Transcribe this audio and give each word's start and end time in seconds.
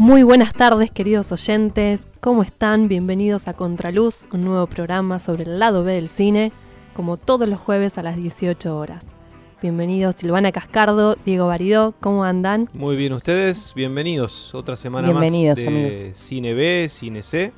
Muy 0.00 0.22
buenas 0.22 0.54
tardes, 0.54 0.90
queridos 0.90 1.30
oyentes. 1.30 2.04
¿Cómo 2.20 2.42
están? 2.42 2.88
Bienvenidos 2.88 3.48
a 3.48 3.52
Contraluz, 3.52 4.26
un 4.32 4.46
nuevo 4.46 4.66
programa 4.66 5.18
sobre 5.18 5.42
el 5.42 5.58
lado 5.58 5.84
B 5.84 5.92
del 5.92 6.08
cine, 6.08 6.52
como 6.94 7.18
todos 7.18 7.46
los 7.46 7.60
jueves 7.60 7.98
a 7.98 8.02
las 8.02 8.16
18 8.16 8.78
horas. 8.78 9.04
Bienvenidos 9.60 10.16
Silvana 10.16 10.52
Cascardo, 10.52 11.18
Diego 11.26 11.48
Baridó, 11.48 11.92
¿cómo 12.00 12.24
andan? 12.24 12.70
Muy 12.72 12.96
bien, 12.96 13.12
ustedes, 13.12 13.74
bienvenidos. 13.76 14.54
Otra 14.54 14.74
semana 14.74 15.08
Bienvenidos, 15.08 15.58
más 15.58 15.66
de 15.66 15.68
amigos. 15.68 16.18
Cine 16.18 16.54
B, 16.54 16.86
Cine 16.88 17.22
C 17.22 17.52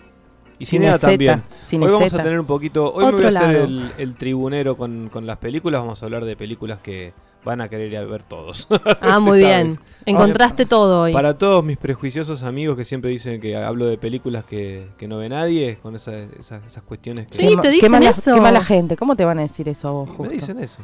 y 0.59 0.65
Cine 0.65 0.87
Cine 0.87 0.89
A 0.89 0.95
Z, 0.95 1.11
también. 1.11 1.45
Cine 1.61 1.87
hoy 1.87 1.93
vamos 1.93 2.13
a 2.13 2.23
tener 2.25 2.41
un 2.41 2.47
poquito. 2.47 2.93
Hoy 2.93 3.05
me 3.05 3.13
Otro 3.13 3.19
voy 3.19 3.37
a 3.37 3.39
hacer 3.39 3.55
el, 3.55 3.93
el 3.99 4.17
tribunero 4.17 4.77
con, 4.77 5.11
con 5.11 5.29
las 5.29 5.39
películas. 5.39 5.81
Vamos 5.81 6.03
a 6.03 6.07
hablar 6.07 6.25
de 6.25 6.35
películas 6.35 6.81
que 6.81 7.13
van 7.45 7.61
a 7.61 7.69
querer 7.69 7.91
ir 7.93 7.97
a 7.99 8.05
ver 8.05 8.23
todos. 8.23 8.69
Ah, 9.01 9.19
muy 9.19 9.39
bien. 9.39 9.69
vez. 9.69 9.81
Encontraste 10.07 10.65
todo 10.67 11.03
hoy. 11.03 11.13
Para 11.13 11.37
todos 11.39 11.65
mis 11.65 11.77
prejuiciosos 11.77 12.43
amigos 12.43 12.77
que 12.77 12.85
siempre 12.85 13.11
dicen 13.11 13.41
que 13.41 13.57
hablo 13.57 13.87
de 13.87 13.99
películas 13.99 14.45
que, 14.45 14.89
que 14.97 15.09
no 15.09 15.19
ve 15.19 15.29
nadie, 15.29 15.79
con 15.83 15.95
esa- 15.97 16.17
esas, 16.39 16.65
esas 16.65 16.83
cuestiones 16.85 17.27
que 17.27 17.39
Sí, 17.39 17.49
Qué 17.49 17.57
te 17.57 17.63
qué 17.63 17.71
dicen 17.71 17.91
mala, 17.93 18.11
eso. 18.11 18.35
Qué 18.35 18.41
mala 18.41 18.61
gente. 18.61 18.97
¿Cómo 18.97 19.17
te 19.17 19.25
van 19.25 19.39
a 19.39 19.43
decir 19.43 19.69
eso 19.69 19.89
a 19.89 19.91
vos, 19.93 20.19
me 20.21 20.29
dicen 20.29 20.59
eso. 20.61 20.79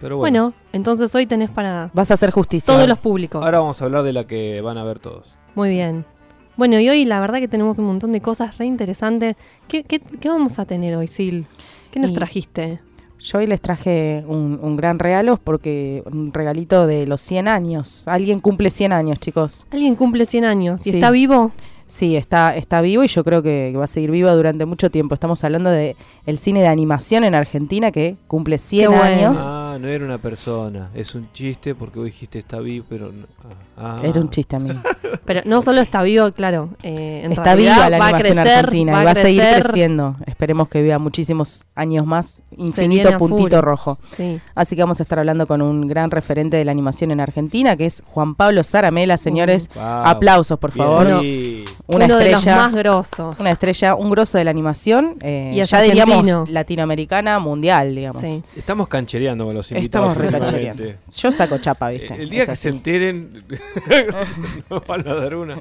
Pero 0.00 0.18
bueno, 0.18 0.42
bueno, 0.50 0.54
entonces 0.72 1.14
hoy 1.14 1.26
tenés 1.26 1.48
para 1.50 1.90
Vas 1.94 2.10
a 2.10 2.14
hacer 2.14 2.30
justicia. 2.30 2.74
todos 2.74 2.86
los 2.86 2.98
públicos. 2.98 3.42
ahora 3.42 3.60
vamos 3.60 3.80
a 3.80 3.84
hablar 3.86 4.02
de 4.02 4.12
la 4.12 4.26
que 4.26 4.60
van 4.60 4.76
a 4.78 4.84
ver 4.84 4.98
todos. 4.98 5.34
Muy 5.54 5.70
bien. 5.70 6.04
Bueno, 6.56 6.78
y 6.80 6.88
hoy 6.88 7.04
la 7.06 7.18
verdad 7.20 7.38
que 7.38 7.48
tenemos 7.48 7.78
un 7.78 7.86
montón 7.86 8.12
de 8.12 8.20
cosas 8.20 8.58
re 8.58 8.66
interesantes. 8.66 9.36
¿Qué, 9.68 9.84
qué, 9.84 10.00
qué 10.00 10.28
vamos 10.28 10.58
a 10.58 10.64
tener 10.66 10.96
hoy, 10.96 11.06
Sil? 11.08 11.46
¿Qué 11.90 11.98
nos 12.00 12.10
Y- 12.10 12.14
trajiste? 12.14 12.80
Yo 13.26 13.38
hoy 13.38 13.48
les 13.48 13.60
traje 13.60 14.22
un, 14.28 14.56
un 14.62 14.76
gran 14.76 15.00
regalo 15.00 15.36
porque 15.36 16.04
un 16.06 16.32
regalito 16.32 16.86
de 16.86 17.06
los 17.08 17.20
100 17.22 17.48
años. 17.48 18.06
Alguien 18.06 18.38
cumple 18.38 18.70
100 18.70 18.92
años, 18.92 19.18
chicos. 19.18 19.66
Alguien 19.72 19.96
cumple 19.96 20.26
100 20.26 20.44
años 20.44 20.86
y 20.86 20.90
Sí. 20.90 20.96
está 20.96 21.10
vivo. 21.10 21.50
Sí, 21.86 22.16
está, 22.16 22.56
está 22.56 22.80
vivo 22.80 23.04
y 23.04 23.08
yo 23.08 23.22
creo 23.22 23.42
que, 23.42 23.72
va 23.76 23.84
a 23.84 23.86
seguir 23.86 24.10
vivo 24.10 24.28
durante 24.34 24.66
mucho 24.66 24.90
tiempo. 24.90 25.14
Estamos 25.14 25.44
hablando 25.44 25.70
de 25.70 25.96
el 26.26 26.36
cine 26.38 26.60
de 26.60 26.66
animación 26.68 27.22
en 27.22 27.34
Argentina 27.36 27.92
que 27.92 28.16
cumple 28.26 28.58
100 28.58 28.88
bueno. 28.90 29.02
años. 29.04 29.40
Ah, 29.44 29.78
no 29.80 29.86
era 29.86 30.04
una 30.04 30.18
persona. 30.18 30.90
Es 30.94 31.14
un 31.14 31.30
chiste 31.32 31.74
porque 31.76 31.98
vos 32.00 32.06
dijiste 32.06 32.40
está 32.40 32.58
vivo, 32.58 32.84
pero. 32.88 33.06
no- 33.12 33.26
ah, 33.78 33.96
ah. 33.98 34.00
Era 34.02 34.20
un 34.20 34.30
chiste, 34.30 34.56
amigo. 34.56 34.74
Pero 35.24 35.40
no 35.44 35.60
solo 35.60 35.80
está 35.80 36.02
vivo, 36.02 36.30
claro. 36.32 36.70
eh, 36.84 37.22
en 37.24 37.32
Está 37.32 37.54
realidad 37.56 37.74
viva 37.74 37.90
la 37.90 37.96
a 37.96 38.08
animación 38.08 38.34
crecer, 38.36 38.58
argentina 38.58 38.92
va 38.92 39.02
y 39.02 39.04
va 39.04 39.10
a 39.10 39.14
seguir 39.16 39.42
creciendo. 39.60 40.16
Esperemos 40.26 40.68
que 40.68 40.82
viva 40.82 40.98
muchísimos 41.00 41.64
años 41.74 42.06
más. 42.06 42.42
Infinito 42.56 43.08
a 43.08 43.16
puntito 43.18 43.56
full. 43.56 43.64
rojo. 43.64 43.98
Sí. 44.04 44.40
Así 44.54 44.76
que 44.76 44.82
vamos 44.82 45.00
a 45.00 45.02
estar 45.02 45.18
hablando 45.18 45.48
con 45.48 45.62
un 45.62 45.88
gran 45.88 46.12
referente 46.12 46.56
de 46.56 46.64
la 46.64 46.70
animación 46.70 47.10
en 47.10 47.18
Argentina, 47.18 47.76
que 47.76 47.86
es 47.86 48.04
Juan 48.06 48.36
Pablo 48.36 48.62
Zaramela, 48.62 49.16
señores. 49.16 49.68
Wow. 49.74 49.82
Aplausos, 49.84 50.58
por 50.60 50.72
Bien 50.72 50.86
favor. 50.86 51.06
ahí. 51.08 51.64
Una 51.86 52.06
Uno 52.06 52.16
de 52.16 52.24
los 52.32 52.34
estrella. 52.40 52.56
más 52.56 52.72
grosos. 52.74 53.38
Una 53.40 53.50
estrella, 53.52 53.94
un 53.94 54.10
grosso 54.10 54.38
de 54.38 54.44
la 54.44 54.50
animación, 54.50 55.16
eh, 55.20 55.52
Y 55.54 55.62
ya 55.64 55.80
diríamos 55.80 56.18
argentino. 56.18 56.44
latinoamericana, 56.48 57.38
mundial, 57.38 57.94
digamos. 57.94 58.22
Sí. 58.22 58.42
Estamos 58.56 58.88
canchereando 58.88 59.44
con 59.44 59.54
los 59.54 59.70
invitados. 59.70 60.10
Estamos 60.12 60.32
recanchereando. 60.32 60.84
Yo 61.16 61.32
saco 61.32 61.58
chapa, 61.58 61.90
¿viste? 61.90 62.14
El 62.14 62.30
día 62.30 62.40
Es 62.40 62.46
que 62.46 62.52
así. 62.52 62.62
se 62.62 62.68
enteren, 62.70 63.44
nos 64.70 64.86
van 64.86 65.06
a 65.08 65.14
dar 65.14 65.34
una. 65.36 65.58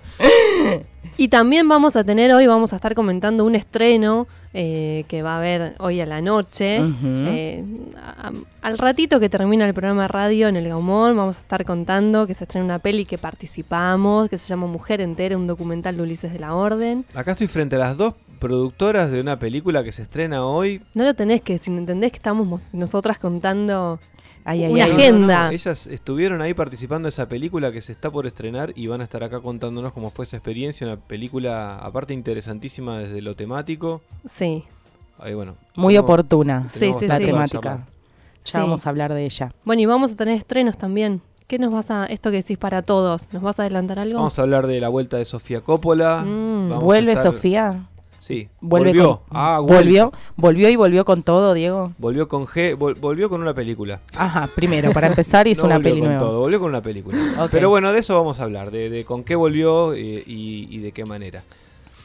Y 1.17 1.27
también 1.27 1.67
vamos 1.69 1.95
a 1.95 2.03
tener 2.03 2.31
hoy, 2.33 2.47
vamos 2.47 2.73
a 2.73 2.77
estar 2.77 2.93
comentando 2.95 3.45
un 3.45 3.55
estreno 3.55 4.27
eh, 4.57 5.03
que 5.09 5.21
va 5.21 5.35
a 5.35 5.37
haber 5.39 5.75
hoy 5.79 5.99
a 5.99 6.05
la 6.05 6.21
noche. 6.21 6.77
Eh, 7.03 7.63
a- 7.97 8.31
al 8.61 8.77
ratito 8.77 9.19
que 9.19 9.27
termina 9.29 9.67
el 9.67 9.73
programa 9.73 10.03
de 10.03 10.07
radio 10.07 10.47
en 10.47 10.55
el 10.55 10.67
Gaumón, 10.69 11.17
vamos 11.17 11.35
a 11.37 11.41
estar 11.41 11.65
contando 11.65 12.25
que 12.25 12.33
se 12.33 12.45
estrena 12.45 12.63
una 12.63 12.79
peli 12.79 13.05
que 13.05 13.17
participamos, 13.17 14.29
que 14.29 14.37
se 14.37 14.47
llama 14.47 14.67
Mujer 14.67 15.01
Entera, 15.01 15.35
un 15.37 15.45
documental 15.47 15.97
de 15.97 16.03
Ulises 16.03 16.31
de 16.31 16.39
la 16.39 16.55
Orden. 16.55 17.05
Acá 17.13 17.31
estoy 17.33 17.47
frente 17.47 17.75
a 17.75 17.79
las 17.79 17.97
dos 17.97 18.13
productoras 18.39 19.11
de 19.11 19.19
una 19.19 19.39
película 19.39 19.83
que 19.83 19.91
se 19.91 20.01
estrena 20.03 20.45
hoy. 20.45 20.81
No 20.93 21.03
lo 21.03 21.13
tenés 21.15 21.41
que 21.41 21.53
decir, 21.53 21.73
¿entendés 21.77 22.11
que 22.11 22.17
estamos 22.17 22.47
mo- 22.47 22.61
nosotras 22.73 23.19
contando? 23.19 23.99
Ay, 24.47 24.63
ay, 24.63 24.71
una 24.73 24.83
ay. 24.85 24.89
No, 24.91 24.95
no, 24.97 25.01
agenda. 25.03 25.45
no, 25.47 25.51
Ellas 25.51 25.87
estuvieron 25.87 26.41
ahí 26.41 26.53
participando 26.53 27.07
de 27.07 27.09
esa 27.09 27.27
película 27.27 27.71
que 27.71 27.81
se 27.81 27.91
está 27.91 28.11
por 28.11 28.27
estrenar 28.27 28.71
y 28.75 28.85
van 28.87 29.01
a 29.01 29.03
estar 29.03 29.23
acá 29.23 29.39
contándonos 29.41 29.91
cómo 29.91 30.11
fue 30.11 30.23
esa 30.23 30.37
experiencia. 30.37 30.85
Una 30.85 30.97
película, 30.97 31.77
aparte, 31.79 32.13
interesantísima 32.13 32.99
desde 32.99 33.21
lo 33.21 33.35
temático. 33.35 34.01
Sí, 34.25 34.63
Ahí, 35.17 35.33
bueno. 35.33 35.55
Muy 35.75 35.93
tenemos- 35.95 36.03
oportuna 36.09 36.67
Sí, 36.71 36.79
tenemos 36.79 36.99
sí, 36.99 37.07
la 37.07 37.17
sí. 37.17 37.25
temática. 37.25 37.85
Ya 38.45 38.51
Sí. 38.51 38.57
vamos 38.57 38.85
a 38.85 38.89
hablar 38.89 39.13
de 39.13 39.25
ella. 39.25 39.51
Bueno, 39.63 39.81
y 39.81 39.85
vamos 39.87 40.11
a 40.11 40.15
tener 40.15 40.35
estrenos 40.37 40.77
también. 40.77 41.21
¿Qué 41.47 41.57
nos 41.57 41.71
vas 41.71 41.89
a, 41.89 42.05
esto 42.07 42.29
que 42.31 42.37
decís 42.37 42.57
para 42.57 42.81
todos, 42.81 43.27
¿nos 43.31 43.41
vas 43.41 43.59
a 43.59 43.63
adelantar 43.63 43.99
algo? 43.99 44.17
Vamos 44.17 44.37
a 44.37 44.41
hablar 44.41 44.67
de 44.67 44.79
la 44.79 44.89
vuelta 44.89 45.17
de 45.17 45.25
Sofía 45.25 45.61
Coppola. 45.61 46.23
Mm. 46.25 46.69
Vamos 46.69 46.83
a 46.83 46.85
¿Vuelve 46.85 47.13
estar- 47.13 47.31
Sofía? 47.31 47.83
Sí, 48.25 48.47
Vuelve 48.59 48.89
volvió. 48.89 49.17
con- 49.19 49.37
Ah, 49.37 49.59
volvió, 49.61 50.11
volvió 50.35 50.67
y 50.69 50.75
volvió 50.75 51.05
con 51.05 51.21
todo, 51.21 51.53
Diego. 51.53 51.93
Volvió 51.99 52.27
con 52.27 52.47
G, 52.47 52.75
vol- 52.75 52.99
volvió 52.99 53.29
con 53.29 53.39
una 53.39 53.53
película. 53.53 53.99
Ajá, 54.17 54.49
primero, 54.55 54.91
para 54.93 55.05
empezar 55.07 55.45
hizo 55.47 55.61
No 55.61 55.67
una 55.67 55.75
volvió 55.75 55.89
peli 55.91 55.99
con 56.01 56.09
nueva. 56.09 56.19
todo, 56.25 56.39
volvió 56.39 56.59
con 56.59 56.69
una 56.69 56.81
película. 56.81 57.17
Ok. 57.43 57.49
Pero 57.51 57.69
bueno, 57.69 57.93
de 57.93 57.99
eso 57.99 58.15
vamos 58.15 58.39
a 58.39 58.43
hablar, 58.45 58.71
de, 58.71 58.89
de 58.89 59.05
con 59.05 59.23
qué 59.23 59.35
volvió 59.35 59.93
eh, 59.93 60.23
y, 60.25 60.67
y 60.71 60.79
de 60.79 60.91
qué 60.91 61.05
manera. 61.05 61.43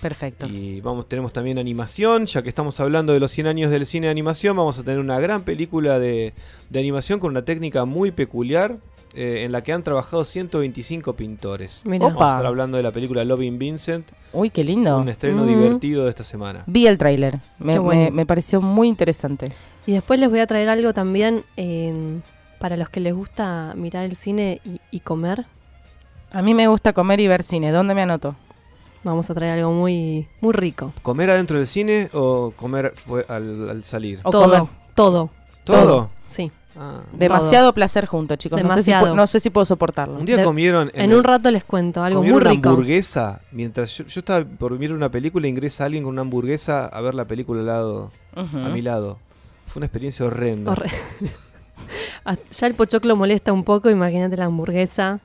Perfecto. 0.02 0.46
Y 0.46 0.80
vamos, 0.80 1.06
tenemos 1.08 1.32
también 1.32 1.58
animación, 1.58 2.26
ya 2.26 2.42
que 2.42 2.48
estamos 2.48 2.78
hablando 2.80 3.12
de 3.12 3.20
los 3.20 3.30
100 3.32 3.46
años 3.46 3.70
del 3.70 3.84
cine 3.86 4.06
de 4.06 4.10
animación, 4.10 4.56
vamos 4.56 4.78
a 4.78 4.82
tener 4.82 4.98
una 4.98 5.18
gran 5.20 5.42
película 5.42 5.98
de, 5.98 6.32
de 6.70 6.78
animación 6.80 7.18
con 7.20 7.30
una 7.30 7.44
técnica 7.44 7.84
muy 7.84 8.10
peculiar. 8.10 8.76
Eh, 9.14 9.42
en 9.44 9.52
la 9.52 9.62
que 9.62 9.72
han 9.72 9.82
trabajado 9.82 10.24
125 10.24 11.14
pintores. 11.14 11.82
Mirá. 11.84 12.06
Vamos 12.06 12.22
a 12.22 12.32
estar 12.32 12.46
hablando 12.46 12.76
de 12.76 12.82
la 12.82 12.92
película 12.92 13.24
Loving 13.24 13.58
Vincent, 13.58 14.08
Uy, 14.32 14.50
qué 14.50 14.62
lindo. 14.64 14.98
un 14.98 15.08
estreno 15.08 15.44
Mm. 15.44 15.46
divertido 15.48 16.04
de 16.04 16.10
esta 16.10 16.24
semana. 16.24 16.62
Vi 16.66 16.86
el 16.86 16.98
tráiler. 16.98 17.38
Me, 17.58 17.74
Qué 17.74 17.78
bueno. 17.78 18.02
me- 18.02 18.10
me 18.10 18.26
pareció 18.26 18.60
muy 18.60 18.88
interesante. 18.88 19.50
Y 19.86 19.92
después 19.92 20.20
les 20.20 20.30
voy 20.30 20.40
a 20.40 20.46
traer 20.46 20.68
algo 20.68 20.92
también 20.94 21.44
eh, 21.56 22.20
para 22.58 22.76
los 22.76 22.88
que 22.90 23.00
les 23.00 23.14
gusta 23.14 23.72
mirar 23.76 24.04
el 24.04 24.14
cine 24.16 24.60
y, 24.64 24.80
y 24.90 25.00
comer. 25.00 25.46
A 26.32 26.42
mí 26.42 26.54
me 26.54 26.68
gusta 26.68 26.92
comer 26.92 27.18
y 27.20 27.26
ver 27.26 27.42
cine. 27.42 27.72
¿Dónde 27.72 27.94
me 27.94 28.02
anoto? 28.02 28.36
Vamos 29.02 29.30
a 29.30 29.34
traer 29.34 29.58
algo 29.58 29.72
muy, 29.72 30.28
muy 30.42 30.52
rico. 30.52 30.92
¿Comer 31.02 31.30
adentro 31.30 31.56
del 31.56 31.66
cine 31.66 32.10
o 32.12 32.52
comer 32.54 32.92
fue- 32.94 33.24
al, 33.28 33.70
al 33.70 33.82
salir? 33.82 34.20
O 34.24 34.30
todo, 34.30 34.42
comer. 34.44 34.62
todo, 34.94 35.30
¿Todo? 35.64 36.10
sí. 36.28 36.52
Ah. 36.82 37.02
Demasiado 37.12 37.74
placer 37.74 38.06
junto, 38.06 38.36
chicos. 38.36 38.62
No 38.62 38.70
sé, 38.70 38.82
si, 38.82 38.90
Demasiado. 38.90 39.12
pu- 39.12 39.16
no 39.16 39.26
sé 39.26 39.38
si 39.38 39.50
puedo 39.50 39.66
soportarlo. 39.66 40.16
Un 40.18 40.24
día 40.24 40.38
De- 40.38 40.44
comieron 40.44 40.90
En, 40.94 41.10
el- 41.10 41.16
un 41.18 41.22
rato 41.24 41.50
les 41.50 41.62
cuento 41.62 42.02
algo 42.02 42.22
muy 42.22 42.30
una 42.32 42.48
rico. 42.50 42.70
hamburguesa 42.70 43.42
mientras 43.52 43.90
yo, 43.98 44.04
yo 44.06 44.20
estaba 44.20 44.44
por 44.46 44.78
mirar 44.78 44.96
una 44.96 45.10
película 45.10 45.46
ingresa 45.46 45.84
alguien 45.84 46.04
con 46.04 46.12
una 46.14 46.22
hamburguesa 46.22 46.86
a 46.86 47.00
ver 47.02 47.14
la 47.14 47.26
película 47.26 47.60
al 47.60 47.66
lado 47.66 48.12
a 48.34 48.68
mi 48.70 48.80
lado 48.80 49.18
fue 49.66 49.80
una 49.80 49.86
experiencia 49.86 50.24
horrenda 50.24 50.72
Horre- 50.72 50.90
Ah, 52.24 52.36
ya 52.50 52.66
el 52.66 52.74
pochoclo 52.74 53.16
molesta 53.16 53.52
un 53.52 53.64
poco, 53.64 53.90
imagínate 53.90 54.36
la 54.36 54.44
hamburguesa. 54.46 55.20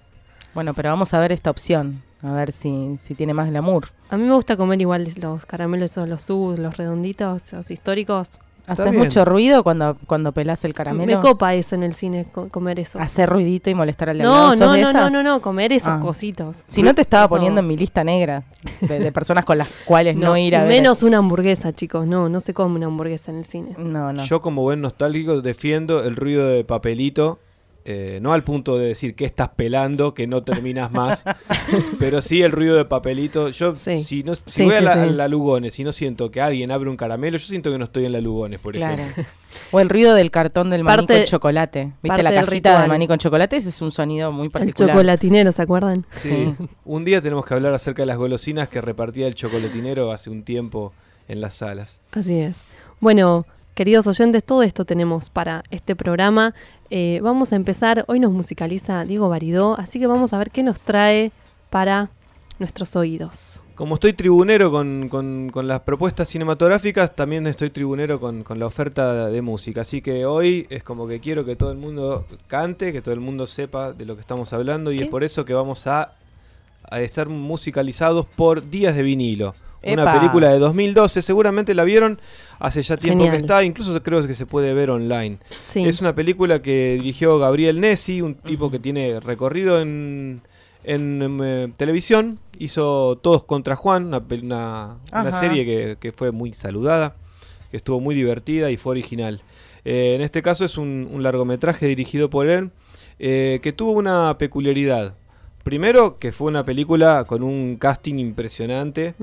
Bueno, 0.54 0.74
pero 0.74 0.90
vamos 0.90 1.14
a 1.14 1.20
ver 1.20 1.32
esta 1.32 1.50
opción. 1.52 2.02
A 2.22 2.32
ver 2.32 2.52
si, 2.52 2.96
si 2.98 3.14
tiene 3.14 3.34
más 3.34 3.50
glamour. 3.50 3.88
A 4.10 4.18
mí 4.18 4.24
me 4.24 4.34
gusta 4.34 4.58
comer 4.58 4.80
igual 4.82 5.08
los 5.18 5.46
caramelos, 5.46 5.92
esos, 5.92 6.08
los 6.10 6.22
subs, 6.24 6.58
los 6.58 6.76
redonditos, 6.78 7.52
los 7.54 7.70
históricos. 7.70 8.40
¿Haces 8.68 8.94
mucho 8.94 9.26
ruido 9.26 9.64
cuando, 9.64 9.96
cuando 10.08 10.32
pelás 10.32 10.66
el 10.66 10.74
caramelo? 10.74 11.16
Me 11.18 11.22
copa 11.22 11.54
eso 11.56 11.76
en 11.76 11.84
el 11.84 11.94
cine, 11.94 12.26
co- 12.32 12.50
comer 12.50 12.80
eso. 12.80 13.00
Hacer 13.00 13.30
ruidito 13.30 13.70
y 13.70 13.76
molestar 13.76 14.10
al 14.10 14.18
de 14.18 14.24
No, 14.24 14.32
lado. 14.32 14.50
¿Sos 14.52 14.60
no, 14.60 14.72
de 14.74 14.82
no, 14.82 14.92
no, 14.94 15.00
esas? 15.00 15.12
no, 15.14 15.24
no, 15.24 15.42
comer 15.42 15.72
esos 15.74 15.90
Ah. 15.94 16.00
cositos. 16.00 16.58
Si 16.68 16.82
no 16.84 16.94
te 16.94 17.02
estaba 17.02 17.28
poniendo 17.28 17.62
en 17.62 17.68
mi 17.68 17.78
lista 17.78 18.04
negra 18.04 18.44
de, 18.82 19.00
de 19.00 19.12
personas 19.12 19.46
con 19.46 19.58
las 19.58 19.70
cuales 19.86 20.16
no, 20.16 20.28
No, 20.30 20.38
ir 20.38 20.56
a 20.56 20.64
ver. 20.64 20.70
menos 20.70 21.04
una 21.04 21.18
hamburguesa, 21.18 21.74
chicos. 21.74 22.08
No, 22.08 22.28
no 22.30 22.40
se 22.40 22.54
come 22.54 22.76
una 22.76 22.88
hamburguesa 22.88 23.32
en 23.32 23.38
el 23.38 23.46
cine. 23.46 23.76
No, 23.78 24.12
no. 24.14 24.24
yo 24.24 24.42
como 24.42 24.62
buen 24.64 24.82
nostálgico 24.82 25.42
defiendo 25.42 26.04
el 26.04 26.16
ruido 26.16 26.48
de 26.48 26.64
papelito 26.64 27.40
eh, 27.88 28.18
no 28.22 28.34
al 28.34 28.44
punto 28.44 28.78
de 28.80 28.88
decir 28.88 29.16
que 29.16 29.26
estás 29.26 29.50
pelando 29.50 30.14
que 30.16 30.26
no 30.26 30.42
terminas 30.42 30.92
más 30.92 31.24
pero 32.00 32.20
sí 32.22 32.42
el 32.42 32.52
ruido 32.52 32.76
de 32.78 32.86
papelito 32.86 33.50
yo 33.50 33.76
Sí. 33.76 33.98
si 34.04 34.24
no 34.24 34.34
si 34.34 34.42
Sí, 34.48 34.64
voy 34.64 34.74
a 34.76 34.82
la, 34.82 34.94
sí. 34.96 35.00
a 35.02 35.06
la 35.06 35.28
Lugones 35.28 35.78
y 35.80 35.84
no 35.84 35.92
siento 35.94 36.32
que 36.32 36.42
alguien 36.42 36.72
abre 36.72 36.90
un 36.90 36.98
caramelo 36.98 37.38
yo 37.38 37.46
siento 37.46 37.72
que 37.72 37.78
no 37.78 37.84
estoy 37.86 38.06
en 38.06 38.14
la 38.14 38.22
Lugones 38.22 38.60
por 38.60 38.74
Claro. 38.74 38.96
ejemplo 39.02 39.24
O 39.72 39.80
el 39.80 39.88
ruido 39.90 40.14
del 40.16 40.32
cartón 40.32 40.70
del 40.70 40.84
maní 40.84 40.98
Parte- 40.98 41.16
con 41.20 41.24
chocolate. 41.26 41.94
¿Viste 42.04 42.24
la 42.24 42.32
del 42.32 42.44
cajita 42.46 42.82
de 42.82 42.88
maní 42.90 43.08
con 43.08 43.18
chocolate? 43.20 43.56
Ese 43.56 43.70
es 43.70 43.82
un 43.82 43.90
sonido 43.92 44.34
muy 44.34 44.48
El 44.48 44.52
particular. 44.52 44.90
chocolatinero, 44.90 45.52
¿se 45.54 45.62
acuerdan? 45.62 46.06
Sí. 46.14 46.54
Sí. 46.58 46.68
Un 46.84 47.06
día 47.06 47.22
tenemos 47.22 47.46
que 47.46 47.54
hablar 47.54 47.74
acerca 47.74 48.02
de 48.02 48.06
las 48.08 48.18
golosinas 48.18 48.68
que 48.68 48.82
repartía 48.82 49.28
el 49.28 49.36
chocolatinero 49.36 50.12
hace 50.12 50.30
un 50.30 50.44
tiempo 50.44 50.92
en 51.30 51.40
las 51.40 51.56
salas. 51.56 52.02
Así 52.12 52.38
es. 52.38 52.58
Bueno, 53.00 53.46
queridos 53.76 54.08
oyentes, 54.08 54.44
todo 54.44 54.64
esto 54.64 54.86
tenemos 54.86 55.30
para 55.30 55.64
este 55.70 55.96
programa. 55.96 56.54
Eh, 56.90 57.20
vamos 57.22 57.54
a 57.54 57.56
empezar. 57.56 58.06
Hoy 58.08 58.20
nos 58.20 58.32
musicaliza 58.32 59.04
Diego 59.06 59.30
Baridó, 59.30 59.78
así 59.80 60.00
que 60.00 60.08
vamos 60.08 60.34
a 60.34 60.38
ver 60.38 60.50
qué 60.52 60.64
nos 60.64 60.80
trae 60.80 61.32
para 61.70 62.10
nuestros 62.58 62.96
oídos. 62.96 63.62
Como 63.76 63.96
estoy 63.96 64.14
tribunero 64.14 64.72
con, 64.72 65.10
con- 65.10 65.50
con 65.50 65.68
las 65.68 65.82
propuestas 65.82 66.30
cinematográficas, 66.30 67.14
también 67.14 67.46
estoy 67.48 67.70
tribunero 67.70 68.22
con, 68.22 68.44
con 68.44 68.58
la 68.58 68.66
oferta 68.66 69.28
de 69.28 69.42
música. 69.42 69.82
Así 69.82 70.02
que 70.02 70.26
hoy 70.26 70.66
es 70.70 70.82
como 70.82 71.06
que 71.08 71.20
quiero 71.20 71.44
que 71.44 71.58
todo 71.58 71.72
el 71.72 71.78
mundo 71.78 72.26
cante, 72.48 72.94
que 72.94 73.02
todo 73.02 73.14
el 73.14 73.20
mundo 73.20 73.46
sepa 73.46 73.92
de 73.92 74.06
lo 74.06 74.16
que 74.16 74.22
estamos 74.22 74.54
hablando 74.54 74.94
y 74.94 74.98
¿Qué? 75.00 75.04
es 75.04 75.10
por 75.10 75.24
eso 75.26 75.44
que 75.46 75.54
vamos 75.54 75.86
a 75.88 76.14
a 76.88 77.02
estar 77.02 77.28
musicalizados 77.28 78.28
por 78.28 78.70
Días 78.70 78.96
de 78.96 79.02
vinilo. 79.02 79.56
Una 79.86 80.20
película 80.20 80.52
de 80.52 80.60
2012, 80.60 81.22
seguramente 81.22 81.74
la 81.74 81.84
vieron 81.84 82.20
hace 82.60 82.82
ya 82.82 82.98
tiempo 82.98 83.24
Genial. 83.24 83.38
que 83.38 83.42
está, 83.42 83.64
incluso 83.64 84.02
creo 84.02 84.26
que 84.26 84.36
se 84.36 84.46
puede 84.46 84.74
ver 84.74 84.90
online. 84.90 85.38
Sí. 85.64 85.86
Es 85.86 86.02
una 86.02 86.16
película 86.16 86.62
que 86.62 86.96
dirigió 86.96 87.38
Gabriel 87.40 87.80
Nessi, 87.80 88.22
un 88.22 88.36
tipo 88.36 88.72
que 88.72 88.80
tiene 88.80 89.20
recorrido 89.20 89.82
en, 89.82 90.42
en, 90.84 91.22
em, 91.22 91.40
eh, 91.44 91.72
televisión. 91.78 92.40
Hizo 92.58 93.20
Todos 93.22 93.44
contra 93.44 93.76
Juan, 93.76 94.14
una, 94.14 94.98
serie 95.32 95.66
que, 95.66 95.98
que 96.00 96.12
fue 96.12 96.32
muy 96.32 96.54
saludada, 96.54 97.16
que 97.70 97.78
estuvo 97.78 98.00
muy 98.00 98.16
divertida 98.16 98.72
y 98.72 98.78
fue 98.78 98.92
original. 98.92 99.42
Eh, 99.86 100.14
en 100.16 100.22
este 100.22 100.42
caso 100.42 100.66
es 100.66 100.78
un, 100.78 101.08
un 101.12 101.22
largometraje 101.22 101.86
dirigido 101.86 102.30
por 102.30 102.48
él, 102.48 102.72
eh, 103.20 103.60
que 103.62 103.72
tuvo 103.72 103.92
una 103.92 104.38
peculiaridad. 104.38 105.14
Primero, 105.66 106.20
que 106.20 106.32
fue 106.32 106.48
una 106.50 106.64
película 106.64 107.24
con 107.26 107.42
un 107.42 107.78
casting 107.78 108.20
impresionante. 108.20 109.16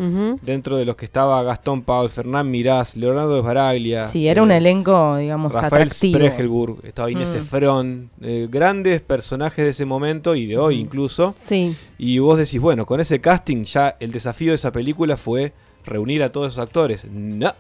Dentro 0.43 0.77
de 0.77 0.85
los 0.85 0.97
que 0.97 1.05
estaba 1.05 1.41
Gastón 1.44 1.83
Paul, 1.83 2.11
Fernán 2.11 2.50
Mirás, 2.50 2.97
Leonardo 2.97 3.41
Sbaraglia. 3.41 4.03
Sí, 4.03 4.27
era 4.27 4.43
un 4.43 4.50
eh, 4.50 4.56
elenco, 4.56 5.17
digamos, 5.19 5.53
Rafael 5.55 5.85
atractivo. 5.85 6.19
Spregelburg, 6.19 6.79
estaba 6.85 7.12
Inés 7.12 7.33
Mm. 7.33 7.39
Efron, 7.39 8.11
eh, 8.23 8.49
grandes 8.50 9.00
personajes 9.03 9.65
de 9.65 9.71
ese 9.71 9.85
momento 9.85 10.35
y 10.35 10.47
de 10.47 10.59
hoy 10.59 10.81
incluso. 10.81 11.33
Sí. 11.37 11.77
Y 11.97 12.19
vos 12.19 12.39
decís, 12.39 12.59
bueno, 12.61 12.87
con 12.87 12.99
ese 12.99 13.21
casting 13.21 13.62
ya 13.62 13.97
el 14.00 14.11
desafío 14.11 14.50
de 14.50 14.56
esa 14.56 14.73
película 14.73 15.17
fue 15.17 15.53
reunir 15.87 16.25
a 16.25 16.33
todos 16.33 16.55
esos 16.55 16.65
actores. 16.65 17.05
No, 17.05 17.53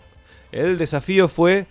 el 0.50 0.76
desafío 0.76 1.28
fue 1.28 1.66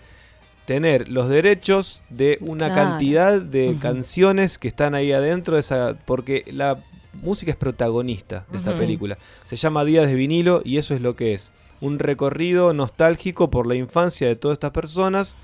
tener 0.64 1.10
los 1.10 1.28
derechos 1.28 2.02
de 2.08 2.38
una 2.40 2.72
Claro. 2.72 2.90
cantidad 2.92 3.38
de 3.42 3.76
canciones 3.82 4.56
que 4.56 4.68
están 4.68 4.94
ahí 4.94 5.12
adentro 5.12 5.56
de 5.56 5.60
esa 5.60 5.94
porque 6.06 6.44
la 6.50 6.78
música 7.20 7.50
es 7.50 7.56
protagonista 7.56 8.44
de 8.50 8.58
esta 8.58 8.70
película. 8.78 9.18
Se 9.44 9.56
llama 9.56 9.84
Días 9.84 10.06
de 10.06 10.14
vinilo 10.14 10.62
y 10.64 10.78
eso 10.78 10.94
es 10.94 11.00
lo 11.00 11.14
que 11.16 11.34
es. 11.34 11.50
Un 11.80 11.98
recorrido 11.98 12.72
nostálgico 12.72 13.50
por 13.50 13.66
la 13.66 13.74
infancia 13.74 14.28
de 14.28 14.36
todas 14.36 14.56
estas 14.56 14.70
personas 14.70 15.36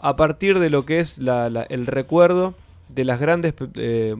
a 0.00 0.16
partir 0.16 0.58
de 0.58 0.70
lo 0.70 0.84
que 0.86 1.00
es 1.00 1.18
la- 1.18 1.50
la- 1.50 1.62
el 1.64 1.86
recuerdo 1.86 2.54
de 2.88 3.04
las 3.04 3.18
grandes 3.20 3.54
eh, 3.74 4.14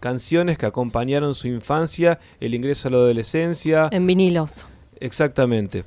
canciones 0.00 0.56
que 0.58 0.66
acompañaron 0.66 1.34
su 1.34 1.48
infancia, 1.48 2.20
el 2.40 2.54
ingreso 2.54 2.88
a 2.88 2.90
la 2.92 2.96
adolescencia. 2.98 3.88
En 3.92 4.06
vinilos. 4.06 4.66
Exactamente. 5.00 5.84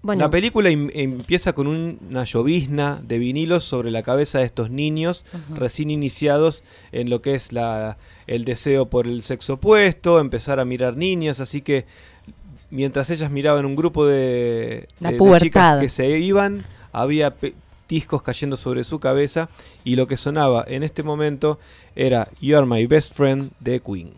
Bueno, 0.00 0.20
La 0.20 0.30
película 0.30 0.70
em- 0.70 0.90
empieza 0.94 1.52
con 1.52 1.66
un- 1.66 1.98
una 2.08 2.24
llovizna 2.24 3.00
de 3.02 3.18
vinilos 3.18 3.64
sobre 3.64 3.90
la 3.90 4.02
cabeza 4.02 4.38
de 4.38 4.44
estos 4.44 4.70
niños 4.70 5.24
recién 5.56 5.90
iniciados 5.90 6.62
en 6.92 7.10
lo 7.10 7.20
que 7.20 7.34
es 7.34 7.52
la, 7.52 7.96
el 8.28 8.44
deseo 8.44 8.86
por 8.86 9.06
el 9.08 9.22
sexo 9.22 9.54
opuesto, 9.54 10.20
empezar 10.20 10.60
a 10.60 10.64
mirar 10.64 10.96
niñas, 10.96 11.40
así 11.40 11.62
que 11.62 11.84
mientras 12.70 13.10
ellas 13.10 13.30
miraban 13.30 13.66
un 13.66 13.74
grupo 13.74 14.06
de, 14.06 14.88
La 15.00 15.10
de- 15.10 15.16
de 15.16 15.18
chicas 15.46 15.62
que 15.80 15.88
se 15.88 16.18
iban, 16.18 16.64
había 16.92 17.34
discos 17.88 18.22
cayendo 18.22 18.56
sobre 18.56 18.84
su 18.84 19.00
cabeza 19.00 19.48
y 19.82 19.96
lo 19.96 20.06
que 20.06 20.16
sonaba 20.16 20.64
en 20.68 20.82
este 20.84 21.02
momento 21.02 21.58
era 21.96 22.28
You 22.40 22.56
Are 22.56 22.66
My 22.66 22.86
Best 22.86 23.14
Friend 23.14 23.50
de 23.60 23.80
Queen. 23.80 24.10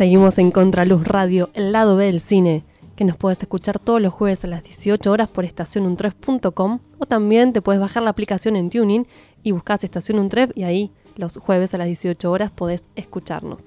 Seguimos 0.00 0.38
en 0.38 0.50
Contraluz 0.50 1.04
Radio, 1.04 1.50
el 1.52 1.72
lado 1.72 1.94
B 1.94 2.06
del 2.06 2.22
cine, 2.22 2.64
que 2.96 3.04
nos 3.04 3.18
puedes 3.18 3.38
escuchar 3.38 3.78
todos 3.78 4.00
los 4.00 4.14
jueves 4.14 4.42
a 4.44 4.46
las 4.46 4.62
18 4.62 5.12
horas 5.12 5.28
por 5.28 5.44
estacionuntref.com 5.44 6.78
o 6.98 7.04
también 7.04 7.52
te 7.52 7.60
puedes 7.60 7.82
bajar 7.82 8.02
la 8.02 8.08
aplicación 8.08 8.56
en 8.56 8.70
Tuning 8.70 9.06
y 9.42 9.52
buscas 9.52 9.84
Estación 9.84 10.18
Untref 10.18 10.52
y 10.56 10.62
ahí 10.62 10.90
los 11.16 11.36
jueves 11.36 11.74
a 11.74 11.76
las 11.76 11.86
18 11.86 12.32
horas 12.32 12.50
podés 12.50 12.84
escucharnos. 12.96 13.66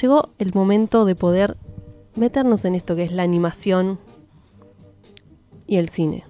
Llegó 0.00 0.30
el 0.40 0.52
momento 0.52 1.04
de 1.04 1.14
poder 1.14 1.56
meternos 2.16 2.64
en 2.64 2.74
esto 2.74 2.96
que 2.96 3.04
es 3.04 3.12
la 3.12 3.22
animación 3.22 4.00
y 5.68 5.76
el 5.76 5.90
cine. 5.90 6.24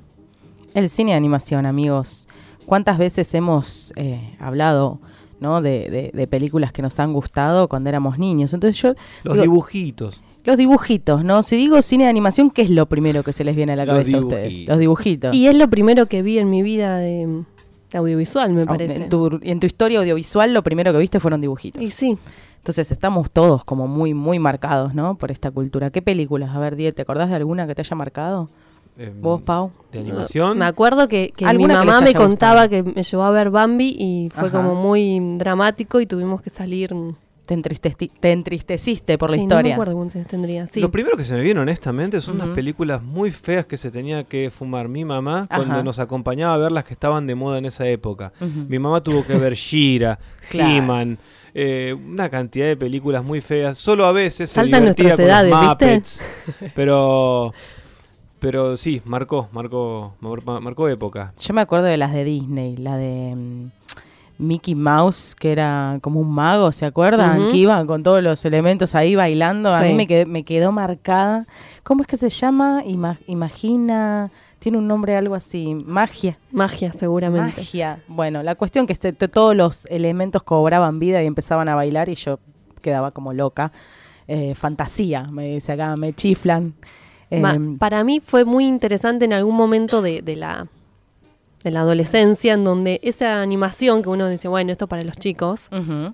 El 0.75 0.91
cine 0.91 1.13
de 1.13 1.17
animación, 1.17 1.65
amigos. 1.65 2.29
¿Cuántas 2.67 2.99
veces 2.99 3.33
hemos 3.33 3.95
eh, 3.97 4.37
hablado 4.39 5.01
¿no? 5.41 5.63
de, 5.63 5.91
de- 5.91 6.11
de 6.15 6.27
películas 6.27 6.73
que 6.73 6.83
nos 6.83 6.99
han 7.01 7.13
gustado 7.13 7.69
cuando 7.69 7.89
éramos 7.89 8.19
niños? 8.19 8.53
Entonces 8.55 8.81
yo... 8.81 8.95
Los 9.25 9.35
digo, 9.35 9.43
dibujitos. 9.43 10.23
los 10.45 10.57
dibujitos, 10.57 11.25
¿no? 11.25 11.43
Si 11.43 11.57
digo 11.57 11.81
cine 11.83 12.05
de 12.05 12.11
animación, 12.11 12.51
¿qué 12.51 12.63
es 12.63 12.71
lo 12.71 12.87
primero 12.87 13.23
que 13.23 13.33
se 13.33 13.45
les 13.45 13.57
viene 13.57 13.73
a 13.73 13.77
la 13.77 13.85
Los 13.87 13.95
cabeza 13.95 14.17
a 14.17 14.21
ustedes? 14.21 14.69
Los 14.69 14.79
dibujitos. 14.79 15.35
Y 15.35 15.47
es 15.49 15.55
lo 15.57 15.69
primero 15.69 16.07
que 16.07 16.23
vi 16.23 16.39
en 16.39 16.51
mi 16.51 16.63
vida 16.63 16.99
de, 16.99 17.43
audiovisual, 17.95 18.53
me 18.53 18.67
parece. 18.67 18.97
En 18.97 19.09
tu, 19.09 19.39
en 19.43 19.61
tu 19.61 19.67
historia 19.67 19.99
audiovisual 20.01 20.53
lo 20.55 20.63
primero 20.63 20.93
que 20.93 20.99
viste 20.99 21.19
fueron 21.21 21.41
dibujitos. 21.41 21.83
Y 21.83 21.89
sí, 21.89 22.17
Entonces 22.59 22.93
estamos 22.93 23.31
todos 23.31 23.65
como 23.65 23.89
muy, 23.89 24.15
muy 24.15 24.39
marcados, 24.39 24.95
¿no? 24.95 25.17
Por 25.17 25.31
esta 25.31 25.51
cultura. 25.51 25.91
¿Qué 25.91 26.03
películas? 26.03 26.55
A 26.55 26.59
ver, 26.59 26.77
Die, 26.77 26.93
¿te 26.93 27.03
acordás 27.03 27.29
de 27.31 27.37
alguna 27.37 27.67
que 27.67 27.75
te 27.75 27.83
haya 27.83 27.97
marcado? 27.97 28.49
Eh, 28.99 29.13
¿Vos, 29.21 29.41
Pau? 29.43 29.73
De 29.93 29.99
animación. 30.01 30.59
me 30.59 30.67
acuerdo 30.67 31.09
que, 31.09 31.33
que 31.37 31.45
mi 31.45 31.51
¿Alguna 31.51 31.81
que 31.81 31.87
mamá 31.87 32.01
me 32.01 32.15
contaba 32.15 32.67
gustado? 32.67 32.69
que 32.71 32.83
me 32.95 33.03
llevó 33.03 33.23
a 33.25 33.31
ver 33.31 33.51
Bambi 33.51 33.97
y 33.99 34.31
fue 34.31 34.49
Ajá. 34.49 34.57
como 34.59 34.75
muy 34.75 35.19
dramático 35.39 36.01
y 36.01 36.07
tuvimos 36.07 36.43
que 36.43 36.51
salir. 36.51 36.95
¿Te, 37.47 37.57
entristeci- 37.59 38.13
te 38.21 38.31
entristeciste 38.31 39.19
por 39.19 39.33
la 39.33 39.37
Sí, 39.37 39.41
No 39.43 39.47
me 39.49 39.55
historia? 39.55 39.75
acuerdo 39.75 39.95
cuántos 39.97 40.25
tendría. 40.29 40.69
Sí. 40.69 40.79
Lo 40.79 40.93
primero 40.93 41.17
que 41.17 41.25
se 41.25 41.35
me 41.35 41.41
viene 41.41 41.59
honestamente 41.59 42.21
son 42.21 42.37
Ujú. 42.37 42.45
unas 42.45 42.55
películas 42.55 43.03
muy 43.03 43.33
feas 43.33 43.67
que 43.67 43.77
se 43.77 43.91
tenía 43.91 44.23
que 44.23 44.53
fumar 44.53 44.87
mi 44.87 45.05
mamá 45.05 45.49
Ajá. 45.51 45.57
cuando 45.57 45.83
nos 45.83 45.99
acompañaba 45.99 46.55
a 46.55 46.59
ver 46.59 46.71
las 46.71 46.85
que 46.85 46.93
estaban 46.93 47.27
de 47.27 47.35
moda 47.35 47.59
en 47.59 47.65
esa 47.65 47.89
época. 47.89 48.33
Mi 48.69 48.79
mamá 48.79 49.03
tuvo 49.03 49.27
que 49.27 49.35
ver 49.37 49.55
Shira, 49.55 50.17
Claro. 50.49 50.71
He-Man, 50.77 51.19
eh, 51.53 51.93
una 52.07 52.29
cantidad 52.29 52.67
de 52.69 52.77
películas 52.77 53.25
muy 53.25 53.41
feas. 53.41 53.77
Solo 53.79 54.05
a 54.07 54.13
veces 54.13 54.49
se 54.51 54.55
Saltan 54.55 54.83
divertía 54.83 55.17
nuestras 55.17 55.17
con 55.17 55.27
los 55.27 55.51
edades, 55.51 55.51
¿viste? 55.51 55.87
Muppets, 55.87 56.23
pero 56.77 57.53
pero 58.41 58.77
sí, 58.77 59.01
marcó, 59.05 59.49
marcó, 59.53 60.15
mar- 60.21 60.61
marcó 60.61 60.89
época. 60.89 61.33
Yo 61.39 61.55
me 61.55 61.61
acuerdo 61.61 61.87
de 61.87 61.97
las 61.97 62.13
de 62.13 62.25
Disney, 62.25 62.77
la 62.77 62.97
de 62.97 63.35
mm, 63.37 63.67
Mickey 64.39 64.75
Mouse, 64.75 65.35
que 65.39 65.53
era 65.53 65.99
como 66.01 66.19
un 66.21 66.33
mago, 66.33 66.73
¿se 66.73 66.87
acuerdan? 66.87 67.51
Que 67.51 67.57
iba 67.59 67.85
con 67.87 68.03
todos 68.03 68.23
los 68.23 68.43
elementos 68.45 68.95
ahí 68.95 69.15
bailando. 69.15 69.73
A 69.75 69.81
mí 69.83 69.95
me 69.95 70.07
quedó, 70.07 70.27
me 70.27 70.43
quedó 70.45 70.73
marcada. 70.73 71.47
¿Cómo 71.83 72.01
es 72.03 72.07
que 72.07 72.17
se 72.17 72.31
llama? 72.31 72.83
Ima- 72.87 73.19
imagina. 73.27 74.31
Tiene 74.59 74.77
un 74.79 74.87
nombre 74.89 75.17
algo 75.17 75.35
así. 75.35 75.75
Magia. 75.75 76.37
Magia, 76.53 76.93
seguramente. 76.93 77.61
Magia. 77.61 77.99
Bueno, 78.09 78.43
la 78.43 78.55
cuestión 78.57 78.87
que 78.87 78.93
este- 78.93 79.13
to- 79.15 79.29
todos 79.29 79.55
los 79.57 79.87
elementos 79.87 80.43
cobraban 80.43 80.99
vida 80.99 81.23
y 81.23 81.27
empezaban 81.27 81.69
a 81.69 81.75
bailar 81.75 82.09
y 82.11 82.15
yo 82.15 82.39
quedaba 82.83 83.11
como 83.11 83.33
loca. 83.33 83.73
Eh, 84.29 84.55
fantasía, 84.55 85.25
me 85.31 85.55
dice 85.55 85.73
acá, 85.73 85.97
me 85.97 86.13
chiflan. 86.15 86.75
Em, 87.31 87.79
para 87.79 88.03
mí 88.05 88.21
fue 88.21 88.45
muy 88.45 88.67
interesante 88.67 89.25
en 89.25 89.33
algún 89.33 89.57
momento 89.57 90.03
de, 90.03 90.23
de 90.23 90.37
la 90.37 90.67
de 91.63 91.71
la 91.71 91.81
adolescencia 91.81 92.55
en 92.55 92.65
donde 92.65 93.01
esa 93.03 93.43
animación 93.43 94.03
que 94.03 94.09
uno 94.09 94.29
dice, 94.29 94.49
bueno, 94.49 94.73
esto 94.73 94.87
para 94.87 95.05
los 95.05 95.17
chicos, 95.19 95.69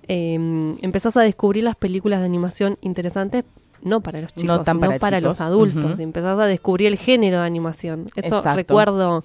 eh, 0.09 0.75
empezás 0.81 1.15
a 1.15 1.21
descubrir 1.21 1.63
las 1.63 1.77
películas 1.77 2.19
de 2.19 2.25
animación 2.25 2.77
interesantes, 2.81 3.45
no 3.81 4.01
para 4.01 4.19
los 4.19 4.33
chicos, 4.33 4.57
No 4.57 4.63
tan 4.65 4.81
sino 4.81 4.99
para 4.99 5.21
los 5.21 5.39
adultos. 5.39 5.99
empezás 5.99 6.37
a 6.37 6.45
descubrir 6.45 6.87
el 6.87 6.97
género 6.97 7.39
de 7.39 7.45
animación. 7.45 8.07
Eso 8.15 8.39
Exacto. 8.39 8.55
recuerdo. 8.55 9.23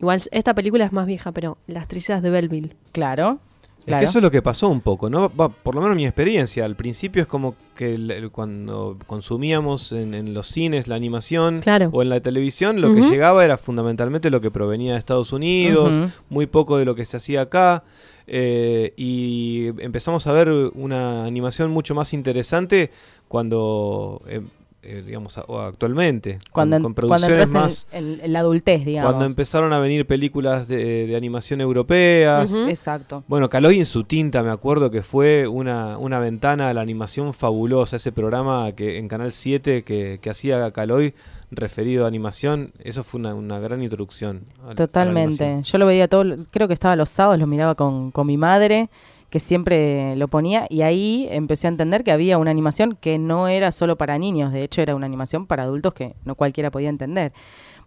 Igual 0.00 0.22
esta 0.30 0.54
película 0.54 0.86
es 0.86 0.92
más 0.92 1.04
vieja, 1.06 1.32
pero 1.32 1.58
Las 1.66 1.86
Trillas 1.86 2.22
de 2.22 2.30
Belleville. 2.30 2.74
Claro. 2.92 3.38
Es 3.86 3.98
que 4.00 4.04
eso 4.04 4.18
es 4.18 4.22
lo 4.24 4.30
que 4.30 4.42
pasó 4.42 4.68
un 4.68 4.80
poco, 4.80 5.08
¿no? 5.08 5.30
Va, 5.38 5.48
por 5.48 5.74
lo 5.76 5.80
menos 5.80 5.96
mi 5.96 6.04
experiencia. 6.06 6.64
Al 6.64 6.74
principio 6.74 7.22
es 7.22 7.28
como 7.28 7.54
que 7.76 7.94
el- 7.94 8.10
el- 8.10 8.30
cuando 8.30 8.96
consumíamos 9.06 9.92
en, 9.92 10.14
en 10.14 10.34
los 10.34 10.48
cines 10.48 10.88
la 10.88 10.96
animación 10.96 11.60
Claro. 11.60 11.90
o 11.92 12.02
en 12.02 12.08
la 12.08 12.20
televisión, 12.20 12.80
lo 12.80 12.94
que 12.94 13.02
llegaba 13.02 13.44
era 13.44 13.56
fundamentalmente 13.58 14.28
lo 14.30 14.40
que 14.40 14.50
provenía 14.50 14.94
de 14.94 14.98
Estados 14.98 15.32
Unidos, 15.32 16.10
muy 16.30 16.46
poco 16.46 16.78
de 16.78 16.84
lo 16.84 16.94
que 16.94 17.04
se 17.06 17.16
hacía 17.16 17.42
acá. 17.42 17.84
eh, 18.28 18.92
y 18.96 19.66
empezamos 19.78 20.26
a 20.26 20.32
ver 20.32 20.48
una 20.74 21.24
animación 21.26 21.70
mucho 21.70 21.94
más 21.94 22.12
interesante 22.12 22.90
cuando, 23.28 24.20
eh, 24.26 24.40
eh, 24.86 25.02
digamos, 25.06 25.36
a- 25.38 25.42
o 25.48 25.60
actualmente, 25.60 26.38
Cuando, 26.52 26.76
con, 26.76 26.90
en- 26.90 26.94
con 26.94 27.08
cuando 27.08 27.26
producciones 27.26 27.48
entras 27.48 27.50
más... 27.62 27.86
en, 27.92 28.14
en- 28.14 28.20
en 28.24 28.32
la 28.32 28.40
adultez, 28.40 28.84
digamos. 28.84 29.10
Cuando 29.12 29.26
empezaron 29.26 29.72
a 29.72 29.78
venir 29.78 30.06
películas 30.06 30.68
de, 30.68 31.06
de 31.06 31.16
animación 31.16 31.60
europeas. 31.60 32.54
Exacto. 32.68 33.24
bueno, 33.28 33.48
Caloy 33.50 33.78
en 33.78 33.86
su 33.86 34.04
tinta, 34.04 34.42
me 34.42 34.50
acuerdo 34.50 34.90
que 34.90 35.02
fue 35.02 35.46
una, 35.46 35.98
una 35.98 36.18
ventana 36.20 36.68
a 36.68 36.74
la 36.74 36.80
animación 36.80 37.34
fabulosa. 37.34 37.96
Ese 37.96 38.12
programa 38.12 38.72
que 38.72 38.98
en 38.98 39.08
Canal 39.08 39.32
7 39.32 39.82
que, 39.84 40.18
que 40.22 40.30
hacía 40.30 40.70
Caloy 40.72 41.14
referido 41.50 42.04
a 42.04 42.08
animación, 42.08 42.72
eso 42.82 43.04
fue 43.04 43.20
una, 43.20 43.34
una 43.34 43.58
gran 43.60 43.82
introducción. 43.82 44.42
a- 44.68 44.74
Totalmente. 44.74 45.60
Yo 45.62 45.78
lo 45.78 45.86
veía 45.86 46.08
todo, 46.08 46.24
creo 46.50 46.66
que 46.68 46.74
estaba 46.74 46.96
los 46.96 47.08
sábados, 47.10 47.38
lo 47.38 47.46
miraba 47.46 47.74
con, 47.74 48.10
con 48.10 48.26
mi 48.26 48.36
madre, 48.36 48.88
que 49.30 49.40
siempre 49.40 50.14
lo 50.16 50.28
ponía, 50.28 50.66
y 50.70 50.82
ahí 50.82 51.26
empecé 51.30 51.66
a 51.66 51.70
entender 51.70 52.04
que 52.04 52.12
había 52.12 52.38
una 52.38 52.50
animación 52.50 52.96
que 53.00 53.18
no 53.18 53.48
era 53.48 53.72
solo 53.72 53.96
para 53.96 54.18
niños, 54.18 54.52
de 54.52 54.62
hecho 54.62 54.82
era 54.82 54.94
una 54.94 55.06
animación 55.06 55.46
para 55.46 55.64
adultos 55.64 55.94
que 55.94 56.14
no 56.24 56.34
cualquiera 56.36 56.70
podía 56.70 56.88
entender. 56.88 57.32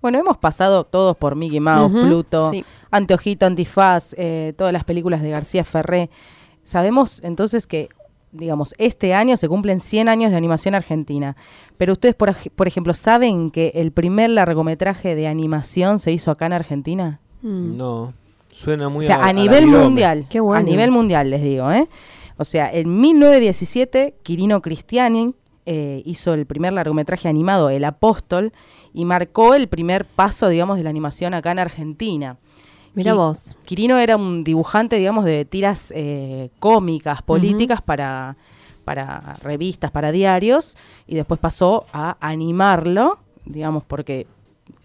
Bueno, 0.01 0.17
hemos 0.19 0.37
pasado 0.37 0.83
todos 0.85 1.15
por 1.17 1.35
Mickey 1.35 1.59
Mouse, 1.59 1.91
Pluto, 1.91 2.51
sí. 2.51 2.63
Anteojito, 2.91 3.45
Antifaz, 3.45 4.13
eh, 4.17 4.53
todas 4.57 4.71
las 4.73 4.83
películas 4.83 5.21
de 5.21 5.29
García 5.29 5.63
Ferré. 5.63 6.09
Sabemos 6.63 7.21
entonces 7.23 7.67
que, 7.67 7.89
digamos, 8.31 8.73
este 8.77 9.13
año 9.13 9.35
se 9.37 9.49
cumplen 9.49 9.79
100 9.79 10.07
años 10.07 10.31
de 10.31 10.37
animación 10.37 10.75
argentina. 10.75 11.35
Pero 11.77 11.93
ustedes, 11.93 12.15
por, 12.15 12.29
ej- 12.29 12.51
por 12.55 12.67
ejemplo, 12.67 12.93
¿saben 12.93 13.51
que 13.51 13.71
el 13.75 13.91
primer 13.91 14.29
largometraje 14.29 15.15
de 15.15 15.27
animación 15.27 15.99
se 15.99 16.11
hizo 16.11 16.31
acá 16.31 16.45
en 16.45 16.53
Argentina? 16.53 17.19
Mm. 17.41 17.77
No, 17.77 18.13
suena 18.51 18.89
muy 18.89 19.05
o 19.05 19.07
sea, 19.07 19.23
a, 19.23 19.33
nivel 19.33 19.67
mundial. 19.67 20.25
Qué 20.29 20.39
bueno. 20.39 20.59
A 20.59 20.63
nivel 20.63 20.91
mundial, 20.91 21.29
les 21.29 21.41
digo, 21.41 21.71
¿eh? 21.71 21.87
O 22.37 22.43
sea, 22.43 22.69
en 22.71 22.99
1917, 22.99 24.15
Quirino 24.23 24.61
Cristiani 24.61 25.35
eh, 25.65 26.01
hizo 26.05 26.33
el 26.33 26.45
primer 26.45 26.73
largometraje 26.73 27.27
animado, 27.27 27.69
El 27.69 27.83
Apóstol, 27.83 28.53
y 28.93 29.05
marcó 29.05 29.53
el 29.55 29.67
primer 29.67 30.05
paso, 30.05 30.47
digamos, 30.47 30.77
de 30.77 30.83
la 30.83 30.89
animación 30.89 31.33
acá 31.33 31.51
en 31.51 31.59
Argentina. 31.59 32.37
Mira 32.93 33.13
vos. 33.13 33.55
Quirino 33.65 33.97
era 33.97 34.17
un 34.17 34.43
dibujante, 34.43 34.95
digamos, 34.95 35.25
de 35.25 35.45
tiras 35.45 35.93
eh, 35.95 36.49
cómicas, 36.59 37.21
políticas 37.21 37.81
para, 37.81 38.35
para 38.83 39.35
revistas, 39.43 39.91
para 39.91 40.11
diarios, 40.11 40.75
y 41.07 41.15
después 41.15 41.39
pasó 41.39 41.85
a 41.93 42.17
animarlo, 42.19 43.19
digamos, 43.45 43.83
porque 43.83 44.27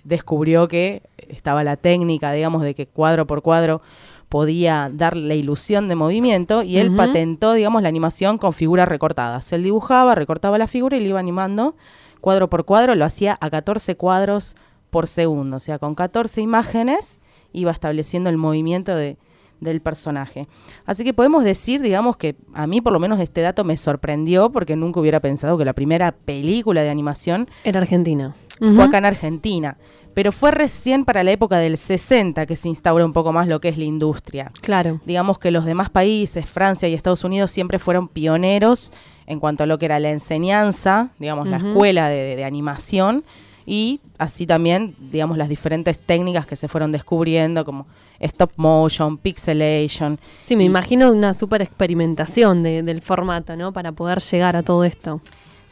descubrió 0.02 0.68
que 0.68 1.02
estaba 1.34 1.64
la 1.64 1.76
técnica, 1.76 2.32
digamos, 2.32 2.62
de 2.62 2.74
que 2.74 2.86
cuadro 2.86 3.26
por 3.26 3.42
cuadro 3.42 3.82
podía 4.28 4.90
dar 4.92 5.16
la 5.16 5.34
ilusión 5.34 5.88
de 5.88 5.94
movimiento 5.94 6.62
y 6.62 6.78
él 6.78 6.94
patentó, 6.96 7.52
digamos, 7.52 7.82
la 7.82 7.88
animación 7.88 8.38
con 8.38 8.52
figuras 8.52 8.88
recortadas. 8.88 9.52
Él 9.52 9.62
dibujaba, 9.62 10.14
recortaba 10.14 10.58
la 10.58 10.66
figura 10.66 10.96
y 10.96 11.00
le 11.00 11.10
iba 11.10 11.20
animando 11.20 11.76
cuadro 12.20 12.48
por 12.48 12.64
cuadro, 12.64 12.94
lo 12.94 13.04
hacía 13.04 13.36
a 13.40 13.50
14 13.50 13.96
cuadros 13.96 14.56
por 14.90 15.08
segundo, 15.08 15.58
o 15.58 15.60
sea, 15.60 15.78
con 15.78 15.94
14 15.94 16.40
imágenes 16.40 17.20
iba 17.52 17.70
estableciendo 17.70 18.30
el 18.30 18.38
movimiento 18.38 18.96
de, 18.96 19.18
del 19.60 19.80
personaje. 19.80 20.46
Así 20.86 21.04
que 21.04 21.12
podemos 21.12 21.44
decir, 21.44 21.80
digamos, 21.80 22.16
que 22.16 22.36
a 22.52 22.66
mí 22.66 22.80
por 22.80 22.92
lo 22.92 23.00
menos 23.00 23.20
este 23.20 23.40
dato 23.40 23.64
me 23.64 23.76
sorprendió 23.76 24.50
porque 24.50 24.76
nunca 24.76 25.00
hubiera 25.00 25.20
pensado 25.20 25.58
que 25.58 25.64
la 25.64 25.72
primera 25.72 26.12
película 26.12 26.82
de 26.82 26.90
animación 26.90 27.48
Era 27.64 27.80
Argentina. 27.80 28.34
Fue 28.74 28.84
acá 28.84 28.98
en 28.98 29.04
Argentina. 29.06 29.76
Pero 30.14 30.30
fue 30.30 30.52
recién 30.52 31.04
para 31.04 31.24
la 31.24 31.32
época 31.32 31.58
del 31.58 31.76
60 31.76 32.46
que 32.46 32.54
se 32.54 32.68
instaura 32.68 33.04
un 33.04 33.12
poco 33.12 33.32
más 33.32 33.48
lo 33.48 33.60
que 33.60 33.68
es 33.68 33.78
la 33.78 33.84
industria. 33.84 34.52
Claro. 34.60 35.00
Digamos 35.04 35.40
que 35.40 35.50
los 35.50 35.64
demás 35.64 35.90
países, 35.90 36.48
Francia 36.48 36.88
y 36.88 36.94
Estados 36.94 37.24
Unidos, 37.24 37.50
siempre 37.50 37.80
fueron 37.80 38.06
pioneros 38.06 38.92
en 39.26 39.40
cuanto 39.40 39.64
a 39.64 39.66
lo 39.66 39.76
que 39.76 39.86
era 39.86 39.98
la 39.98 40.10
enseñanza, 40.10 41.08
digamos, 41.18 41.48
la 41.48 41.56
escuela 41.56 42.08
de, 42.08 42.44
animación 42.44 43.24
y 43.66 44.00
así 44.18 44.46
también, 44.46 44.94
digamos, 45.10 45.36
las 45.36 45.48
diferentes 45.48 45.98
técnicas 45.98 46.46
que 46.46 46.54
se 46.54 46.68
fueron 46.68 46.92
descubriendo, 46.92 47.64
como 47.64 47.86
stop 48.20 48.52
motion, 48.56 49.16
pixelation. 49.18 50.20
Sí, 50.44 50.54
me 50.54 50.64
imagino 50.64 51.10
una 51.10 51.34
super 51.34 51.62
experimentación 51.62 52.62
de- 52.62 52.82
del 52.82 53.02
formato, 53.02 53.56
¿no? 53.56 53.72
Para 53.72 53.92
poder 53.92 54.20
llegar 54.20 54.54
a 54.56 54.62
todo 54.62 54.84
esto. 54.84 55.20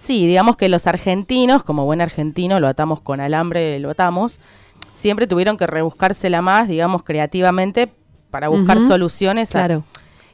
Sí, 0.02 0.26
digamos 0.26 0.56
que 0.56 0.68
los 0.68 0.88
argentinos, 0.88 1.62
como 1.62 1.84
buen 1.84 2.00
argentino, 2.00 2.58
lo 2.58 2.66
atamos 2.66 3.00
con 3.00 3.20
alambre, 3.20 3.78
lo 3.78 3.90
atamos, 3.90 4.40
siempre 4.90 5.28
tuvieron 5.28 5.56
que 5.56 5.68
rebuscársela 5.68 6.42
más, 6.42 6.66
digamos, 6.66 7.04
creativamente 7.04 7.88
para 8.30 8.48
buscar 8.48 8.80
soluciones 8.80 9.54
a- 9.54 9.60
Claro. 9.66 9.84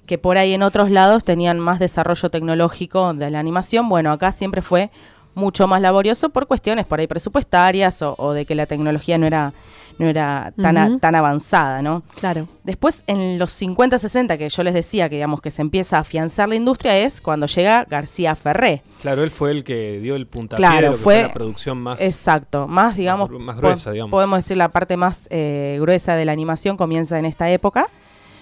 que 0.06 0.16
por 0.16 0.38
ahí 0.38 0.54
en 0.54 0.62
otros 0.62 0.90
lados 0.90 1.22
tenían 1.22 1.58
más 1.60 1.78
desarrollo 1.80 2.30
tecnológico 2.30 3.12
de 3.12 3.28
la 3.30 3.40
animación. 3.40 3.90
Bueno, 3.90 4.10
acá 4.10 4.32
siempre 4.32 4.62
fue 4.62 4.90
mucho 5.34 5.68
más 5.68 5.82
laborioso 5.82 6.30
por 6.30 6.46
cuestiones 6.46 6.86
por 6.86 7.00
ahí 7.00 7.06
presupuestarias 7.06 8.00
o, 8.00 8.14
o 8.16 8.32
de 8.32 8.46
que 8.46 8.54
la 8.54 8.64
tecnología 8.64 9.18
no 9.18 9.26
era, 9.26 9.52
no 9.98 10.06
era 10.06 10.52
tan, 10.60 10.76
a- 10.76 10.98
tan 10.98 11.14
avanzada, 11.14 11.82
¿no? 11.82 12.02
Claro. 12.20 12.46
Después, 12.64 13.02
en 13.06 13.38
los 13.38 13.50
50-60, 13.60 14.38
que 14.38 14.48
yo 14.48 14.62
les 14.62 14.74
decía 14.74 15.08
que, 15.08 15.16
digamos, 15.16 15.40
que 15.40 15.50
se 15.50 15.62
empieza 15.62 15.96
a 15.96 16.00
afianzar 16.00 16.48
la 16.48 16.54
industria, 16.54 16.96
es 16.98 17.20
cuando 17.20 17.46
llega 17.46 17.84
García 17.88 18.34
Ferré. 18.34 18.82
Claro, 19.02 19.22
él 19.24 19.30
fue 19.30 19.50
el 19.50 19.64
que 19.64 19.98
dio 20.00 20.14
el 20.16 20.26
puntapié 20.26 20.64
Claro, 20.64 20.76
de 20.80 20.86
lo 20.86 20.92
que 20.92 20.98
fue- 20.98 21.22
la 21.22 21.32
producción 21.32 21.78
más. 21.78 22.00
Exacto, 22.00 22.66
más, 22.68 22.96
digamos, 22.96 23.30
más 23.30 23.56
gruesa, 23.56 23.90
digamos. 23.92 24.10
podemos 24.10 24.38
decir 24.38 24.56
la 24.56 24.68
parte 24.68 24.96
más 24.96 25.26
eh, 25.30 25.78
gruesa 25.80 26.14
de 26.14 26.24
la 26.24 26.32
animación 26.32 26.76
comienza 26.76 27.18
en 27.18 27.24
esta 27.24 27.50
época. 27.50 27.88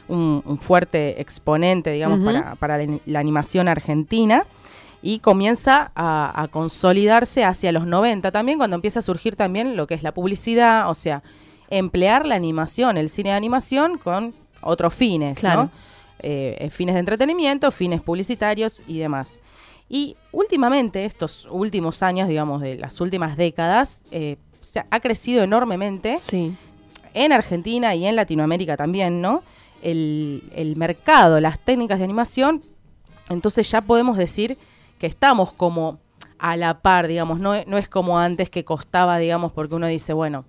Un, 0.08 0.40
un 0.44 0.58
fuerte 0.58 1.20
exponente, 1.20 1.90
digamos, 1.90 2.20
para, 2.24 2.54
para 2.56 2.78
la, 2.78 2.98
la 3.06 3.18
animación 3.18 3.66
argentina. 3.66 4.44
Y 5.02 5.18
comienza 5.20 5.92
a, 5.94 6.32
a 6.42 6.48
consolidarse 6.48 7.44
hacia 7.44 7.70
los 7.70 7.86
90 7.86 8.32
también, 8.32 8.58
cuando 8.58 8.74
empieza 8.76 8.98
a 9.00 9.02
surgir 9.02 9.36
también 9.36 9.76
lo 9.76 9.86
que 9.86 9.94
es 9.94 10.02
la 10.02 10.12
publicidad, 10.12 10.88
o 10.90 10.94
sea, 10.94 11.22
emplear 11.70 12.26
la 12.26 12.34
animación, 12.36 12.96
el 12.96 13.08
cine 13.10 13.30
de 13.30 13.36
animación 13.36 13.98
con 13.98 14.34
otros 14.60 14.94
fines, 14.94 15.38
Claro. 15.40 15.64
¿no? 15.64 15.70
Eh, 16.20 16.56
eh, 16.60 16.70
fines 16.70 16.94
de 16.94 17.00
entretenimiento, 17.00 17.70
fines 17.70 18.00
publicitarios 18.00 18.82
y 18.86 18.98
demás. 18.98 19.34
Y 19.88 20.16
últimamente, 20.32 21.04
estos 21.04 21.46
últimos 21.50 22.02
años, 22.02 22.28
digamos, 22.28 22.60
de 22.62 22.76
las 22.76 23.00
últimas 23.00 23.36
décadas, 23.36 24.02
eh, 24.10 24.36
se 24.60 24.80
ha- 24.80 24.86
ha 24.90 25.00
crecido 25.00 25.44
enormemente 25.44 26.18
Sí. 26.26 26.56
en 27.14 27.32
Argentina 27.32 27.94
y 27.94 28.06
en 28.06 28.16
Latinoamérica 28.16 28.76
también, 28.76 29.20
¿no? 29.20 29.42
El, 29.82 30.42
el 30.54 30.74
mercado, 30.76 31.40
las 31.40 31.60
técnicas 31.60 31.98
de 31.98 32.04
animación, 32.04 32.62
entonces 33.28 33.70
ya 33.70 33.80
podemos 33.82 34.16
decir 34.16 34.56
que 34.98 35.06
estamos 35.06 35.52
como 35.52 35.98
a 36.38 36.56
la 36.56 36.80
par, 36.80 37.06
digamos, 37.06 37.38
no, 37.40 37.52
no 37.66 37.78
es 37.78 37.88
como 37.88 38.18
antes 38.18 38.50
que 38.50 38.64
costaba, 38.64 39.18
digamos, 39.18 39.52
porque 39.52 39.74
uno 39.74 39.86
dice, 39.86 40.12
bueno, 40.14 40.44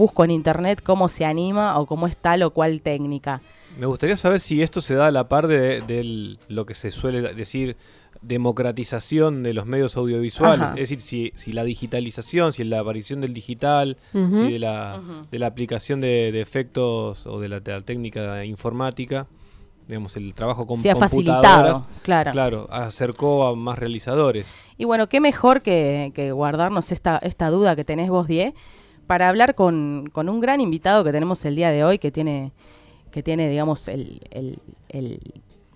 busco 0.00 0.24
en 0.24 0.30
internet 0.30 0.82
cómo 0.82 1.08
se 1.08 1.24
anima 1.24 1.78
o 1.78 1.86
cómo 1.86 2.06
es 2.06 2.16
tal 2.16 2.42
o 2.42 2.50
cual 2.50 2.80
técnica. 2.80 3.40
Me 3.78 3.86
gustaría 3.86 4.16
saber 4.16 4.40
si 4.40 4.62
esto 4.62 4.80
se 4.80 4.94
da 4.94 5.06
a 5.06 5.10
la 5.12 5.28
par 5.28 5.46
de, 5.46 5.80
de 5.82 6.36
lo 6.48 6.66
que 6.66 6.74
se 6.74 6.90
suele 6.90 7.34
decir 7.34 7.76
democratización 8.22 9.42
de 9.42 9.54
los 9.54 9.66
medios 9.66 9.96
audiovisuales. 9.96 10.64
Ajá. 10.66 10.74
Es 10.74 10.90
decir, 10.90 11.00
si, 11.00 11.32
si 11.36 11.52
la 11.52 11.64
digitalización, 11.64 12.52
si 12.52 12.64
la 12.64 12.80
aparición 12.80 13.20
del 13.20 13.32
digital, 13.32 13.96
si 14.12 14.52
de 14.52 14.58
la, 14.58 15.00
Ujú. 15.00 15.26
de 15.30 15.38
la 15.38 15.46
aplicación 15.46 16.00
de, 16.00 16.32
de 16.32 16.40
efectos 16.40 17.26
o 17.26 17.40
de 17.40 17.48
la, 17.48 17.60
de 17.60 17.72
la 17.72 17.80
técnica 17.82 18.44
informática, 18.44 19.26
digamos, 19.86 20.16
el 20.16 20.34
trabajo 20.34 20.66
con 20.66 20.80
se 20.80 20.90
ha 20.90 20.96
facilitado, 20.96 21.86
claro. 22.02 22.32
Claro, 22.32 22.68
acercó 22.70 23.46
a 23.46 23.56
más 23.56 23.78
realizadores. 23.78 24.54
Y 24.78 24.84
bueno, 24.84 25.08
qué 25.08 25.20
mejor 25.20 25.62
que, 25.62 26.12
que 26.14 26.32
guardarnos 26.32 26.92
esta, 26.92 27.18
esta 27.18 27.50
duda 27.50 27.74
que 27.74 27.84
tenés 27.84 28.08
vos, 28.10 28.28
Die, 28.28 28.54
para 29.10 29.28
hablar 29.28 29.56
con, 29.56 30.08
con 30.12 30.28
un 30.28 30.38
gran 30.38 30.60
invitado 30.60 31.02
que 31.02 31.10
tenemos 31.10 31.44
el 31.44 31.56
día 31.56 31.72
de 31.72 31.82
hoy, 31.82 31.98
que 31.98 32.12
tiene, 32.12 32.52
que 33.10 33.24
tiene 33.24 33.48
digamos, 33.48 33.88
el, 33.88 34.20
el, 34.30 34.60
el, 34.88 35.18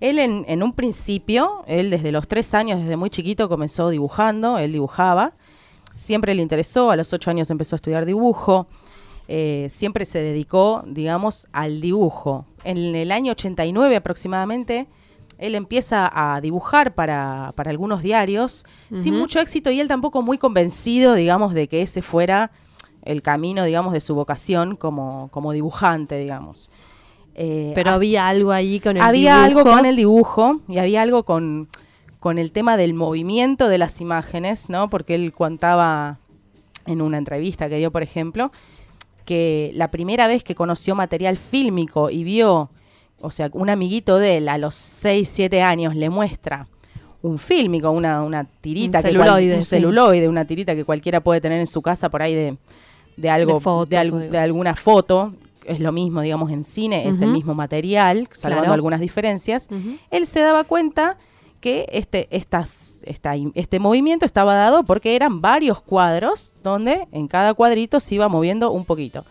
Él 0.00 0.18
en, 0.18 0.44
en 0.48 0.62
un 0.62 0.72
principio, 0.74 1.64
él 1.66 1.88
desde 1.90 2.12
los 2.12 2.28
tres 2.28 2.52
años, 2.52 2.80
desde 2.80 2.96
muy 2.96 3.08
chiquito, 3.08 3.48
comenzó 3.48 3.88
dibujando, 3.88 4.58
él 4.58 4.72
dibujaba. 4.72 5.32
Siempre 5.94 6.34
le 6.34 6.42
interesó, 6.42 6.90
a 6.90 6.96
los 6.96 7.12
ocho 7.14 7.30
años 7.30 7.50
empezó 7.50 7.76
a 7.76 7.78
estudiar 7.78 8.04
dibujo. 8.04 8.66
eh, 9.28 9.66
siempre 9.70 10.04
se 10.04 10.18
dedicó, 10.20 10.84
digamos, 10.86 11.48
al 11.52 11.80
dibujo. 11.80 12.44
En 12.64 12.94
el 12.94 13.10
año 13.10 13.32
89 13.32 13.96
aproximadamente, 13.96 14.86
él 15.38 15.54
empieza 15.54 16.10
a 16.12 16.40
dibujar 16.40 16.94
para, 16.94 17.52
para 17.56 17.70
algunos 17.70 18.02
diarios, 18.02 18.64
sin 18.92 19.14
mucho 19.14 19.40
éxito 19.40 19.70
y 19.70 19.80
él 19.80 19.88
tampoco 19.88 20.22
muy 20.22 20.38
convencido, 20.38 21.14
digamos, 21.14 21.54
de 21.54 21.68
que 21.68 21.82
ese 21.82 22.02
fuera 22.02 22.52
el 23.06 23.22
camino, 23.22 23.64
digamos, 23.64 23.92
de 23.92 24.00
su 24.00 24.14
vocación 24.14 24.76
como, 24.76 25.28
como 25.32 25.52
dibujante, 25.52 26.18
digamos. 26.18 26.70
Eh, 27.34 27.72
Pero 27.74 27.90
había 27.92 28.28
algo 28.28 28.52
ahí 28.52 28.80
con 28.80 28.96
el 28.96 29.02
había 29.02 29.44
algo 29.44 29.60
dibujo. 29.60 29.76
con 29.76 29.86
el 29.86 29.96
dibujo 29.96 30.60
y 30.68 30.78
había 30.78 31.02
algo 31.02 31.24
con, 31.24 31.68
con 32.18 32.38
el 32.38 32.50
tema 32.52 32.76
del 32.76 32.94
movimiento 32.94 33.68
de 33.68 33.78
las 33.78 34.00
imágenes, 34.00 34.68
¿no? 34.70 34.88
Porque 34.90 35.14
él 35.14 35.32
contaba 35.32 36.18
en 36.86 37.02
una 37.02 37.18
entrevista 37.18 37.68
que 37.68 37.76
dio, 37.78 37.90
por 37.90 38.02
ejemplo, 38.02 38.52
que 39.24 39.70
la 39.74 39.90
primera 39.90 40.26
vez 40.28 40.44
que 40.44 40.54
conoció 40.54 40.94
material 40.94 41.36
fílmico 41.36 42.10
y 42.10 42.22
vio, 42.24 42.70
o 43.20 43.30
sea, 43.30 43.50
un 43.52 43.68
amiguito 43.70 44.18
de 44.18 44.38
él 44.38 44.48
a 44.48 44.56
los 44.56 44.74
6, 44.74 45.28
7 45.28 45.62
años 45.62 45.94
le 45.96 46.08
muestra 46.10 46.68
un 47.22 47.38
fílmico, 47.40 47.90
una, 47.90 48.22
una 48.22 48.44
tirita, 48.44 48.98
Un 49.00 49.04
que 49.04 49.10
cual- 49.16 49.26
celuloide, 49.28 49.56
un 49.56 49.62
sí. 49.62 49.68
celuloide, 49.70 50.28
una 50.28 50.44
tirita 50.46 50.74
que 50.76 50.84
cualquiera 50.84 51.20
puede 51.20 51.40
tener 51.40 51.58
en 51.58 51.66
su 51.66 51.82
casa 51.82 52.08
por 52.08 52.22
ahí 52.22 52.34
de, 52.36 52.56
de 53.16 53.30
algo, 53.30 53.54
De 53.54 53.60
fotos 53.60 53.88
de, 53.88 53.96
al- 53.98 54.12
o 54.12 54.18
de- 54.18 54.28
de 54.30 54.38
alguna 54.38 54.74
foto. 54.74 55.32
Es 55.64 55.80
lo 55.80 55.90
mismo, 55.90 56.20
digamos, 56.20 56.50
en 56.52 56.62
cine, 56.62 57.08
es 57.08 57.20
el 57.20 57.30
mismo 57.32 57.52
material, 57.54 58.28
salvando 58.32 58.62
Claro. 58.64 58.74
algunas 58.74 59.00
diferencias. 59.00 59.68
Él 60.12 60.26
se 60.28 60.38
daba 60.40 60.62
cuenta 60.62 61.16
que 61.60 61.86
este, 61.90 62.28
estas, 62.30 63.02
esta 63.04 63.34
este 63.54 63.80
movimiento 63.80 64.24
estaba 64.24 64.54
dado 64.54 64.84
porque 64.84 65.16
eran 65.16 65.40
varios 65.40 65.80
cuadros 65.80 66.54
donde 66.62 67.08
en 67.10 67.26
cada 67.26 67.52
cuadrito 67.54 67.98
se 67.98 68.14
iba 68.14 68.28
moviendo 68.28 68.70
un 68.70 68.84
poquito. 68.84 69.24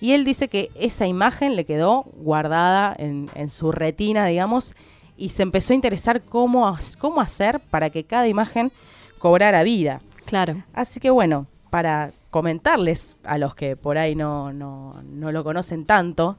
Y 0.00 0.12
él 0.12 0.24
dice 0.24 0.46
que 0.46 0.70
esa 0.76 1.08
imagen 1.08 1.56
le 1.56 1.64
quedó 1.64 2.04
guardada 2.18 2.94
en, 2.96 3.28
en 3.34 3.50
su 3.50 3.72
retina, 3.72 4.26
digamos, 4.26 4.74
y 5.16 5.30
se 5.30 5.42
empezó 5.42 5.72
a 5.72 5.76
interesar 5.76 6.22
cómo, 6.22 6.72
cómo 7.00 7.20
hacer 7.20 7.58
para 7.58 7.90
que 7.90 8.04
cada 8.04 8.28
imagen 8.28 8.70
cobrara 9.18 9.64
vida. 9.64 10.00
Claro. 10.24 10.62
Así 10.72 11.00
que 11.00 11.10
bueno, 11.10 11.46
para 11.70 12.10
comentarles 12.30 13.16
a 13.24 13.38
los 13.38 13.54
que 13.54 13.76
por 13.76 13.96
ahí 13.96 14.14
no, 14.14 14.52
no, 14.52 15.00
no 15.08 15.32
lo 15.32 15.42
conocen 15.44 15.84
tanto, 15.86 16.36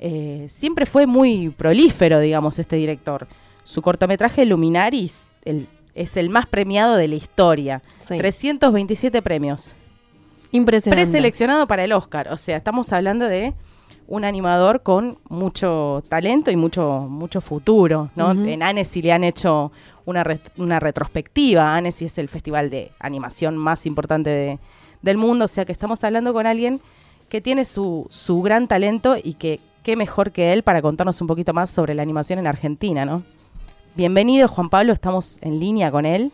eh, 0.00 0.46
siempre 0.48 0.86
fue 0.86 1.06
muy 1.06 1.50
prolífero, 1.50 2.18
digamos, 2.20 2.58
este 2.58 2.76
director. 2.76 3.26
Su 3.64 3.82
cortometraje 3.82 4.44
Luminaris 4.46 5.32
el- 5.44 5.68
es 5.94 6.16
el 6.16 6.30
más 6.30 6.46
premiado 6.46 6.96
de 6.96 7.08
la 7.08 7.16
historia. 7.16 7.82
Sí. 8.00 8.16
327 8.16 9.22
premios. 9.22 9.74
Impresionante. 10.52 11.02
Preseleccionado 11.04 11.66
para 11.66 11.84
el 11.84 11.92
Oscar. 11.92 12.28
O 12.32 12.36
sea, 12.36 12.56
estamos 12.56 12.92
hablando 12.92 13.26
de 13.26 13.54
un 14.10 14.24
animador 14.24 14.82
con 14.82 15.18
mucho 15.28 16.02
talento 16.08 16.50
y 16.50 16.56
mucho, 16.56 17.06
mucho 17.08 17.40
futuro. 17.40 18.10
¿no? 18.16 18.32
Ujú. 18.32 18.44
En 18.44 18.62
Annecy 18.62 19.00
le 19.02 19.12
han 19.12 19.22
hecho 19.24 19.70
una, 20.04 20.24
ret- 20.24 20.50
una 20.58 20.80
retrospectiva. 20.80 21.74
Annecy 21.76 22.04
es 22.06 22.18
el 22.18 22.28
festival 22.28 22.70
de 22.70 22.90
animación 22.98 23.56
más 23.56 23.86
importante 23.86 24.28
de- 24.30 24.58
del 25.00 25.16
mundo. 25.16 25.44
O 25.44 25.48
sea 25.48 25.64
que 25.64 25.70
estamos 25.72 26.02
hablando 26.04 26.32
con 26.34 26.46
alguien 26.46 26.80
que 27.28 27.40
tiene 27.40 27.64
su, 27.64 28.06
su 28.10 28.42
gran 28.42 28.66
talento 28.66 29.16
y 29.16 29.34
que 29.34 29.60
qué 29.84 29.94
mejor 29.94 30.32
que 30.32 30.52
él 30.52 30.64
para 30.64 30.82
contarnos 30.82 31.20
un 31.20 31.28
poquito 31.28 31.52
más 31.54 31.70
sobre 31.70 31.94
la 31.94 32.02
animación 32.02 32.40
en 32.40 32.48
Argentina, 32.48 33.04
¿no? 33.04 33.22
Bienvenido, 33.94 34.48
Juan 34.48 34.68
Pablo. 34.70 34.92
Estamos 34.92 35.38
en 35.40 35.60
línea 35.60 35.90
con 35.92 36.04
él. 36.04 36.32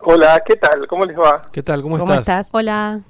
Hola, 0.00 0.42
¿qué 0.44 0.56
tal? 0.56 0.86
¿Cómo 0.88 1.04
les 1.04 1.16
va? 1.16 1.42
¿Qué 1.52 1.62
tal? 1.62 1.80
¿Cómo, 1.82 1.96
¿Cómo 1.98 2.12
estás? 2.14 2.46
estás? 2.46 2.48
Hola. 2.52 3.00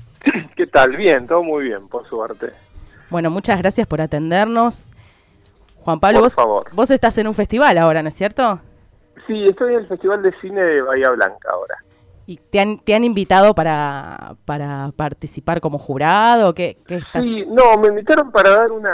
¿Qué 0.56 0.66
tal? 0.66 0.96
Bien, 0.96 1.26
todo 1.26 1.42
muy 1.42 1.64
bien, 1.64 1.88
por 1.88 2.06
suerte. 2.08 2.48
Bueno, 3.10 3.30
muchas 3.30 3.58
gracias 3.58 3.86
por 3.86 4.00
atendernos. 4.00 4.94
Juan 5.80 5.98
Pablo, 5.98 6.18
Por 6.18 6.24
vos, 6.24 6.34
favor. 6.34 6.64
vos 6.72 6.90
estás 6.90 7.16
en 7.18 7.26
un 7.26 7.34
festival 7.34 7.76
ahora, 7.78 8.02
¿no 8.02 8.08
es 8.08 8.14
cierto? 8.14 8.60
Sí, 9.26 9.44
estoy 9.46 9.74
en 9.74 9.80
el 9.80 9.86
Festival 9.88 10.22
de 10.22 10.32
Cine 10.40 10.60
de 10.60 10.82
Bahía 10.82 11.10
Blanca 11.10 11.50
ahora. 11.52 11.76
¿Y 12.26 12.36
te 12.36 12.60
han, 12.60 12.78
te 12.78 12.94
han 12.94 13.02
invitado 13.02 13.54
para, 13.54 14.34
para 14.44 14.90
participar 14.94 15.60
como 15.60 15.78
jurado? 15.78 16.54
¿Qué, 16.54 16.76
qué 16.86 16.96
estás? 16.96 17.24
Sí, 17.24 17.44
no, 17.50 17.76
me 17.78 17.88
invitaron 17.88 18.30
para 18.30 18.50
dar 18.50 18.70
una 18.72 18.92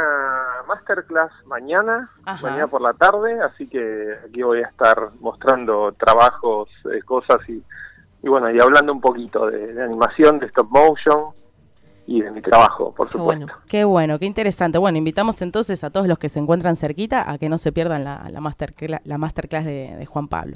masterclass 0.67 1.31
mañana, 1.45 2.11
Ajá. 2.25 2.43
mañana 2.43 2.67
por 2.69 2.81
la 2.81 2.95
tarde, 2.95 3.39
así 3.43 3.69
que 3.69 4.15
aquí 4.27 4.43
voy 4.43 4.63
a 4.63 4.69
estar 4.69 5.11
mostrando 5.21 5.93
trabajos, 5.93 6.69
eh, 6.93 7.03
cosas 7.03 7.39
y, 7.49 7.63
y 8.23 8.29
bueno, 8.29 8.51
y 8.51 8.59
hablando 8.59 8.93
un 8.93 9.01
poquito 9.01 9.47
de, 9.51 9.75
de 9.75 9.85
animación, 9.85 10.39
de 10.39 10.47
stop 10.47 10.69
motion 10.71 11.27
y 12.07 12.21
de 12.23 12.31
mi 12.31 12.41
trabajo, 12.41 12.93
por 12.95 13.09
Qué 13.09 13.13
supuesto. 13.19 13.47
bueno. 13.47 13.47
Qué 13.69 13.85
bueno, 13.85 14.19
qué 14.19 14.27
interesante. 14.27 14.79
Bueno, 14.79 14.97
invitamos 14.99 15.43
entonces 15.43 15.83
a 15.85 15.91
todos 15.91 16.07
los 16.07 16.19
que 16.19 16.29
se 16.29 16.39
encuentran 16.39 16.77
cerquita 16.77 17.31
a 17.31 17.39
que 17.39 17.49
no 17.49 17.59
se 17.59 17.73
pierdan 17.73 18.05
la, 18.05 18.23
la, 18.31 18.41
mastercla- 18.41 19.01
la 19.05 19.19
masterclass 19.19 19.65
de, 19.65 19.97
de 19.97 20.07
Juan 20.07 20.29
Pablo. 20.29 20.55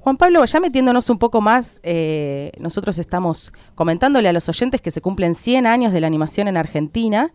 Juan 0.00 0.16
Pablo, 0.16 0.44
ya 0.44 0.60
metiéndonos 0.60 1.10
un 1.10 1.18
poco 1.18 1.40
más, 1.40 1.80
eh, 1.82 2.52
nosotros 2.58 2.98
estamos 2.98 3.52
comentándole 3.74 4.28
a 4.28 4.32
los 4.32 4.48
oyentes 4.48 4.80
que 4.80 4.90
se 4.90 5.00
cumplen 5.00 5.34
100 5.34 5.66
años 5.66 5.92
de 5.92 6.00
la 6.00 6.06
animación 6.06 6.48
en 6.48 6.56
Argentina, 6.56 7.32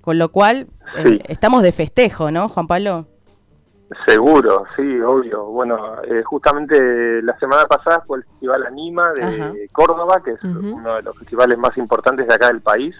con 0.00 0.18
lo 0.18 0.30
cual 0.32 0.68
eh, 0.96 1.02
Sí. 1.04 1.18
estamos 1.28 1.62
de 1.62 1.72
festejo, 1.72 2.30
¿no, 2.30 2.48
Juan 2.48 2.66
Pablo? 2.68 3.08
Seguro, 4.04 4.64
sí, 4.74 5.00
obvio. 5.00 5.44
Bueno, 5.44 6.02
eh, 6.02 6.22
justamente 6.24 7.22
la 7.22 7.38
semana 7.38 7.66
pasada 7.66 8.02
fue 8.06 8.18
el 8.18 8.24
Festival 8.24 8.66
Anima 8.66 9.12
de 9.12 9.22
Ajá. 9.22 9.52
Córdoba, 9.72 10.20
que 10.24 10.32
es 10.32 10.42
uno 10.44 10.96
de 10.96 11.02
los 11.02 11.16
festivales 11.18 11.56
más 11.56 11.76
importantes 11.78 12.26
de 12.26 12.34
acá 12.34 12.48
del 12.48 12.62
país, 12.62 12.96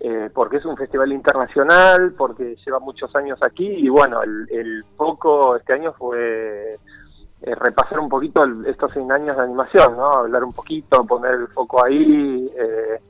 eh, 0.00 0.28
porque 0.34 0.58
es 0.58 0.64
un 0.66 0.76
festival 0.76 1.10
internacional, 1.12 2.12
porque 2.18 2.54
lleva 2.66 2.80
muchos 2.80 3.14
años 3.16 3.38
aquí 3.42 3.66
y 3.66 3.88
bueno, 3.88 4.22
el, 4.22 4.46
el 4.50 4.84
foco 4.96 5.56
este 5.56 5.72
año 5.72 5.94
fue 5.94 6.74
eh, 7.40 7.54
repasar 7.54 7.98
un 8.00 8.08
poquito 8.10 8.42
el- 8.42 8.66
estos 8.66 8.92
100 8.92 9.10
años 9.10 9.36
de 9.36 9.42
animación, 9.42 9.96
¿no? 9.96 10.10
Hablar 10.12 10.44
un 10.44 10.52
poquito, 10.52 11.04
poner 11.06 11.32
el 11.34 11.48
foco 11.48 11.82
ahí, 11.82 12.46
eh, 12.58 13.00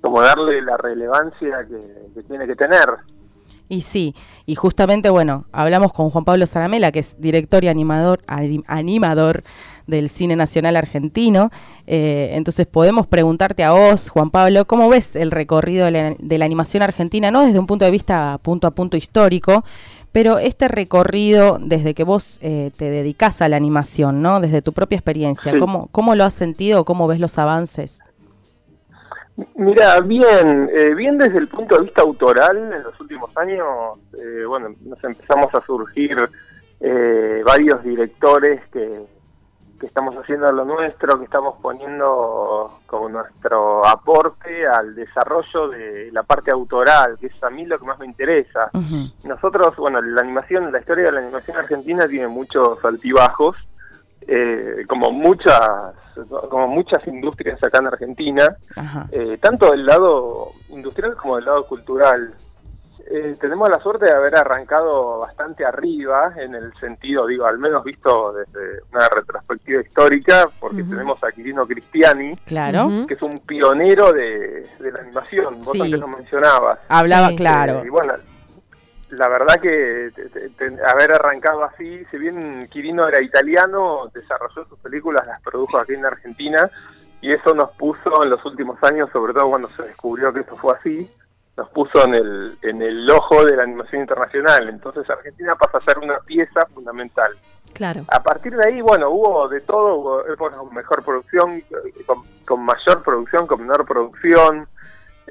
como 0.00 0.20
darle 0.20 0.62
la 0.62 0.76
relevancia 0.76 1.64
que, 1.68 2.08
que 2.14 2.22
tiene 2.24 2.46
que 2.48 2.56
tener. 2.56 2.88
Y 3.72 3.82
sí, 3.82 4.16
y 4.46 4.56
justamente, 4.56 5.10
bueno, 5.10 5.44
hablamos 5.52 5.92
con 5.92 6.10
Juan 6.10 6.24
Pablo 6.24 6.44
Zaramela, 6.44 6.90
que 6.90 6.98
es 6.98 7.20
director 7.20 7.62
y 7.62 7.68
animador, 7.68 8.20
ani- 8.26 8.64
animador 8.66 9.44
del 9.86 10.08
Cine 10.08 10.34
Nacional 10.34 10.74
Argentino. 10.74 11.50
Eh, 11.86 12.30
entonces 12.32 12.66
podemos 12.66 13.06
preguntarte 13.06 13.62
a 13.62 13.70
vos, 13.70 14.10
Juan 14.10 14.30
Pablo, 14.30 14.64
¿cómo 14.66 14.88
ves 14.88 15.14
el 15.14 15.30
recorrido 15.30 15.84
de 15.84 15.90
la, 15.92 16.16
de 16.18 16.38
la 16.38 16.46
animación 16.46 16.82
argentina? 16.82 17.30
No 17.30 17.46
desde 17.46 17.60
un 17.60 17.68
punto 17.68 17.84
de 17.84 17.92
vista 17.92 18.38
punto 18.42 18.66
a 18.66 18.72
punto 18.72 18.96
histórico, 18.96 19.64
pero 20.10 20.38
este 20.40 20.66
recorrido 20.66 21.58
desde 21.60 21.94
que 21.94 22.02
vos 22.02 22.40
eh, 22.42 22.72
te 22.76 22.90
dedicás 22.90 23.40
a 23.40 23.48
la 23.48 23.56
animación, 23.56 24.20
¿no? 24.20 24.40
Desde 24.40 24.62
tu 24.62 24.72
propia 24.72 24.96
experiencia, 24.96 25.52
Sí. 25.52 25.58
¿cómo, 25.60 25.88
¿cómo 25.92 26.16
lo 26.16 26.24
has 26.24 26.34
sentido? 26.34 26.84
¿Cómo 26.84 27.06
ves 27.06 27.20
los 27.20 27.38
avances? 27.38 28.00
Mira, 29.54 30.00
bien, 30.00 30.70
eh, 30.74 30.94
bien 30.94 31.16
desde 31.18 31.38
el 31.38 31.48
punto 31.48 31.76
de 31.76 31.82
vista 31.82 32.02
autoral, 32.02 32.56
en 32.56 32.82
los 32.82 32.98
últimos 33.00 33.34
años, 33.36 33.98
eh, 34.18 34.44
bueno, 34.46 34.74
nos 34.82 35.02
empezamos 35.02 35.54
a 35.54 35.60
surgir 35.62 36.28
eh, 36.80 37.42
varios 37.44 37.82
directores 37.82 38.68
que, 38.68 39.06
que 39.80 39.86
estamos 39.86 40.14
haciendo 40.14 40.52
lo 40.52 40.64
nuestro, 40.64 41.18
que 41.18 41.24
estamos 41.24 41.56
poniendo 41.60 42.80
como 42.86 43.08
nuestro 43.08 43.84
aporte 43.86 44.66
al 44.66 44.94
desarrollo 44.94 45.68
de 45.68 46.10
la 46.12 46.22
parte 46.22 46.50
autoral, 46.50 47.16
que 47.18 47.28
es 47.28 47.42
a 47.42 47.50
mí 47.50 47.64
lo 47.64 47.78
que 47.78 47.86
más 47.86 47.98
me 47.98 48.06
interesa. 48.06 48.70
Nosotros, 49.24 49.74
bueno, 49.76 50.02
la 50.02 50.20
animación, 50.20 50.70
la 50.70 50.80
historia 50.80 51.06
de 51.06 51.12
la 51.12 51.20
animación 51.20 51.56
argentina 51.56 52.06
tiene 52.06 52.28
muchos 52.28 52.84
altibajos, 52.84 53.56
eh, 54.26 54.84
como 54.88 55.10
muchas, 55.10 55.60
como 56.50 56.68
muchas 56.68 57.06
industrias 57.06 57.62
acá 57.62 57.78
en 57.78 57.86
Argentina, 57.88 58.56
eh, 59.10 59.38
tanto 59.40 59.70
del 59.70 59.86
lado 59.86 60.52
industrial 60.70 61.16
como 61.16 61.36
del 61.36 61.44
lado 61.46 61.66
cultural. 61.66 62.32
Eh, 63.12 63.34
tenemos 63.40 63.68
la 63.68 63.80
suerte 63.80 64.04
de 64.04 64.12
haber 64.12 64.36
arrancado 64.36 65.18
bastante 65.18 65.64
arriba, 65.64 66.32
en 66.36 66.54
el 66.54 66.72
sentido, 66.78 67.26
digo, 67.26 67.44
al 67.44 67.58
menos 67.58 67.82
visto 67.82 68.32
desde 68.32 68.82
una 68.92 69.08
retrospectiva 69.08 69.80
histórica, 69.82 70.48
porque 70.60 70.84
tenemos 70.84 71.22
a 71.24 71.32
Quirino 71.32 71.66
Cristiani, 71.66 72.34
Claro. 72.46 72.88
Que 73.08 73.14
es 73.14 73.22
un 73.22 73.38
pionero 73.38 74.12
de, 74.12 74.64
de 74.78 74.92
la 74.92 75.00
animación. 75.00 75.58
Vos 75.58 75.72
Sí. 75.72 75.80
antes 75.82 75.98
lo 75.98 76.06
mencionabas. 76.06 76.78
Hablaba 76.88 77.28
Sí. 77.30 77.36
claro. 77.36 77.80
Eh, 77.80 77.86
y 77.86 77.88
bueno, 77.88 78.12
la 79.10 79.28
verdad 79.28 79.60
que 79.60 80.10
te- 80.14 80.28
te- 80.28 80.48
te- 80.50 80.84
haber 80.86 81.12
arrancado 81.12 81.64
así, 81.64 82.04
si 82.10 82.18
bien 82.18 82.68
Quirino 82.68 83.08
era 83.08 83.20
italiano, 83.20 84.10
desarrolló 84.14 84.64
sus 84.66 84.78
películas, 84.78 85.26
las 85.26 85.40
produjo 85.42 85.78
aquí 85.78 85.94
en 85.94 86.06
Argentina, 86.06 86.70
y 87.20 87.32
eso 87.32 87.54
nos 87.54 87.70
puso 87.72 88.22
en 88.22 88.30
los 88.30 88.44
últimos 88.44 88.82
años, 88.82 89.10
sobre 89.12 89.32
todo 89.34 89.50
cuando 89.50 89.68
se 89.70 89.82
descubrió 89.82 90.32
que 90.32 90.40
eso 90.40 90.56
fue 90.56 90.74
así, 90.74 91.10
nos 91.56 91.68
puso 91.70 92.04
en 92.04 92.14
el, 92.14 92.58
en 92.62 92.80
el 92.80 93.10
ojo 93.10 93.44
de 93.44 93.56
la 93.56 93.64
animación 93.64 94.00
internacional. 94.02 94.68
Entonces 94.68 95.08
Argentina 95.10 95.54
pasa 95.56 95.78
a 95.78 95.80
ser 95.80 95.98
una 95.98 96.18
pieza 96.20 96.64
fundamental. 96.72 97.32
Claro. 97.74 98.02
A 98.08 98.22
partir 98.22 98.56
de 98.56 98.66
ahí, 98.66 98.80
bueno, 98.80 99.10
hubo 99.10 99.48
de 99.48 99.60
todo, 99.60 99.94
hubo 99.96 100.26
épocas 100.26 100.56
con 100.56 100.74
mejor 100.74 101.04
producción, 101.04 101.62
con, 102.06 102.22
con 102.46 102.64
mayor 102.64 103.02
producción, 103.02 103.46
con 103.46 103.60
menor 103.60 103.84
producción. 103.84 104.66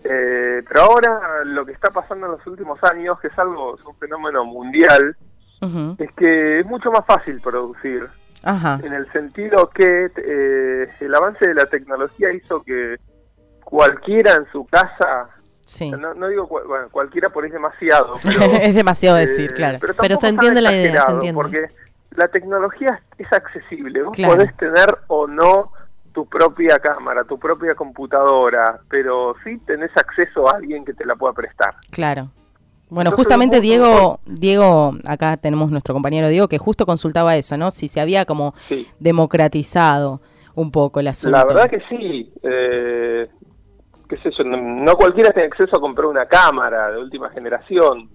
Eh, 0.04 0.64
pero 0.68 0.82
ahora 0.82 1.44
lo 1.46 1.66
que 1.66 1.72
está 1.74 1.90
pasando 1.90 2.26
en 2.28 2.32
los 2.34 2.48
últimos 2.48 2.84
años, 2.84 3.20
que 3.20 3.28
es 3.28 3.38
algo, 3.40 3.76
es 3.78 3.86
un 3.86 3.96
fenómeno 3.98 4.46
mundial, 4.46 5.16
es 5.98 6.12
que 6.14 6.60
es 6.62 6.66
mucho 6.66 6.90
más 6.92 7.06
fácil 7.06 7.42
producir, 7.42 8.08
Ajá. 8.44 8.80
en 8.84 8.94
el 8.94 9.12
sentido 9.12 9.70
que 9.70 10.10
eh, 10.16 10.88
el 11.02 11.16
avance 11.16 11.48
de 11.48 11.54
la 11.54 11.66
tecnología 11.66 12.32
hizo 12.32 12.64
que 12.64 12.96
cualquiera 13.64 14.36
en 14.36 14.46
su 14.52 14.66
casa, 14.66 15.30
Sí. 15.66 15.92
no, 15.92 16.14
no 16.14 16.28
digo 16.30 16.48
cual- 16.48 16.66
bueno, 16.66 16.88
cualquiera 16.90 17.30
por 17.30 17.44
ahí 17.44 17.50
es 17.50 17.54
demasiado, 17.54 18.16
pero 18.24 18.40
es 18.62 18.74
demasiado 18.74 19.18
decir, 19.18 19.52
eh, 19.52 19.54
claro. 19.54 19.78
Pero 19.82 19.94
tampoco 19.94 20.22
se 20.22 20.28
entiende 20.28 20.62
la 20.62 20.72
idea, 20.72 20.82
se 20.82 20.88
exagerado, 20.90 21.14
entiende. 21.18 21.36
Porque 21.42 21.66
la 22.16 22.28
tecnología 22.30 23.02
es 23.18 23.32
accesible. 23.32 24.02
Vos 24.04 24.16
Claro. 24.16 24.34
podés 24.36 24.56
tener 24.58 24.98
o 25.08 25.28
no 25.28 25.72
tu 26.20 26.26
propia 26.26 26.78
cámara, 26.80 27.24
tu 27.24 27.40
propia 27.40 27.76
computadora, 27.76 28.82
pero 28.90 29.36
sí 29.46 29.58
tenés 29.60 29.90
acceso 29.96 30.50
a 30.50 30.58
alguien 30.58 30.84
que 30.84 30.94
te 30.94 31.06
la 31.06 31.16
pueda 31.16 31.32
prestar. 31.34 31.76
Claro. 31.92 32.32
Bueno, 32.90 33.12
Entonces, 33.12 33.16
justamente 33.26 33.62
Diego, 33.62 34.20
Diego, 34.26 34.96
acá 35.08 35.38
tenemos 35.38 35.72
nuestro 35.72 35.94
compañero 35.94 36.28
Diego, 36.28 36.50
que 36.50 36.58
justo 36.58 36.86
consultaba 36.86 37.38
eso, 37.38 37.56
¿no? 37.56 37.72
Si 37.72 37.88
se 37.88 38.02
había 38.02 38.26
como 38.26 38.54
Sí. 38.68 38.86
democratizado 39.00 40.20
un 40.56 40.72
poco 40.72 41.00
el 41.00 41.08
asunto. 41.08 41.38
La 41.38 41.46
verdad 41.46 41.70
que 41.70 41.80
sí. 41.88 42.34
Eh, 42.44 43.30
qué 44.10 44.18
sé 44.18 44.30
yo, 44.38 44.44
no, 44.44 44.94
cualquiera 44.96 45.32
tiene 45.32 45.48
acceso 45.48 45.78
a 45.78 45.80
comprar 45.80 46.08
una 46.08 46.26
cámara 46.26 46.92
de 46.92 46.98
última 46.98 47.30
generación, 47.30 48.10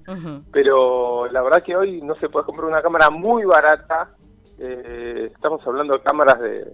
pero 0.53 1.27
la 1.31 1.41
verdad 1.41 1.63
que 1.63 1.75
hoy 1.75 2.03
no 2.03 2.17
se 2.17 2.29
puede 2.29 2.45
comprar 2.45 2.67
una 2.69 2.83
cámara 2.83 3.09
muy 3.09 3.45
barata. 3.45 4.11
Eh, 4.59 5.31
estamos 5.35 5.67
hablando 5.67 5.95
de 5.95 6.03
cámaras 6.03 6.39
de, 6.41 6.65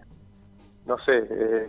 no 0.90 0.98
sé, 1.04 1.18
eh, 1.18 1.68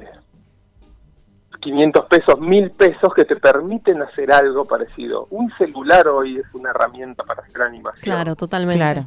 500 1.61 2.05
pesos, 2.07 2.39
1000 2.39 2.71
pesos 2.71 3.13
que 3.15 3.23
te 3.23 3.35
permiten 3.35 4.01
hacer 4.01 4.31
algo 4.31 4.65
parecido. 4.65 5.27
Un 5.29 5.51
celular 5.59 6.07
hoy 6.07 6.37
es 6.37 6.45
una 6.53 6.71
herramienta 6.71 7.23
para 7.23 7.43
hacer 7.43 7.61
animación. 7.61 8.01
Claro, 8.01 8.35
totalmente. 8.35 8.77
Claro. 8.77 9.05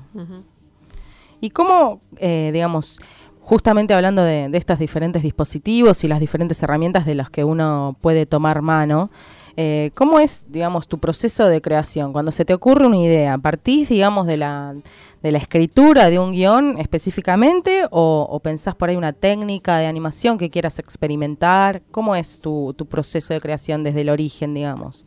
¿Y 1.40 1.50
cómo, 1.50 2.00
eh, 2.18 2.50
digamos, 2.52 3.00
justamente 3.40 3.92
hablando 3.92 4.22
de, 4.22 4.48
de 4.48 4.56
estos 4.56 4.78
diferentes 4.78 5.22
dispositivos 5.22 6.04
y 6.04 6.08
las 6.08 6.20
diferentes 6.20 6.62
herramientas 6.62 7.06
de 7.06 7.16
las 7.16 7.28
que 7.28 7.42
uno 7.42 7.96
puede 8.00 8.24
tomar 8.24 8.62
mano, 8.62 9.10
eh, 9.56 9.90
¿cómo 9.94 10.18
es, 10.18 10.46
digamos, 10.48 10.88
tu 10.88 10.98
proceso 10.98 11.46
de 11.46 11.60
creación? 11.60 12.12
Cuando 12.12 12.32
se 12.32 12.44
te 12.44 12.54
ocurre 12.54 12.86
una 12.86 12.98
idea, 12.98 13.38
¿partís, 13.38 13.88
digamos, 13.88 14.26
de 14.26 14.36
la, 14.36 14.74
de 15.24 15.32
la 15.32 15.38
escritura 15.38 16.10
de 16.10 16.18
un 16.18 16.32
guion 16.32 16.76
específicamente 16.78 17.86
o, 17.90 18.26
o 18.30 18.40
pensás 18.40 18.74
por 18.74 18.90
ahí 18.90 18.96
una 18.96 19.14
técnica 19.14 19.78
de 19.78 19.86
animación 19.86 20.36
que 20.36 20.50
quieras 20.50 20.78
experimentar? 20.78 21.80
¿Cómo 21.90 22.14
es 22.14 22.42
tu, 22.42 22.74
tu 22.76 22.84
proceso 22.86 23.32
de 23.32 23.40
creación 23.40 23.82
desde 23.84 24.02
el 24.02 24.10
origen, 24.10 24.52
digamos? 24.52 25.06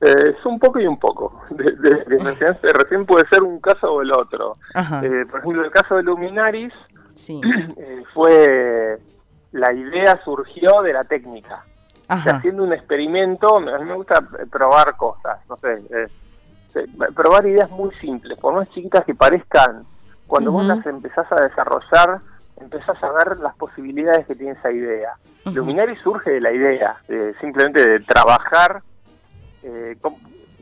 Eh, 0.00 0.12
es 0.36 0.44
un 0.44 0.58
poco 0.58 0.80
y 0.80 0.88
un 0.88 0.98
poco. 0.98 1.40
De, 1.50 1.64
de- 1.70 2.04
de- 2.04 2.72
recién 2.72 3.06
puede 3.06 3.28
ser 3.28 3.44
un 3.44 3.60
caso 3.60 3.92
o 3.92 4.02
el 4.02 4.10
otro. 4.12 4.54
Eh, 4.74 5.24
por 5.30 5.38
ejemplo, 5.38 5.64
el 5.64 5.70
caso 5.70 5.94
de 5.96 6.02
Luminaris 6.02 6.72
sí, 7.14 7.40
eh, 7.76 8.02
fue 8.12 8.98
la 9.52 9.72
idea 9.72 10.20
surgió 10.24 10.82
de 10.82 10.92
la 10.94 11.04
técnica. 11.04 11.62
O 11.64 12.06
sea, 12.06 12.14
ajá, 12.16 12.36
haciendo 12.38 12.64
un 12.64 12.72
experimento, 12.72 13.60
me- 13.60 13.72
a 13.72 13.78
mí 13.78 13.84
me 13.88 13.94
gusta 13.94 14.20
probar 14.50 14.96
cosas, 14.96 15.38
no 15.48 15.56
sé, 15.58 15.72
eh, 15.74 16.08
probar 17.14 17.46
ideas 17.46 17.70
muy 17.70 17.92
simples, 17.96 18.38
por 18.38 18.54
más 18.54 18.68
chiquitas 18.70 19.04
que 19.04 19.14
parezcan, 19.14 19.84
cuando 20.26 20.52
vos 20.52 20.64
las 20.64 20.84
empezás 20.86 21.30
a 21.30 21.36
desarrollar, 21.36 22.20
empezás 22.60 23.02
a 23.02 23.12
ver 23.12 23.38
las 23.38 23.54
posibilidades 23.56 24.26
que 24.26 24.34
tiene 24.34 24.52
esa 24.52 24.70
idea. 24.70 25.14
Ujú. 25.44 25.54
Luminari 25.56 25.96
surge 25.96 26.30
de 26.30 26.40
la 26.40 26.52
idea, 26.52 26.96
eh, 27.08 27.34
simplemente 27.40 27.86
de 27.86 28.00
trabajar, 28.00 28.82
eh, 29.62 29.96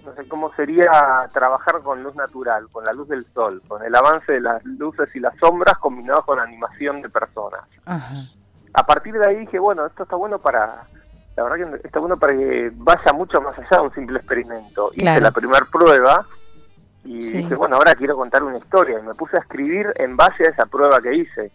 no 0.04 0.14
sé 0.14 0.26
cómo 0.28 0.52
sería 0.54 1.28
trabajar 1.32 1.80
con 1.82 2.02
luz 2.02 2.14
natural, 2.16 2.68
con 2.72 2.84
la 2.84 2.92
luz 2.92 3.08
del 3.08 3.24
sol, 3.32 3.62
con 3.68 3.84
el 3.84 3.94
avance 3.94 4.32
de 4.32 4.40
las 4.40 4.64
luces 4.64 5.14
y 5.14 5.20
las 5.20 5.36
sombras 5.38 5.78
combinados 5.78 6.24
con 6.24 6.40
animación 6.40 7.02
de 7.02 7.08
personas 7.08 7.62
a 8.74 8.86
partir 8.86 9.14
de 9.14 9.28
ahí 9.28 9.36
dije, 9.36 9.58
bueno, 9.58 9.86
esto 9.86 10.04
está 10.04 10.16
bueno 10.16 10.38
para, 10.38 10.84
la 11.36 11.42
verdad 11.44 11.78
que 11.80 11.86
está 11.86 11.98
bueno 12.00 12.16
para 12.18 12.34
que 12.36 12.70
vaya 12.74 13.12
mucho 13.14 13.40
más 13.40 13.58
allá 13.58 13.68
de 13.78 13.80
un 13.80 13.94
simple 13.94 14.18
experimento. 14.18 14.90
Hice 14.94 15.20
la 15.20 15.30
primera 15.30 15.64
prueba 15.70 16.26
y 17.04 17.22
Sí. 17.22 17.36
dije, 17.38 17.54
bueno, 17.54 17.76
ahora 17.76 17.94
quiero 17.94 18.16
contar 18.16 18.42
una 18.42 18.58
historia 18.58 18.98
y 18.98 19.02
me 19.02 19.14
puse 19.14 19.36
a 19.36 19.40
escribir 19.40 19.92
en 19.96 20.16
base 20.16 20.44
a 20.44 20.50
esa 20.50 20.66
prueba 20.66 21.00
que 21.00 21.14
hice. 21.14 21.50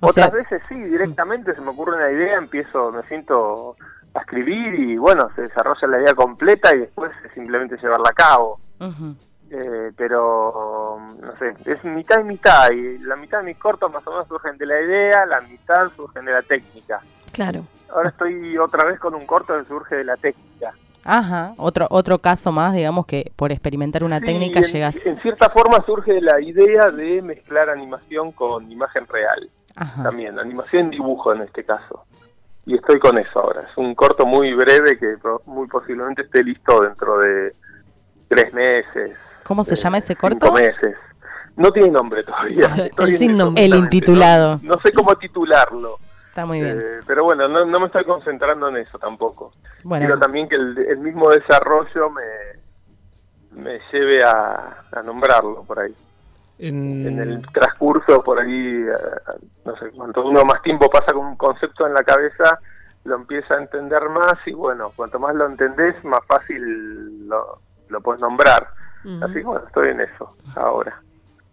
O 0.00 0.10
Otras 0.10 0.26
sea- 0.26 0.30
veces 0.30 0.62
sí, 0.68 0.74
directamente 0.74 1.54
se 1.54 1.60
me 1.60 1.70
ocurre 1.70 1.96
una 1.96 2.10
idea, 2.10 2.36
empiezo, 2.36 2.92
me 2.92 3.02
siento 3.04 3.76
a 4.14 4.20
escribir 4.20 4.74
y 4.74 4.96
bueno, 4.98 5.30
se 5.34 5.42
desarrolla 5.42 5.88
la 5.88 6.00
idea 6.02 6.14
completa 6.14 6.74
y 6.74 6.80
después 6.80 7.10
es 7.24 7.32
simplemente 7.32 7.76
llevarla 7.78 8.10
a 8.10 8.14
cabo. 8.14 8.60
eh, 9.48 9.92
pero 9.96 10.98
no 11.22 11.36
sé, 11.38 11.54
es 11.66 11.82
mitad 11.84 12.18
y 12.20 12.24
mitad, 12.24 12.68
y 12.72 12.98
la 12.98 13.14
mitad 13.16 13.38
de 13.38 13.44
mis 13.44 13.58
cortos 13.58 13.92
más 13.92 14.04
o 14.06 14.10
menos 14.10 14.26
surgen 14.26 14.58
de 14.58 14.66
la 14.66 14.80
idea, 14.80 15.24
la 15.24 15.40
mitad 15.42 15.88
surgen 15.94 16.24
de 16.24 16.32
la 16.32 16.42
técnica. 16.42 16.98
Claro. 17.36 17.64
Ahora 17.94 18.08
estoy 18.08 18.56
otra 18.56 18.86
vez 18.86 18.98
con 18.98 19.14
un 19.14 19.26
corto 19.26 19.58
que 19.58 19.66
surge 19.66 19.96
de 19.96 20.04
la 20.04 20.16
técnica. 20.16 20.72
Ajá, 21.04 21.52
otro 21.58 21.86
otro 21.90 22.18
caso 22.18 22.50
más, 22.50 22.74
digamos 22.74 23.04
que 23.06 23.30
por 23.36 23.52
experimentar 23.52 24.02
una 24.02 24.18
Sí, 24.20 24.24
técnica 24.24 24.60
en, 24.60 24.64
llegas. 24.64 25.06
En 25.06 25.20
cierta 25.20 25.50
forma 25.50 25.84
surge 25.84 26.14
de 26.14 26.22
la 26.22 26.40
idea 26.40 26.90
de 26.90 27.20
mezclar 27.20 27.68
animación 27.68 28.32
con 28.32 28.72
imagen 28.72 29.06
real. 29.06 29.50
Ajá. 29.76 30.02
También, 30.02 30.38
animación 30.38 30.86
y 30.88 30.96
dibujo 30.96 31.34
en 31.34 31.42
este 31.42 31.62
caso. 31.62 32.06
Y 32.64 32.74
estoy 32.74 32.98
con 32.98 33.18
eso 33.18 33.38
ahora. 33.38 33.60
Es 33.70 33.76
un 33.76 33.94
corto 33.94 34.24
muy 34.24 34.54
breve 34.54 34.98
que 34.98 35.16
muy 35.44 35.68
posiblemente 35.68 36.22
esté 36.22 36.42
listo 36.42 36.80
dentro 36.80 37.18
de 37.18 37.52
tres 38.28 38.52
meses. 38.54 39.14
¿Cómo 39.44 39.62
se 39.62 39.74
eh, 39.74 39.76
llama 39.76 39.98
ese 39.98 40.14
cinco 40.14 40.22
corto? 40.22 40.52
meses. 40.52 40.96
No 41.54 41.70
tiene 41.70 41.90
nombre 41.90 42.24
todavía. 42.24 42.90
El 42.98 43.14
sin 43.14 43.36
nombre. 43.36 43.62
El 43.62 43.74
intitulado. 43.74 44.58
No, 44.62 44.74
no 44.74 44.80
sé 44.80 44.90
cómo 44.92 45.14
titularlo. 45.16 45.98
Está 46.36 46.44
muy 46.44 46.60
bien. 46.60 46.78
Eh, 46.78 47.00
pero 47.06 47.24
bueno, 47.24 47.48
no, 47.48 47.64
no 47.64 47.80
me 47.80 47.86
estoy 47.86 48.04
concentrando 48.04 48.68
en 48.68 48.76
eso 48.76 48.98
tampoco. 48.98 49.52
Bueno, 49.82 50.04
Quiero 50.04 50.20
también 50.20 50.46
que 50.50 50.56
el, 50.56 50.76
el 50.76 50.98
mismo 50.98 51.30
desarrollo 51.30 52.10
me, 52.10 53.62
me 53.62 53.80
lleve 53.90 54.22
a, 54.22 54.84
a 54.92 55.02
nombrarlo 55.02 55.62
por 55.64 55.78
ahí. 55.80 55.94
En- 56.58 57.06
En 57.06 57.18
el 57.20 57.46
transcurso, 57.52 58.22
por 58.22 58.38
ahí, 58.38 58.52
eh, 58.82 59.40
no 59.64 59.76
sé, 59.78 59.90
cuanto 59.92 60.26
uno 60.26 60.44
más 60.44 60.60
tiempo 60.60 60.90
pasa 60.90 61.14
con 61.14 61.24
un 61.24 61.36
concepto 61.36 61.86
en 61.86 61.94
la 61.94 62.02
cabeza, 62.02 62.58
lo 63.04 63.14
empieza 63.16 63.54
a 63.54 63.62
entender 63.62 64.06
más 64.10 64.34
y 64.44 64.52
bueno, 64.52 64.92
cuanto 64.94 65.18
más 65.18 65.34
lo 65.34 65.46
entendés, 65.46 66.04
más 66.04 66.20
fácil 66.26 67.26
lo, 67.28 67.60
lo 67.88 68.00
puedes 68.02 68.20
nombrar. 68.20 68.68
Así 69.22 69.34
que 69.36 69.42
bueno, 69.44 69.64
estoy 69.66 69.88
en 69.88 70.02
eso 70.02 70.36
ahora. 70.54 71.00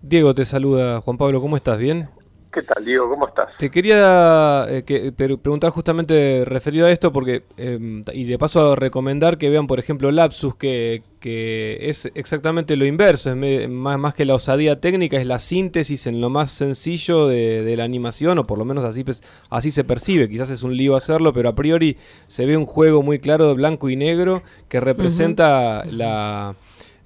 Diego 0.02 0.34
te 0.36 0.43
saluda, 0.43 1.00
Juan 1.00 1.17
Pablo, 1.17 1.39
¿cómo 1.39 1.56
estás? 1.56 1.78
¿Bien? 1.78 2.10
¿Qué 2.54 2.62
tal, 2.62 2.86
Diego? 2.86 3.10
¿Cómo 3.10 3.28
estás? 3.28 3.50
Te 3.58 3.72
quería 3.72 4.66
eh, 4.70 4.84
que- 4.84 5.12
preguntar 5.12 5.72
justamente 5.72 6.44
referido 6.46 6.86
a 6.86 6.92
esto 6.92 7.12
porque 7.12 7.44
eh, 7.58 8.04
y 8.13 8.26
de 8.26 8.38
paso 8.38 8.74
a 8.74 8.76
recomendar 8.76 9.39
que 9.39 9.50
vean 9.50 9.66
por 9.66 9.80
ejemplo 9.80 10.12
Lapsus 10.12 10.56
que, 10.56 11.02
que 11.20 11.78
es 11.82 12.12
exactamente 12.13 12.76
lo 12.76 12.86
inverso, 12.86 13.32
es 13.32 13.36
me- 13.36 13.68
más, 13.68 13.98
más 13.98 14.13
que 14.13 14.26
la 14.26 14.36
osadía 14.36 14.80
técnica, 14.80 15.18
es 15.18 15.26
la 15.26 15.39
síntesis 15.39 16.06
en 16.06 16.22
lo 16.22 16.30
más 16.30 16.52
sencillo 16.52 17.28
de, 17.28 17.63
de 17.63 17.76
la 17.76 17.86
animación 17.86 18.38
o 18.38 18.46
por 18.46 18.60
lo 18.60 18.66
menos 18.66 18.84
así, 18.86 19.04
pues, 19.04 19.24
así 19.50 19.72
se 19.72 19.84
percibe, 19.84 20.30
quizás 20.30 20.52
es 20.52 20.62
un 20.62 20.78
lío 20.78 20.96
hacerlo, 20.96 21.34
pero 21.34 21.50
a 21.50 21.56
priori 21.56 21.98
se 22.28 22.46
ve 22.46 22.56
un 22.56 22.68
juego 22.68 23.02
muy 23.02 23.18
claro 23.18 23.48
de 23.48 23.56
blanco 23.56 23.89
y 23.89 23.96
negro 23.96 24.44
que 24.70 24.80
representa 24.80 25.84
la, 25.86 26.56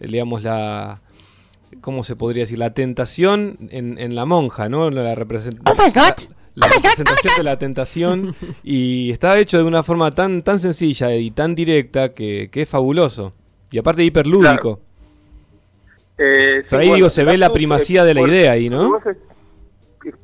digamos, 0.01 0.43
la... 0.43 1.01
¿Cómo 1.81 2.03
se 2.03 2.15
podría 2.15 2.43
decir? 2.43 2.57
La 2.57 2.73
tentación 2.73 3.57
en, 3.71 3.97
en 3.97 4.15
la 4.15 4.25
monja, 4.25 4.69
¿no? 4.69 4.89
La 4.89 5.15
represent- 5.15 5.59
Oh 5.65 5.73
my 5.73 5.91
God. 5.91 6.33
la 6.55 6.67
representación 6.67 7.33
de 7.37 7.43
la 7.43 7.57
tentación 7.59 8.35
y 8.63 9.11
está 9.11 9.37
hecho 9.37 9.57
de 9.57 9.63
una 9.63 9.83
forma 9.83 10.13
tan 10.15 10.41
tan 10.41 10.57
sencilla 10.59 11.13
y 11.15 11.29
tan 11.31 11.53
directa 11.55 12.09
que, 12.13 12.49
que 12.51 12.61
es 12.63 12.69
fabuloso 12.69 13.33
y 13.69 13.77
aparte 13.77 14.03
hiperlúdico 14.03 14.79
Eh, 16.17 16.61
sí, 16.61 16.67
Pero 16.69 16.81
ahí, 16.81 16.93
digo, 16.95 17.09
se 17.11 17.23
ve 17.23 17.33
la 17.33 17.45
Lapsus, 17.47 17.53
primacía 17.57 18.03
de 18.03 18.13
la 18.15 18.21
idea 18.21 18.51
ahí, 18.53 18.69
¿no? 18.69 18.99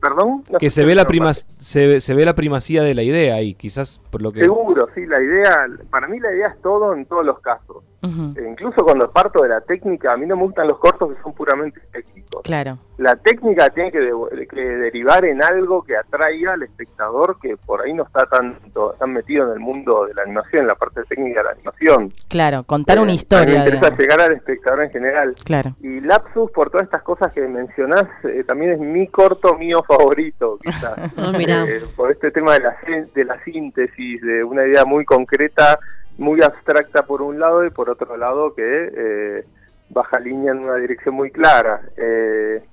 ¿Perdón? 0.01 0.43
No 0.49 0.57
que 0.59 0.69
se 0.69 0.85
ve 0.85 0.95
la 0.95 1.05
prima 1.05 1.33
se, 1.33 1.99
se 1.99 2.13
ve 2.13 2.25
la 2.25 2.33
primacía 2.35 2.83
de 2.83 2.93
la 2.93 3.03
idea 3.03 3.35
ahí 3.35 3.53
quizás 3.53 4.01
por 4.09 4.21
lo 4.21 4.31
que 4.31 4.39
Seguro, 4.39 4.87
sí, 4.95 5.05
la 5.05 5.21
idea, 5.21 5.67
para 5.89 6.07
mí 6.07 6.19
la 6.19 6.33
idea 6.33 6.47
es 6.47 6.61
todo 6.61 6.93
en 6.95 7.05
todos 7.05 7.25
los 7.25 7.39
casos. 7.41 7.83
E 8.03 8.49
incluso 8.49 8.83
cuando 8.83 9.09
parto 9.09 9.41
de 9.43 9.49
la 9.49 9.61
técnica, 9.61 10.11
a 10.11 10.17
mí 10.17 10.25
no 10.25 10.35
me 10.35 10.43
gustan 10.43 10.67
los 10.67 10.77
cortos 10.77 11.15
que 11.15 11.21
son 11.23 11.33
puramente 11.33 11.79
técnicos. 11.91 12.41
claro. 12.43 12.77
La 12.97 13.15
técnica 13.15 13.69
tiene 13.69 13.91
que, 13.91 13.99
de- 13.99 14.47
que 14.47 14.61
derivar 14.61 15.25
en 15.25 15.43
algo 15.43 15.81
que 15.81 15.97
atraiga 15.97 16.53
al 16.53 16.61
espectador 16.63 17.37
que 17.41 17.57
por 17.57 17.81
ahí 17.81 17.91
no 17.93 18.03
está 18.03 18.25
tanto, 18.27 18.93
tan 18.99 19.13
metido 19.13 19.47
en 19.47 19.53
el 19.53 19.59
mundo 19.59 20.05
de 20.05 20.13
la 20.13 20.21
animación, 20.21 20.61
en 20.61 20.67
la 20.67 20.75
parte 20.75 21.01
técnica 21.09 21.39
de 21.39 21.43
la 21.45 21.51
animación. 21.53 22.13
Claro, 22.29 22.63
contar 22.63 22.97
Eh, 22.97 23.01
una 23.01 23.07
mí 23.07 23.15
historia, 23.15 23.53
Me 23.53 23.59
interesa 23.59 23.79
digamos. 23.81 23.99
llegar 23.99 24.21
al 24.21 24.33
espectador 24.33 24.83
en 24.83 24.91
general. 24.91 25.35
Claro. 25.43 25.75
Y 25.81 26.01
Lapsus, 26.01 26.51
por 26.51 26.69
todas 26.69 26.85
estas 26.85 27.01
cosas 27.01 27.33
que 27.33 27.41
mencionás, 27.47 28.03
eh, 28.25 28.43
también 28.45 28.73
es 28.73 28.79
mi 28.79 29.07
corto 29.07 29.55
mío 29.57 29.81
favorito, 29.87 30.59
quizás. 30.61 30.93
Eh, 31.43 31.81
por 31.95 32.11
este 32.11 32.31
tema 32.31 32.53
de 32.53 32.59
la, 32.59 32.75
de 33.13 33.25
la 33.25 33.43
síntesis, 33.43 34.21
de 34.21 34.43
una 34.43 34.65
idea 34.67 34.85
muy 34.85 35.03
concreta, 35.05 35.79
muy 36.17 36.41
abstracta 36.41 37.03
por 37.03 37.21
un 37.21 37.39
lado 37.39 37.65
y 37.65 37.69
por 37.69 37.89
otro 37.89 38.17
lado 38.17 38.53
que 38.53 38.91
eh, 38.95 39.45
baja 39.89 40.19
línea 40.19 40.51
en 40.51 40.59
una 40.59 40.75
dirección 40.75 41.15
muy 41.15 41.31
clara. 41.31 41.81
Eh, 41.97 42.63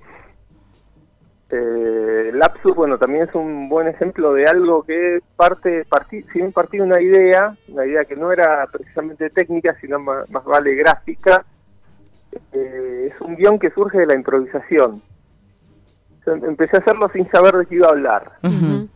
eh, 1.53 2.31
Lapsus, 2.33 2.75
bueno, 2.75 2.97
también 2.99 3.25
es 3.29 3.35
un 3.35 3.69
buen 3.69 3.89
ejemplo 3.89 4.33
de 4.35 4.47
algo 4.47 4.85
que 4.85 5.21
parte, 5.37 5.85
partí, 5.89 6.23
si 6.33 6.39
bien 6.39 6.53
partí 6.53 6.79
una 6.79 7.01
idea, 7.01 7.57
una 7.69 7.87
idea 7.87 8.05
que 8.05 8.15
no 8.15 8.31
era 8.31 8.67
precisamente 8.71 9.31
técnica, 9.31 9.77
sino 9.81 9.99
más, 9.99 10.31
más 10.31 10.45
vale 10.45 10.75
gráfica, 10.77 11.45
eh, 12.53 13.11
es 13.13 13.21
un 13.21 13.35
guion 13.35 13.59
que 13.59 13.71
surge 13.71 13.99
de 13.99 14.07
la 14.07 14.15
improvisación. 14.15 15.03
Empecé 16.27 16.77
a 16.77 16.81
hacerlo 16.81 17.11
sin 17.13 17.29
saber 17.31 17.55
de 17.57 17.67
qué 17.67 17.75
iba 17.77 17.89
a 17.89 17.91
hablar. 17.91 18.33
Ujú. 18.45 18.89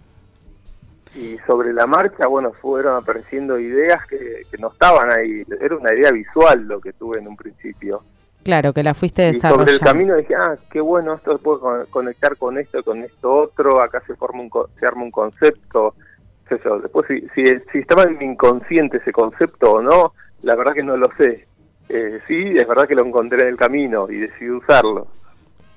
Y 1.17 1.39
sobre 1.47 1.73
la 1.73 1.87
marcha, 1.87 2.27
bueno, 2.27 2.53
fueron 2.53 2.97
apareciendo 2.97 3.59
ideas 3.59 4.05
que, 4.07 4.43
que 4.51 4.57
no 4.59 4.69
estaban 4.69 5.13
ahí. 5.13 5.45
Era 5.61 5.77
una 5.77 5.95
idea 5.95 6.11
visual 6.11 6.67
lo 6.67 6.81
que 6.81 6.93
tuve 6.93 7.19
en 7.19 7.29
un 7.29 7.37
principio. 7.37 8.03
Claro, 8.43 8.73
que 8.73 8.83
la 8.83 8.93
fuiste 8.95 9.29
Y 9.29 9.35
sobre 9.35 9.53
el 9.63 9.79
desarrollando. 9.79 9.85
camino 9.87 10.17
dije, 10.17 10.35
ah, 10.35 10.57
qué 10.71 10.81
bueno, 10.81 11.15
esto 11.15 11.37
se 11.37 11.43
puede 11.43 11.61
con- 11.61 11.87
conectar 11.87 12.37
con 12.37 12.59
esto, 12.59 12.83
con 12.83 12.99
esto 13.03 13.33
otro, 13.33 13.81
acá 13.81 14.03
se 14.07 14.15
forma 14.17 14.41
un, 14.43 14.51
co- 14.51 14.69
se 14.79 14.87
arma 14.87 15.03
un 15.05 15.11
concepto, 15.11 15.95
qué 16.49 16.57
sé 16.59 16.63
yo. 16.65 16.79
Después, 16.81 17.07
si, 17.09 17.21
si, 17.35 17.45
si 17.73 17.79
estaba 17.79 18.03
en 18.03 18.19
mi 18.19 18.25
inconsciente 18.27 18.99
ese 18.99 19.13
concepto 19.13 19.73
o 19.75 19.83
no, 19.83 20.13
la 20.43 20.57
verdad 20.57 20.75
que 20.75 20.83
no 20.83 20.97
lo 20.97 21.09
sé. 21.17 21.47
Eh, 21.89 22.19
sí, 22.27 22.55
es 22.59 22.67
verdad 22.67 22.87
que 22.89 22.95
lo 22.95 23.05
encontré 23.07 23.43
en 23.43 23.49
el 23.49 23.57
camino 23.57 24.11
y 24.11 24.17
decidí 24.17 24.51
usarlo. 24.51 25.07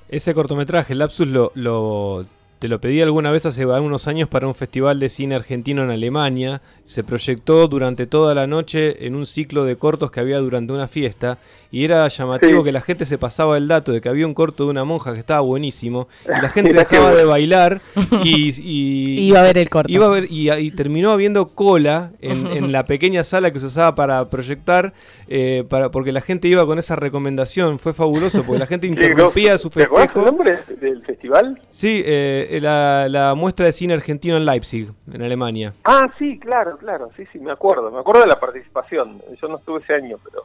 ese 0.10 0.34
cortometraje 0.34 0.95
Lapsus 0.95 1.28
lo, 1.28 1.52
lo 1.56 2.26
te 2.60 2.67
lo 2.67 2.80
pedí 2.82 3.02
alguna 3.02 3.32
vez 3.32 3.46
hace 3.46 3.65
unos 3.65 4.08
años 4.08 4.28
para 4.30 4.48
un 4.48 4.56
festival 4.56 5.00
de 5.00 5.10
cine 5.10 5.36
argentino 5.36 5.84
en 5.84 5.91
Alemania 5.91 6.62
se 6.84 7.04
proyectó 7.04 7.67
durante 7.67 8.08
toda 8.08 8.34
la 8.34 8.48
noche 8.48 9.06
en 9.06 9.13
un 9.15 9.26
ciclo 9.26 9.65
de 9.65 9.76
cortos 9.76 10.10
que 10.10 10.20
había 10.20 10.39
durante 10.39 10.74
una 10.74 10.88
fiesta 10.88 11.38
y 11.72 11.84
era 11.84 12.08
llamativo 12.08 12.60
Sí. 12.62 12.63
que 12.65 12.72
la 12.72 12.82
gente 12.82 13.06
se 13.06 13.17
pasaba 13.17 13.58
el 13.58 13.67
dato 13.67 13.91
de 13.91 14.00
que 14.02 14.10
había 14.10 14.26
un 14.26 14.34
corto 14.34 14.63
de 14.63 14.70
una 14.72 14.86
monja 14.86 15.13
que 15.13 15.20
estaba 15.20 15.41
buenísimo 15.41 16.08
y 16.26 16.41
la 16.41 16.50
gente 16.50 16.74
dejaba 16.74 17.13
de 17.13 17.26
bailar 17.26 17.82
y, 18.24 18.50
y- 18.62 19.28
Iba 19.28 19.41
a 19.41 19.43
ver 19.43 19.58
el 19.58 19.70
corto. 19.70 19.91
Iba 19.91 20.06
a 20.06 20.10
ver, 20.10 20.28
y, 20.32 20.50
y 20.52 20.72
terminó 20.72 21.12
habiendo 21.12 21.48
cola 21.48 22.12
en, 22.22 22.48
en 22.58 22.72
la 22.72 22.86
pequeña 22.86 23.24
sala 23.24 23.52
que 23.52 23.60
se 23.60 23.65
usaba 23.65 23.93
para 23.96 24.30
proyectar, 24.30 24.93
eh, 25.28 25.65
para, 25.67 25.91
porque 25.91 26.12
la 26.13 26.22
gente 26.22 26.48
iba 26.48 26.65
con 26.65 26.80
esa 26.80 26.96
recomendación. 26.96 27.78
Fue 27.80 27.93
fabuloso, 27.93 28.43
porque 28.43 28.60
la 28.60 28.67
gente 28.67 28.88
interrumpía 28.88 29.58
su 29.58 29.70
¿Te 29.70 29.84
acuerdas 29.84 30.10
el 30.10 30.13
festejo. 30.13 30.26
nombre 30.32 30.60
del 30.80 31.02
festival? 31.06 31.60
Sí, 31.70 32.02
eh, 32.06 32.46
la, 32.62 33.07
la 33.10 33.36
muestra 33.36 33.65
de 33.65 33.71
cine 33.71 33.93
argentino 33.93 34.38
en 34.38 34.45
Leipzig, 34.45 34.91
en 35.12 35.21
Alemania. 35.21 35.73
Ah, 35.83 36.10
sí, 36.17 36.39
claro, 36.39 36.77
claro, 36.77 37.10
sí, 37.15 37.25
sí, 37.31 37.39
me 37.39 37.51
acuerdo. 37.51 37.91
Me 37.91 37.99
acuerdo 37.99 38.21
de 38.21 38.27
la 38.27 38.39
participación. 38.39 39.21
Yo 39.41 39.47
no 39.47 39.57
estuve 39.57 39.79
ese 39.79 39.93
año, 39.93 40.17
pero, 40.23 40.43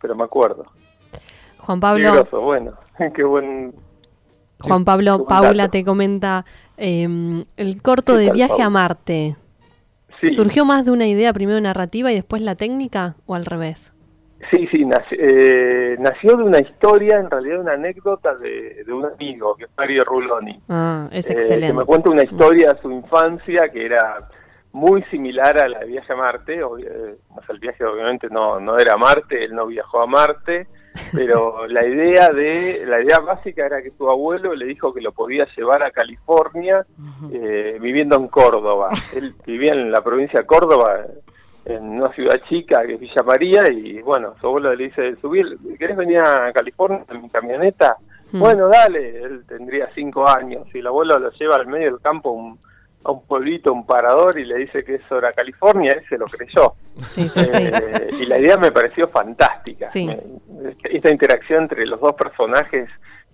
pero 0.00 0.14
me 0.14 0.24
acuerdo. 0.24 0.66
Juan 1.58 1.78
Qué 1.78 1.82
Pablo, 1.82 2.12
groso, 2.12 2.40
bueno, 2.40 2.72
qué 3.14 3.24
buen... 3.24 3.74
Juan 4.60 4.84
Pablo, 4.84 5.18
qué 5.18 5.24
Paula 5.28 5.68
te 5.68 5.84
comenta 5.84 6.44
em, 6.76 7.44
el 7.56 7.80
corto 7.80 8.14
¿Qué 8.14 8.20
de 8.20 8.26
tal, 8.26 8.34
viaje 8.34 8.62
a? 8.62 8.70
Marte. 8.70 9.36
Sí, 10.20 10.30
¿Surgió 10.30 10.64
más 10.64 10.84
de 10.84 10.90
una 10.90 11.06
idea 11.06 11.32
primero 11.32 11.60
narrativa 11.60 12.10
y 12.10 12.16
después 12.16 12.42
la 12.42 12.56
técnica 12.56 13.14
o 13.26 13.34
al 13.34 13.46
revés? 13.46 13.92
Sí, 14.50 14.66
sí, 14.70 14.84
nac- 14.84 15.06
eh, 15.12 15.96
nació 15.98 16.36
de 16.36 16.44
una 16.44 16.58
historia, 16.60 17.18
en 17.18 17.30
realidad 17.30 17.60
una 17.60 17.72
anécdota 17.72 18.34
de, 18.36 18.84
de 18.84 18.92
un 18.92 19.04
amigo, 19.06 19.54
que 19.56 19.64
es 19.64 19.70
Mario 19.76 20.04
Ruloni. 20.04 20.60
Ah, 20.68 21.08
es 21.12 21.28
eh, 21.30 21.34
que 21.34 21.40
excelente. 21.40 21.72
me 21.76 21.84
cuenta 21.84 22.10
una 22.10 22.22
historia 22.22 22.72
de 22.74 22.80
su 22.80 22.90
infancia 22.90 23.68
que 23.70 23.84
era 23.86 24.28
muy 24.72 25.02
similar 25.04 25.62
a 25.62 25.68
la 25.68 25.78
de 25.80 25.86
viaje 25.86 26.12
a 26.12 26.16
Marte. 26.16 26.54
eh, 26.56 26.62
o 26.64 26.76
sea, 26.78 27.54
el 27.54 27.58
viaje 27.58 27.84
obviamente 27.84 28.28
no, 28.30 28.60
no 28.60 28.76
era 28.78 28.96
Marte, 28.96 29.44
él 29.44 29.54
no 29.54 29.66
viajó 29.66 30.02
a 30.02 30.06
Marte, 30.06 30.66
pero 31.14 31.66
la 31.66 31.84
idea 31.86 32.28
de 32.30 32.84
la 32.86 33.00
idea 33.02 33.18
básica 33.20 33.64
era 33.66 33.82
que 33.82 33.90
su 33.92 34.08
abuelo 34.10 34.54
le 34.54 34.66
dijo 34.66 34.92
que 34.92 35.00
lo 35.00 35.12
podía 35.12 35.46
llevar 35.56 35.82
a 35.82 35.90
California 35.90 36.84
eh, 37.32 37.78
viviendo 37.80 38.16
en 38.16 38.28
Córdoba. 38.28 38.88
Él 39.16 39.32
vivía 39.46 39.72
en 39.72 39.90
la 39.90 40.02
provincia 40.02 40.40
de 40.40 40.46
Córdoba, 40.46 41.02
en 41.68 41.84
una 42.00 42.12
ciudad 42.12 42.40
chica 42.48 42.84
que 42.86 42.94
es 42.94 43.00
Villa 43.00 43.22
María, 43.24 43.70
y 43.70 44.00
bueno, 44.00 44.34
su 44.40 44.46
abuelo 44.46 44.74
le 44.74 44.84
dice, 44.84 45.16
subir, 45.16 45.56
¿querés 45.78 45.96
venir 45.96 46.18
a 46.18 46.50
California 46.52 47.04
en 47.10 47.22
mi 47.22 47.28
camioneta? 47.30 47.96
Mm. 48.32 48.40
Bueno, 48.40 48.68
dale, 48.68 49.22
él 49.22 49.44
tendría 49.46 49.88
cinco 49.94 50.26
años, 50.28 50.66
y 50.74 50.78
el 50.78 50.86
abuelo 50.86 51.18
lo 51.18 51.30
lleva 51.32 51.56
al 51.56 51.66
medio 51.66 51.90
del 51.92 52.00
campo 52.00 52.30
un- 52.30 52.58
a 53.04 53.12
un 53.12 53.24
pueblito, 53.26 53.72
un 53.72 53.86
parador, 53.86 54.36
y 54.38 54.44
le 54.44 54.56
dice 54.56 54.82
que 54.84 54.96
eso 54.96 55.18
era 55.18 55.32
California, 55.32 55.92
él 55.92 56.02
se 56.08 56.18
lo 56.18 56.26
creyó. 56.26 56.72
Sí, 57.06 57.28
sí, 57.28 57.40
sí. 57.44 57.50
Eh, 57.52 58.08
y 58.22 58.26
la 58.26 58.38
idea 58.38 58.56
me 58.58 58.72
pareció 58.72 59.06
fantástica. 59.08 59.88
esta 60.84 61.10
interacción 61.10 61.62
entre 61.62 61.86
los 61.86 62.00
dos 62.00 62.14
personajes, 62.14 62.88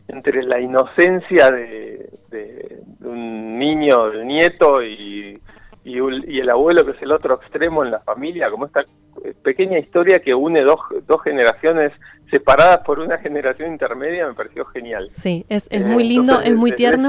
entre 0.09 0.42
la 0.42 0.61
inocencia 0.61 1.51
de, 1.51 2.11
de- 2.31 2.79
de 2.99 3.09
un 3.09 3.59
niño, 3.59 4.11
del 4.11 4.27
nieto, 4.27 4.83
y, 4.83 5.40
y, 5.85 6.01
un- 6.01 6.25
y 6.27 6.40
el 6.40 6.51
abuelo, 6.51 6.85
que 6.85 6.92
es 6.97 7.03
el 7.03 7.12
otro 7.12 7.35
extremo 7.35 7.85
en 7.85 7.90
la 7.90 8.01
familia, 8.01 8.51
como 8.51 8.66
esta 8.66 8.81
eh, 8.81 9.35
pequeña 9.42 9.79
historia 9.79 10.18
que 10.20 10.35
une 10.35 10.62
dos, 10.62 10.81
dos 11.07 11.23
generaciones 11.23 11.92
separadas 12.31 12.79
por 12.87 12.99
una 13.01 13.18
generación 13.18 13.73
intermedia, 13.73 14.27
me 14.27 14.35
pareció 14.35 14.64
genial. 14.66 15.11
Sí, 15.14 15.44
es, 15.49 15.66
es 15.70 15.83
Eh, 15.83 15.85
muy 15.85 16.05
lindo, 16.05 16.33
entonces, 16.33 16.51
es 16.53 16.57
muy 16.57 16.73
tierno. 16.73 17.09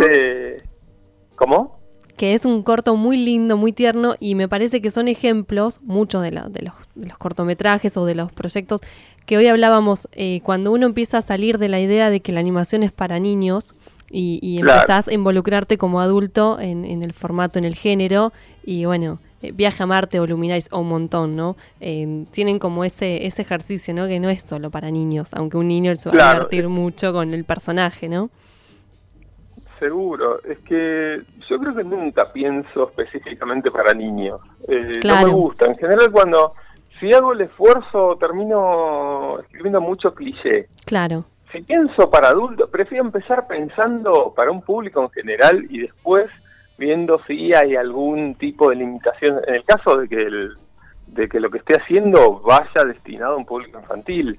¿Cómo? 1.35 1.83
que 2.17 2.33
es 2.33 2.45
un 2.45 2.63
corto 2.63 2.95
muy 2.95 3.17
lindo, 3.17 3.57
muy 3.57 3.73
tierno 3.73 4.15
y 4.21 4.35
me 4.35 4.47
parece 4.47 4.81
que 4.81 4.89
son 4.89 5.09
ejemplos, 5.09 5.81
muchos 5.81 6.23
de, 6.23 6.31
la- 6.31 6.47
de 6.47 6.61
los, 6.61 6.73
de 6.95 7.09
los 7.09 7.17
cortometrajes 7.17 7.97
o 7.97 8.05
de 8.05 8.15
los 8.15 8.31
proyectos 8.31 8.79
que 9.25 9.35
hoy 9.35 9.47
hablábamos, 9.47 10.07
eh, 10.13 10.39
cuando 10.41 10.71
uno 10.71 10.85
empieza 10.85 11.17
a 11.17 11.21
salir 11.21 11.57
de 11.57 11.67
la 11.67 11.81
idea 11.81 12.09
de 12.09 12.21
que 12.21 12.31
la 12.31 12.39
animación 12.39 12.83
es 12.83 12.93
para 12.93 13.19
niños 13.19 13.75
y, 14.09 14.39
y 14.41 14.61
Claro. 14.61 14.81
empezás 14.81 15.07
a 15.07 15.13
involucrarte 15.13 15.77
como 15.77 15.99
adulto 15.99 16.59
en, 16.59 16.85
en 16.85 17.03
el 17.03 17.13
formato, 17.13 17.57
en 17.59 17.65
el 17.65 17.75
género 17.75 18.31
y 18.63 18.85
bueno, 18.85 19.19
eh, 19.41 19.51
Viaje 19.51 19.83
a 19.83 19.85
Marte 19.85 20.19
o 20.19 20.27
Luminaris 20.27 20.69
o 20.71 20.79
un 20.79 20.89
montón, 20.89 21.35
¿no? 21.35 21.55
Eh, 21.81 22.25
tienen 22.31 22.59
como 22.59 22.83
ese, 22.85 23.25
ese 23.25 23.41
ejercicio, 23.41 23.93
¿no? 23.93 24.07
Que 24.07 24.19
no 24.19 24.29
es 24.29 24.41
solo 24.41 24.69
para 24.71 24.89
niños, 24.91 25.33
aunque 25.33 25.57
un 25.57 25.67
niño 25.67 25.95
se 25.95 26.09
va 26.09 26.29
a 26.29 26.33
divertir 26.33 26.69
mucho 26.69 27.11
con 27.13 27.33
el 27.33 27.43
personaje, 27.45 28.07
¿no? 28.07 28.29
Seguro, 29.79 30.39
es 30.43 30.57
que 30.59 31.21
yo 31.49 31.59
creo 31.59 31.75
que 31.75 31.83
nunca 31.83 32.31
pienso 32.31 32.89
específicamente 32.89 33.69
para 33.71 33.93
niños. 33.93 34.39
Eh, 34.69 34.99
Claro. 35.01 35.27
No 35.27 35.33
me 35.33 35.39
gusta. 35.39 35.65
En 35.65 35.77
general, 35.77 36.11
cuando 36.11 36.53
si 36.99 37.11
hago 37.13 37.33
el 37.33 37.41
esfuerzo, 37.41 38.15
termino 38.17 39.37
escribiendo 39.41 39.81
mucho 39.81 40.13
cliché. 40.15 40.69
Claro. 40.85 41.25
Si 41.55 41.61
pienso 41.61 42.09
para 42.09 42.27
adultos, 42.29 42.69
prefiero 42.69 43.05
empezar 43.05 43.47
pensando 43.47 44.33
para 44.35 44.51
un 44.51 44.61
público 44.61 45.01
en 45.03 45.09
general 45.11 45.65
y 45.69 45.79
después 45.79 46.25
viendo 46.77 47.17
si 47.27 47.53
hay 47.53 47.77
algún 47.77 48.35
tipo 48.35 48.69
de 48.69 48.75
limitación. 48.75 49.39
En 49.47 49.55
el 49.55 49.63
caso 49.63 49.95
de 49.95 50.09
que, 50.09 50.21
el, 50.21 50.53
de 51.07 51.29
que 51.29 51.39
lo 51.39 51.49
que 51.49 51.59
esté 51.59 51.77
haciendo 51.81 52.41
vaya 52.41 52.83
destinado 52.85 53.35
a 53.35 53.37
un 53.37 53.45
público 53.45 53.79
infantil, 53.79 54.37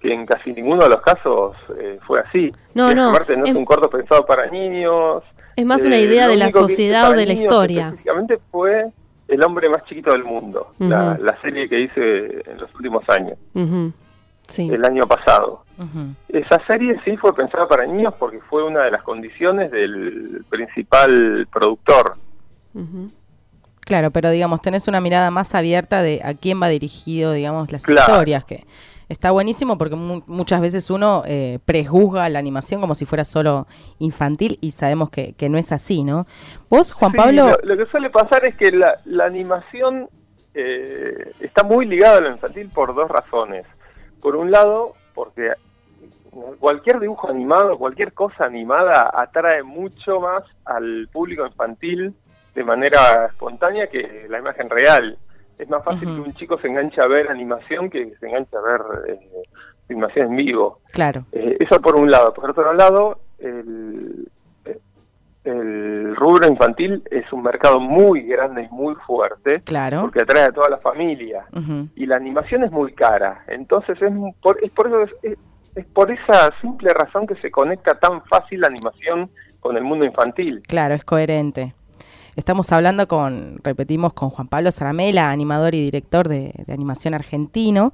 que 0.00 0.14
en 0.14 0.24
casi 0.24 0.54
ninguno 0.54 0.84
de 0.84 0.88
los 0.88 1.02
casos 1.02 1.54
eh, 1.78 1.98
fue 2.06 2.20
así. 2.20 2.50
No, 2.72 2.94
no, 2.94 3.10
aparte 3.10 3.36
no 3.36 3.44
es 3.44 3.50
es- 3.50 3.56
un 3.56 3.66
corto 3.66 3.90
pensado 3.90 4.24
para 4.24 4.46
niños. 4.46 5.22
Es 5.56 5.66
más 5.66 5.84
una 5.84 5.96
Eh, 5.96 6.02
idea 6.02 6.28
de 6.28 6.36
la 6.36 6.50
sociedad 6.50 7.10
o 7.10 7.12
de 7.14 7.26
la 7.26 7.34
historia. 7.34 7.82
Específicamente 7.88 8.38
fue 8.50 8.86
El 9.28 9.42
hombre 9.42 9.68
más 9.70 9.84
chiquito 9.84 10.12
del 10.12 10.22
mundo, 10.24 10.68
la, 10.78 11.16
la 11.18 11.34
serie 11.40 11.66
que 11.68 11.80
hice 11.80 12.42
en 12.50 12.58
los 12.58 12.74
últimos 12.74 13.08
años, 13.08 13.38
Ujú. 13.54 13.90
Sí. 14.48 14.68
el 14.70 14.84
año 14.84 15.06
pasado. 15.06 15.64
Esa 16.28 16.64
serie 16.66 17.00
sí 17.04 17.16
fue 17.16 17.34
pensada 17.34 17.66
para 17.66 17.84
niños 17.86 18.14
porque 18.18 18.38
fue 18.48 18.62
una 18.64 18.82
de 18.84 18.90
las 18.92 19.02
condiciones 19.02 19.70
del 19.72 20.44
principal 20.48 21.48
productor. 21.52 22.16
Claro, 23.80 24.10
pero 24.10 24.30
digamos, 24.30 24.62
tenés 24.62 24.88
una 24.88 25.00
mirada 25.00 25.30
más 25.30 25.54
abierta 25.54 26.02
de 26.02 26.20
a 26.24 26.34
quién 26.34 26.60
va 26.62 26.68
dirigido, 26.68 27.32
digamos, 27.32 27.70
las 27.70 27.84
Claro. 27.84 28.00
historias, 28.12 28.44
que 28.44 28.64
está 29.08 29.30
buenísimo 29.30 29.76
porque 29.76 29.94
mu- 29.96 30.22
muchas 30.26 30.60
veces 30.62 30.88
uno 30.90 31.22
eh, 31.26 31.58
prejuzga 31.66 32.28
la 32.30 32.38
animación 32.38 32.80
como 32.80 32.94
si 32.94 33.04
fuera 33.04 33.24
solo 33.24 33.66
infantil 33.98 34.58
y 34.62 34.70
sabemos 34.70 35.10
que, 35.10 35.34
que 35.34 35.48
no 35.50 35.58
es 35.58 35.70
así, 35.72 36.02
¿no? 36.04 36.26
Vos, 36.70 36.92
Juan 36.92 37.12
Sí, 37.12 37.18
Pablo, 37.18 37.58
Lo, 37.62 37.74
lo 37.74 37.76
que 37.84 37.90
suele 37.90 38.08
pasar 38.10 38.46
es 38.48 38.54
que 38.56 38.72
la, 38.72 38.98
la 39.04 39.26
animación 39.26 40.08
eh, 40.54 41.32
está 41.40 41.62
muy 41.62 41.84
ligada 41.84 42.18
a 42.18 42.20
lo 42.22 42.30
infantil 42.30 42.70
por 42.74 42.94
dos 42.94 43.10
razones. 43.10 43.66
Por 44.24 44.36
un 44.36 44.50
lado, 44.50 44.94
porque 45.14 45.52
cualquier 46.58 46.98
dibujo 46.98 47.28
animado, 47.28 47.76
cualquier 47.76 48.14
cosa 48.14 48.46
animada 48.46 49.10
atrae 49.12 49.62
mucho 49.62 50.18
más 50.18 50.44
al 50.64 51.08
público 51.12 51.44
infantil 51.44 52.14
de 52.54 52.64
manera 52.64 53.26
espontánea 53.26 53.86
que 53.88 54.24
la 54.30 54.38
imagen 54.38 54.70
real. 54.70 55.18
Es 55.58 55.68
más 55.68 55.84
fácil 55.84 56.08
que 56.08 56.22
un 56.22 56.32
chico 56.32 56.58
se 56.58 56.68
enganche 56.68 57.02
a 57.02 57.06
ver 57.06 57.30
animación 57.30 57.90
que 57.90 58.14
se 58.18 58.26
enganche 58.26 58.56
a 58.56 58.62
ver 58.62 58.80
eh, 59.08 59.42
animación 59.90 60.28
en 60.28 60.36
vivo. 60.36 60.80
claro, 60.90 61.26
Eh, 61.30 61.58
eso 61.60 61.78
por 61.82 61.94
un 61.94 62.10
lado. 62.10 62.32
Por 62.32 62.48
otro 62.48 62.72
lado, 62.72 63.18
el, 63.38 64.26
el 65.44 66.16
rubro 66.16 66.48
infantil 66.48 67.02
es 67.10 67.30
un 67.32 67.42
mercado 67.42 67.78
muy 67.80 68.22
grande 68.22 68.62
y 68.70 68.74
muy 68.74 68.94
fuerte 69.06 69.60
claro. 69.64 70.00
porque 70.02 70.22
atrae 70.22 70.44
a 70.44 70.52
toda 70.52 70.68
la 70.70 70.78
familia 70.78 71.44
y 71.94 72.06
la 72.06 72.16
animación 72.16 72.64
es 72.64 72.72
muy 72.72 72.92
cara. 72.94 73.44
Entonces 73.48 74.00
es 74.00 74.12
por, 74.42 74.58
es 74.62 74.72
por 74.72 74.86
eso 74.88 75.02
es, 75.02 75.10
es- 75.22 75.38
es 75.76 75.84
por 75.86 76.08
esa 76.12 76.52
simple 76.60 76.90
razón 76.94 77.26
que 77.26 77.34
se 77.36 77.50
conecta 77.50 77.98
tan 77.98 78.22
fácil 78.26 78.60
la 78.60 78.68
animación 78.68 79.28
con 79.58 79.76
el 79.76 79.82
mundo 79.82 80.04
infantil. 80.04 80.62
Claro, 80.68 80.94
es 80.94 81.04
coherente. 81.04 81.74
Estamos 82.36 82.70
hablando 82.70 83.08
con, 83.08 83.56
repetimos, 83.64 84.12
con 84.12 84.30
Juan 84.30 84.46
Pablo 84.46 84.70
Zaramela, 84.70 85.30
animador 85.32 85.74
y 85.74 85.80
director 85.82 86.28
de, 86.28 86.52
de 86.64 86.72
animación 86.72 87.12
argentino, 87.14 87.92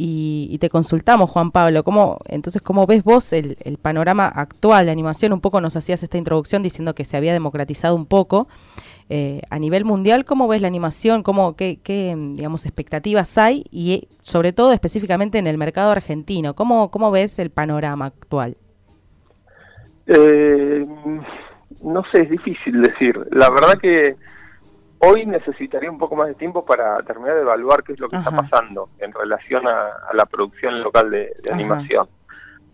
y, 0.00 0.46
y 0.52 0.58
te 0.58 0.70
consultamos, 0.70 1.28
Juan 1.28 1.50
Pablo, 1.50 1.82
¿cómo, 1.82 2.20
entonces, 2.28 2.62
¿cómo 2.62 2.86
ves 2.86 3.02
vos 3.02 3.32
el, 3.32 3.56
panorama 3.82 4.28
actual 4.28 4.86
de 4.86 4.92
animación? 4.92 5.32
Un 5.32 5.40
poco 5.40 5.60
nos 5.60 5.76
hacías 5.76 6.04
esta 6.04 6.16
introducción 6.16 6.62
diciendo 6.62 6.94
que 6.94 7.04
se 7.04 7.16
había 7.16 7.32
democratizado 7.32 7.96
un 7.96 8.06
poco. 8.06 8.46
Eh, 9.10 9.42
a 9.50 9.58
nivel 9.58 9.84
mundial, 9.84 10.24
¿cómo 10.24 10.46
ves 10.46 10.62
la 10.62 10.68
animación? 10.68 11.24
¿Cómo, 11.24 11.56
qué, 11.56 11.80
qué, 11.82 12.14
digamos, 12.34 12.64
expectativas 12.64 13.36
hay? 13.38 13.64
Y 13.72 13.94
eh, 13.94 14.08
sobre 14.20 14.52
todo, 14.52 14.72
específicamente 14.72 15.38
en 15.38 15.48
el 15.48 15.58
mercado 15.58 15.90
argentino, 15.90 16.54
¿cómo, 16.54 16.92
cómo 16.92 17.10
ves 17.10 17.40
el 17.40 17.50
panorama 17.50 18.06
actual? 18.06 18.56
Eh, 20.06 20.86
no 21.82 22.04
sé, 22.12 22.22
es 22.22 22.30
difícil 22.30 22.82
decir. 22.82 23.18
La 23.32 23.50
verdad 23.50 23.80
que 23.82 24.14
hoy 25.00 25.26
necesitaría 25.26 25.90
un 25.90 25.98
poco 25.98 26.16
más 26.16 26.28
de 26.28 26.34
tiempo 26.34 26.64
para 26.64 26.98
terminar 27.02 27.34
de 27.36 27.42
evaluar 27.42 27.82
qué 27.82 27.92
es 27.92 28.00
lo 28.00 28.08
que 28.08 28.16
Ajá. 28.16 28.30
está 28.30 28.42
pasando 28.42 28.88
en 28.98 29.12
relación 29.12 29.66
a, 29.66 29.88
a 30.10 30.14
la 30.14 30.26
producción 30.26 30.82
local 30.82 31.10
de, 31.10 31.32
animación. 31.52 32.08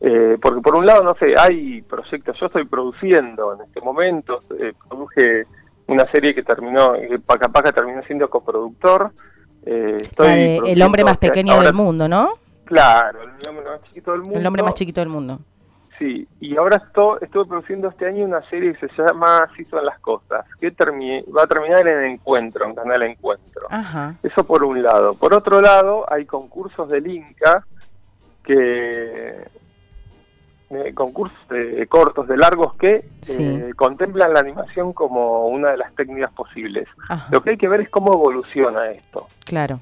Eh, 0.00 0.36
porque 0.40 0.60
por 0.60 0.74
un 0.74 0.86
lado, 0.86 1.02
no 1.02 1.14
sé, 1.14 1.34
hay 1.38 1.80
proyectos, 1.82 2.38
yo 2.38 2.46
estoy 2.46 2.66
produciendo 2.66 3.54
en 3.54 3.62
este 3.62 3.80
momento, 3.80 4.38
eh, 4.58 4.72
produje 4.88 5.46
una 5.86 6.10
serie 6.10 6.34
que 6.34 6.42
terminó, 6.42 6.94
que 6.94 7.18
Paca 7.18 7.48
Paca 7.48 7.72
terminó 7.72 8.02
siendo 8.02 8.28
coproductor. 8.28 9.12
Eh, 9.66 9.98
estoy 10.00 10.60
el 10.66 10.82
hombre 10.82 11.04
más 11.04 11.16
pequeño 11.18 11.52
ahora- 11.54 11.66
del 11.66 11.74
mundo, 11.74 12.08
¿no? 12.08 12.34
Claro, 12.64 13.20
el 13.22 13.48
hombre 13.48 13.64
más 13.64 13.82
chiquito 13.84 14.12
del 14.12 14.22
mundo. 14.22 14.38
El 14.38 14.46
hombre 14.46 14.62
más 14.62 14.74
chiquito 14.74 15.00
del 15.00 15.08
mundo. 15.10 15.38
Sí, 15.98 16.26
y 16.40 16.56
ahora 16.56 16.76
esto, 16.84 17.20
estuve 17.20 17.46
produciendo 17.46 17.88
este 17.88 18.06
año 18.06 18.24
una 18.24 18.42
serie 18.50 18.74
que 18.74 18.88
se 18.88 19.02
llama 19.02 19.38
Así 19.50 19.64
son 19.64 19.84
las 19.86 19.98
cosas, 20.00 20.44
que 20.60 20.70
va 20.70 21.42
a 21.44 21.46
terminar 21.46 21.86
en 21.86 22.04
Encuentro, 22.12 22.64
en 22.66 22.74
Canal 22.74 23.02
Encuentro. 23.04 23.62
Ajá. 23.70 24.14
Eso 24.22 24.44
por 24.44 24.64
un 24.64 24.82
lado. 24.82 25.14
Por 25.14 25.32
otro 25.34 25.60
lado, 25.60 26.04
hay 26.12 26.26
concursos 26.26 26.88
del 26.88 27.06
Inca 27.06 27.64
que 28.42 29.44
eh, 30.70 30.92
concursos 30.94 31.38
de 31.48 31.86
cortos, 31.86 32.26
de 32.26 32.36
largos 32.36 32.74
que 32.74 33.04
Sí. 33.20 33.44
eh, 33.44 33.72
contemplan 33.76 34.32
la 34.34 34.40
animación 34.40 34.92
como 34.92 35.46
una 35.46 35.70
de 35.70 35.76
las 35.76 35.94
técnicas 35.94 36.32
posibles. 36.32 36.88
Ajá. 37.08 37.28
Lo 37.30 37.42
que 37.42 37.50
hay 37.50 37.56
que 37.56 37.68
ver 37.68 37.80
es 37.82 37.88
cómo 37.90 38.12
evoluciona 38.12 38.90
esto. 38.90 39.28
Claro. 39.44 39.78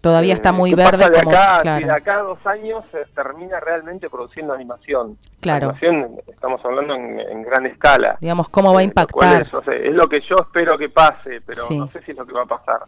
Todavía 0.00 0.32
está 0.34 0.48
Eh, 0.48 0.52
muy 0.52 0.70
¿qué 0.70 0.76
verde 0.76 0.98
pasa 0.98 1.10
de 1.10 1.22
como 1.22 1.30
acá, 1.36 1.58
claro. 1.62 1.86
de 1.86 1.92
acá 1.92 2.14
a 2.16 2.22
dos 2.22 2.46
años 2.46 2.84
se 2.90 3.04
termina 3.14 3.60
realmente 3.60 4.08
produciendo 4.08 4.54
animación. 4.54 5.18
Claro. 5.40 5.66
Animación, 5.70 6.16
estamos 6.26 6.64
hablando 6.64 6.94
en, 6.94 7.20
en 7.20 7.42
gran 7.42 7.66
escala. 7.66 8.16
Digamos 8.20 8.48
cómo 8.48 8.72
va 8.72 8.80
a 8.80 8.82
Eh, 8.82 8.86
lo 8.86 8.90
impactar. 8.90 9.42
Es, 9.42 9.52
o 9.52 9.62
sea, 9.62 9.74
es 9.74 9.92
lo 9.94 10.08
que 10.08 10.20
yo 10.22 10.36
espero 10.40 10.78
que 10.78 10.88
pase, 10.88 11.40
pero 11.44 11.62
Sí. 11.62 11.76
no 11.78 11.88
sé 11.90 12.00
si 12.02 12.12
es 12.12 12.16
lo 12.16 12.24
que 12.26 12.32
va 12.32 12.42
a 12.42 12.46
pasar. 12.46 12.80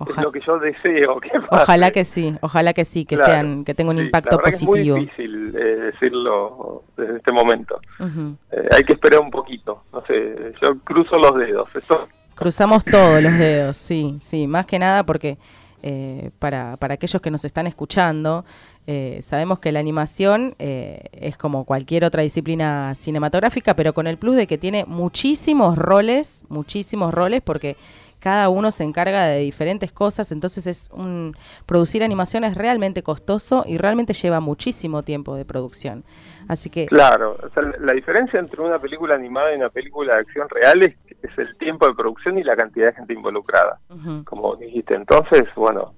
Es 0.00 0.06
Oja- 0.10 0.22
lo 0.22 0.30
que 0.30 0.40
yo 0.46 0.58
deseo 0.58 1.18
que 1.20 1.30
pase. 1.50 1.62
Ojalá 1.62 1.90
que 1.90 2.04
sí, 2.04 2.36
ojalá 2.42 2.72
que 2.74 2.84
sí, 2.84 3.04
que 3.06 3.16
Claro. 3.16 3.32
sean, 3.32 3.64
que 3.64 3.74
tenga 3.74 3.90
un 3.90 3.96
Sí, 3.98 4.04
impacto 4.04 4.36
la 4.36 4.42
positivo. 4.42 4.74
es 4.74 4.90
muy 4.90 5.00
difícil 5.00 5.56
eh, 5.56 5.60
decirlo 5.92 6.82
desde 6.98 7.16
este 7.16 7.32
momento. 7.32 7.80
Ujú. 7.98 8.36
Eh, 8.52 8.68
hay 8.76 8.84
que 8.84 8.92
esperar 8.92 9.20
un 9.20 9.30
poquito. 9.30 9.82
No 9.92 10.02
sé, 10.06 10.52
yo 10.62 10.78
cruzo 10.84 11.16
los 11.16 11.34
dedos. 11.36 11.68
Esto 11.74 12.06
Cruzamos 12.34 12.84
todos 12.84 13.20
los 13.20 13.32
dedos, 13.36 13.76
sí, 13.76 14.20
sí, 14.22 14.46
más 14.46 14.64
que 14.66 14.78
nada 14.78 15.02
porque 15.02 15.38
eh, 15.82 16.30
para, 16.38 16.76
para 16.76 16.94
aquellos 16.94 17.20
que 17.22 17.30
nos 17.30 17.44
están 17.44 17.66
escuchando, 17.66 18.44
eh, 18.86 19.20
sabemos 19.22 19.58
que 19.58 19.70
la 19.70 19.80
animación 19.80 20.54
eh, 20.58 21.04
es 21.12 21.36
como 21.36 21.64
cualquier 21.64 22.04
otra 22.04 22.22
disciplina 22.22 22.94
cinematográfica, 22.94 23.74
pero 23.74 23.92
con 23.92 24.06
el 24.06 24.16
plus 24.16 24.34
de 24.36 24.46
que 24.46 24.56
tiene 24.56 24.86
muchísimos 24.86 25.76
roles, 25.76 26.44
muchísimos 26.48 27.12
roles, 27.12 27.42
porque 27.42 27.76
cada 28.20 28.48
uno 28.48 28.70
se 28.70 28.84
encarga 28.84 29.26
de 29.26 29.38
diferentes 29.40 29.92
cosas, 29.92 30.32
entonces 30.32 30.66
es 30.66 30.90
un 30.92 31.36
producir 31.66 32.02
animación 32.02 32.44
es 32.44 32.56
realmente 32.56 33.02
costoso 33.02 33.64
y 33.66 33.78
realmente 33.78 34.12
lleva 34.12 34.40
muchísimo 34.40 35.02
tiempo 35.02 35.34
de 35.36 35.44
producción. 35.44 36.04
Así 36.48 36.70
que 36.70 36.86
Claro, 36.86 37.36
o 37.42 37.48
sea, 37.50 37.62
la- 37.80 37.92
diferencia 37.92 38.38
entre 38.40 38.62
una 38.62 38.78
película 38.78 39.14
animada 39.14 39.52
y 39.52 39.56
una 39.56 39.68
película 39.68 40.14
de 40.14 40.20
acción 40.20 40.48
real 40.48 40.82
es, 40.82 40.94
es 41.22 41.38
el 41.38 41.56
tiempo 41.58 41.86
de 41.86 41.94
producción 41.94 42.38
y 42.38 42.42
la 42.44 42.56
cantidad 42.56 42.86
de 42.86 42.94
gente 42.94 43.12
involucrada, 43.12 43.78
como 44.24 44.56
dijiste. 44.56 44.94
Entonces, 44.94 45.44
bueno, 45.56 45.94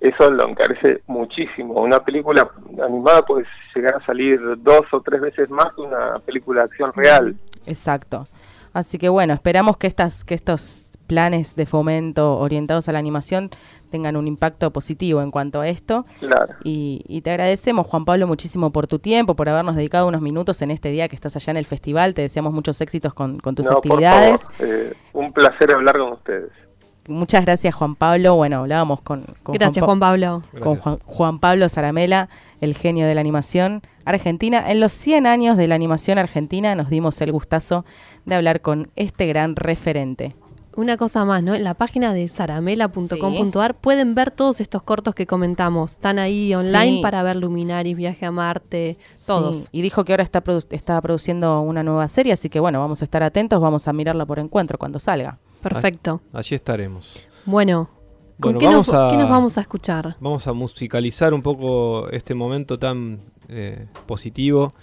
eso 0.00 0.30
lo 0.30 0.48
encarece 0.48 1.02
muchísimo. 1.06 1.80
Una 1.80 2.00
película 2.04 2.50
animada 2.84 3.24
puede 3.24 3.46
llegar 3.74 3.94
a 3.94 4.04
salir 4.04 4.38
dos 4.58 4.82
o 4.92 5.00
tres 5.00 5.20
veces 5.22 5.48
más 5.48 5.72
que 5.74 5.80
una 5.80 6.18
película 6.26 6.60
de 6.62 6.64
acción 6.66 6.92
real. 6.94 7.34
Exacto. 7.66 8.26
Así 8.74 8.98
que 8.98 9.08
bueno, 9.08 9.32
esperamos 9.32 9.76
que 9.78 9.86
estas, 9.86 10.24
que 10.24 10.34
estos 10.34 10.93
planes 11.06 11.54
de 11.56 11.66
fomento 11.66 12.38
orientados 12.38 12.88
a 12.88 12.92
la 12.92 12.98
animación 12.98 13.50
tengan 13.90 14.16
un 14.16 14.26
impacto 14.26 14.72
positivo 14.72 15.22
en 15.22 15.30
cuanto 15.30 15.60
a 15.60 15.68
esto. 15.68 16.04
Claro. 16.18 16.54
Y, 16.64 17.02
y 17.06 17.20
te 17.20 17.30
agradecemos, 17.30 17.86
Juan 17.86 18.04
Pablo, 18.04 18.26
muchísimo 18.26 18.70
por 18.72 18.86
tu 18.86 18.98
tiempo, 18.98 19.36
por 19.36 19.48
habernos 19.48 19.76
dedicado 19.76 20.08
unos 20.08 20.20
minutos 20.22 20.60
en 20.62 20.70
este 20.70 20.90
día 20.90 21.06
que 21.08 21.14
estás 21.14 21.36
allá 21.36 21.50
en 21.52 21.56
el 21.58 21.66
festival. 21.66 22.14
Te 22.14 22.22
deseamos 22.22 22.52
muchos 22.52 22.80
éxitos 22.80 23.14
con, 23.14 23.38
con 23.38 23.54
tus 23.54 23.66
No, 23.66 23.74
por 23.74 23.78
actividades. 23.92 24.42
favor, 24.50 24.74
eh, 24.74 24.92
un 25.12 25.30
placer 25.32 25.70
hablar 25.72 25.98
con 25.98 26.12
ustedes. 26.12 26.50
Muchas 27.06 27.44
gracias, 27.44 27.74
Juan 27.74 27.96
Pablo. 27.96 28.34
Bueno, 28.36 28.60
hablábamos 28.60 29.02
con, 29.02 29.24
con 29.42 29.54
Gracias, 29.54 29.82
Pa- 29.82 29.86
Juan 29.86 30.00
Pablo. 30.00 30.42
con. 30.62 30.76
Juan, 30.76 30.98
Juan 31.04 31.38
Pablo 31.38 31.68
Zaramela, 31.68 32.30
el 32.62 32.74
genio 32.74 33.06
de 33.06 33.14
la 33.14 33.20
animación 33.20 33.82
argentina. 34.06 34.64
En 34.70 34.80
los 34.80 34.92
100 34.92 35.26
años 35.26 35.58
de 35.58 35.68
la 35.68 35.74
animación 35.74 36.16
argentina 36.18 36.74
nos 36.74 36.88
dimos 36.88 37.20
el 37.20 37.30
gustazo 37.30 37.84
de 38.24 38.34
hablar 38.36 38.62
con 38.62 38.90
este 38.96 39.26
gran 39.26 39.54
referente. 39.54 40.34
Una 40.76 40.96
cosa 40.96 41.24
más, 41.24 41.42
¿no? 41.42 41.54
En 41.54 41.62
la 41.64 41.74
página 41.74 42.12
de 42.12 42.26
saramela.com.ar 42.28 43.74
pueden 43.76 44.14
ver 44.14 44.30
todos 44.30 44.60
estos 44.60 44.82
cortos 44.82 45.14
que 45.14 45.26
comentamos. 45.26 45.92
Están 45.92 46.18
ahí 46.18 46.54
online 46.54 46.96
Sí. 46.96 47.00
para 47.02 47.22
ver 47.22 47.36
Luminaris, 47.36 47.96
Viaje 47.96 48.26
a 48.26 48.30
Marte, 48.30 48.98
todos. 49.26 49.56
Sí, 49.56 49.68
y 49.72 49.82
dijo 49.82 50.04
que 50.04 50.12
ahora 50.12 50.22
está, 50.24 50.42
produ- 50.42 50.66
está 50.70 51.00
produciendo 51.00 51.60
una 51.60 51.82
nueva 51.82 52.08
serie, 52.08 52.32
así 52.32 52.48
que 52.48 52.60
bueno, 52.60 52.78
vamos 52.80 53.02
a 53.02 53.04
estar 53.04 53.22
atentos, 53.22 53.60
vamos 53.60 53.86
a 53.88 53.92
mirarla 53.92 54.26
por 54.26 54.38
encuentro 54.38 54.78
cuando 54.78 54.98
salga. 54.98 55.38
Perfecto. 55.62 56.20
Allí 56.32 56.54
estaremos. 56.54 57.14
Bueno, 57.46 57.88
¿con 58.40 58.54
Bueno, 58.54 58.58
qué, 58.58 58.66
vamos 58.66 58.88
nos, 58.88 58.96
a- 58.96 59.10
qué 59.10 59.16
nos 59.16 59.30
vamos 59.30 59.58
a 59.58 59.60
escuchar? 59.60 60.16
Vamos 60.20 60.46
a 60.46 60.52
musicalizar 60.52 61.32
un 61.34 61.42
poco 61.42 62.08
este 62.10 62.34
momento 62.34 62.78
tan 62.78 63.20
eh, 63.48 63.86
positivo 64.06 64.74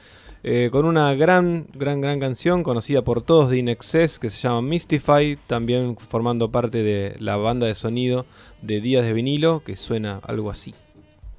eh, 0.43 0.69
con 0.71 0.85
una 0.85 1.13
gran, 1.13 1.67
gran, 1.73 2.01
gran 2.01 2.19
canción 2.19 2.63
conocida 2.63 3.03
por 3.03 3.21
todos 3.21 3.49
de 3.49 3.59
Inexcess 3.59 4.17
que 4.17 4.29
se 4.29 4.39
llama 4.39 4.61
Mystify, 4.61 5.37
también 5.47 5.95
formando 5.97 6.49
parte 6.49 6.83
de 6.83 7.15
la 7.19 7.37
banda 7.37 7.67
de 7.67 7.75
sonido 7.75 8.25
de 8.61 8.81
Días 8.81 9.05
de 9.05 9.13
Vinilo, 9.13 9.61
que 9.63 9.75
suena 9.75 10.19
algo 10.23 10.49
así. 10.49 10.73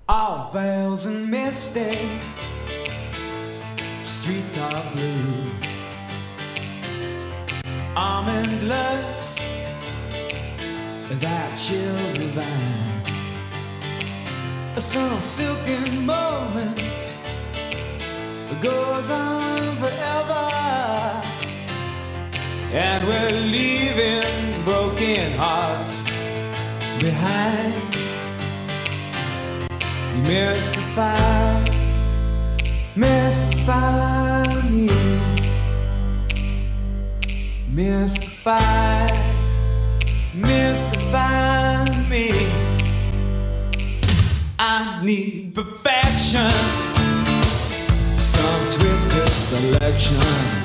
All 0.09 0.51
and 0.55 1.33
streets 4.03 4.59
are 4.59 4.83
blue. 4.95 5.73
Almond 7.97 8.69
looks 8.69 9.37
that 11.21 11.57
chill 11.57 11.97
divine. 12.15 13.03
Some 14.81 15.21
silken 15.21 16.05
moment 16.05 17.02
goes 18.61 19.11
on 19.11 19.77
forever, 19.77 20.49
and 22.73 23.07
we're 23.07 23.31
leaving 23.51 24.65
broken 24.65 25.33
hearts 25.39 26.05
behind. 27.01 27.75
You 30.15 30.23
mystify, 30.23 31.65
mystify 32.97 34.61
me. 34.71 34.91
Mystify, 37.69 39.07
mystify 40.35 41.85
me. 42.11 42.31
I 44.59 45.01
need 45.03 45.55
perfection, 45.55 46.53
some 48.43 48.81
twisted 48.81 49.29
selection 49.29 50.62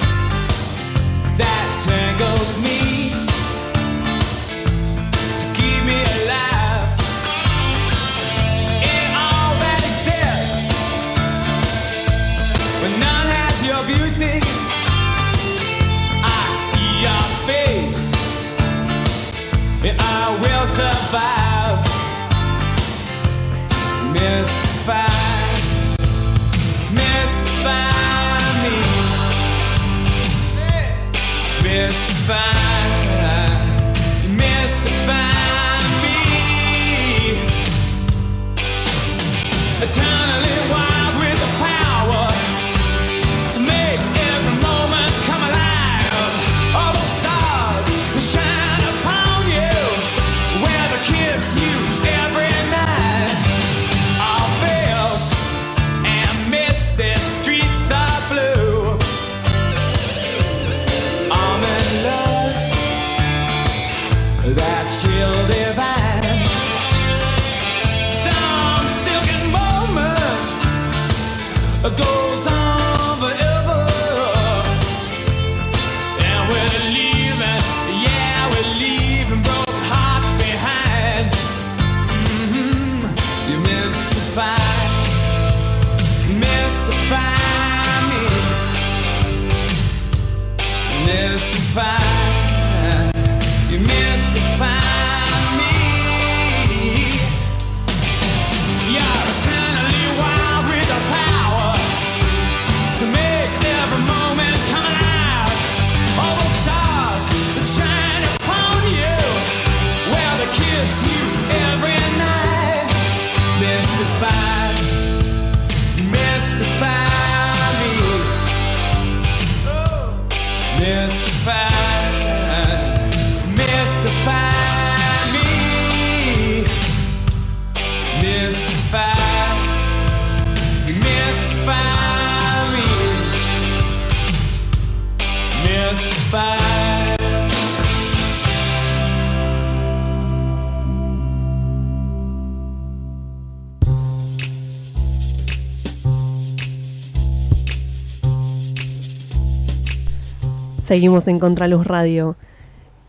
Seguimos 150.87 151.27
en 151.27 151.37
Contraluz 151.37 151.85
Radio. 151.85 152.37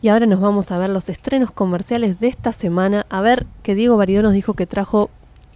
Y 0.02 0.08
ahora 0.08 0.26
nos 0.26 0.40
vamos 0.40 0.72
a 0.72 0.78
ver 0.78 0.90
los 0.90 1.08
estrenos 1.08 1.52
comerciales 1.52 2.18
de 2.18 2.26
esta 2.26 2.50
semana. 2.50 3.06
A 3.08 3.20
ver 3.20 3.46
que 3.62 3.76
Diego 3.76 3.96
Baridó 3.96 4.20
nos 4.20 4.32
dijo 4.32 4.54
que 4.54 4.66
trajo 4.66 5.10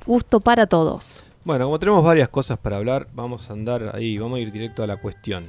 gusto 0.06 0.38
para 0.38 0.68
todos. 0.68 1.24
Bueno, 1.42 1.64
como 1.64 1.80
tenemos 1.80 2.04
varias 2.04 2.28
cosas 2.28 2.58
para 2.58 2.76
hablar, 2.76 3.08
vamos 3.12 3.50
a 3.50 3.54
andar 3.54 3.90
ahí, 3.96 4.18
vamos 4.18 4.36
a 4.36 4.40
ir 4.40 4.52
directo 4.52 4.84
a 4.84 4.86
la 4.86 4.98
cuestión. 4.98 5.46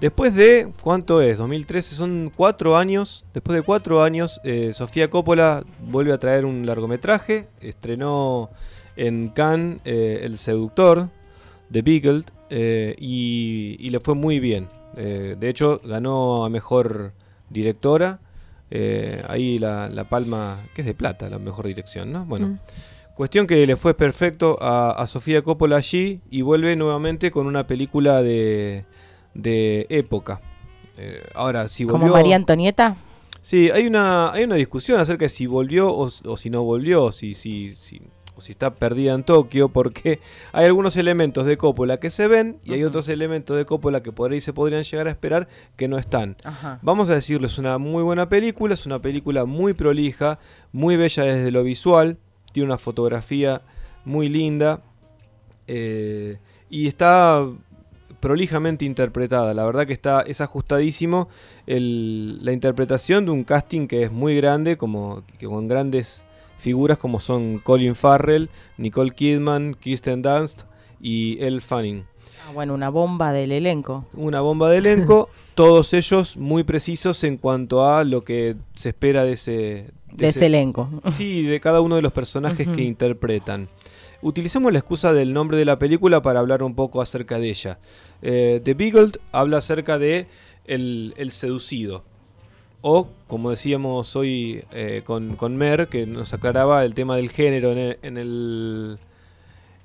Después 0.00 0.34
de, 0.34 0.72
¿cuánto 0.80 1.20
es? 1.20 1.36
2013, 1.36 1.96
son 1.96 2.32
cuatro 2.34 2.78
años. 2.78 3.26
Después 3.34 3.54
de 3.54 3.60
cuatro 3.60 4.02
años, 4.02 4.40
eh, 4.42 4.70
Sofía 4.72 5.10
Coppola 5.10 5.64
vuelve 5.80 6.14
a 6.14 6.18
traer 6.18 6.46
un 6.46 6.64
largometraje. 6.64 7.46
Estrenó 7.60 8.48
en 8.96 9.28
Cannes 9.28 9.80
eh, 9.84 10.20
El 10.22 10.38
Seductor, 10.38 11.10
The 11.70 11.82
Beagle, 11.82 12.24
eh, 12.48 12.94
y 12.98 13.90
le 13.90 14.00
fue 14.00 14.14
muy 14.14 14.40
bien. 14.40 14.75
Eh, 14.96 15.36
de 15.38 15.48
hecho, 15.48 15.80
ganó 15.84 16.44
a 16.44 16.48
mejor 16.48 17.12
directora. 17.50 18.18
Eh, 18.70 19.22
ahí 19.28 19.58
la, 19.58 19.88
la 19.88 20.08
palma, 20.08 20.58
que 20.74 20.80
es 20.80 20.86
de 20.86 20.94
plata, 20.94 21.28
la 21.28 21.38
mejor 21.38 21.66
dirección, 21.66 22.12
¿no? 22.12 22.24
Bueno. 22.24 22.46
Mm. 22.46 22.58
Cuestión 23.16 23.46
que 23.46 23.66
le 23.66 23.76
fue 23.76 23.94
perfecto 23.94 24.58
a, 24.60 24.90
a 24.90 25.06
Sofía 25.06 25.40
Coppola 25.40 25.76
allí 25.76 26.20
y 26.30 26.42
vuelve 26.42 26.76
nuevamente 26.76 27.30
con 27.30 27.46
una 27.46 27.66
película 27.66 28.22
de, 28.22 28.84
de 29.32 29.86
época. 29.88 30.42
Eh, 30.98 31.22
ahora, 31.34 31.66
si 31.68 31.84
volvió... 31.84 31.98
Como 31.98 32.12
María 32.12 32.36
Antonieta. 32.36 32.98
Sí, 33.40 33.70
hay 33.70 33.86
una, 33.86 34.32
hay 34.32 34.44
una 34.44 34.56
discusión 34.56 35.00
acerca 35.00 35.24
de 35.24 35.28
si 35.30 35.46
volvió 35.46 35.90
o, 35.90 36.10
o 36.26 36.36
si 36.36 36.50
no 36.50 36.62
volvió, 36.64 37.10
si, 37.10 37.32
si, 37.32 37.70
si, 37.70 38.02
o 38.36 38.40
si 38.42 38.52
está 38.52 38.74
perdida 38.74 39.14
en 39.14 39.24
Tokio, 39.24 39.68
porque 39.70 40.20
hay 40.52 40.66
algunos 40.66 40.96
elementos 40.98 41.46
de 41.46 41.56
Coppola 41.56 41.98
que 41.98 42.10
se 42.10 42.28
ven 42.28 42.58
y 42.64 42.74
hay 42.74 42.84
otros 42.84 43.08
elementos 43.08 43.56
de 43.56 43.64
Coppola 43.64 44.02
que 44.02 44.12
por 44.12 44.30
ahí 44.32 44.40
se 44.42 44.52
podrían 44.52 44.82
llegar 44.82 45.06
a 45.08 45.10
esperar 45.10 45.48
que 45.76 45.88
no 45.88 45.96
están. 45.98 46.36
Ajá. 46.44 46.78
Vamos 46.82 47.08
a 47.08 47.14
decirles, 47.14 47.52
es 47.52 47.58
una 47.58 47.78
muy 47.78 48.02
buena 48.02 48.28
película, 48.28 48.74
es 48.74 48.84
una 48.84 49.00
película 49.00 49.46
muy 49.46 49.72
prolija, 49.72 50.38
muy 50.72 50.96
bella 50.96 51.22
desde 51.24 51.50
lo 51.50 51.62
visual, 51.62 52.18
tiene 52.52 52.66
una 52.68 52.78
fotografía 52.78 53.62
muy 54.04 54.28
linda 54.28 54.82
eh, 55.66 56.38
y 56.70 56.86
está 56.88 57.44
prolijamente 58.20 58.84
interpretada. 58.84 59.54
La 59.54 59.64
verdad 59.64 59.86
que 59.86 59.92
está 59.92 60.22
es 60.22 60.40
ajustadísimo 60.40 61.28
el- 61.66 62.44
la 62.44 62.52
interpretación 62.52 63.24
de 63.24 63.30
un 63.30 63.44
casting 63.44 63.86
que 63.86 64.02
es 64.04 64.12
muy 64.12 64.36
grande, 64.36 64.76
como 64.76 65.22
que 65.38 65.46
con 65.46 65.68
grandes 65.68 66.24
figuras 66.58 66.98
como 66.98 67.20
son 67.20 67.58
Colin 67.58 67.94
Farrell, 67.94 68.48
Nicole 68.78 69.12
Kidman, 69.12 69.74
Kirsten 69.74 70.22
Dunst 70.22 70.62
y 71.00 71.38
Elle 71.42 71.60
Fanning 71.60 72.04
Ah, 72.48 72.52
bueno, 72.54 72.74
una 72.74 72.90
bomba 72.90 73.32
del 73.32 73.50
elenco. 73.50 74.04
una 74.14 74.40
bomba 74.40 74.70
de 74.70 74.78
elenco, 74.78 75.28
todos 75.56 75.92
ellos 75.94 76.36
muy 76.36 76.62
precisos 76.62 77.24
en 77.24 77.38
cuanto 77.38 77.88
a 77.88 78.04
lo 78.04 78.22
que 78.22 78.54
se 78.74 78.90
espera 78.90 79.24
de 79.24 79.32
ese... 79.32 79.90
De 80.12 80.28
ese 80.28 80.46
elenco. 80.46 80.88
Sí, 81.10 81.42
de 81.42 81.58
cada 81.60 81.80
uno 81.80 81.96
de 81.96 82.02
los 82.02 82.12
personajes 82.12 82.68
que 82.68 82.82
interpretan. 82.82 83.68
Utilicemos 84.22 84.72
la 84.72 84.78
excusa 84.78 85.12
del 85.12 85.32
nombre 85.34 85.56
de 85.56 85.64
la 85.64 85.78
película 85.78 86.22
para 86.22 86.40
hablar 86.40 86.62
un 86.62 86.74
poco 86.74 87.02
acerca 87.02 87.38
de 87.38 87.50
ella. 87.50 87.78
Eh, 88.22 88.60
The 88.64 88.74
Beagle 88.74 89.12
habla 89.32 89.58
acerca 89.58 89.98
de 89.98 90.26
el, 90.64 91.14
el 91.16 91.32
seducido. 91.32 92.04
O, 92.88 93.08
como 93.26 93.50
decíamos 93.50 94.14
hoy 94.14 94.62
eh, 94.70 95.02
con, 95.04 95.34
con 95.34 95.56
Mer, 95.56 95.88
que 95.88 96.06
nos 96.06 96.32
aclaraba 96.32 96.84
el 96.84 96.94
tema 96.94 97.16
del 97.16 97.30
género 97.30 97.72
en 97.72 97.78
el... 97.78 97.98
en 98.02 98.16
el- 98.16 98.98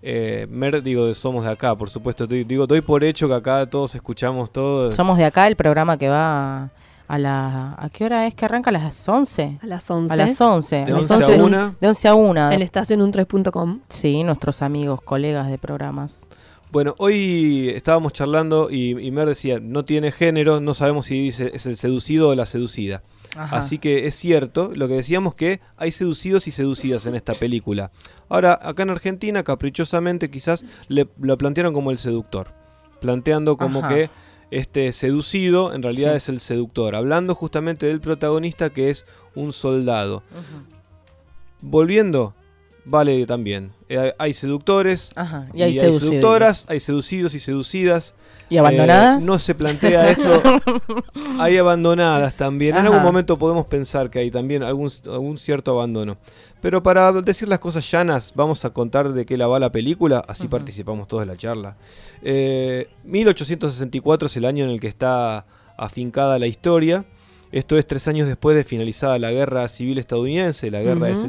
eh, 0.03 0.45
Mer, 0.51 0.83
digo, 0.83 1.05
de 1.07 1.15
Somos 1.15 1.43
de 1.43 1.49
Acá, 1.51 1.75
por 1.75 1.89
supuesto. 1.89 2.27
Doy- 2.27 2.43
Digo, 2.43 2.67
doy 2.67 2.81
por 2.81 3.03
hecho 3.03 3.27
que 3.27 3.33
acá 3.33 3.67
todos 3.67 3.95
escuchamos 3.95 4.51
todo. 4.51 4.89
Somos 4.91 5.17
de 5.17 5.25
acá, 5.25 5.47
el 5.47 5.55
programa 5.55 5.97
que 5.97 6.09
va 6.09 6.69
a 7.07 7.17
la... 7.17 7.73
¿A 7.79 7.89
qué 7.89 8.05
hora 8.05 8.27
es 8.27 8.35
que 8.35 8.45
arranca? 8.45 8.69
¿A 8.69 8.73
las 8.73 9.07
11? 9.09 9.57
A 9.61 9.65
las 9.65 9.89
11. 9.89 10.13
A 10.13 10.17
las 10.17 10.39
11. 10.39 10.75
De 10.75 10.81
a 10.83 10.95
las 10.95 11.09
11 11.09 11.13
a 11.13 11.27
11, 11.27 11.41
1. 11.41 11.75
De 11.81 11.87
11 11.87 12.07
a 12.07 12.13
1. 12.15 12.51
En 12.51 12.61
estacionun3.com. 12.61 13.79
Sí, 13.89 14.23
nuestros 14.23 14.61
amigos, 14.61 15.01
colegas 15.01 15.47
de 15.49 15.57
programas. 15.57 16.27
Bueno, 16.71 16.95
hoy 16.99 17.69
estábamos 17.75 18.13
charlando 18.13 18.69
y, 18.71 18.91
y 18.97 19.11
Mer 19.11 19.27
decía, 19.27 19.59
no 19.59 19.83
tiene 19.83 20.11
género, 20.11 20.61
no 20.61 20.73
sabemos 20.73 21.07
si 21.07 21.21
dice 21.21 21.51
es 21.53 21.65
el 21.65 21.75
seducido 21.75 22.29
o 22.29 22.35
la 22.35 22.45
seducida. 22.45 23.03
Ajá. 23.35 23.57
Así 23.57 23.77
que 23.77 24.07
es 24.07 24.15
cierto 24.15 24.71
lo 24.73 24.87
que 24.87 24.93
decíamos 24.95 25.35
que 25.35 25.59
hay 25.75 25.91
seducidos 25.91 26.47
y 26.47 26.51
seducidas 26.51 27.05
en 27.05 27.15
esta 27.15 27.33
película. 27.33 27.91
Ahora, 28.29 28.57
acá 28.61 28.83
en 28.83 28.89
Argentina, 28.91 29.43
caprichosamente 29.43 30.29
quizás 30.29 30.63
le, 30.87 31.07
lo 31.19 31.37
plantearon 31.37 31.73
como 31.73 31.91
el 31.91 31.97
seductor. 31.97 32.53
Planteando 33.01 33.57
como 33.57 33.79
Ajá. 33.79 33.89
que 33.89 34.09
este 34.51 34.93
seducido 34.93 35.73
en 35.73 35.81
realidad 35.83 36.11
Sí. 36.11 36.17
es 36.17 36.29
el 36.29 36.39
seductor. 36.39 36.95
Hablando 36.95 37.35
justamente 37.35 37.85
del 37.87 37.99
protagonista 37.99 38.69
que 38.69 38.89
es 38.89 39.05
un 39.35 39.51
soldado. 39.53 40.23
Volviendo, 41.61 42.33
vale 42.85 43.25
también. 43.25 43.71
Eh, 43.89 43.97
hay- 43.97 44.11
hay 44.17 44.33
seductores, 44.33 45.11
Ajá. 45.15 45.47
y 45.53 45.59
Y 45.59 45.63
hay, 45.63 45.73
seducidos. 45.75 46.07
seductoras, 46.09 46.69
hay 46.69 46.79
seducidos 46.79 47.33
y 47.35 47.39
seducidas. 47.39 48.13
¿Y 48.49 48.57
abandonadas? 48.57 49.23
Eh, 49.23 49.25
no 49.27 49.39
se 49.39 49.55
plantea 49.55 50.09
esto. 50.11 50.41
hay 51.39 51.57
abandonadas 51.57 52.35
también. 52.35 52.75
En 52.75 52.85
algún 52.85 53.01
momento 53.03 53.37
podemos 53.37 53.65
pensar 53.67 54.09
que 54.09 54.19
hay 54.19 54.29
también 54.31 54.61
algún, 54.63 54.89
algún 55.05 55.37
cierto 55.37 55.71
abandono. 55.71 56.17
Pero 56.59 56.83
para 56.83 57.11
decir 57.13 57.47
las 57.47 57.59
cosas 57.59 57.89
llanas, 57.89 58.33
vamos 58.35 58.65
a 58.65 58.71
contar 58.71 59.13
de 59.13 59.25
qué 59.25 59.37
la 59.37 59.47
va 59.47 59.57
la 59.59 59.71
película, 59.71 60.21
así 60.27 60.47
participamos 60.47 61.07
todos 61.07 61.21
de 61.21 61.27
la 61.27 61.37
charla. 61.37 61.77
Eh, 62.23 62.87
1864 63.05 64.27
es 64.27 64.37
el 64.37 64.45
año 64.45 64.65
en 64.65 64.71
el 64.71 64.79
que 64.79 64.87
está 64.87 65.45
afincada 65.77 66.37
la 66.37 66.47
historia. 66.47 67.05
Esto 67.51 67.77
es 67.77 67.85
tres 67.87 68.07
años 68.07 68.27
después 68.27 68.55
de 68.55 68.63
finalizada 68.63 69.17
la 69.19 69.31
guerra 69.31 69.67
civil 69.67 69.97
estadounidense, 69.97 70.69
la 70.71 70.81
guerra 70.81 71.07
de 71.07 71.13
Ujú. 71.13 71.21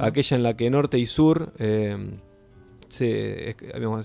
Aquella 0.00 0.36
en 0.36 0.42
la 0.42 0.56
que 0.56 0.70
norte 0.70 0.98
y 0.98 1.06
sur 1.06 1.52
eh, 1.58 1.96
se, 2.92 3.56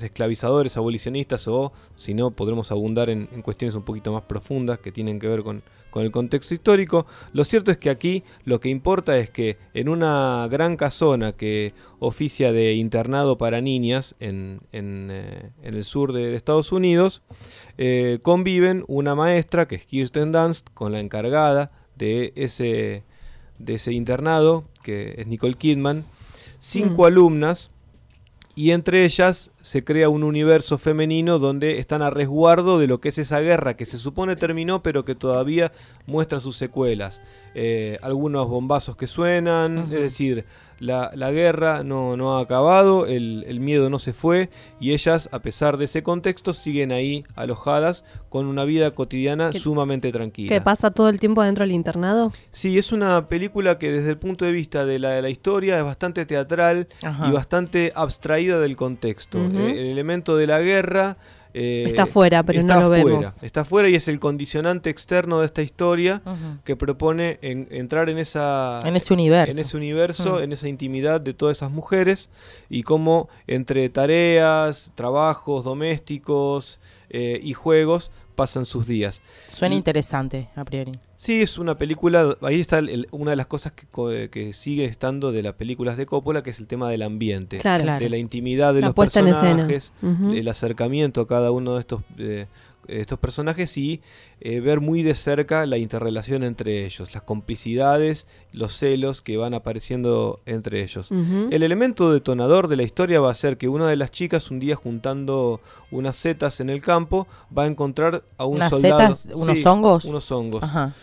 esclavizadores, 0.01 0.77
abolicionistas 0.77 1.47
o 1.49 1.73
si 1.95 2.13
no 2.13 2.31
podremos 2.31 2.71
abundar 2.71 3.09
en, 3.09 3.27
cuestiones 3.41 3.75
un 3.75 3.83
poquito 3.83 4.13
más 4.13 4.23
profundas 4.23 4.79
que 4.79 4.93
tienen 4.93 5.19
que 5.19 5.27
ver 5.27 5.43
con, 5.43 5.61
con 5.89 6.03
el 6.03 6.11
contexto 6.11 6.53
histórico. 6.53 7.05
Lo 7.33 7.43
cierto 7.43 7.69
es 7.71 7.77
que 7.77 7.89
aquí 7.89 8.23
lo 8.45 8.61
que 8.61 8.69
importa 8.69 9.17
es 9.17 9.29
que 9.29 9.57
en 9.73 9.89
una 9.89 10.47
gran 10.49 10.77
casona 10.77 11.33
que 11.33 11.73
oficia 11.99 12.53
de 12.53 12.73
internado 12.75 13.37
para 13.37 13.59
niñas 13.59 14.15
en, 14.21 14.61
en, 14.71 15.09
eh, 15.11 15.51
el 15.63 15.83
sur 15.83 16.13
de, 16.13 16.27
de 16.27 16.35
Estados 16.35 16.71
Unidos, 16.71 17.23
eh, 17.77 18.19
conviven 18.21 18.85
una 18.87 19.15
maestra 19.15 19.67
que 19.67 19.75
es 19.75 19.85
Kirsten 19.85 20.31
Dunst 20.31 20.69
con 20.73 20.93
la 20.93 21.01
encargada 21.01 21.71
de 21.97 22.31
ese, 22.35 23.03
de 23.59 23.73
ese 23.73 23.91
internado, 23.91 24.63
que 24.87 25.15
es 25.17 25.27
Nicole 25.27 25.55
Kidman, 25.55 26.05
cinco 26.59 27.01
Mm. 27.03 27.05
alumnas 27.07 27.71
y 28.55 28.71
entre 28.71 29.03
ellas 29.03 29.51
se 29.61 29.83
crea 29.83 30.07
un 30.07 30.23
universo 30.23 30.77
femenino 30.77 31.39
donde 31.39 31.77
están 31.77 32.01
a 32.01 32.09
resguardo 32.09 32.79
de 32.79 32.87
lo 32.87 33.01
que 33.01 33.09
es 33.09 33.17
esa 33.17 33.41
guerra 33.41 33.75
que 33.75 33.83
se 33.83 33.99
supone 33.99 34.37
terminó 34.37 34.81
pero 34.81 35.03
que 35.03 35.13
todavía 35.13 35.73
muestra 36.05 36.39
sus 36.39 36.55
secuelas. 36.55 37.21
Eh, 37.53 37.97
algunos 38.01 38.47
bombazos 38.47 38.95
que 38.95 39.07
suenan, 39.07 39.77
es 39.91 39.99
decir, 40.01 40.45
la, 40.79 41.11
la 41.15 41.31
guerra 41.31 41.83
no, 41.83 42.15
no 42.17 42.37
ha 42.37 42.41
acabado, 42.41 43.05
el, 43.05 43.43
el 43.47 43.59
miedo 43.59 43.89
no 43.89 43.99
se 43.99 44.13
fue 44.13 44.49
y 44.79 44.93
ellas 44.93 45.29
a 45.31 45.39
pesar 45.39 45.77
de 45.77 45.85
ese 45.85 46.03
contexto 46.03 46.53
siguen 46.53 46.91
ahí 46.91 47.23
alojadas 47.35 48.03
con 48.29 48.45
una 48.45 48.63
vida 48.65 48.91
cotidiana 48.91 49.49
¿Qué- 49.51 49.59
sumamente 49.59 50.11
tranquila. 50.11 50.49
¿Qué 50.49 50.61
pasa 50.61 50.91
todo 50.91 51.09
el 51.09 51.19
tiempo 51.19 51.41
dentro 51.43 51.63
del 51.63 51.71
internado? 51.71 52.31
Sí, 52.51 52.77
es 52.77 52.91
una 52.91 53.27
película 53.27 53.77
que 53.79 53.91
desde 53.91 54.09
el 54.11 54.17
punto 54.17 54.45
de 54.45 54.51
vista 54.51 54.85
de 54.85 54.99
la, 54.99 55.11
de 55.11 55.21
la 55.21 55.29
historia 55.29 55.77
es 55.77 55.83
bastante 55.83 56.25
teatral 56.25 56.87
Ajá. 57.03 57.27
y 57.27 57.31
bastante 57.31 57.91
abstraída 57.95 58.59
del 58.59 58.75
contexto. 58.75 59.37
Eh, 59.39 59.71
el 59.71 59.87
elemento 59.87 60.37
de 60.37 60.47
la 60.47 60.59
guerra... 60.59 61.17
eh, 61.59 61.83
Está 61.87 62.05
fuera, 62.05 62.43
pero 62.43 62.59
está 62.59 62.75
no 62.75 62.81
lo 62.81 62.87
fuera, 62.89 63.03
vemos. 63.03 63.43
Está 63.43 63.65
fuera 63.65 63.89
y 63.89 63.95
es 63.95 64.07
el 64.07 64.19
condicionante 64.19 64.89
externo 64.89 65.39
de 65.39 65.45
esta 65.47 65.61
historia 65.61 66.21
que 66.63 66.75
propone 66.75 67.39
en- 67.41 67.67
entrar 67.71 68.09
en 68.09 68.19
esa... 68.19 68.81
En 68.85 68.95
ese 68.95 69.13
universo. 69.13 69.57
En 69.57 69.63
ese 69.63 69.75
universo, 69.77 70.41
en 70.41 70.51
esa 70.51 70.67
intimidad 70.67 71.19
de 71.19 71.33
todas 71.33 71.57
esas 71.57 71.71
mujeres 71.71 72.29
y 72.69 72.83
cómo 72.83 73.27
entre 73.47 73.89
tareas, 73.89 74.91
trabajos 74.95 75.63
domésticos 75.63 76.79
eh, 77.09 77.39
y 77.41 77.53
juegos 77.53 78.11
pasan 78.35 78.65
sus 78.65 78.85
días. 78.85 79.21
Suena 79.47 79.73
interesante, 79.75 80.49
a 80.55 80.63
priori. 80.63 80.91
Sí, 81.19 81.41
es 81.41 81.57
una 81.57 81.79
película, 81.79 82.37
ahí 82.41 82.59
está 82.61 82.77
el- 82.77 83.07
una 83.09 83.31
de 83.31 83.37
las 83.37 83.47
cosas 83.47 83.71
que, 83.73 83.87
co- 83.89 84.11
que 84.31 84.53
sigue 84.53 84.85
estando 84.85 85.31
de 85.31 85.41
las 85.41 85.55
películas 85.55 85.97
de 85.97 86.05
Coppola, 86.05 86.43
que 86.43 86.51
es 86.51 86.59
el 86.59 86.67
tema 86.67 86.91
del 86.91 87.01
ambiente, 87.01 87.57
Claro. 87.57 87.83
Claro. 87.83 88.03
de 88.03 88.09
la 88.11 88.17
intimidad 88.17 88.75
de 88.75 88.81
La 88.81 88.87
los 88.89 88.97
en 88.97 89.03
escena. 89.07 89.31
personajes, 89.31 89.93
Ujú. 90.03 90.33
el 90.33 90.47
acercamiento 90.47 91.21
a 91.21 91.27
cada 91.27 91.49
uno 91.49 91.73
de 91.73 91.79
estos, 91.79 92.01
eh, 92.19 92.45
estos 92.87 93.19
personajes 93.19 93.77
y 93.77 94.01
eh, 94.41 94.59
ver 94.59 94.81
muy 94.81 95.03
de 95.03 95.15
cerca 95.15 95.65
la 95.65 95.77
interrelación 95.77 96.43
entre 96.43 96.85
ellos, 96.85 97.13
las 97.13 97.23
complicidades, 97.23 98.27
los 98.53 98.73
celos 98.73 99.21
que 99.21 99.37
van 99.37 99.53
apareciendo 99.53 100.39
entre 100.45 100.83
ellos. 100.83 101.09
El 101.11 101.63
elemento 101.63 102.11
detonador 102.11 102.67
de 102.67 102.75
la 102.77 102.83
historia 102.83 103.19
va 103.19 103.31
a 103.31 103.35
ser 103.35 103.57
que 103.57 103.67
una 103.67 103.87
de 103.87 103.95
las 103.95 104.11
chicas 104.11 104.51
un 104.51 104.59
día 104.59 104.75
juntando 104.75 105.59
unas 105.91 106.17
setas 106.17 106.59
en 106.59 106.69
el 106.69 106.81
campo 106.81 107.27
va 107.55 107.63
a 107.63 107.67
encontrar 107.67 108.23
a 108.37 108.45
un 108.45 108.57
¿Unas 108.57 108.69
soldado. 108.69 109.13
setas? 109.13 109.29
¿Unos 109.35 109.65
hongos? 109.65 110.05
Unos 110.05 110.31
hongos. 110.31 110.63
Ajá. 110.63 110.93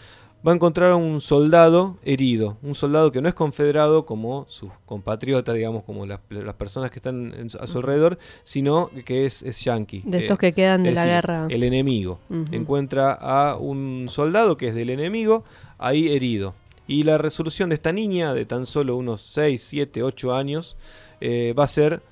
Va 0.47 0.53
a 0.53 0.55
encontrar 0.55 0.90
a 0.90 0.97
un 0.97 1.20
soldado 1.20 1.97
herido, 2.05 2.59
un 2.62 2.74
soldado 2.74 3.11
que 3.11 3.22
no 3.22 3.28
es 3.28 3.34
confederado 3.34 4.05
como 4.05 4.45
sus 4.49 4.70
compatriotas, 4.84 5.55
digamos, 5.55 5.84
como 5.84 6.05
las, 6.05 6.20
las 6.28 6.55
personas 6.55 6.90
que 6.90 6.99
están 6.99 7.32
en 7.34 7.49
a 7.59 7.66
su 7.66 7.78
alrededor, 7.78 8.18
sino 8.45 8.90
que 9.05 9.24
es, 9.24 9.42
es 9.42 9.64
yankee. 9.64 10.03
De 10.05 10.18
Eh, 10.18 10.20
estos 10.22 10.38
que 10.38 10.53
quedan 10.53 10.82
de 10.82 10.92
la 10.92 11.01
decir, 11.01 11.14
guerra. 11.14 11.47
El 11.49 11.62
enemigo. 11.62 12.18
Encuentra 12.53 13.12
a 13.12 13.57
un 13.57 14.07
soldado 14.09 14.57
que 14.57 14.68
es 14.68 14.74
del 14.74 14.90
enemigo 14.90 15.45
ahí 15.78 16.09
herido. 16.09 16.55
Y 16.86 17.05
la 17.05 17.16
resolución 17.16 17.70
de 17.70 17.76
esta 17.76 17.92
niña, 17.92 18.34
de 18.34 18.45
tan 18.45 18.66
solo 18.66 18.97
unos 18.97 19.22
6, 19.22 19.62
7, 19.62 20.03
8 20.03 20.34
años, 20.34 20.76
eh, 21.22 21.55
va 21.59 21.64
a 21.64 21.68
ser 21.68 22.03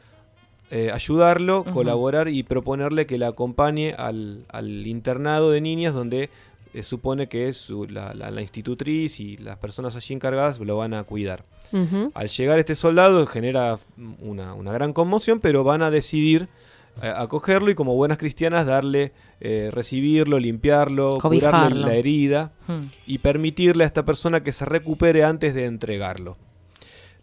eh, 0.70 0.91
ayudarlo, 0.91 1.64
colaborar 1.64 2.28
y 2.28 2.43
proponerle 2.45 3.05
que 3.05 3.18
la 3.18 3.28
acompañe 3.28 3.93
al, 3.93 4.47
al 4.49 4.87
internado 4.87 5.51
de 5.51 5.61
niñas 5.61 5.93
donde 5.93 6.30
eh, 6.75 6.83
supone 6.83 7.29
que 7.29 7.49
es 7.49 7.57
su- 7.57 7.87
la, 7.87 8.14
la- 8.14 8.31
la 8.31 8.41
institutriz 8.41 9.20
y 9.20 9.37
las 9.37 9.59
personas 9.59 9.95
allí 9.97 10.14
encargadas 10.14 10.59
lo 10.61 10.77
van 10.77 10.95
a 10.95 11.05
cuidar. 11.05 11.45
Al 12.14 12.29
llegar 12.29 12.59
este 12.59 12.75
soldado 12.75 13.27
genera 13.27 13.79
una, 14.20 14.53
una 14.55 14.73
gran 14.73 14.93
conmoción, 14.93 15.41
pero 15.41 15.64
van 15.64 15.83
a 15.83 15.91
decidir 15.91 16.49
eh, 17.03 17.11
acogerlo 17.16 17.70
y 17.70 17.75
como 17.75 17.95
buenas 17.95 18.18
cristianas 18.18 18.66
darle, 18.66 19.12
eh, 19.41 19.70
recibirlo, 19.73 20.39
limpiarlo, 20.39 21.14
curarle 21.41 21.68
la 21.87 21.95
herida 21.95 22.53
y 23.07 23.18
permitirle 23.18 23.85
a 23.85 23.87
esta 23.87 24.05
persona 24.05 24.43
que 24.43 24.53
se 24.53 24.66
recupere 24.66 25.25
antes 25.25 25.55
de 25.55 25.64
entregarlo. 25.64 26.37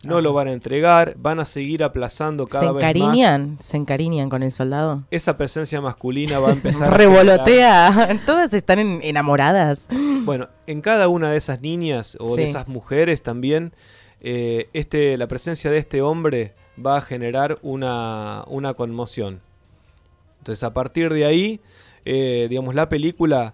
No 0.01 0.21
lo 0.21 0.31
van 0.31 0.47
a 0.47 0.53
entregar, 0.53 1.15
van 1.17 1.41
a 1.41 1.45
seguir 1.45 1.83
aplazando 1.83 2.47
¿Se 2.47 2.53
cada 2.53 2.71
vez 2.71 2.83
más. 2.83 2.83
encariñan? 2.95 3.57
¿Se 3.59 3.75
encariñan 3.75 4.29
con 4.29 4.43
el 4.43 4.51
soldado? 4.51 4.97
Esa 5.11 5.35
presencia 5.35 5.81
masculina 5.81 6.39
va 6.39 6.49
a 6.49 6.53
empezar 6.53 6.87
a 6.93 6.97
generar- 6.97 6.97
Revolotea. 7.25 8.21
Todas 8.25 8.53
están 8.53 8.79
en- 8.79 9.01
enamoradas. 9.03 9.89
Bueno, 10.23 10.47
en 10.67 10.79
cada 10.79 11.09
una 11.09 11.31
de 11.31 11.37
esas 11.37 11.59
niñas 11.61 12.15
o 12.21 12.35
de 12.37 12.45
esas 12.45 12.69
mujeres 12.69 13.23
también, 13.23 13.73
eh, 14.21 14.69
este, 14.71 15.17
la 15.17 15.27
presencia 15.27 15.69
de 15.69 15.79
este 15.79 16.01
hombre 16.01 16.53
va 16.83 16.97
a 16.97 17.01
generar 17.01 17.59
una, 17.61 18.45
una 18.47 18.75
conmoción. 18.75 19.41
Entonces, 20.37 20.63
a 20.63 20.73
partir 20.73 21.11
de 21.13 21.25
ahí, 21.25 21.59
eh, 22.05 22.47
digamos, 22.49 22.73
la 22.73 22.87
película 22.87 23.53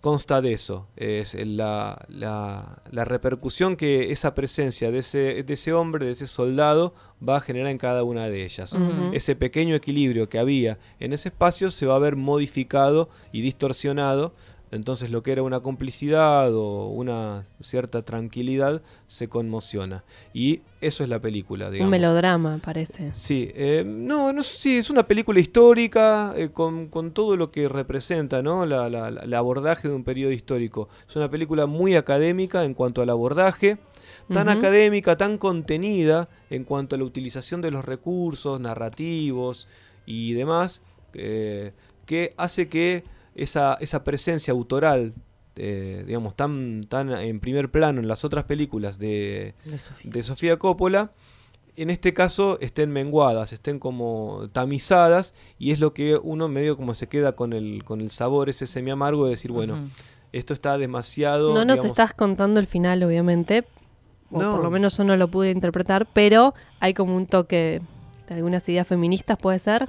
consta 0.00 0.40
de 0.40 0.52
eso. 0.52 0.86
Es 0.96 1.34
la, 1.34 2.04
la- 2.08 2.82
la 2.90 3.04
repercusión 3.04 3.76
que 3.76 4.10
esa 4.12 4.34
presencia 4.34 4.90
de 4.90 4.98
ese, 4.98 5.42
de 5.42 5.54
ese 5.54 5.72
hombre, 5.72 6.06
de 6.06 6.12
ese 6.12 6.26
soldado, 6.26 6.94
va 7.26 7.36
a 7.38 7.40
generar 7.40 7.70
en 7.70 7.78
cada 7.78 8.04
una 8.04 8.28
de 8.28 8.44
ellas. 8.44 8.78
Ese 9.12 9.34
pequeño 9.36 9.74
equilibrio 9.74 10.28
que 10.28 10.38
había 10.38 10.78
en 11.00 11.12
ese 11.12 11.28
espacio 11.30 11.70
se 11.70 11.86
va 11.86 11.96
a 11.96 11.98
ver 11.98 12.16
modificado 12.16 13.08
y 13.32 13.40
distorsionado. 13.42 14.32
Entonces 14.70 15.10
lo 15.10 15.22
que 15.22 15.32
era 15.32 15.42
una 15.42 15.60
complicidad 15.60 16.52
o 16.54 16.88
una 16.88 17.44
cierta 17.60 18.02
tranquilidad 18.02 18.82
se 19.06 19.28
conmociona. 19.28 20.04
Y 20.34 20.60
eso 20.80 21.02
es 21.02 21.08
la 21.08 21.18
película, 21.20 21.68
Un 21.68 21.90
melodrama, 21.90 22.58
parece. 22.62 23.10
Sí, 23.14 23.50
eh, 23.54 23.82
no, 23.86 24.32
no 24.32 24.42
sí, 24.42 24.76
es 24.78 24.90
una 24.90 25.06
película 25.06 25.40
histórica 25.40 26.34
eh, 26.36 26.50
con, 26.50 26.88
con 26.88 27.12
todo 27.12 27.36
lo 27.36 27.50
que 27.50 27.68
representa, 27.68 28.42
¿no? 28.42 28.66
La, 28.66 28.88
la- 28.88 29.10
la- 29.10 29.22
el 29.22 29.34
abordaje 29.34 29.88
de 29.88 29.94
un 29.94 30.04
periodo 30.04 30.32
histórico. 30.32 30.88
Es 31.08 31.16
una 31.16 31.30
película 31.30 31.66
muy 31.66 31.96
académica 31.96 32.64
en 32.64 32.74
cuanto 32.74 33.00
al 33.02 33.10
abordaje, 33.10 33.78
tan 34.32 34.48
académica, 34.48 35.16
tan 35.16 35.38
contenida 35.38 36.28
en 36.50 36.64
cuanto 36.64 36.94
a 36.94 36.98
la 36.98 37.04
utilización 37.04 37.60
de 37.60 37.70
los 37.70 37.84
recursos 37.84 38.60
narrativos 38.60 39.66
y 40.06 40.32
demás, 40.34 40.80
eh, 41.14 41.72
que 42.06 42.34
hace 42.36 42.68
que 42.68 43.04
esa, 43.38 43.74
esa 43.80 44.04
presencia 44.04 44.52
autoral, 44.52 45.14
eh, 45.56 46.04
digamos, 46.06 46.34
tan, 46.34 46.82
tan 46.88 47.10
en 47.10 47.40
primer 47.40 47.70
plano 47.70 48.00
en 48.00 48.08
las 48.08 48.24
otras 48.24 48.44
películas 48.44 48.98
de, 48.98 49.54
De 49.64 49.78
Sofía. 49.78 50.10
de 50.12 50.22
Sofía 50.22 50.56
Coppola, 50.58 51.12
en 51.76 51.90
este 51.90 52.12
caso 52.12 52.58
estén 52.60 52.90
menguadas, 52.90 53.52
estén 53.52 53.78
como 53.78 54.48
tamizadas 54.52 55.34
y 55.58 55.70
es 55.70 55.78
lo 55.78 55.94
que 55.94 56.16
uno 56.16 56.48
medio 56.48 56.76
como 56.76 56.92
se 56.92 57.06
queda 57.06 57.32
con 57.32 57.52
el, 57.52 57.84
con 57.84 58.00
el 58.00 58.10
sabor 58.10 58.48
ese 58.48 58.66
semi 58.66 58.90
amargo 58.90 59.24
de 59.24 59.30
decir, 59.30 59.52
bueno, 59.52 59.88
esto 60.32 60.52
está 60.52 60.76
demasiado... 60.76 61.54
No 61.54 61.64
nos 61.64 61.76
digamos, 61.76 61.86
estás 61.86 62.12
contando 62.14 62.58
el 62.58 62.66
final, 62.66 63.02
obviamente. 63.04 63.64
O 64.30 64.42
No. 64.42 64.52
por 64.56 64.64
lo 64.64 64.70
menos 64.70 64.96
yo 64.96 65.04
no 65.04 65.16
lo 65.16 65.28
pude 65.28 65.50
interpretar, 65.52 66.06
pero 66.12 66.52
hay 66.80 66.94
como 66.94 67.16
un 67.16 67.26
toque 67.26 67.80
de 68.28 68.34
algunas 68.34 68.68
ideas 68.68 68.86
feministas, 68.86 69.38
¿puede 69.38 69.58
ser? 69.60 69.88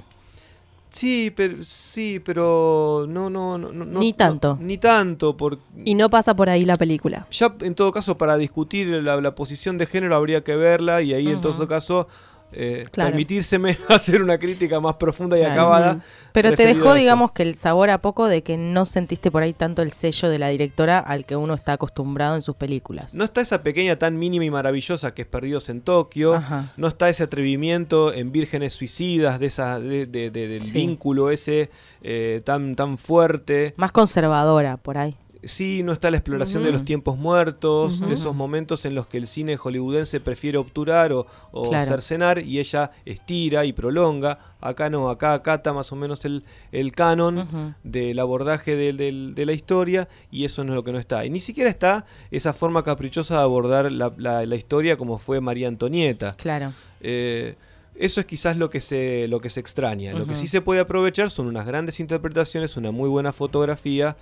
Sí, 0.90 1.32
pero, 1.34 1.62
sí, 1.62 2.20
pero 2.24 3.06
no, 3.08 3.30
no, 3.30 3.56
no, 3.58 3.72
no- 3.72 3.84
Ni 4.00 4.10
no- 4.10 4.16
tanto. 4.16 4.58
ni 4.60 4.76
tanto, 4.78 5.36
Y 5.84 5.94
no 5.94 6.10
pasa 6.10 6.34
por 6.34 6.48
ahí 6.48 6.64
la 6.64 6.74
película. 6.76 7.26
ya 7.30 7.54
en 7.60 7.74
todo 7.74 7.92
caso 7.92 8.18
para 8.18 8.36
discutir 8.36 8.88
la, 8.88 9.20
la 9.20 9.34
posición 9.34 9.78
de 9.78 9.86
género 9.86 10.16
habría 10.16 10.42
que 10.42 10.56
verla 10.56 11.00
y 11.02 11.14
ahí 11.14 11.28
en 11.28 11.40
todo 11.40 11.52
caso 11.68 12.08
eh, 12.52 12.84
Claro. 12.90 13.10
permitírseme 13.10 13.78
hacer 13.88 14.22
una 14.22 14.38
crítica 14.38 14.80
más 14.80 14.94
profunda 14.96 15.36
y 15.36 15.40
Claro. 15.40 15.54
acabada. 15.54 16.00
Pero 16.32 16.52
te 16.52 16.64
dejó, 16.66 16.94
digamos, 16.94 17.32
que 17.32 17.42
el 17.42 17.54
sabor 17.54 17.90
a 17.90 18.00
poco 18.00 18.28
de 18.28 18.42
que 18.42 18.56
no 18.56 18.84
sentiste 18.84 19.30
por 19.30 19.42
ahí 19.42 19.52
tanto 19.52 19.82
el 19.82 19.90
sello 19.90 20.28
de 20.28 20.38
la 20.38 20.48
directora 20.48 20.98
al 20.98 21.24
que 21.26 21.34
uno 21.36 21.54
está 21.54 21.72
acostumbrado 21.72 22.36
en 22.36 22.42
sus 22.42 22.54
películas. 22.56 23.14
No 23.14 23.24
está 23.24 23.40
esa 23.40 23.62
pequeña 23.62 23.98
tan 23.98 24.18
mínima 24.18 24.44
y 24.44 24.50
maravillosa 24.50 25.12
que 25.12 25.22
es 25.22 25.28
Perdidos 25.28 25.68
en 25.68 25.80
Tokio. 25.80 26.34
Ajá. 26.34 26.72
No 26.76 26.86
está 26.88 27.08
ese 27.08 27.24
atrevimiento 27.24 28.12
en 28.12 28.30
Vírgenes 28.32 28.74
Suicidas, 28.74 29.40
de 29.40 29.46
esa, 29.46 29.80
de, 29.80 30.06
de- 30.06 30.30
de- 30.30 30.48
del 30.48 30.62
Sí. 30.62 30.78
vínculo 30.78 31.30
ese 31.30 31.70
eh, 32.02 32.40
tan, 32.44 32.76
tan 32.76 32.96
fuerte. 32.98 33.74
Más 33.76 33.92
conservadora 33.92 34.76
por 34.76 34.98
ahí. 34.98 35.16
Sí, 35.42 35.82
no 35.82 35.92
está 35.92 36.10
la 36.10 36.18
exploración 36.18 36.62
de 36.64 36.70
los 36.72 36.84
tiempos 36.84 37.16
muertos, 37.16 38.00
de 38.06 38.12
esos 38.14 38.34
momentos 38.34 38.84
en 38.84 38.94
los 38.94 39.06
que 39.06 39.16
el 39.16 39.26
cine 39.26 39.56
hollywoodense 39.56 40.20
prefiere 40.20 40.58
obturar 40.58 41.12
o, 41.12 41.26
o 41.52 41.70
Claro. 41.70 41.86
cercenar 41.86 42.40
y 42.40 42.58
ella 42.58 42.90
estira 43.06 43.64
y 43.64 43.72
prolonga. 43.72 44.38
Acá 44.60 44.90
no, 44.90 45.08
acá 45.08 45.32
acata 45.32 45.72
más 45.72 45.90
o 45.92 45.96
menos 45.96 46.24
el, 46.26 46.44
el 46.72 46.92
canon 46.92 47.74
del 47.84 48.18
abordaje 48.18 48.76
del- 48.76 49.34
de 49.34 49.46
la 49.46 49.52
historia 49.52 50.08
y 50.30 50.44
eso 50.44 50.62
no 50.64 50.72
es 50.72 50.76
lo 50.76 50.84
que 50.84 50.92
no 50.92 50.98
está. 50.98 51.24
Y 51.24 51.30
ni 51.30 51.40
siquiera 51.40 51.70
está 51.70 52.04
esa 52.30 52.52
forma 52.52 52.82
caprichosa 52.82 53.36
de 53.36 53.40
abordar 53.42 53.90
la, 53.90 54.12
la- 54.18 54.44
la 54.44 54.56
historia 54.56 54.96
como 54.98 55.18
fue 55.18 55.40
María 55.40 55.68
Antonieta. 55.68 56.32
Claro. 56.32 56.72
Eh, 57.00 57.54
eso 57.96 58.20
es 58.20 58.26
quizás 58.26 58.56
lo 58.56 58.70
que 58.70 58.80
se, 58.80 59.26
lo 59.28 59.40
que 59.40 59.50
se 59.50 59.60
extraña. 59.60 60.12
Lo 60.12 60.26
que 60.26 60.34
sí 60.36 60.46
se 60.46 60.60
puede 60.62 60.80
aprovechar 60.80 61.28
son 61.30 61.46
unas 61.48 61.66
grandes 61.66 62.00
interpretaciones, 62.00 62.76
una 62.78 62.90
muy 62.92 63.08
buena 63.10 63.30
fotografía, 63.32 64.16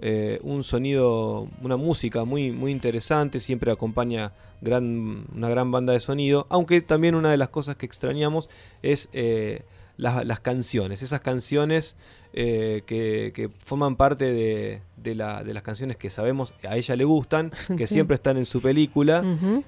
eh, 0.00 0.40
un 0.42 0.64
sonido, 0.64 1.48
una 1.62 1.76
música 1.76 2.24
muy, 2.24 2.50
muy 2.52 2.72
interesante, 2.72 3.38
siempre 3.38 3.70
acompaña 3.72 4.32
gran, 4.60 5.26
una 5.34 5.48
gran 5.48 5.70
banda 5.70 5.92
de 5.92 6.00
sonido, 6.00 6.46
aunque 6.50 6.80
también 6.80 7.14
una 7.14 7.30
de 7.30 7.36
las 7.36 7.48
cosas 7.50 7.76
que 7.76 7.86
extrañamos 7.86 8.48
es 8.82 9.08
eh, 9.12 9.62
las, 9.96 10.26
las 10.26 10.40
canciones, 10.40 11.02
esas 11.02 11.20
canciones 11.20 11.96
eh, 12.32 12.82
que, 12.86 13.30
que 13.32 13.48
forman 13.64 13.94
parte 13.94 14.24
de, 14.32 14.80
de 14.96 15.14
la- 15.14 15.44
de 15.44 15.54
las 15.54 15.62
canciones 15.62 15.96
que 15.96 16.10
sabemos 16.10 16.52
a 16.68 16.76
ella 16.76 16.96
le 16.96 17.04
gustan, 17.04 17.52
que 17.76 17.86
siempre 17.86 18.16
están 18.16 18.36
en 18.36 18.44
su 18.44 18.60
película 18.60 19.22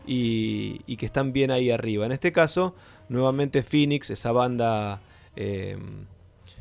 y, 0.07 0.81
y 0.89 0.97
que 0.97 1.07
están 1.07 1.33
bien 1.33 1.53
ahí 1.53 1.71
arriba. 1.71 2.05
En 2.07 2.11
este 2.13 2.33
caso, 2.33 2.75
nuevamente 3.09 3.63
Phoenix, 3.63 4.11
esa 4.11 4.33
banda 4.33 5.01
eh, 5.37 5.77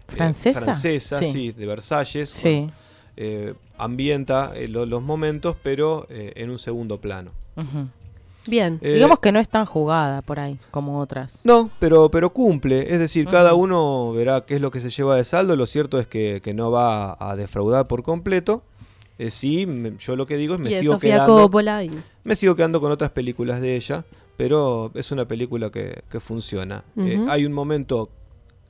¿Francesa? 0.07 0.61
francesa, 0.61 1.20
Sí. 1.20 1.26
sí, 1.32 1.51
de 1.51 1.66
Versalles, 1.66 2.30
Sí. 2.30 2.49
bueno, 2.49 2.74
eh, 3.18 3.53
ambienta 3.78 4.51
eh, 4.55 4.68
lo- 4.68 4.86
los 4.86 5.01
momentos, 5.03 5.55
pero 5.63 6.05
eh, 6.09 6.34
en 6.36 6.49
un 6.49 6.59
segundo 6.59 6.99
plano. 6.99 7.32
Bien. 8.47 8.78
Eh, 8.82 8.93
Digamos 8.93 9.20
que 9.20 9.32
no 9.32 9.39
es 9.39 9.49
tan 9.49 9.66
jugada 9.66 10.22
por 10.22 10.39
ahí 10.39 10.59
como 10.70 10.99
otras. 10.99 11.45
No, 11.45 11.72
pero, 11.80 12.09
pero 12.11 12.30
cumple. 12.32 12.93
Es 12.93 12.99
decir, 12.99 13.26
cada 13.26 13.55
uno 13.55 14.13
verá 14.13 14.45
qué 14.45 14.55
es 14.55 14.61
lo 14.61 14.70
que 14.70 14.80
se 14.82 14.89
lleva 14.91 15.16
de 15.16 15.24
saldo. 15.24 15.55
Lo 15.55 15.66
cierto 15.66 15.99
es 15.99 16.05
que, 16.07 16.41
que 16.43 16.53
no 16.53 16.70
va 16.70 17.18
a 17.20 17.36
defraudar 17.36 17.88
por 17.88 18.03
completo. 18.03 18.61
Eh, 19.18 19.32
sí, 19.32 19.66
me- 19.66 19.93
yo 19.97 20.16
lo 20.16 20.26
que 20.28 20.38
digo 20.38 20.53
es 20.55 20.59
me 20.61 20.72
y 20.72 20.76
sigo 20.76 20.93
Sofía 20.93 21.16
quedando. 21.16 21.38
Coppola. 21.43 21.84
y- 21.84 21.91
Me 22.24 22.36
sigo 22.36 22.55
quedando 22.55 22.80
con 22.82 22.91
otras 22.91 23.09
películas 23.11 23.61
de 23.61 23.76
ella, 23.76 24.03
pero 24.38 24.91
es 24.93 25.11
una 25.11 25.26
película 25.26 25.72
que, 25.72 26.03
que 26.11 26.20
funciona. 26.20 26.84
Eh, 26.97 27.26
hay 27.30 27.45
un 27.45 27.53
momento 27.53 28.09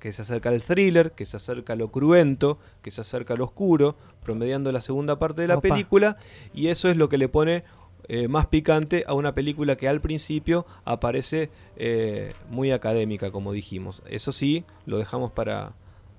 que 0.06 0.14
se 0.14 0.22
acerca 0.22 0.50
al 0.50 0.62
thriller, 0.62 1.14
que 1.14 1.26
se 1.26 1.38
acerca 1.38 1.74
a 1.74 1.76
lo 1.76 1.92
cruento, 1.92 2.60
que 2.84 2.92
se 2.92 3.02
acerca 3.02 3.34
a 3.34 3.38
lo 3.38 3.46
oscuro, 3.46 3.96
promediando 4.22 4.72
la 4.72 4.80
segunda 4.80 5.18
parte 5.18 5.42
de 5.42 5.48
la 5.48 5.58
Opa. 5.58 5.68
película, 5.68 6.18
y 6.54 6.68
eso 6.68 6.90
es 6.90 6.98
lo 6.98 7.10
que 7.10 7.18
le 7.18 7.28
pone 7.28 7.64
eh, 8.08 8.28
más 8.28 8.46
picante 8.46 9.04
a 9.08 9.16
una 9.16 9.34
película 9.34 9.78
que 9.78 9.88
al 9.88 10.02
principio 10.02 10.68
aparece 10.84 11.50
eh, 11.76 12.34
muy 12.52 12.72
académica, 12.72 13.32
como 13.32 13.52
dijimos. 13.52 14.04
Eso 14.08 14.32
sí, 14.32 14.64
lo 14.86 15.00
dejamos 15.00 15.32
para, 15.32 15.74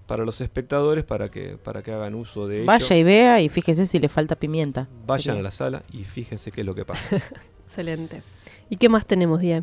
para 0.09 0.24
los 0.24 0.41
espectadores, 0.41 1.05
para 1.05 1.30
que, 1.30 1.57
para 1.57 1.84
que 1.84 1.93
hagan 1.93 2.16
uso 2.16 2.49
de 2.49 2.57
ello. 2.57 2.66
Vaya 2.66 2.97
y 2.97 3.05
vea 3.05 3.41
y 3.41 3.49
fíjese 3.49 3.87
si 3.87 4.01
le 4.01 4.09
falta 4.09 4.34
pimienta. 4.34 4.89
Vayan 5.07 5.22
Sería. 5.22 5.41
a 5.41 5.43
la 5.45 5.53
sala 5.53 5.82
y 5.93 6.03
fíjense 6.03 6.51
qué 6.51 6.62
es 6.62 6.66
lo 6.66 6.74
que 6.74 6.84
pasa. 6.84 7.22
Excelente. 7.66 8.24
¿Y 8.68 8.78
qué 8.78 8.89
más 8.89 9.07
tenemos, 9.07 9.41
Die? 9.41 9.62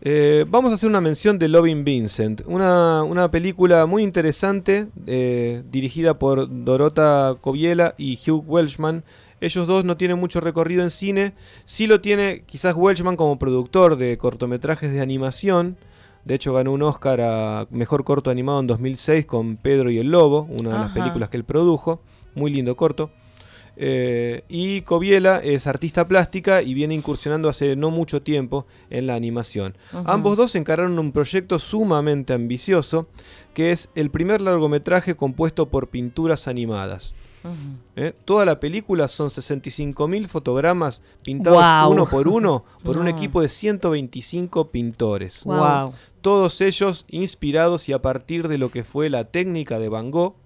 Eh, 0.00 0.44
vamos 0.48 0.70
a 0.70 0.74
hacer 0.74 0.88
una 0.88 1.00
mención 1.00 1.38
de 1.38 1.48
Loving 1.48 1.84
Vincent, 1.84 2.42
una, 2.46 3.02
una 3.02 3.30
película 3.30 3.86
muy 3.86 4.02
interesante 4.02 4.88
eh, 5.06 5.62
dirigida 5.70 6.18
por 6.18 6.64
Dorota 6.64 7.36
Coviela 7.40 7.94
y 7.96 8.18
Hugh 8.18 8.44
Welshman. 8.46 9.02
Ellos 9.40 9.66
dos 9.66 9.84
no 9.84 9.96
tienen 9.96 10.18
mucho 10.18 10.40
recorrido 10.40 10.82
en 10.82 10.90
cine. 10.90 11.32
Sí 11.64 11.86
lo 11.86 12.00
tiene 12.00 12.44
quizás 12.46 12.74
Welshman 12.76 13.16
como 13.16 13.38
productor 13.38 13.96
de 13.96 14.16
cortometrajes 14.18 14.92
de 14.92 15.00
animación. 15.00 15.76
De 16.24 16.34
hecho, 16.34 16.54
ganó 16.54 16.72
un 16.72 16.82
Oscar 16.82 17.20
a 17.20 17.66
Mejor 17.70 18.04
Corto 18.04 18.30
Animado 18.30 18.60
en 18.60 18.66
2006 18.66 19.26
con 19.26 19.56
Pedro 19.56 19.90
y 19.90 19.98
el 19.98 20.10
Lobo, 20.10 20.48
una 20.50 20.70
de 20.70 20.78
las 20.78 20.92
películas 20.92 21.28
que 21.28 21.36
él 21.36 21.44
produjo. 21.44 22.00
Muy 22.34 22.50
lindo 22.50 22.74
corto. 22.76 23.10
Eh, 23.76 24.44
y 24.48 24.82
Coviela 24.82 25.38
es 25.38 25.66
artista 25.66 26.06
plástica 26.06 26.62
y 26.62 26.74
viene 26.74 26.94
incursionando 26.94 27.48
hace 27.48 27.76
no 27.76 27.90
mucho 27.90 28.22
tiempo 28.22 28.66
en 28.90 29.06
la 29.06 29.14
animación. 29.14 29.76
Ambos 30.04 30.36
dos 30.36 30.54
encararon 30.54 30.98
un 30.98 31.12
proyecto 31.12 31.58
sumamente 31.58 32.32
ambicioso, 32.32 33.08
que 33.52 33.72
es 33.72 33.90
el 33.94 34.10
primer 34.10 34.40
largometraje 34.40 35.16
compuesto 35.16 35.68
por 35.68 35.88
pinturas 35.88 36.46
animadas. 36.48 37.14
¿eh? 37.96 38.14
Toda 38.24 38.46
la 38.46 38.58
película 38.60 39.08
son 39.08 39.28
65.000 39.28 40.26
fotogramas 40.28 41.02
pintados 41.22 41.92
uno 41.92 42.08
por 42.08 42.28
uno 42.28 42.64
por 42.82 42.96
un 42.96 43.08
equipo 43.08 43.42
de 43.42 43.48
125 43.48 44.70
pintores. 44.70 45.44
Todos 46.20 46.60
ellos 46.60 47.04
inspirados 47.08 47.88
y 47.88 47.92
a 47.92 48.00
partir 48.00 48.48
de 48.48 48.56
lo 48.56 48.70
que 48.70 48.82
fue 48.82 49.10
la 49.10 49.24
técnica 49.24 49.78
de 49.78 49.90
Van 49.90 50.10
Gogh 50.10 50.36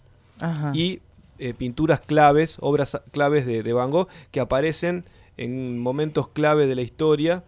Ajá. 0.40 0.72
y 0.74 1.00
eh, 1.38 1.54
pinturas 1.54 2.00
claves, 2.00 2.58
obras 2.60 3.00
claves 3.12 3.46
de, 3.46 3.62
de 3.62 3.72
Van 3.72 3.90
Gogh 3.90 4.08
que 4.30 4.40
aparecen 4.40 5.04
en 5.36 5.78
momentos 5.78 6.28
clave 6.28 6.66
de 6.66 6.74
la 6.74 6.82
historia. 6.82 7.42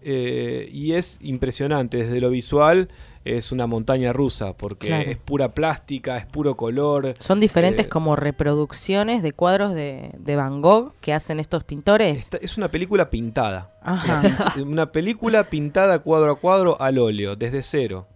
eh, 0.00 0.68
y 0.72 0.92
es 0.92 1.18
impresionante, 1.20 1.96
desde 1.96 2.20
lo 2.20 2.30
visual 2.30 2.88
es 3.24 3.50
una 3.50 3.66
montaña 3.66 4.12
rusa, 4.12 4.56
porque 4.56 4.86
Claro. 4.86 5.10
es 5.10 5.16
pura 5.18 5.52
plástica, 5.54 6.16
es 6.16 6.24
puro 6.24 6.56
color. 6.56 7.14
Son 7.18 7.40
diferentes 7.40 7.86
Eh, 7.86 7.88
como 7.88 8.14
reproducciones 8.14 9.22
de 9.24 9.32
cuadros 9.32 9.74
de, 9.74 10.12
de 10.16 10.36
Van 10.36 10.62
Gogh 10.62 10.94
que 11.00 11.12
hacen 11.12 11.40
estos 11.40 11.64
pintores. 11.64 12.18
Esta- 12.20 12.36
es 12.38 12.56
una 12.56 12.68
película 12.70 13.10
pintada. 13.10 13.74
Ajá. 13.82 14.22
Una 14.64 14.92
película 14.92 15.50
pintada 15.50 15.98
cuadro 15.98 16.30
a 16.30 16.36
cuadro 16.38 16.80
al 16.80 16.98
óleo, 16.98 17.34
desde 17.36 17.62
cero. 17.62 18.06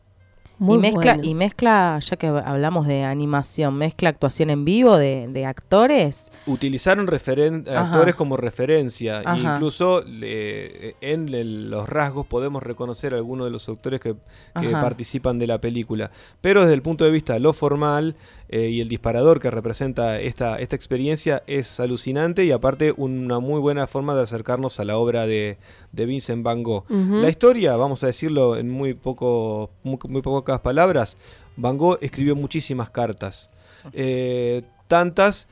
Muy 0.62 0.76
y 0.76 0.80
mezcla, 0.80 1.14
bueno. 1.14 1.28
y 1.28 1.34
mezcla, 1.34 1.98
ya 2.00 2.16
que 2.16 2.26
hablamos 2.28 2.86
de 2.86 3.04
animación, 3.04 3.74
mezcla 3.76 4.08
actuación 4.10 4.50
en 4.50 4.64
vivo 4.64 4.96
de, 4.96 5.26
de 5.28 5.44
actores. 5.44 6.30
Utilizaron 6.46 7.06
referen- 7.08 7.68
Ajá. 7.68 7.86
actores 7.86 8.14
como 8.14 8.36
referencia. 8.36 9.22
e 9.22 9.38
incluso 9.38 10.02
en 10.06 11.28
el- 11.34 11.70
los 11.70 11.88
rasgos 11.88 12.26
podemos 12.26 12.62
reconocer 12.62 13.12
a 13.14 13.16
algunos 13.16 13.46
de 13.46 13.50
los 13.50 13.68
actores 13.68 14.00
que, 14.00 14.14
que 14.60 14.68
participan 14.68 15.38
de 15.38 15.46
la 15.46 15.58
película. 15.60 16.10
Pero 16.40 16.62
desde 16.62 16.74
el 16.74 16.82
punto 16.82 17.04
de 17.04 17.10
vista 17.10 17.32
de 17.34 17.40
lo 17.40 17.52
formal 17.52 18.14
eh, 18.52 18.68
y 18.68 18.80
el 18.80 18.88
disparador 18.88 19.40
que 19.40 19.50
representa 19.50 20.20
esta, 20.20 20.58
esta 20.60 20.76
experiencia 20.76 21.42
es 21.46 21.80
alucinante 21.80 22.44
y 22.44 22.52
aparte 22.52 22.92
una 22.96 23.38
muy 23.40 23.58
buena 23.60 23.86
forma 23.86 24.14
de 24.14 24.22
acercarnos 24.22 24.78
a 24.78 24.84
la 24.84 24.96
obra 24.98 25.26
de, 25.26 25.56
de 25.90 26.06
Vincent 26.06 26.44
Van 26.44 26.62
Gogh. 26.62 26.84
La 27.22 27.28
historia, 27.28 27.74
vamos 27.76 28.02
a 28.04 28.06
decirlo 28.08 28.56
en 28.56 28.70
muy, 28.70 28.94
poco, 28.94 29.70
muy, 29.82 29.98
muy 30.08 30.22
pocas 30.22 30.60
palabras, 30.60 31.16
Van 31.56 31.76
Gogh 31.76 31.98
escribió 32.00 32.36
muchísimas 32.36 32.90
cartas. 32.90 33.50
Eh, 33.92 34.62
tantas 34.86 35.48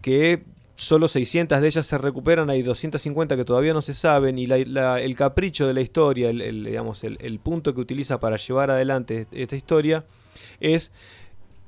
que 0.00 0.42
solo 0.74 1.06
600 1.06 1.60
de 1.60 1.66
ellas 1.66 1.86
se 1.86 1.96
recuperan, 1.98 2.50
hay 2.50 2.62
250 2.62 3.36
que 3.36 3.44
todavía 3.44 3.72
no 3.72 3.82
se 3.82 3.94
saben 3.94 4.38
y 4.38 4.46
la- 4.46 4.58
la- 4.66 5.00
el 5.00 5.14
capricho 5.14 5.66
de 5.66 5.74
la 5.74 5.80
historia, 5.80 6.30
el, 6.30 6.40
el, 6.40 6.64
digamos, 6.64 7.04
el, 7.04 7.18
el 7.20 7.38
punto 7.38 7.74
que 7.74 7.80
utiliza 7.80 8.18
para 8.18 8.36
llevar 8.36 8.70
adelante 8.70 9.26
esta 9.32 9.54
historia 9.54 10.04
es 10.60 10.90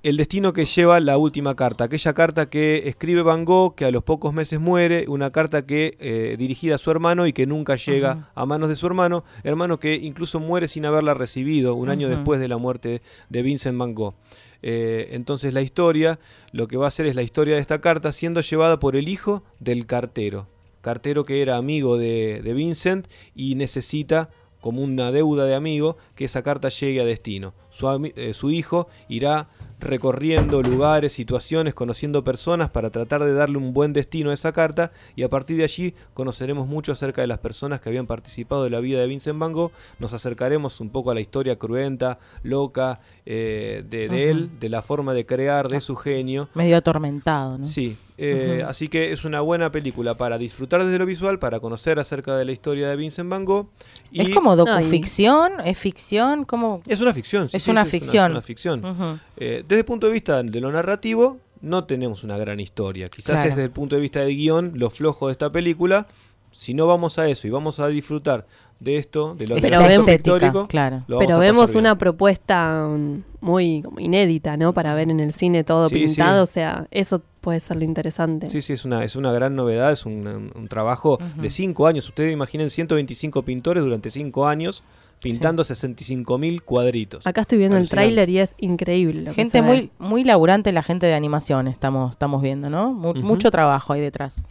el 0.05 0.19
destino 0.19 0.53
que 0.53 0.67
lleva 0.67 1.01
la 1.01 1.17
última 1.17 1.57
carta, 1.57 1.85
aquella 1.85 2.13
carta 2.13 2.51
que 2.51 2.89
escribe 2.89 3.23
Van 3.23 3.47
Gogh, 3.47 3.75
que 3.75 3.87
a 3.87 3.91
los 3.91 4.05
pocos 4.05 4.35
meses 4.35 4.61
muere, 4.61 5.07
una 5.09 5.31
carta 5.31 5.65
que 5.65 5.97
eh, 5.99 6.37
dirigida 6.39 6.75
a 6.75 6.79
su 6.79 6.91
hermano 6.91 7.27
y 7.27 7.33
que 7.33 7.47
nunca 7.47 7.77
llega 7.77 8.31
a 8.35 8.45
manos 8.45 8.69
de 8.69 8.77
su 8.77 8.87
hermano, 8.87 9.25
hermano 9.45 9.79
que 9.81 9.95
incluso 9.95 10.41
muere 10.41 10.69
sin 10.69 10.85
haberla 10.85 11.15
recibido 11.15 11.75
un 11.75 11.89
año 11.89 12.11
después 12.11 12.39
de 12.39 12.49
la 12.49 12.59
muerte 12.59 13.01
de 13.31 13.43
Vincent 13.43 13.79
Van 13.79 13.95
Gogh. 13.95 14.15
Eh, 14.61 15.09
entonces 15.13 15.55
la 15.55 15.63
historia, 15.63 16.19
lo 16.53 16.69
que 16.69 16.77
va 16.77 16.85
a 16.85 16.89
hacer 16.89 17.07
es 17.07 17.15
la 17.15 17.23
historia 17.23 17.55
de 17.55 17.63
esta 17.63 17.81
carta 17.81 18.13
siendo 18.13 18.43
llevada 18.43 18.79
por 18.79 18.97
el 18.97 19.09
hijo 19.09 19.43
del 19.59 19.87
cartero, 19.87 20.49
cartero 20.83 21.25
que 21.25 21.41
era 21.41 21.57
amigo 21.57 21.97
de, 21.97 22.43
de 22.45 22.53
Vincent 22.53 23.09
y 23.35 23.55
necesita 23.55 24.29
como 24.65 24.81
una 24.81 25.13
deuda 25.13 25.45
de 25.45 25.55
amigo 25.55 25.99
que 26.15 26.25
esa 26.25 26.43
carta 26.43 26.71
llegue 26.71 27.03
a 27.03 27.05
destino. 27.05 27.53
Su, 27.69 28.13
eh, 28.17 28.33
su 28.33 28.51
hijo 28.51 28.89
irá 29.11 29.51
recorriendo 29.81 30.62
lugares, 30.62 31.12
situaciones, 31.12 31.75
conociendo 31.75 32.25
personas 32.25 32.70
para 32.70 32.91
tratar 32.91 33.25
de 33.25 33.35
darle 33.35 33.59
un 33.59 33.72
buen 33.72 33.93
destino 33.93 34.31
a 34.31 34.35
esa 34.35 34.53
carta 34.53 34.93
y 35.16 35.22
a 35.22 35.29
partir 35.29 35.57
de 35.57 35.64
allí 35.64 35.95
conoceremos 36.14 36.66
mucho 36.66 36.93
acerca 36.93 37.20
de 37.20 37.27
las 37.27 37.39
personas 37.39 37.81
que 37.81 37.89
habían 37.89 38.07
participado 38.07 38.64
de 38.64 38.70
la 38.70 38.81
vida 38.81 39.01
de 39.01 39.07
Vincent 39.07 39.39
Van 39.39 39.53
Gogh, 39.53 39.72
nos 39.99 40.12
acercaremos 40.12 40.81
un 40.81 40.91
poco 40.91 41.11
a 41.11 41.14
la 41.14 41.20
historia 41.20 41.57
cruenta, 41.57 42.18
loca 42.43 43.01
eh, 43.27 43.83
de, 43.89 44.09
de 44.09 44.31
él, 44.31 44.51
de 44.61 44.68
la 44.68 44.83
forma 44.83 45.14
de 45.14 45.25
crear, 45.27 45.68
de 45.68 45.81
su 45.81 45.97
genio. 45.97 46.49
Medio 46.55 46.77
atormentado, 46.77 47.59
¿no? 47.59 47.64
Sí, 47.64 47.97
eh, 48.18 48.62
así 48.66 48.89
que 48.89 49.12
es 49.12 49.25
una 49.25 49.41
buena 49.41 49.72
película 49.72 50.16
para 50.16 50.37
disfrutar 50.39 50.85
desde 50.85 50.99
lo 50.99 51.07
visual, 51.07 51.39
para 51.39 51.59
conocer 51.61 51.99
acerca 51.99 52.37
de 52.37 52.45
la 52.45 52.53
historia 52.53 52.89
de 52.89 52.97
Vincent 52.97 53.31
Van 53.31 53.45
Gogh. 53.45 53.68
Y 54.12 54.20
¿Es 54.22 54.35
como 54.35 54.55
No, 54.55 54.62
y- 54.62 54.66
docuficción? 54.66 55.53
¿Es 55.64 55.79
ficción? 55.79 56.45
¿Cómo? 56.45 56.83
es 56.87 57.01
una 57.01 57.14
ficción. 57.14 57.49
sí, 57.49 57.57
Es 57.57 57.62
sí, 57.64 57.70
una 57.70 57.85
sí, 57.85 57.91
ficción. 57.93 58.33
una 58.33 58.43
ficción. 58.43 58.83
Eh, 59.37 59.64
desde 59.66 59.81
el 59.81 59.85
punto 59.87 60.07
de 60.07 60.12
vista 60.12 60.43
de 60.43 60.61
lo 60.61 60.70
narrativo, 60.70 61.39
no 61.62 61.85
tenemos 61.85 62.25
una 62.25 62.37
gran 62.37 62.61
historia. 62.61 63.09
Quizás 63.09 63.37
Claro. 63.37 63.49
es 63.49 63.57
desde 63.57 63.64
el 63.64 63.70
punto 63.70 63.97
de 63.97 64.03
vista 64.03 64.20
del 64.20 64.37
guion, 64.37 64.72
lo 64.75 64.91
flojo 64.91 65.29
de 65.29 65.33
esta 65.33 65.51
película. 65.51 66.07
Si 66.55 66.73
no 66.75 66.87
vamos 66.87 67.19
a 67.19 67.29
eso 67.29 67.47
y 67.47 67.51
vamos 67.51 67.81
a 67.81 67.89
disfrutar 67.89 68.47
de 68.81 68.97
esto, 68.97 69.35
de 69.35 69.47
lo 69.47 69.57
Es 69.57 69.63
Pero 69.63 69.81
la 69.81 69.89
vemos- 69.89 70.11
pictórico, 70.11 70.67
claro. 70.69 71.05
Pero 71.07 71.39
vemos 71.39 71.71
bien. 71.71 71.81
una 71.81 71.97
propuesta 71.99 72.87
mm, 72.89 73.23
muy 73.41 73.83
como 73.83 74.01
inédita, 74.01 74.57
¿no? 74.57 74.73
Para 74.73 74.95
ver 74.95 75.11
en 75.11 75.21
el 75.21 75.33
cine 75.33 75.65
todo 75.65 75.89
Sí, 75.89 75.95
pintado, 75.97 76.45
sí. 76.47 76.51
o 76.51 76.53
sea, 76.53 76.87
eso 76.91 77.23
puede 77.41 77.61
ser 77.61 77.77
lo 77.79 77.85
interesante. 77.85 78.51
Sí, 78.51 78.63
sí, 78.63 78.73
es 78.73 78.85
una, 78.85 79.05
es 79.05 79.17
una 79.17 79.33
gran 79.33 79.55
novedad, 79.57 79.93
es 79.93 80.07
un, 80.07 80.27
un- 80.27 80.53
un 80.55 80.69
trabajo 80.69 81.19
de 81.37 81.51
cinco 81.51 81.87
años. 81.87 82.09
Ustedes 82.09 82.33
imaginen 82.33 82.71
125 82.71 83.43
pintores 83.43 83.83
durante 83.83 84.11
cinco 84.11 84.47
años 84.47 84.83
pintando 85.21 85.65
65 85.65 86.37
mil 86.39 86.63
cuadritos. 86.63 87.27
Acá 87.27 87.43
estoy 87.43 87.59
viendo 87.59 87.79
el 87.79 87.89
tráiler 87.89 88.29
y 88.29 88.39
es 88.41 88.55
increíble. 88.59 89.23
lo 89.23 89.31
que 89.31 89.35
Gente 89.37 89.63
muy 89.63 89.91
muy 89.99 90.25
laburante 90.25 90.71
la 90.73 90.83
gente 90.83 91.07
de 91.07 91.15
animación 91.15 91.69
estamos 91.69 92.11
estamos 92.11 92.43
viendo, 92.43 92.69
¿no? 92.69 92.93
Mu-. 92.93 93.15
Mucho 93.15 93.51
trabajo 93.51 93.93
ahí 93.95 94.01
detrás. 94.01 94.43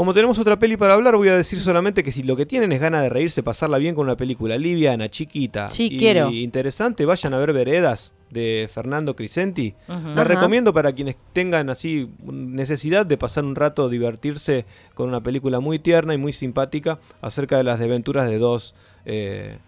Como 0.00 0.14
tenemos 0.14 0.38
otra 0.38 0.58
peli 0.58 0.78
para 0.78 0.94
hablar, 0.94 1.14
voy 1.14 1.28
a 1.28 1.36
decir 1.36 1.60
solamente 1.60 2.02
que 2.02 2.10
si 2.10 2.22
lo 2.22 2.34
que 2.34 2.46
tienen 2.46 2.72
es 2.72 2.80
ganas 2.80 3.02
de 3.02 3.10
reírse, 3.10 3.42
pasarla 3.42 3.76
bien 3.76 3.94
con 3.94 4.06
una 4.06 4.16
película 4.16 4.56
liviana, 4.56 5.10
chiquita 5.10 5.68
Sí, 5.68 5.90
y 5.92 5.98
quiero. 5.98 6.30
interesante, 6.30 7.04
vayan 7.04 7.34
a 7.34 7.36
ver 7.36 7.52
Veredas 7.52 8.14
de 8.30 8.66
Fernando 8.72 9.14
Crisenti. 9.14 9.74
Ujú. 9.88 10.08
La 10.16 10.24
recomiendo 10.24 10.72
para 10.72 10.94
quienes 10.94 11.16
tengan 11.34 11.68
así 11.68 12.08
necesidad 12.22 13.04
de 13.04 13.18
pasar 13.18 13.44
un 13.44 13.54
rato, 13.54 13.90
divertirse 13.90 14.64
con 14.94 15.06
una 15.06 15.22
película 15.22 15.60
muy 15.60 15.78
tierna 15.78 16.14
y 16.14 16.16
muy 16.16 16.32
simpática 16.32 16.98
acerca 17.20 17.58
de 17.58 17.64
las 17.64 17.78
desventuras 17.78 18.26
de 18.26 18.38
dos 18.38 18.74
eh, 19.04 19.58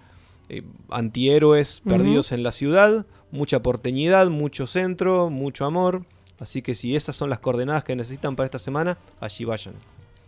eh, 0.49 0.63
antihéroes 0.89 1.83
perdidos 1.87 2.33
en 2.33 2.43
la 2.43 2.53
ciudad, 2.53 3.05
mucha 3.33 3.61
porteñidad, 3.61 4.29
mucho 4.29 4.67
centro, 4.67 5.29
mucho 5.29 5.67
amor. 5.67 6.07
Así 6.41 6.63
que 6.63 6.75
si 6.75 6.97
esas 6.97 7.17
son 7.17 7.29
las 7.29 7.39
coordenadas 7.39 7.85
que 7.85 7.95
necesitan 7.95 8.35
para 8.35 8.47
esta 8.47 8.59
semana, 8.59 8.97
allí 9.21 9.45
vayan. 9.45 9.75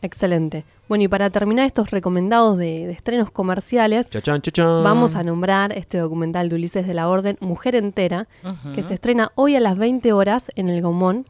Excelente. 0.04 0.64
Bueno, 0.86 1.04
y 1.04 1.08
para 1.08 1.30
terminar 1.30 1.64
estos 1.64 1.90
recomendados 1.90 2.58
de, 2.58 2.86
de 2.86 2.92
estrenos 2.92 3.30
comerciales, 3.30 4.08
Chachán, 4.10 4.42
chachán. 4.42 4.84
vamos 4.84 5.14
a 5.14 5.22
nombrar 5.22 5.72
este 5.72 5.96
documental 5.96 6.50
de 6.50 6.56
Ulises 6.56 6.86
de 6.86 6.92
la 6.92 7.08
Orden, 7.08 7.38
Mujer 7.40 7.74
Entera, 7.74 8.28
que 8.74 8.82
se 8.82 8.92
estrena 8.94 9.32
hoy 9.34 9.56
a 9.56 9.60
las 9.60 9.78
20 9.78 10.12
horas 10.12 10.52
en 10.56 10.68
el 10.68 10.82
Gomón, 10.82 11.24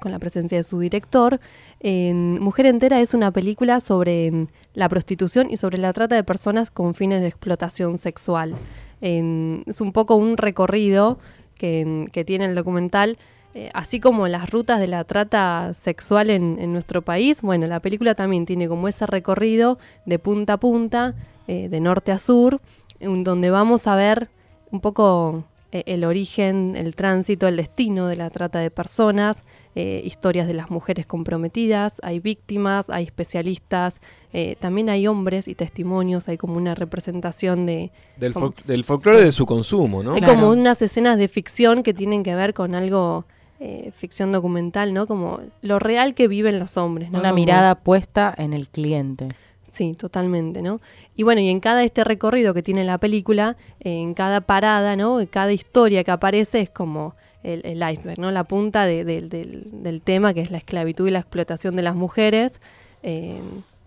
con 0.00 0.12
la 0.12 0.20
presencia 0.20 0.56
de 0.56 0.62
su 0.62 0.78
director. 0.78 1.40
En 1.80 2.40
Mujer 2.40 2.66
Entera 2.66 3.00
es 3.00 3.12
una 3.14 3.32
película 3.32 3.80
sobre 3.80 4.28
en, 4.28 4.48
la 4.74 4.88
prostitución 4.88 5.50
y 5.50 5.56
sobre 5.56 5.78
la 5.78 5.92
trata 5.92 6.14
de 6.14 6.22
personas 6.22 6.70
con 6.70 6.94
fines 6.94 7.20
de 7.22 7.26
explotación 7.26 7.98
sexual. 7.98 8.54
En- 9.00 9.64
es 9.66 9.80
un 9.80 9.92
poco 9.92 10.14
un 10.14 10.36
recorrido 10.36 11.18
que, 11.56 11.80
en- 11.80 12.06
que 12.12 12.24
tiene 12.24 12.44
el 12.44 12.54
documental, 12.54 13.18
eh, 13.54 13.70
así 13.74 14.00
como 14.00 14.28
las 14.28 14.50
rutas 14.50 14.78
de 14.80 14.86
la 14.86 15.04
trata 15.04 15.72
sexual 15.74 16.30
en, 16.30 16.58
en 16.60 16.72
nuestro 16.72 17.02
país. 17.02 17.42
Bueno, 17.42 17.66
la 17.66 17.80
película 17.80 18.14
también 18.14 18.46
tiene 18.46 18.68
como 18.68 18.88
ese 18.88 19.06
recorrido 19.06 19.78
de 20.06 20.18
punta 20.18 20.54
a 20.54 20.56
punta, 20.58 21.14
eh, 21.48 21.68
de 21.68 21.80
norte 21.80 22.12
a 22.12 22.18
sur, 22.18 22.60
en 23.00 23.24
donde 23.24 23.50
vamos 23.50 23.86
a 23.86 23.96
ver 23.96 24.28
un 24.70 24.80
poco 24.80 25.44
eh, 25.72 25.82
el 25.86 26.04
origen, 26.04 26.74
el 26.76 26.94
tránsito, 26.94 27.48
el 27.48 27.56
destino 27.56 28.06
de 28.06 28.16
la 28.16 28.30
trata 28.30 28.60
de 28.60 28.70
personas, 28.70 29.42
eh, 29.74 30.00
historias 30.04 30.46
de 30.46 30.54
las 30.54 30.70
mujeres 30.70 31.06
comprometidas, 31.06 32.00
hay 32.04 32.18
víctimas, 32.20 32.90
hay 32.90 33.04
especialistas, 33.04 34.00
eh, 34.32 34.56
también 34.60 34.90
hay 34.90 35.06
hombres 35.06 35.48
y 35.48 35.54
testimonios, 35.54 36.28
hay 36.28 36.36
como 36.38 36.56
una 36.56 36.74
representación 36.74 37.66
de... 37.66 37.90
Del, 38.16 38.32
como- 38.32 38.50
fol- 38.52 38.64
del 38.64 38.84
folclore 38.84 39.24
de 39.24 39.32
su 39.32 39.46
consumo, 39.46 40.02
¿no? 40.02 40.14
Hay 40.14 40.20
Claro. 40.20 40.34
como 40.34 40.50
unas 40.50 40.82
escenas 40.82 41.18
de 41.18 41.28
ficción 41.28 41.82
que 41.82 41.94
tienen 41.94 42.22
que 42.22 42.34
ver 42.34 42.52
con 42.52 42.74
algo 42.74 43.24
eh, 43.60 43.90
ficción 43.94 44.32
documental, 44.32 44.94
¿no? 44.94 45.06
Como 45.06 45.40
lo 45.62 45.78
real 45.78 46.14
que 46.14 46.26
viven 46.28 46.58
los 46.58 46.76
hombres, 46.76 47.10
¿no? 47.10 47.18
Una 47.20 47.28
Como- 47.28 47.40
mirada 47.40 47.74
puesta 47.76 48.34
en 48.38 48.52
el 48.54 48.68
cliente. 48.68 49.28
Sí, 49.70 49.94
totalmente, 49.94 50.62
¿no? 50.62 50.80
Y 51.14 51.22
bueno, 51.22 51.40
y 51.42 51.48
en 51.48 51.60
cada 51.60 51.84
este 51.84 52.02
recorrido 52.02 52.54
que 52.54 52.62
tiene 52.62 52.82
la 52.84 52.98
película, 52.98 53.56
eh, 53.80 54.00
en 54.00 54.14
cada 54.14 54.40
parada, 54.40 54.96
¿no? 54.96 55.20
En 55.20 55.26
cada 55.26 55.52
historia 55.52 56.02
que 56.02 56.10
aparece 56.10 56.60
es 56.62 56.70
como 56.70 57.14
el, 57.44 57.60
el 57.64 57.88
iceberg, 57.92 58.18
¿no? 58.18 58.30
La 58.32 58.44
punta 58.44 58.84
de- 58.86 59.04
de- 59.04 59.22
del, 59.22 59.82
del 59.82 60.00
tema 60.00 60.34
que 60.34 60.40
es 60.40 60.50
la 60.50 60.58
esclavitud 60.58 61.06
y 61.06 61.10
la 61.12 61.20
explotación 61.20 61.76
de 61.76 61.82
las 61.82 61.94
mujeres, 61.94 62.60
eh, 63.02 63.40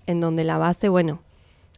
en 0.07 0.19
donde 0.21 0.43
la 0.43 0.57
base, 0.57 0.87
bueno, 0.87 1.19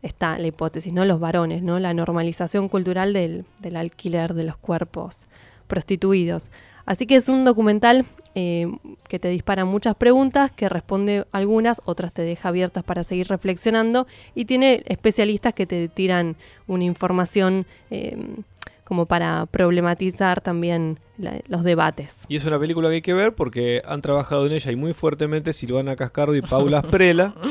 está 0.04 0.38
la 0.38 0.46
hipótesis, 0.48 0.93
¿no? 0.93 1.04
Los 1.06 1.20
varones, 1.20 1.64
¿no? 1.64 1.80
La 1.80 1.93
normalización 1.96 2.70
cultural 2.70 3.12
del, 3.14 3.46
del 3.60 3.76
alquiler 3.76 4.34
de 4.36 4.43
los 4.43 4.58
cuerpos 4.58 5.26
prostituidos. 5.66 6.43
Así 6.86 7.05
que 7.07 7.15
es 7.15 7.29
un 7.29 7.45
documental 7.45 8.05
eh, 8.36 8.67
que 9.07 9.17
te 9.19 9.29
dispara 9.29 9.65
muchas 9.65 9.95
preguntas, 9.95 10.51
que 10.51 10.67
responde 10.69 11.25
algunas, 11.31 11.81
otras 11.86 12.11
te 12.13 12.21
deja 12.21 12.49
abiertas 12.49 12.83
para 12.83 13.03
seguir 13.03 13.27
reflexionando 13.27 14.07
y 14.36 14.45
tiene 14.45 14.83
especialistas 14.88 15.53
que 15.53 15.65
te 15.65 15.88
tiran 15.88 16.36
una 16.67 16.83
información 16.83 17.65
eh, 17.91 18.17
como 18.83 19.05
para 19.07 19.45
problematizar 19.47 20.41
también 20.41 20.99
la- 21.17 21.39
los 21.47 21.63
debates. 21.63 22.17
Y 22.27 22.36
es 22.36 22.45
una 22.45 22.59
película 22.59 22.89
que 22.89 22.95
hay 22.95 23.01
que 23.01 23.13
ver 23.15 23.33
porque 23.33 23.81
han 23.86 24.01
trabajado 24.01 24.45
en 24.45 24.51
ella 24.51 24.71
y 24.71 24.75
muy 24.75 24.93
fuertemente 24.93 25.53
Silvana 25.53 25.95
Cascardo 25.95 26.36
y 26.36 26.41
Paula 26.41 26.81
Sprela. 26.81 27.33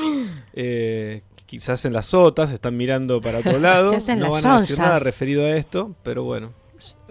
Eh, 0.57 1.23
quizás 1.47 1.85
en 1.85 1.93
las 1.93 2.07
sotas, 2.07 2.53
están 2.53 2.77
mirando 2.77 3.21
para 3.21 3.39
otro 3.41 3.59
lado. 3.59 3.91
Se 3.91 3.97
hacen 3.97 4.21
no 4.21 4.27
las 4.31 4.43
van 4.45 4.53
a 4.53 4.61
decir 4.61 4.79
nada 4.79 4.99
referido 5.01 5.45
a 5.45 5.51
esto, 5.57 5.97
pero 6.05 6.23
bueno. 6.23 6.53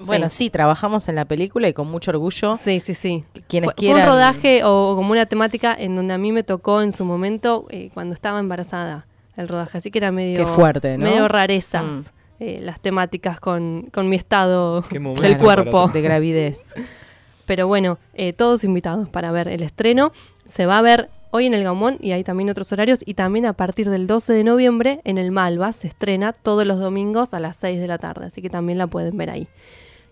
Bueno, 0.06 0.30
sí, 0.30 0.50
trabajamos 0.50 1.08
en 1.10 1.16
la 1.16 1.26
película 1.26 1.68
y 1.68 1.74
con 1.74 1.88
mucho 1.90 2.12
orgullo. 2.12 2.56
Sí, 2.56 2.80
sí, 2.80 2.94
sí. 2.94 3.24
Quienes 3.48 3.72
fue, 3.78 3.94
un 3.94 4.06
rodaje 4.06 4.64
o 4.64 4.96
como 4.96 5.12
una 5.12 5.26
temática 5.26 5.76
en 5.78 5.96
donde 5.96 6.14
a 6.14 6.18
mí 6.18 6.32
me 6.32 6.44
tocó 6.44 6.82
en 6.82 6.92
su 6.92 7.06
momento 7.06 7.66
eh, 7.70 7.90
cuando 7.94 8.14
estaba 8.14 8.40
embarazada 8.40 9.06
el 9.38 9.48
rodaje, 9.48 9.78
así 9.80 9.90
que 9.92 9.98
era 10.00 10.12
medio 10.12 10.38
Qué 10.38 10.46
fuerte, 10.46 10.98
¿no? 10.98 11.06
medio 11.06 11.28
rarezas 11.28 11.84
Mm. 11.86 12.02
eh, 12.40 12.60
las 12.62 12.80
temáticas 12.82 13.40
con, 13.40 13.90
con 13.94 14.10
mi 14.10 14.16
estado 14.16 14.82
del 14.82 15.38
cuerpo. 15.38 15.88
De 15.88 16.02
gravidez. 16.02 16.76
Pero 17.46 17.68
bueno, 17.68 17.98
eh, 18.14 18.32
todos 18.34 18.64
invitados 18.64 19.10
para 19.10 19.32
ver 19.32 19.48
el 19.48 19.64
estreno. 19.64 20.12
Se 20.46 20.66
va 20.66 20.78
a 20.78 20.82
ver 20.82 21.10
hoy 21.34 21.48
en 21.48 21.56
el 21.56 21.64
Gaumont 21.64 22.02
y 22.04 22.12
hay 22.12 22.24
también 22.24 22.50
otros 22.50 22.72
horarios. 22.72 23.00
Y 23.06 23.16
también 23.16 23.46
a 23.46 23.54
partir 23.54 23.90
del 23.90 24.08
12 24.08 24.34
de 24.34 24.44
noviembre 24.44 25.02
en 25.04 25.18
el 25.18 25.32
Malva 25.32 25.74
se 25.74 25.88
estrena 25.88 26.32
todos 26.32 26.66
los 26.66 26.80
domingos 26.80 27.34
a 27.34 27.40
las 27.40 27.58
6 27.58 27.80
de 27.80 27.88
la 27.88 27.98
tarde. 27.98 28.28
Así 28.28 28.42
que 28.42 28.50
también 28.50 28.78
la 28.78 28.88
pueden 28.88 29.18
ver 29.18 29.32
ahí. 29.32 29.48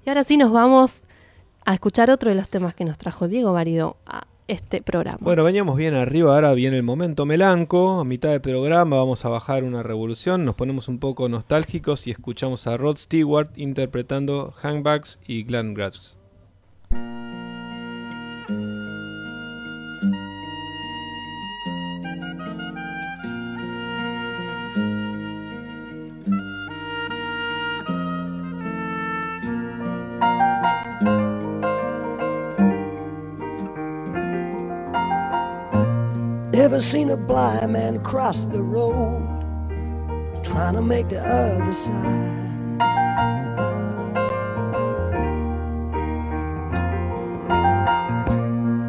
Y 0.03 0.09
ahora 0.09 0.23
sí 0.23 0.35
nos 0.35 0.51
vamos 0.51 1.03
a 1.63 1.75
escuchar 1.75 2.09
otro 2.09 2.29
de 2.29 2.35
los 2.35 2.49
temas 2.49 2.73
que 2.73 2.85
nos 2.85 2.97
trajo 2.97 3.27
Diego 3.27 3.53
Varido 3.53 3.97
a 4.07 4.25
este 4.47 4.81
programa. 4.81 5.19
Bueno, 5.21 5.43
veníamos 5.43 5.77
bien 5.77 5.93
arriba, 5.93 6.33
ahora 6.33 6.53
viene 6.53 6.75
el 6.75 6.83
momento 6.83 7.27
melanco. 7.27 7.99
A 7.99 8.03
mitad 8.03 8.29
del 8.31 8.41
programa 8.41 8.97
vamos 8.97 9.23
a 9.23 9.29
bajar 9.29 9.63
una 9.63 9.83
revolución, 9.83 10.43
nos 10.43 10.55
ponemos 10.55 10.87
un 10.87 10.97
poco 10.97 11.29
nostálgicos 11.29 12.07
y 12.07 12.11
escuchamos 12.11 12.65
a 12.65 12.77
Rod 12.77 12.97
Stewart 12.97 13.51
interpretando 13.55 14.53
Handbags 14.61 15.19
y 15.27 15.43
Glenn 15.43 15.75
Grass. 15.75 16.20
Ever 36.53 36.79
seen 36.79 37.09
a 37.09 37.17
blind 37.17 37.73
man 37.73 38.03
cross 38.03 38.45
the 38.45 38.61
road 38.61 39.27
trying 40.43 40.75
to 40.75 40.81
make 40.81 41.09
the 41.09 41.19
other 41.19 41.73
side? 41.73 42.37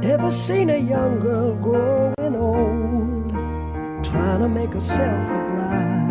Ever 0.05 0.30
seen 0.30 0.70
a 0.70 0.76
young 0.76 1.18
girl 1.18 1.55
growing 1.57 2.37
old 2.37 3.30
trying 4.05 4.41
to 4.41 4.49
make 4.49 4.74
herself 4.74 5.30
a 5.30 5.39
bride? 5.51 6.01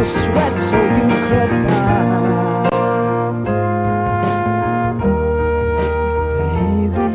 To 0.00 0.06
sweat 0.06 0.58
so 0.58 0.80
you 0.96 1.08
could 1.28 1.52
buy. 1.66 2.68
Baby. 6.38 7.08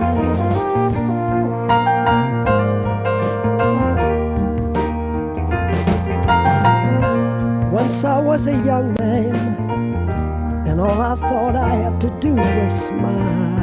Once 7.71 8.03
I 8.03 8.19
was 8.19 8.47
a 8.47 8.55
young 8.63 8.93
man 8.99 9.35
and 10.67 10.79
all 10.79 11.01
I 11.01 11.15
thought 11.15 11.55
I 11.55 11.69
had 11.69 11.99
to 12.01 12.09
do 12.19 12.35
was 12.35 12.87
smile. 12.87 13.54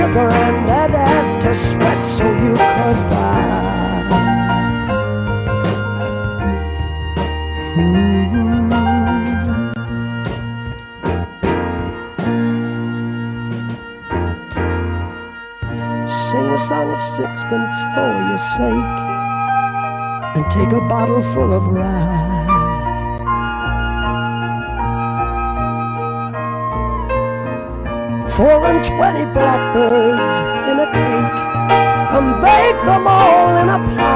Your 0.00 0.08
granddad 0.12 0.90
had 0.92 1.40
to 1.40 1.54
sweat 1.54 2.06
so 2.06 2.24
you 2.24 2.52
could 2.52 3.10
buy. 3.10 3.29
Sixpence 17.02 17.82
for 17.94 18.10
your 18.28 18.38
sake 18.38 19.00
and 20.36 20.50
take 20.50 20.72
a 20.72 20.80
bottle 20.88 21.22
full 21.22 21.52
of 21.52 21.66
rye. 21.68 22.62
Four 28.36 28.66
and 28.66 28.84
twenty 28.84 29.24
blackbirds 29.32 30.34
in 30.70 30.80
a 30.80 30.88
cake 30.92 31.40
and 32.16 32.42
bake 32.42 32.80
them 32.86 33.06
all 33.06 33.56
in 33.62 33.68
a 33.68 33.78
pie. 33.96 34.09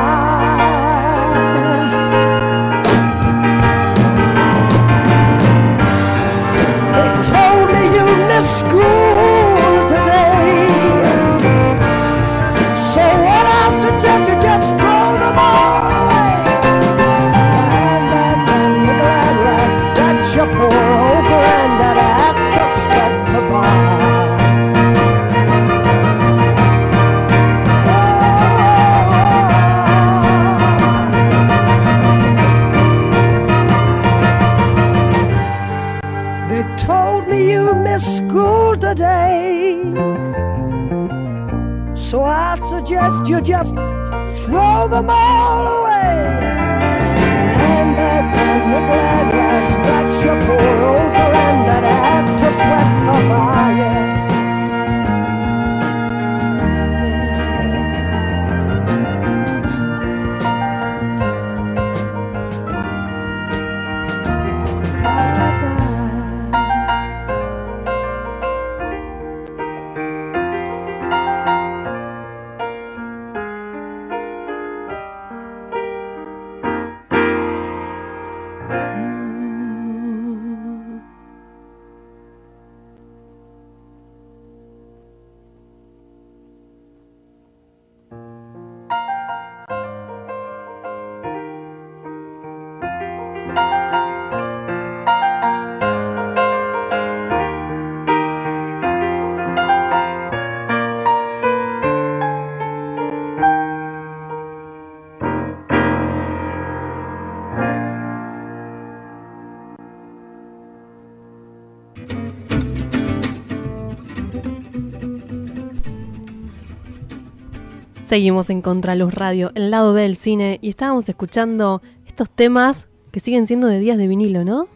Seguimos 118.15 118.49
en 118.49 118.63
Contraluz 118.63 119.13
Radio, 119.13 119.51
el 119.57 119.73
lado 119.73 119.93
B 119.93 120.03
del 120.03 120.15
cine, 120.15 120.61
y 120.63 120.69
estábamos 120.69 121.09
escuchando 121.09 121.83
estos 122.07 122.31
temas 122.31 122.87
que 123.11 123.19
siguen 123.19 123.49
siendo 123.49 123.67
de 123.67 123.81
días 123.81 123.99
de 123.99 124.07
vinilo, 124.07 124.45
¿no? 124.45 124.69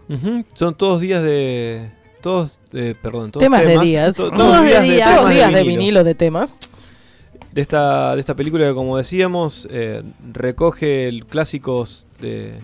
Son 0.55 0.75
todos 0.75 1.01
días 1.01 1.23
de. 1.23 1.89
Todos, 2.21 2.59
eh, 2.73 2.97
perdón, 3.01 3.31
todos 3.31 3.45
Temas 3.45 3.65
de 3.65 3.79
días. 3.79 4.17
to- 4.17 4.33
Todos 4.33 4.61
de 4.65 4.81
días. 4.81 5.17
Todos 5.17 5.31
días 5.33 5.53
de 5.53 5.63
vinilo 5.63 6.03
de 6.03 6.17
temas. 6.17 6.59
De 7.53 7.61
esta, 7.63 8.17
de 8.17 8.21
esta 8.21 8.35
película 8.35 8.67
que, 8.67 8.75
como 8.75 8.97
decíamos, 8.99 9.69
eh, 9.71 10.03
recoge 10.33 11.07
el- 11.07 11.25
clásicos 11.25 12.09
de, 12.21 12.55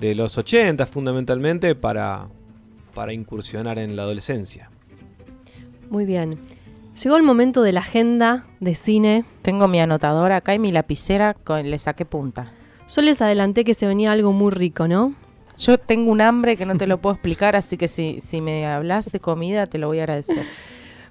de 0.00 0.14
los 0.14 0.38
80 0.38 0.86
fundamentalmente 0.86 1.74
para, 1.74 2.28
para 2.94 3.12
incursionar 3.12 3.78
en 3.78 3.94
la 3.94 4.04
adolescencia. 4.04 4.70
Muy 5.90 6.06
bien. 6.06 6.38
Llegó 7.02 7.16
el 7.16 7.22
momento 7.22 7.62
de 7.62 7.70
la 7.70 7.80
agenda 7.80 8.44
de 8.58 8.74
cine. 8.74 9.24
Tengo 9.42 9.68
mi 9.68 9.78
anotadora 9.78 10.36
acá 10.36 10.54
y 10.54 10.58
mi 10.58 10.72
lapicera, 10.72 11.34
con, 11.34 11.70
le 11.70 11.78
saqué 11.78 12.04
punta. 12.04 12.50
Yo 12.88 13.02
les 13.02 13.22
adelanté 13.22 13.62
que 13.62 13.74
se 13.74 13.86
venía 13.86 14.10
algo 14.10 14.32
muy 14.32 14.50
rico, 14.50 14.88
¿no? 14.88 15.14
Yo 15.56 15.78
tengo 15.78 16.10
un 16.10 16.20
hambre 16.20 16.56
que 16.56 16.66
no 16.66 16.76
te 16.76 16.88
lo 16.88 16.98
puedo 16.98 17.14
explicar, 17.14 17.54
así 17.54 17.76
que 17.76 17.86
si, 17.86 18.18
si 18.18 18.40
me 18.40 18.66
hablas 18.66 19.12
de 19.12 19.20
comida 19.20 19.66
te 19.66 19.78
lo 19.78 19.86
voy 19.86 20.00
a 20.00 20.02
agradecer. 20.02 20.44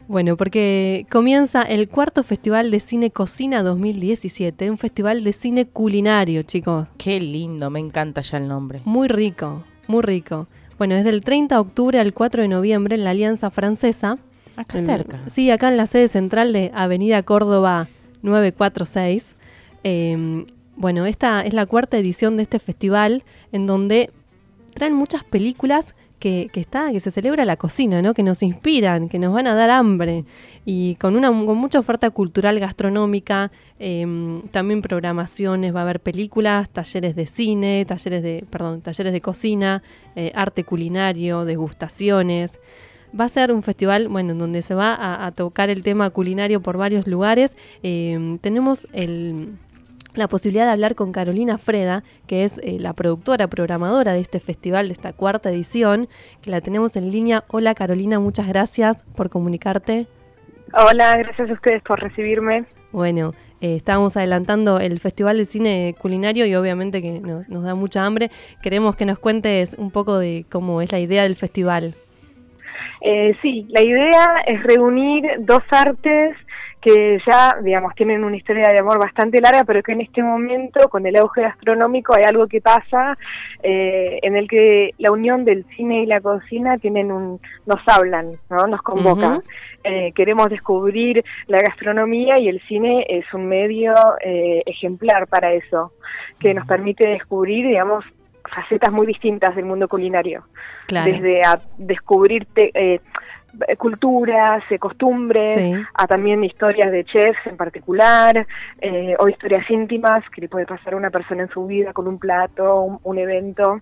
Bueno, 0.09 0.35
porque 0.35 1.05
comienza 1.09 1.61
el 1.61 1.87
cuarto 1.87 2.23
Festival 2.23 2.69
de 2.69 2.81
Cine 2.81 3.11
Cocina 3.11 3.63
2017, 3.63 4.69
un 4.69 4.77
festival 4.77 5.23
de 5.23 5.31
cine 5.31 5.67
culinario, 5.67 6.43
chicos. 6.43 6.87
Qué 6.97 7.21
lindo, 7.21 7.69
me 7.69 7.79
encanta 7.79 8.21
ya 8.21 8.37
el 8.37 8.47
nombre. 8.47 8.81
Muy 8.83 9.07
rico, 9.07 9.63
muy 9.87 10.01
rico. 10.01 10.47
Bueno, 10.77 10.95
es 10.95 11.05
del 11.05 11.23
30 11.23 11.55
de 11.55 11.61
octubre 11.61 11.99
al 11.99 12.13
4 12.13 12.41
de 12.41 12.47
noviembre 12.49 12.95
en 12.95 13.03
la 13.05 13.11
Alianza 13.11 13.49
Francesa. 13.51 14.17
Acá 14.57 14.79
En- 14.79 14.85
cerca. 14.85 15.19
Sí, 15.31 15.49
acá 15.51 15.69
en 15.69 15.77
la 15.77 15.87
sede 15.87 16.07
central 16.09 16.51
de 16.51 16.71
Avenida 16.73 17.23
Córdoba 17.23 17.87
946. 18.23 19.25
Eh, 19.83 20.45
bueno, 20.75 21.05
esta 21.05 21.41
es 21.43 21.53
la 21.53 21.65
cuarta 21.65 21.97
edición 21.97 22.37
de 22.37 22.43
este 22.43 22.59
festival 22.59 23.23
en 23.51 23.65
donde 23.67 24.11
traen 24.73 24.93
muchas 24.93 25.23
películas 25.23 25.95
que, 26.19 26.47
que 26.51 26.59
está, 26.59 26.91
que 26.91 26.99
se 26.99 27.11
celebra 27.11 27.45
la 27.45 27.57
cocina, 27.57 28.01
¿no? 28.01 28.13
Que 28.13 28.23
nos 28.23 28.41
inspiran, 28.41 29.07
que 29.07 29.19
nos 29.19 29.33
van 29.33 29.45
a 29.47 29.55
dar 29.55 29.69
hambre. 29.69 30.25
Y 30.65 30.95
con 30.95 31.15
una 31.15 31.29
con 31.29 31.57
mucha 31.57 31.79
oferta 31.79 32.09
cultural 32.09 32.59
gastronómica, 32.59 33.51
eh, 33.79 34.41
también 34.51 34.81
programaciones, 34.81 35.75
va 35.75 35.79
a 35.79 35.83
haber 35.83 35.99
películas, 35.99 36.69
talleres 36.69 37.15
de 37.15 37.27
cine, 37.27 37.85
talleres 37.85 38.23
de, 38.23 38.45
perdón, 38.49 38.81
talleres 38.81 39.13
de 39.13 39.21
cocina, 39.21 39.83
eh, 40.15 40.31
arte 40.35 40.63
culinario, 40.63 41.45
degustaciones. 41.45 42.59
Va 43.19 43.25
a 43.25 43.29
ser 43.29 43.51
un 43.51 43.63
festival, 43.63 44.09
bueno, 44.09 44.33
en 44.33 44.39
donde 44.39 44.61
se 44.61 44.75
va 44.75 44.93
a, 44.93 45.25
a 45.25 45.31
tocar 45.31 45.69
el 45.69 45.81
tema 45.81 46.09
culinario 46.09 46.61
por 46.61 46.77
varios 46.77 47.07
lugares. 47.07 47.55
Eh, 47.81 48.37
tenemos 48.41 48.87
el, 48.93 49.57
la 50.17 50.27
posibilidad 50.27 50.65
de 50.65 50.71
hablar 50.71 50.95
con 50.95 51.11
Carolina 51.11 51.57
Freda, 51.57 52.03
que 52.25 52.43
es 52.43 52.59
eh, 52.59 52.77
la 52.79 52.93
productora, 52.93 53.47
programadora 53.47 54.13
de 54.13 54.19
este 54.19 54.39
festival, 54.39 54.87
de 54.87 54.93
esta 54.93 55.13
cuarta 55.13 55.49
edición, 55.49 56.07
que 56.41 56.51
la 56.51 56.61
tenemos 56.61 56.95
en 56.95 57.11
línea. 57.11 57.43
Hola 57.47 57.75
Carolina, 57.75 58.19
muchas 58.19 58.47
gracias 58.47 58.97
por 59.15 59.29
comunicarte. 59.29 60.07
Hola, 60.73 61.15
gracias 61.17 61.49
a 61.49 61.53
ustedes 61.53 61.81
por 61.83 61.99
recibirme. 61.99 62.65
Bueno, 62.91 63.33
eh, 63.61 63.75
estábamos 63.75 64.17
adelantando 64.17 64.79
el 64.79 64.99
Festival 64.99 65.37
de 65.37 65.45
Cine 65.45 65.95
Culinario 65.99 66.45
y 66.45 66.55
obviamente 66.55 67.01
que 67.01 67.21
nos, 67.21 67.47
nos 67.47 67.63
da 67.63 67.75
mucha 67.75 68.05
hambre. 68.05 68.31
Queremos 68.61 68.95
que 68.95 69.05
nos 69.05 69.19
cuentes 69.19 69.75
un 69.77 69.91
poco 69.91 70.17
de 70.17 70.45
cómo 70.49 70.81
es 70.81 70.91
la 70.91 70.99
idea 70.99 71.23
del 71.23 71.35
festival. 71.35 71.95
Eh, 73.01 73.35
sí, 73.41 73.65
la 73.69 73.81
idea 73.81 74.43
es 74.45 74.63
reunir 74.63 75.23
dos 75.39 75.63
artes 75.71 76.35
que 76.81 77.19
ya, 77.27 77.57
digamos, 77.63 77.95
tienen 77.95 78.23
una 78.23 78.37
historia 78.37 78.69
de 78.69 78.79
amor 78.79 78.99
bastante 78.99 79.41
larga, 79.41 79.63
pero 79.63 79.81
que 79.81 79.93
en 79.93 80.01
este 80.01 80.21
momento, 80.21 80.87
con 80.89 81.05
el 81.05 81.15
auge 81.17 81.41
gastronómico, 81.41 82.15
hay 82.15 82.23
algo 82.23 82.47
que 82.47 82.61
pasa 82.61 83.17
eh, 83.63 84.19
en 84.21 84.37
el 84.37 84.47
que 84.47 84.93
la 84.97 85.11
unión 85.11 85.43
del 85.43 85.65
cine 85.75 86.03
y 86.03 86.05
la 86.05 86.21
cocina 86.21 86.77
tienen 86.77 87.11
un, 87.11 87.41
nos 87.65 87.81
hablan, 87.87 88.33
¿no? 88.49 88.67
Nos 88.67 88.81
convocan. 88.83 89.41
Eh, 89.83 90.11
queremos 90.15 90.49
descubrir 90.49 91.23
la 91.47 91.61
gastronomía 91.61 92.39
y 92.39 92.47
el 92.47 92.61
cine 92.67 93.05
es 93.09 93.25
un 93.33 93.47
medio 93.47 93.93
eh, 94.23 94.61
ejemplar 94.65 95.27
para 95.27 95.53
eso, 95.53 95.93
que 96.39 96.53
nos 96.53 96.67
permite 96.67 97.07
descubrir, 97.07 97.67
digamos, 97.67 98.05
facetas 98.53 98.91
muy 98.91 99.05
distintas 99.07 99.55
del 99.55 99.65
mundo 99.65 99.87
culinario. 99.87 100.43
Claro. 100.87 101.11
desde 101.11 101.41
a 101.43 101.59
descubrir 101.77 102.45
te- 102.53 102.71
eh, 102.73 103.01
culturas, 103.77 104.63
eh, 104.69 104.79
costumbres, 104.79 105.55
Sí. 105.55 105.73
a 105.93 106.07
también 106.07 106.43
historias 106.43 106.91
de 106.91 107.03
chefs 107.05 107.39
en 107.45 107.57
particular, 107.57 108.45
eh, 108.79 109.15
o 109.19 109.27
historias 109.27 109.69
íntimas 109.69 110.23
que 110.29 110.41
le 110.41 110.49
puede 110.49 110.65
pasar 110.65 110.93
a 110.93 110.97
una 110.97 111.09
persona 111.09 111.43
en 111.43 111.49
su 111.49 111.65
vida 111.65 111.93
con 111.93 112.07
un 112.07 112.19
plato, 112.19 112.81
un, 112.81 112.99
un 113.03 113.17
evento. 113.17 113.81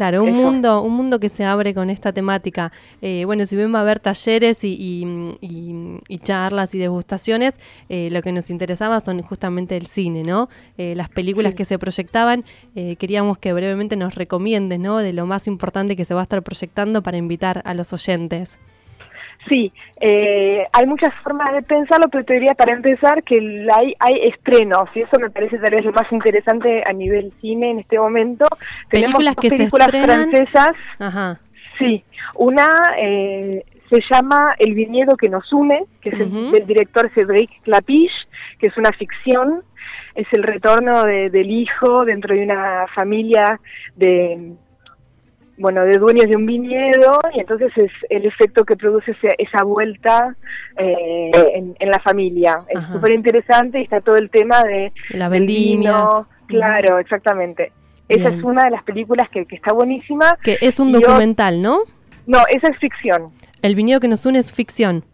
Claro, 0.00 0.22
un 0.22 0.30
Eso. 0.30 0.38
mundo, 0.38 0.80
un 0.80 0.94
mundo 0.94 1.20
que 1.20 1.28
se 1.28 1.44
abre 1.44 1.74
con 1.74 1.90
esta 1.90 2.10
temática. 2.10 2.72
Eh, 3.02 3.24
bueno, 3.26 3.44
si 3.44 3.54
bien 3.54 3.74
va 3.74 3.80
a 3.80 3.82
haber 3.82 4.00
talleres 4.00 4.64
y, 4.64 4.68
y- 4.72 5.36
y- 5.42 5.98
y 6.08 6.18
charlas 6.20 6.74
y 6.74 6.78
degustaciones, 6.78 7.60
eh, 7.90 8.08
lo 8.10 8.22
que 8.22 8.32
nos 8.32 8.48
interesaba 8.48 8.98
son 9.00 9.20
justamente 9.20 9.76
el 9.76 9.84
cine, 9.86 10.22
¿no? 10.22 10.48
Eh, 10.78 10.94
las 10.96 11.10
películas 11.10 11.50
Sí. 11.52 11.56
que 11.58 11.64
se 11.66 11.78
proyectaban, 11.78 12.46
eh, 12.74 12.96
queríamos 12.96 13.36
que 13.36 13.52
brevemente 13.52 13.94
nos 13.96 14.14
recomiendes, 14.14 14.80
¿no? 14.80 14.96
De 14.96 15.12
lo 15.12 15.26
más 15.26 15.46
importante 15.46 15.96
que 15.96 16.06
se 16.06 16.14
va 16.14 16.20
a 16.20 16.22
estar 16.22 16.42
proyectando 16.42 17.02
para 17.02 17.18
invitar 17.18 17.60
a 17.66 17.74
los 17.74 17.92
oyentes. 17.92 18.58
Sí, 19.48 19.72
eh, 20.00 20.66
hay 20.72 20.86
muchas 20.86 21.14
formas 21.22 21.52
de 21.54 21.62
pensarlo, 21.62 22.08
pero 22.08 22.24
te 22.24 22.34
diría 22.34 22.54
para 22.54 22.74
empezar 22.74 23.22
que 23.22 23.36
hay, 23.74 23.94
hay 23.98 24.20
estrenos, 24.28 24.84
y 24.94 25.00
eso 25.00 25.18
me 25.18 25.30
parece 25.30 25.58
tal 25.58 25.70
vez 25.70 25.84
lo 25.84 25.92
más 25.92 26.10
interesante 26.12 26.82
a 26.86 26.92
nivel 26.92 27.32
cine 27.40 27.70
en 27.70 27.78
este 27.80 27.98
momento. 27.98 28.46
Películas 28.90 29.34
Tenemos 29.34 29.36
que 29.40 29.48
dos 29.48 29.50
se 29.50 29.56
películas 29.56 29.86
estrenan. 29.88 30.30
francesas 30.30 30.76
Ajá. 30.98 31.40
Sí, 31.78 32.04
una 32.34 32.68
eh, 32.98 33.64
se 33.88 33.98
llama 34.10 34.54
El 34.58 34.74
viñedo 34.74 35.16
que 35.16 35.28
nos 35.30 35.50
une, 35.52 35.84
que 36.02 36.10
es 36.10 36.20
el- 36.20 36.52
del 36.52 36.66
director 36.66 37.10
Cédric 37.14 37.50
Clapiche, 37.62 38.12
que 38.58 38.66
es 38.66 38.76
una 38.76 38.92
ficción, 38.92 39.62
es 40.14 40.26
el 40.32 40.42
retorno 40.42 41.02
de- 41.04 41.30
del 41.30 41.50
hijo 41.50 42.04
dentro 42.04 42.34
de 42.34 42.44
una 42.44 42.86
familia 42.94 43.58
de 43.96 44.52
bueno, 45.60 45.84
de 45.84 45.98
dueños 45.98 46.26
de 46.26 46.36
un 46.36 46.46
viñedo, 46.46 47.20
y 47.34 47.40
entonces 47.40 47.70
es 47.76 47.92
el 48.08 48.24
efecto 48.26 48.64
que 48.64 48.76
produce 48.76 49.14
esa 49.38 49.62
vuelta 49.62 50.34
eh, 50.76 51.30
en, 51.54 51.76
en 51.78 51.90
la 51.90 51.98
familia. 52.00 52.58
Es 52.68 52.80
súper 52.92 53.12
interesante 53.12 53.78
y 53.78 53.82
está 53.84 54.00
todo 54.00 54.16
el 54.16 54.30
tema 54.30 54.62
de 54.64 54.92
vendimias. 55.28 55.94
vino. 55.94 56.28
Claro, 56.46 56.98
exactamente. 56.98 57.72
Esa 58.08 58.28
es 58.30 58.42
una 58.42 58.64
de 58.64 58.70
las 58.70 58.82
películas 58.82 59.28
que, 59.30 59.44
que 59.46 59.54
está 59.54 59.72
buenísima. 59.72 60.36
Que 60.42 60.56
es 60.60 60.80
un 60.80 60.88
Y 60.88 60.94
yo- 60.94 61.00
documental, 61.00 61.62
¿no? 61.62 61.80
No, 62.26 62.38
esa 62.48 62.68
es 62.68 62.78
ficción. 62.78 63.30
El 63.62 63.74
viñedo 63.74 64.00
que 64.00 64.08
nos 64.08 64.24
une 64.26 64.38
es 64.38 64.50
ficción. 64.50 65.04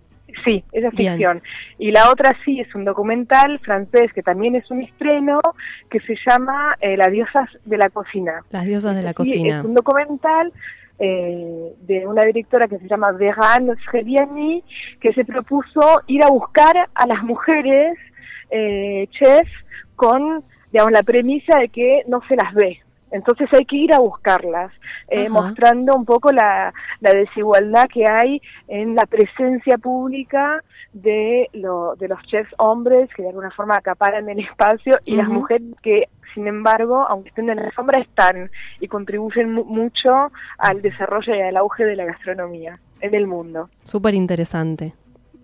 Sí, 0.47 0.65
esa 0.73 0.89
es 0.89 0.95
Bien. 0.95 1.13
ficción. 1.15 1.43
Y 1.79 1.91
la 1.91 2.11
otra 2.11 2.33
sí 2.45 2.59
es 2.61 2.75
un 2.75 2.87
documental 2.87 3.59
francés 3.59 4.11
que 4.15 4.23
también 4.23 4.55
es 4.57 4.71
un 4.71 4.81
estreno 4.81 5.41
que 5.91 6.01
se 6.01 6.17
llama 6.27 6.75
eh, 6.81 6.97
Las 6.97 7.11
diosas 7.13 7.51
de 7.67 7.77
la 7.77 7.91
cocina. 7.91 8.43
Las 8.51 8.65
diosas 8.65 8.97
de 8.97 9.03
la 9.03 9.11
Sí, 9.11 9.15
cocina. 9.15 9.59
Es 9.59 9.65
un 9.67 9.75
documental 9.75 10.53
eh, 10.99 11.73
de 11.83 12.07
una 12.07 12.25
directora 12.25 12.67
que 12.69 12.79
se 12.79 12.89
llama 12.89 13.13
Verane 13.13 13.75
Srediani, 13.85 14.65
que 15.01 15.13
se 15.13 15.27
propuso 15.27 16.01
ir 16.07 16.23
a 16.25 16.29
buscar 16.29 16.89
a 16.95 17.07
las 17.07 17.23
mujeres 17.23 17.99
eh, 18.51 19.07
chefs 19.11 19.51
con, 19.97 20.43
digamos, 20.73 20.93
la 20.93 21.03
premisa 21.03 21.59
de 21.59 21.69
que 21.69 22.03
no 22.09 22.23
se 22.29 22.37
las 22.37 22.55
ve. 22.55 22.81
Entonces 23.13 23.49
hay 23.53 23.65
que 23.65 23.77
ir 23.77 23.93
a 23.93 23.99
buscarlas, 24.01 24.73
eh, 25.09 25.29
mostrando 25.29 25.95
un 25.95 26.05
poco 26.05 26.33
la, 26.33 26.75
la 27.01 27.11
desigualdad 27.11 27.87
que 27.93 28.05
hay 28.09 28.41
en 28.69 28.95
la 28.97 29.07
presencia 29.07 29.79
pública 29.79 30.63
de, 30.93 31.49
lo, 31.53 31.95
de 31.97 32.09
los 32.09 32.21
chefs 32.25 32.53
hombres 32.59 33.09
que 33.15 33.23
de 33.23 33.29
alguna 33.29 33.51
forma 33.53 33.77
acaparan 33.77 34.29
el 34.29 34.41
espacio 34.41 34.99
y 35.05 35.15
las 35.17 35.29
mujeres 35.29 35.63
que 35.83 36.09
sin 36.35 36.49
embargo, 36.49 37.07
aunque 37.09 37.31
estén 37.31 37.49
en 37.49 37.57
la 37.57 37.71
sombra, 37.73 37.99
están 38.01 38.51
y 38.81 38.89
contribuyen 38.89 39.55
mu- 39.55 39.65
mucho 39.65 40.31
al 40.59 40.83
desarrollo 40.83 41.35
y 41.35 41.41
al 41.41 41.57
auge 41.57 41.85
de 41.85 41.97
la 41.97 42.05
gastronomía 42.05 42.79
en 43.01 43.15
el 43.15 43.27
mundo. 43.27 43.71
Súper 43.85 44.13
interesante. 44.15 44.93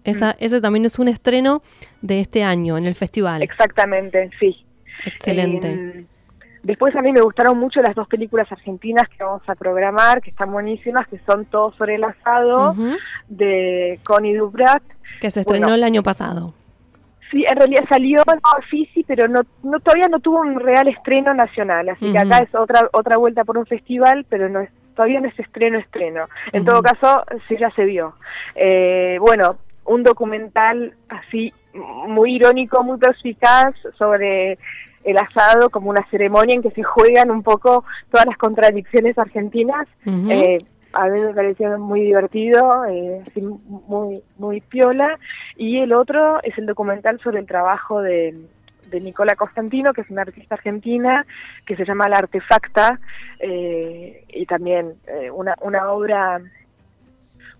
Esa, 0.04 0.32
Mm. 0.32 0.36
Ese 0.44 0.60
también 0.60 0.84
es 0.84 0.98
un 0.98 1.08
estreno 1.08 1.62
de 2.02 2.20
este 2.20 2.42
año 2.44 2.76
en 2.76 2.84
el 2.86 2.94
festival. 2.94 3.40
Exactamente, 3.42 4.30
sí. 4.38 4.66
Excelente. 5.06 5.68
Eh, 5.72 6.04
después 6.62 6.94
a 6.96 7.02
mí 7.02 7.12
me 7.12 7.20
gustaron 7.20 7.58
mucho 7.58 7.80
las 7.82 7.94
dos 7.94 8.08
películas 8.08 8.50
argentinas 8.50 9.08
que 9.08 9.22
vamos 9.22 9.42
a 9.46 9.54
programar, 9.54 10.20
que 10.20 10.30
están 10.30 10.52
buenísimas, 10.52 11.06
que 11.08 11.18
son 11.26 11.44
Todo 11.46 11.72
sobre 11.72 11.96
el 11.96 12.04
asado, 12.04 12.74
de 13.28 13.98
Connie 14.04 14.34
Dubrat. 14.34 14.82
Que 15.20 15.30
se 15.30 15.40
estrenó 15.40 15.66
bueno. 15.66 15.76
el 15.76 15.84
año 15.84 16.02
pasado. 16.02 16.54
Sí, 17.30 17.44
en 17.48 17.56
realidad 17.56 17.84
salió 17.88 18.20
en 18.26 18.62
Fisi, 18.68 19.04
pero 19.04 19.26
no, 19.26 19.40
no 19.62 19.80
todavía 19.80 20.08
no 20.08 20.20
tuvo 20.20 20.40
un 20.40 20.60
real 20.60 20.86
estreno 20.88 21.32
nacional, 21.32 21.88
así 21.88 22.12
que 22.12 22.18
acá 22.18 22.38
es 22.40 22.54
otra 22.54 22.90
otra 22.92 23.16
vuelta 23.16 23.42
por 23.44 23.56
un 23.56 23.64
festival, 23.64 24.26
pero 24.28 24.50
no 24.50 24.60
es 24.60 24.70
todavía 24.94 25.20
no 25.20 25.28
es 25.28 25.38
estreno 25.38 25.78
estreno. 25.78 26.26
En 26.52 26.64
todo 26.64 26.82
caso, 26.82 27.24
sí 27.48 27.56
ya 27.58 27.70
se 27.70 27.84
vio. 27.84 28.14
Eh, 28.54 29.16
bueno, 29.20 29.56
un 29.84 30.02
documental 30.02 30.94
así 31.08 31.52
muy 31.74 32.34
irónico, 32.34 32.82
muy 32.84 32.98
perspicaz 32.98 33.74
sobre 33.96 34.58
el 35.04 35.18
asado 35.18 35.70
como 35.70 35.90
una 35.90 36.06
ceremonia 36.10 36.54
en 36.54 36.62
que 36.62 36.70
se 36.70 36.82
juegan 36.82 37.30
un 37.30 37.42
poco 37.42 37.84
todas 38.10 38.26
las 38.26 38.36
contradicciones 38.36 39.18
argentinas. 39.18 39.86
Eh, 40.06 40.58
a 40.94 41.06
mí 41.08 41.20
me 41.20 41.34
pareció 41.34 41.78
muy 41.78 42.02
divertido, 42.02 42.84
eh, 42.84 43.22
así 43.26 43.40
muy 43.40 44.22
muy 44.38 44.60
piola. 44.60 45.18
Y 45.56 45.78
el 45.78 45.92
otro 45.92 46.42
es 46.42 46.56
el 46.58 46.66
documental 46.66 47.18
sobre 47.20 47.40
el 47.40 47.46
trabajo 47.46 48.00
de, 48.02 48.34
de 48.90 49.00
Nicola 49.00 49.34
Constantino, 49.34 49.92
que 49.92 50.02
es 50.02 50.10
una 50.10 50.22
artista 50.22 50.54
argentina, 50.54 51.26
que 51.66 51.76
se 51.76 51.84
llama 51.84 52.08
La 52.08 52.18
Artefacta, 52.18 53.00
eh, 53.40 54.24
y 54.28 54.46
también 54.46 54.94
eh, 55.06 55.30
una, 55.30 55.54
una 55.62 55.90
obra 55.90 56.40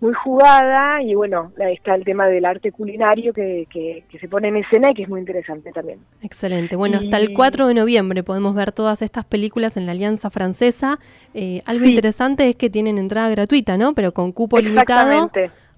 muy 0.03 0.12
jugada, 0.14 1.00
y 1.00 1.14
bueno, 1.14 1.53
ahí 1.64 1.74
está 1.74 1.94
el 1.94 2.05
tema 2.05 2.26
del 2.26 2.44
arte 2.44 2.72
culinario 2.72 3.32
que, 3.32 3.66
que, 3.70 4.05
que 4.11 4.18
se 4.18 4.28
pone 4.28 4.48
en 4.48 4.57
escena 4.57 4.90
y 4.90 4.94
que 4.94 5.03
es 5.05 5.09
muy 5.09 5.20
interesante 5.20 5.70
también. 5.72 6.00
Excelente. 6.20 6.76
Bueno, 6.76 6.98
hasta 6.98 7.16
el 7.18 7.30
Y- 7.30 7.34
4 7.34 7.68
de 7.68 7.74
noviembre 7.74 8.22
podemos 8.22 8.55
ver 8.55 8.72
todas 8.72 9.00
estas 9.00 9.24
películas 9.24 9.76
en 9.76 9.86
la 9.86 9.92
Alianza 9.92 10.28
Francesa. 10.28 10.98
Eh, 11.34 11.62
algo 11.64 11.84
Sí. 11.84 11.90
interesante 11.90 12.48
es 12.50 12.57
que 12.57 12.68
tienen 12.68 12.98
entrada 12.98 13.30
gratuita, 13.30 13.78
¿no? 13.78 13.94
Pero 13.94 14.12
con 14.12 14.32
cupo 14.32 14.59
limitado. 14.59 15.30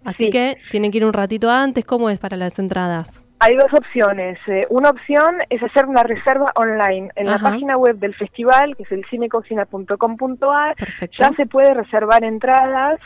Así 0.04 0.24
Sí. 0.24 0.30
que 0.30 0.56
tienen 0.70 0.90
que 0.90 0.98
ir 0.98 1.04
un 1.06 1.12
ratito 1.14 1.50
antes. 1.50 1.84
¿Cómo 1.84 2.10
es 2.10 2.18
para 2.18 2.36
las 2.36 2.58
entradas? 2.58 3.22
Hay 3.40 3.56
dos 3.56 3.72
opciones. 3.72 4.38
Eh, 4.46 4.66
una 4.70 4.90
opción 4.90 5.36
es 5.50 5.62
hacer 5.62 5.86
una 5.86 6.02
reserva 6.02 6.52
online 6.54 7.10
en 7.16 7.28
Ajá. 7.28 7.36
la 7.36 7.50
página 7.50 7.76
web 7.76 7.96
del 7.98 8.14
festival, 8.14 8.76
que 8.76 8.84
es 8.84 8.92
el 8.92 9.04
cinecocina.com.ar. 9.10 10.76
Ya 11.18 11.30
se 11.36 11.46
puede 11.46 11.74
reservar 11.74 12.24
entradas. 12.24 13.00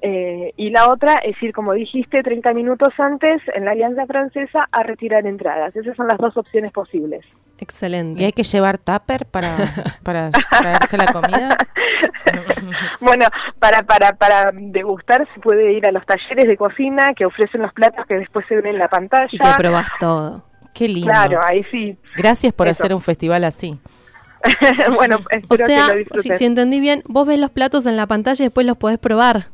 Eh, 0.00 0.52
y 0.56 0.70
la 0.70 0.88
otra 0.88 1.14
es 1.24 1.40
ir, 1.42 1.52
como 1.52 1.72
dijiste, 1.72 2.22
30 2.22 2.54
minutos 2.54 2.94
antes 2.98 3.42
en 3.54 3.64
la 3.64 3.72
Alianza 3.72 4.06
Francesa 4.06 4.68
a 4.70 4.82
retirar 4.82 5.26
entradas. 5.26 5.74
Esas 5.76 5.96
son 5.96 6.06
las 6.08 6.18
dos 6.18 6.36
opciones 6.36 6.72
posibles. 6.72 7.24
Excelente. 7.58 8.22
¿Y 8.22 8.24
hay 8.26 8.32
que 8.32 8.42
llevar 8.42 8.78
tupper 8.78 9.26
para, 9.26 9.56
para 10.02 10.30
traerse 10.30 10.96
la 10.96 11.06
comida? 11.12 11.56
Bueno, 13.00 13.26
para, 13.58 13.82
para, 13.82 14.12
para 14.14 14.50
degustar 14.52 15.26
se 15.34 15.40
puede 15.40 15.72
ir 15.72 15.86
a 15.86 15.92
los 15.92 16.04
talleres 16.06 16.46
de 16.46 16.56
cocina 16.56 17.08
que 17.16 17.26
ofrecen 17.26 17.62
los 17.62 17.72
platos 17.72 18.04
que 18.06 18.14
después 18.14 18.44
se 18.48 18.56
ven 18.56 18.66
en 18.66 18.78
la 18.78 18.88
pantalla. 18.88 19.28
Y 19.30 19.38
que 19.38 19.48
probás 19.58 19.86
todo. 20.00 20.44
Qué 20.74 20.88
lindo. 20.88 21.10
Claro, 21.10 21.40
ahí 21.42 21.64
sí. 21.70 21.96
Gracias 22.16 22.52
por 22.52 22.66
Eso. 22.68 22.82
hacer 22.82 22.94
un 22.94 23.00
festival 23.00 23.44
así. 23.44 23.78
bueno, 24.96 25.16
O 25.16 25.20
espero 25.30 25.66
sea, 25.66 25.86
que 25.94 26.06
lo 26.10 26.22
si, 26.22 26.30
si 26.34 26.44
entendí 26.44 26.80
bien, 26.80 27.02
vos 27.06 27.26
ves 27.26 27.38
los 27.38 27.50
platos 27.50 27.86
en 27.86 27.96
la 27.96 28.06
pantalla 28.06 28.42
y 28.42 28.46
después 28.46 28.66
los 28.66 28.76
podés 28.76 28.98
probar. 28.98 29.46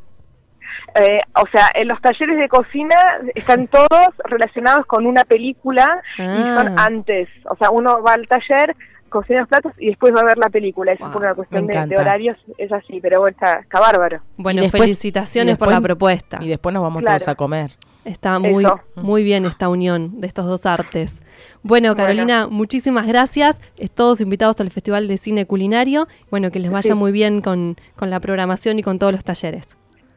Eh, 0.97 1.19
o 1.37 1.47
sea, 1.53 1.69
en 1.75 1.87
los 1.87 2.01
talleres 2.01 2.37
de 2.37 2.49
cocina 2.49 2.97
están 3.37 3.69
todos 3.69 4.09
relacionados 4.25 4.87
con 4.87 5.07
una 5.07 5.25
película 5.25 6.03
y 6.19 6.23
Ah. 6.23 6.55
son 6.59 6.79
antes. 6.79 7.29
O 7.49 7.57
sea, 7.57 7.71
uno 7.71 8.03
va 8.03 8.15
al 8.15 8.27
taller, 8.27 8.75
cocina 9.11 9.41
los 9.41 9.49
platos 9.49 9.73
y 9.79 9.89
después 9.89 10.15
va 10.15 10.21
a 10.21 10.25
ver 10.25 10.39
la 10.39 10.49
película. 10.49 10.93
Eso 10.93 11.05
Wow, 11.05 11.13
por 11.13 11.23
una 11.23 11.35
cuestión 11.35 11.67
de, 11.67 11.97
horarios, 11.99 12.39
es 12.57 12.73
así, 12.73 13.01
pero 13.03 13.21
bueno, 13.21 13.37
está, 13.39 13.59
está 13.61 13.79
bárbaro. 13.81 14.21
Bueno, 14.39 14.61
Y 14.61 14.65
después- 14.65 14.85
felicitaciones 14.85 15.55
y 15.55 15.59
por 15.59 15.69
la 15.71 15.81
propuesta. 15.81 16.39
Y 16.41 16.49
después 16.49 16.73
nos 16.73 16.83
vamos 16.83 17.03
Claro. 17.03 17.19
todos 17.19 17.29
a 17.29 17.35
comer. 17.35 17.73
Está 18.07 18.39
muy, 18.39 18.65
Eso. 18.65 18.81
muy 18.97 19.23
bien 19.23 19.45
esta 19.45 19.69
unión 19.69 20.23
de 20.23 20.27
estos 20.27 20.47
dos 20.47 20.65
artes. 20.65 21.21
Bueno, 21.63 21.89
Bueno. 21.91 21.97
Carolina, 21.97 22.47
muchísimas 22.47 23.07
gracias. 23.07 23.61
Todos 23.95 24.23
invitados 24.23 24.59
al 24.63 24.71
Festival 24.71 25.07
de 25.07 25.19
Cine 25.19 25.45
Culinario. 25.47 26.07
Bueno, 26.31 26.51
que 26.51 26.61
les 26.61 26.71
vaya 26.71 26.93
Sí. 26.93 26.95
muy 26.95 27.13
bien 27.13 27.43
con, 27.43 27.77
con 27.97 28.09
la 28.09 28.19
programación 28.21 28.79
y 28.79 28.83
con 28.83 28.99
todos 28.99 29.13
los 29.13 29.23
talleres. 29.23 29.69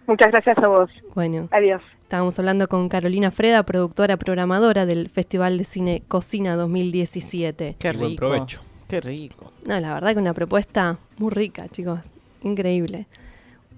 Muchas 0.07 0.31
gracias 0.31 0.57
a 0.59 0.67
vos. 0.67 0.89
Bueno, 1.13 1.47
Adiós. 1.51 1.81
estábamos 2.03 2.37
hablando 2.39 2.67
con 2.69 2.87
Carolina 2.89 3.31
Freda, 3.31 3.63
productora 3.63 4.15
programadora 4.17 4.85
del 4.85 5.09
Festival 5.09 5.57
de 5.57 5.63
Cine 5.65 6.03
Cocina 6.07 6.55
2017. 6.55 7.75
Qué 7.79 7.91
rico. 7.91 8.03
buen 8.03 8.15
provecho. 8.15 8.61
Qué 8.93 9.01
rico. 9.01 9.51
No, 9.65 9.79
la 9.79 9.93
verdad 9.93 10.13
que 10.13 10.19
una 10.19 10.33
propuesta 10.33 10.97
muy 11.17 11.31
rica, 11.31 11.67
chicos. 11.69 11.99
Increíble. 12.43 13.07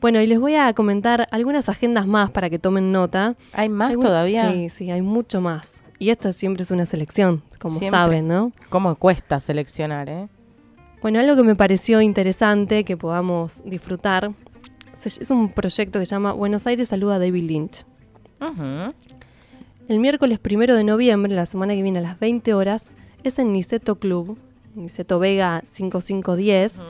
Bueno, 0.01 0.19
y 0.21 0.27
les 0.27 0.39
voy 0.39 0.55
a 0.55 0.73
comentar 0.73 1.27
algunas 1.31 1.69
agendas 1.69 2.05
más 2.05 2.31
para 2.31 2.49
que 2.49 2.59
tomen 2.59 2.91
nota. 2.91 3.35
¿Hay 3.53 3.69
más 3.69 3.91
Algún- 3.91 4.05
todavía? 4.05 4.51
Sí, 4.51 4.69
sí, 4.69 4.91
hay 4.91 5.01
mucho 5.01 5.39
más. 5.39 5.81
Y 5.99 6.09
esto 6.09 6.31
siempre 6.33 6.63
es 6.63 6.71
una 6.71 6.85
selección, 6.85 7.41
como 7.59 7.73
Siempre. 7.79 7.97
saben, 7.97 8.27
¿no? 8.27 8.51
¿Cómo 8.69 8.93
cuesta 8.95 9.39
seleccionar, 9.39 10.09
eh? 10.09 10.27
Bueno, 11.01 11.19
algo 11.19 11.35
que 11.37 11.43
me 11.43 11.55
pareció 11.55 12.01
interesante 12.01 12.83
que 12.83 12.97
podamos 12.97 13.61
disfrutar 13.63 14.31
es 15.05 15.29
un 15.31 15.49
proyecto 15.49 15.99
que 15.99 16.05
se 16.05 16.11
llama 16.11 16.33
Buenos 16.33 16.67
Aires 16.67 16.89
Saluda 16.89 17.15
a 17.15 17.19
David 17.19 17.43
Lynch. 17.43 17.85
El 19.87 19.99
miércoles 19.99 20.39
primero 20.39 20.75
de 20.75 20.83
noviembre, 20.83 21.33
la 21.33 21.45
semana 21.45 21.73
que 21.75 21.83
viene 21.83 21.99
a 21.99 22.01
las 22.01 22.19
20 22.19 22.53
horas, 22.53 22.89
es 23.23 23.39
en 23.39 23.53
Niceto 23.53 23.95
Club, 23.97 24.37
Niceto 24.75 25.19
Vega 25.19 25.61
5510. 25.65 26.81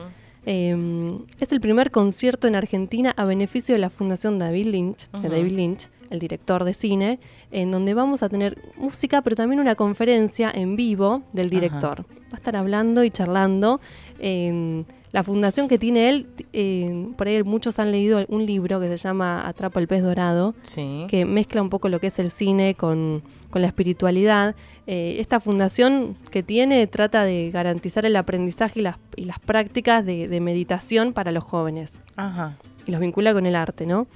Eh, 0.48 1.18
es 1.40 1.50
el 1.52 1.60
primer 1.60 1.90
concierto 1.90 2.46
en 2.46 2.54
Argentina 2.54 3.12
a 3.16 3.24
beneficio 3.24 3.74
de 3.74 3.80
la 3.80 3.90
Fundación 3.90 4.38
David 4.38 4.66
Lynch, 4.66 5.08
de. 5.10 5.28
David 5.28 5.52
Lynch, 5.52 5.88
el 6.10 6.20
director 6.20 6.62
de 6.62 6.72
cine, 6.72 7.18
en 7.50 7.72
donde 7.72 7.94
vamos 7.94 8.22
a 8.22 8.28
tener 8.28 8.56
música, 8.76 9.22
pero 9.22 9.34
también 9.34 9.60
una 9.60 9.74
conferencia 9.74 10.50
en 10.54 10.76
vivo 10.76 11.22
del 11.32 11.50
director. 11.50 12.02
Va 12.02 12.32
a 12.32 12.36
estar 12.36 12.54
hablando 12.56 13.02
y 13.02 13.10
charlando. 13.10 13.80
en 14.18 14.86
la 15.12 15.22
fundación 15.24 15.66
que 15.68 15.78
tiene 15.78 16.08
él, 16.10 16.26
eh, 16.52 17.08
por 17.16 17.26
ahí 17.26 17.42
muchos 17.42 17.78
han 17.78 17.90
leído 17.92 18.24
un 18.28 18.44
libro 18.46 18.80
que 18.80 18.88
se 18.88 18.96
llama 18.96 19.46
Atrapa 19.46 19.78
el 19.80 19.88
pez 19.88 20.02
dorado, 20.02 20.54
Sí. 20.62 21.06
que 21.08 21.24
mezcla 21.24 21.60
un 21.62 21.70
poco 21.70 21.88
lo 21.88 22.00
que 22.00 22.06
es 22.08 22.18
el 22.18 22.30
cine 22.30 22.74
con, 22.74 23.22
con 23.56 23.62
la 23.62 23.68
espiritualidad. 23.68 24.54
Eh, 24.86 25.16
esta 25.18 25.40
fundación 25.40 26.14
que 26.30 26.42
tiene 26.42 26.86
trata 26.88 27.24
de 27.24 27.50
garantizar 27.50 28.04
el 28.04 28.14
aprendizaje 28.16 28.80
y 28.80 28.82
las, 28.82 28.96
y 29.16 29.24
las 29.24 29.38
prácticas 29.38 30.04
de, 30.04 30.28
de 30.28 30.40
meditación 30.42 31.14
para 31.14 31.32
los 31.32 31.42
jóvenes 31.42 31.98
Ajá. 32.16 32.58
y 32.86 32.90
los 32.90 33.00
vincula 33.00 33.32
con 33.32 33.46
el 33.46 33.54
arte, 33.56 33.86
¿no? 33.86 34.08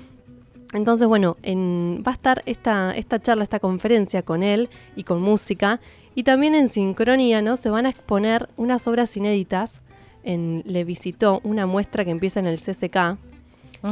Entonces, 0.75 1.09
bueno, 1.09 1.39
en- 1.43 2.03
va 2.07 2.11
a 2.11 2.15
estar 2.15 2.43
esta, 2.45 2.93
esta 2.95 3.19
charla, 3.19 3.43
esta 3.45 3.61
conferencia 3.61 4.21
con 4.23 4.43
él 4.43 4.69
y 4.95 5.05
con 5.05 5.23
música. 5.23 5.81
Y 6.15 6.25
también 6.25 6.55
en 6.55 6.69
sincronía, 6.69 7.41
¿no? 7.41 7.57
Se 7.57 7.71
van 7.71 7.87
a 7.87 7.89
exponer 7.89 8.47
unas 8.59 8.87
obras 8.89 9.17
inéditas. 9.17 9.81
En, 10.23 10.63
le 10.67 10.85
visitó 10.85 11.41
una 11.45 11.65
muestra 11.65 12.05
que 12.05 12.11
empieza 12.11 12.41
en 12.41 12.47
el 12.47 12.59
CCK, 12.59 13.17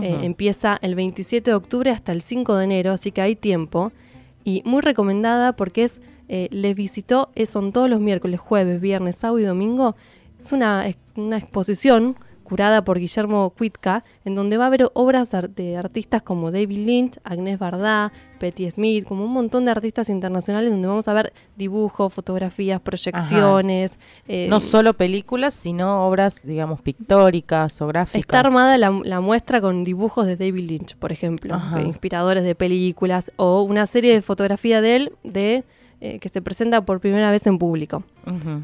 eh, 0.03 0.19
empieza 0.25 0.79
el 0.83 0.95
27 0.95 1.51
de 1.53 1.55
octubre 1.55 1.91
hasta 1.91 2.13
el 2.13 2.21
5 2.21 2.55
de 2.57 2.65
enero, 2.65 2.93
así 2.93 3.13
que 3.13 3.23
hay 3.23 3.35
tiempo. 3.35 3.93
Y 4.49 4.63
muy 4.65 4.81
recomendada 4.81 5.53
porque 5.53 5.85
es, 5.85 6.01
eh, 6.31 6.49
les 6.53 6.75
visitó, 6.75 7.29
eh, 7.35 7.45
son 7.45 7.71
todos 7.71 7.91
los 7.91 8.01
miércoles, 8.01 8.41
jueves, 8.41 8.81
viernes, 8.81 9.17
sábado 9.17 9.41
y 9.41 9.45
domingo. 9.45 9.95
Es 10.39 10.53
una, 10.53 10.87
una 11.17 11.37
exposición 11.37 12.17
curada 12.49 12.83
por 12.83 12.99
Guillermo 12.99 13.51
Cuitca, 13.51 14.03
en 14.25 14.35
donde 14.35 14.57
va 14.57 14.65
a 14.65 14.67
haber 14.69 14.89
obras 14.95 15.31
de 15.55 15.77
artistas 15.77 16.23
como 16.23 16.51
David 16.51 16.79
Lynch, 16.87 17.19
Agnès 17.25 17.59
Varda, 17.59 18.11
Patti 18.41 18.71
Smith, 18.71 19.05
como 19.05 19.25
un 19.25 19.33
montón 19.33 19.65
de 19.65 19.71
artistas 19.73 20.09
internacionales 20.09 20.71
donde 20.71 20.89
vamos 20.89 21.07
a 21.09 21.13
ver 21.13 21.33
dibujos, 21.57 22.13
fotografías, 22.15 22.81
proyecciones. 22.81 23.99
eh, 24.27 24.47
No 24.49 24.61
solo 24.61 24.95
películas, 24.95 25.55
sino 25.55 26.07
obras, 26.07 26.47
digamos, 26.47 26.81
pictóricas 26.83 27.81
o 27.83 27.87
gráficas. 27.87 28.21
Está 28.21 28.41
armada 28.41 28.79
la, 28.79 28.91
la 29.05 29.21
muestra 29.21 29.61
con 29.61 29.85
dibujos 29.85 30.27
de 30.27 30.37
David 30.37 30.69
Lynch, 30.69 30.97
por 30.97 31.13
ejemplo, 31.13 31.61
que- 31.75 31.83
inspiradores 31.83 32.45
de 32.45 32.55
películas, 32.55 33.33
o 33.37 33.63
una 33.63 33.87
serie 33.87 34.15
de 34.15 34.23
fotografía 34.23 34.81
de 34.81 34.97
él 34.97 35.13
de 35.25 35.65
eh, 36.01 36.19
que 36.19 36.29
se 36.29 36.41
presenta 36.43 36.83
por 36.83 37.01
primera 37.01 37.31
vez 37.31 37.47
en 37.47 37.59
público. 37.59 38.05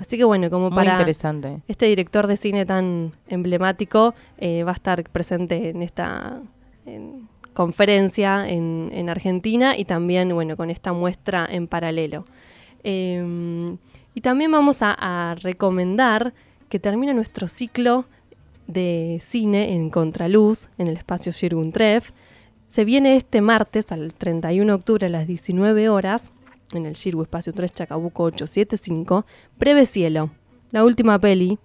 Así 0.00 0.16
que 0.16 0.24
bueno, 0.24 0.50
como 0.50 0.70
Muy 0.70 0.76
para 0.76 0.92
interesante. 0.92 1.60
este 1.68 1.86
director 1.86 2.26
de 2.26 2.36
cine 2.36 2.64
tan 2.66 3.12
emblemático 3.28 4.14
eh, 4.38 4.62
va 4.62 4.70
a 4.72 4.74
estar 4.74 5.02
presente 5.04 5.70
en 5.70 5.82
esta 5.82 6.40
en 6.86 7.28
conferencia 7.54 8.48
en, 8.48 8.90
en 8.92 9.08
Argentina 9.08 9.76
y 9.76 9.84
también 9.84 10.34
bueno 10.34 10.56
con 10.56 10.70
esta 10.70 10.92
muestra 10.92 11.46
en 11.50 11.66
paralelo. 11.66 12.24
Eh, 12.84 13.76
y 14.14 14.20
también 14.20 14.52
vamos 14.52 14.82
a, 14.82 14.94
a 14.96 15.34
recomendar 15.34 16.34
que 16.68 16.78
termina 16.78 17.12
nuestro 17.12 17.48
ciclo 17.48 18.04
de 18.66 19.18
cine 19.22 19.74
en 19.74 19.90
Contraluz 19.90 20.68
en 20.78 20.86
el 20.88 20.96
espacio 20.96 21.32
Shirgun. 21.32 21.72
Se 22.66 22.84
viene 22.84 23.16
este 23.16 23.40
martes 23.40 23.92
al 23.92 24.12
31 24.12 24.66
de 24.66 24.74
octubre 24.74 25.06
a 25.06 25.10
las 25.10 25.26
19 25.26 25.88
horas 25.88 26.30
en 26.72 26.86
el 26.86 26.94
Shirgu 26.94 27.22
Espacio 27.22 27.52
3 27.52 27.72
Chacabuco 27.72 28.24
875, 28.24 29.26
Breve 29.58 29.84
Cielo, 29.84 30.30
la 30.70 30.84
última 30.84 31.18
peli 31.18 31.58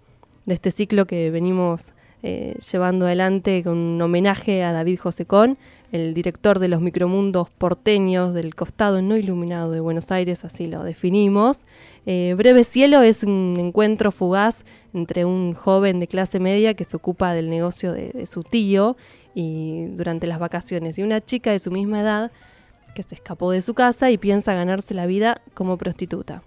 de 0.46 0.54
este 0.54 0.72
ciclo 0.72 1.06
que 1.06 1.32
venimos 1.32 1.94
eh, 2.22 2.58
llevando 2.72 3.06
adelante 3.06 3.64
con 3.64 3.78
un 3.78 4.02
homenaje 4.02 4.64
a 4.64 4.74
David 4.74 5.00
Josecón, 5.00 5.58
el 5.94 6.14
director 6.14 6.60
de 6.60 6.68
los 6.68 6.82
micromundos 6.82 7.50
porteños 7.50 8.34
del 8.34 8.56
costado 8.56 9.02
no 9.02 9.16
iluminado 9.16 9.72
de 9.72 9.80
Buenos 9.80 10.12
Aires, 10.12 10.44
así 10.44 10.68
lo 10.68 10.84
definimos. 10.84 11.64
Eh, 12.06 12.36
Breve 12.38 12.66
Cielo 12.66 13.02
es 13.02 13.24
un 13.24 13.56
encuentro 13.58 14.12
fugaz 14.12 14.66
entre 14.94 15.24
un 15.24 15.54
joven 15.54 16.00
de 16.00 16.08
clase 16.08 16.40
media 16.40 16.74
que 16.74 16.84
se 16.84 16.98
ocupa 16.98 17.34
del 17.34 17.50
negocio 17.50 17.94
de, 17.94 18.12
de 18.12 18.26
su 18.26 18.44
tío 18.44 18.98
y 19.34 19.86
durante 19.92 20.28
las 20.28 20.40
vacaciones 20.40 20.98
y 21.00 21.04
una 21.04 21.22
chica 21.22 21.52
de 21.52 21.60
su 21.60 21.72
misma 21.72 22.02
edad 22.02 22.32
que 22.96 23.04
se 23.04 23.16
escapó 23.16 23.52
de 23.52 23.62
su 23.62 23.74
casa 23.74 24.12
y 24.12 24.18
piensa 24.18 24.54
ganarse 24.54 24.94
la 24.94 25.06
vida 25.06 25.42
como 25.54 25.78
prostituta. 25.78 26.42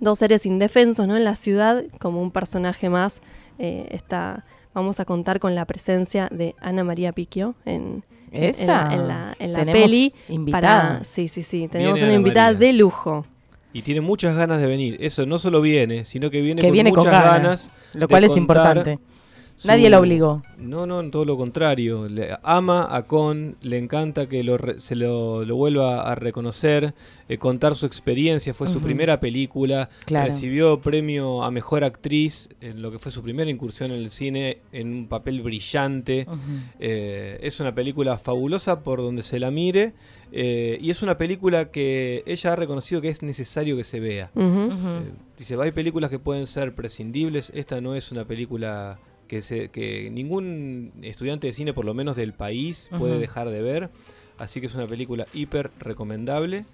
Dos 0.00 0.18
seres 0.18 0.46
indefensos 0.46 1.06
¿no? 1.06 1.16
en 1.16 1.24
la 1.24 1.36
ciudad, 1.36 1.84
como 1.98 2.22
un 2.22 2.30
personaje 2.30 2.88
más, 2.88 3.20
eh, 3.58 3.88
está, 3.90 4.44
vamos 4.72 4.98
a 5.00 5.04
contar 5.04 5.40
con 5.40 5.54
la 5.54 5.66
presencia 5.66 6.28
de 6.30 6.54
Ana 6.60 6.84
María 6.84 7.12
Picchio 7.12 7.54
en, 7.66 8.02
en- 8.32 8.44
Esa. 8.44 8.88
en 8.94 9.06
la, 9.08 9.36
en 9.38 9.52
la 9.52 9.58
Tenemos 9.58 9.82
peli. 9.82 10.12
invitada. 10.28 10.82
Para, 10.92 11.04
sí, 11.04 11.28
sí, 11.28 11.42
sí, 11.42 11.68
tenemos 11.68 11.94
Viene 11.96 12.08
una 12.08 12.14
Ana 12.14 12.20
invitada 12.20 12.52
María. 12.54 12.66
de 12.68 12.72
lujo. 12.74 13.26
Y 13.72 13.82
tiene 13.82 14.00
muchas 14.00 14.34
ganas 14.34 14.60
de 14.60 14.66
venir. 14.66 14.96
Eso 15.00 15.26
no 15.26 15.38
solo 15.38 15.60
viene, 15.60 16.04
sino 16.04 16.28
que 16.30 16.40
viene 16.40 16.60
Que 16.60 16.68
con 16.68 16.72
viene 16.72 16.90
con 16.90 17.00
muchas 17.04 17.12
ganas, 17.12 17.32
ganas. 17.42 17.72
lo 17.94 18.08
cual 18.08 18.24
es 18.24 18.32
contar 18.32 18.98
importante. 19.60 19.62
su- 19.62 19.68
Nadie 19.68 19.90
la 19.90 19.98
obligó. 20.00 20.42
No, 20.58 20.86
no, 20.86 21.08
todo 21.10 21.24
lo 21.24 21.36
contrario. 21.36 22.08
Le 22.08 22.36
ama 22.42 22.88
a 22.94 23.02
Con, 23.04 23.56
le 23.62 23.78
encanta 23.78 24.26
que 24.28 24.42
lo 24.44 24.56
re- 24.58 24.80
se 24.80 24.94
lo, 24.96 25.44
lo 25.44 25.56
vuelva 25.56 26.02
a 26.10 26.14
reconocer, 26.14 26.94
eh, 27.28 27.38
contar 27.38 27.74
su 27.74 27.86
experiencia. 27.86 28.52
Fue 28.54 28.68
su 28.68 28.80
primera 28.80 29.20
película, 29.20 29.88
Claro. 30.04 30.26
recibió 30.26 30.80
premio 30.80 31.42
a 31.42 31.50
mejor 31.50 31.84
actriz 31.84 32.48
en 32.60 32.82
lo 32.82 32.90
que 32.90 32.98
fue 32.98 33.10
su 33.12 33.22
primera 33.22 33.50
incursión 33.50 33.90
en 33.90 33.98
el 33.98 34.10
cine, 34.10 34.58
en 34.72 34.92
un 34.92 35.06
papel 35.08 35.40
brillante. 35.42 36.26
Eh, 36.78 37.38
es 37.42 37.60
una 37.60 37.74
película 37.74 38.18
fabulosa 38.18 38.80
por 38.80 39.00
donde 39.00 39.22
se 39.22 39.38
la 39.38 39.50
mire 39.50 39.92
eh, 40.32 40.78
y 40.80 40.90
es 40.90 41.02
una 41.02 41.18
película 41.18 41.70
que 41.70 42.22
ella 42.26 42.52
ha 42.52 42.56
reconocido 42.56 43.00
que 43.00 43.08
es 43.08 43.22
necesario 43.22 43.76
que 43.76 43.84
se 43.84 44.00
vea. 44.00 44.30
Eh, 44.36 45.00
dice, 45.38 45.56
hay 45.60 45.72
películas 45.72 46.10
que 46.10 46.18
pueden 46.18 46.46
ser 46.46 46.74
prescindibles, 46.74 47.50
esta 47.54 47.80
no 47.80 47.94
es 47.94 48.12
una 48.12 48.24
película 48.24 48.98
que, 49.30 49.42
se, 49.42 49.68
que 49.68 50.10
ningún 50.10 50.90
estudiante 51.02 51.46
de 51.46 51.52
cine, 51.52 51.72
por 51.72 51.84
lo 51.84 51.94
menos 51.94 52.16
del 52.16 52.32
país, 52.32 52.90
puede 52.98 53.16
dejar 53.20 53.48
de 53.48 53.62
ver, 53.62 53.88
así 54.38 54.60
que 54.60 54.66
es 54.66 54.74
una 54.74 54.86
película 54.88 55.24
hiper 55.32 55.70
recomendable. 55.78 56.64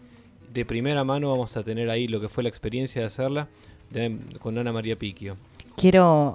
De 0.54 0.64
primera 0.64 1.04
mano 1.04 1.30
vamos 1.30 1.54
a 1.58 1.62
tener 1.62 1.90
ahí 1.90 2.08
lo 2.08 2.18
que 2.18 2.30
fue 2.30 2.42
la 2.42 2.48
experiencia 2.48 3.02
de 3.02 3.08
hacerla 3.08 3.48
de- 3.90 4.16
con 4.38 4.56
Ana 4.56 4.72
María 4.72 4.96
Picchio. 4.96 5.36
Quiero 5.76 6.32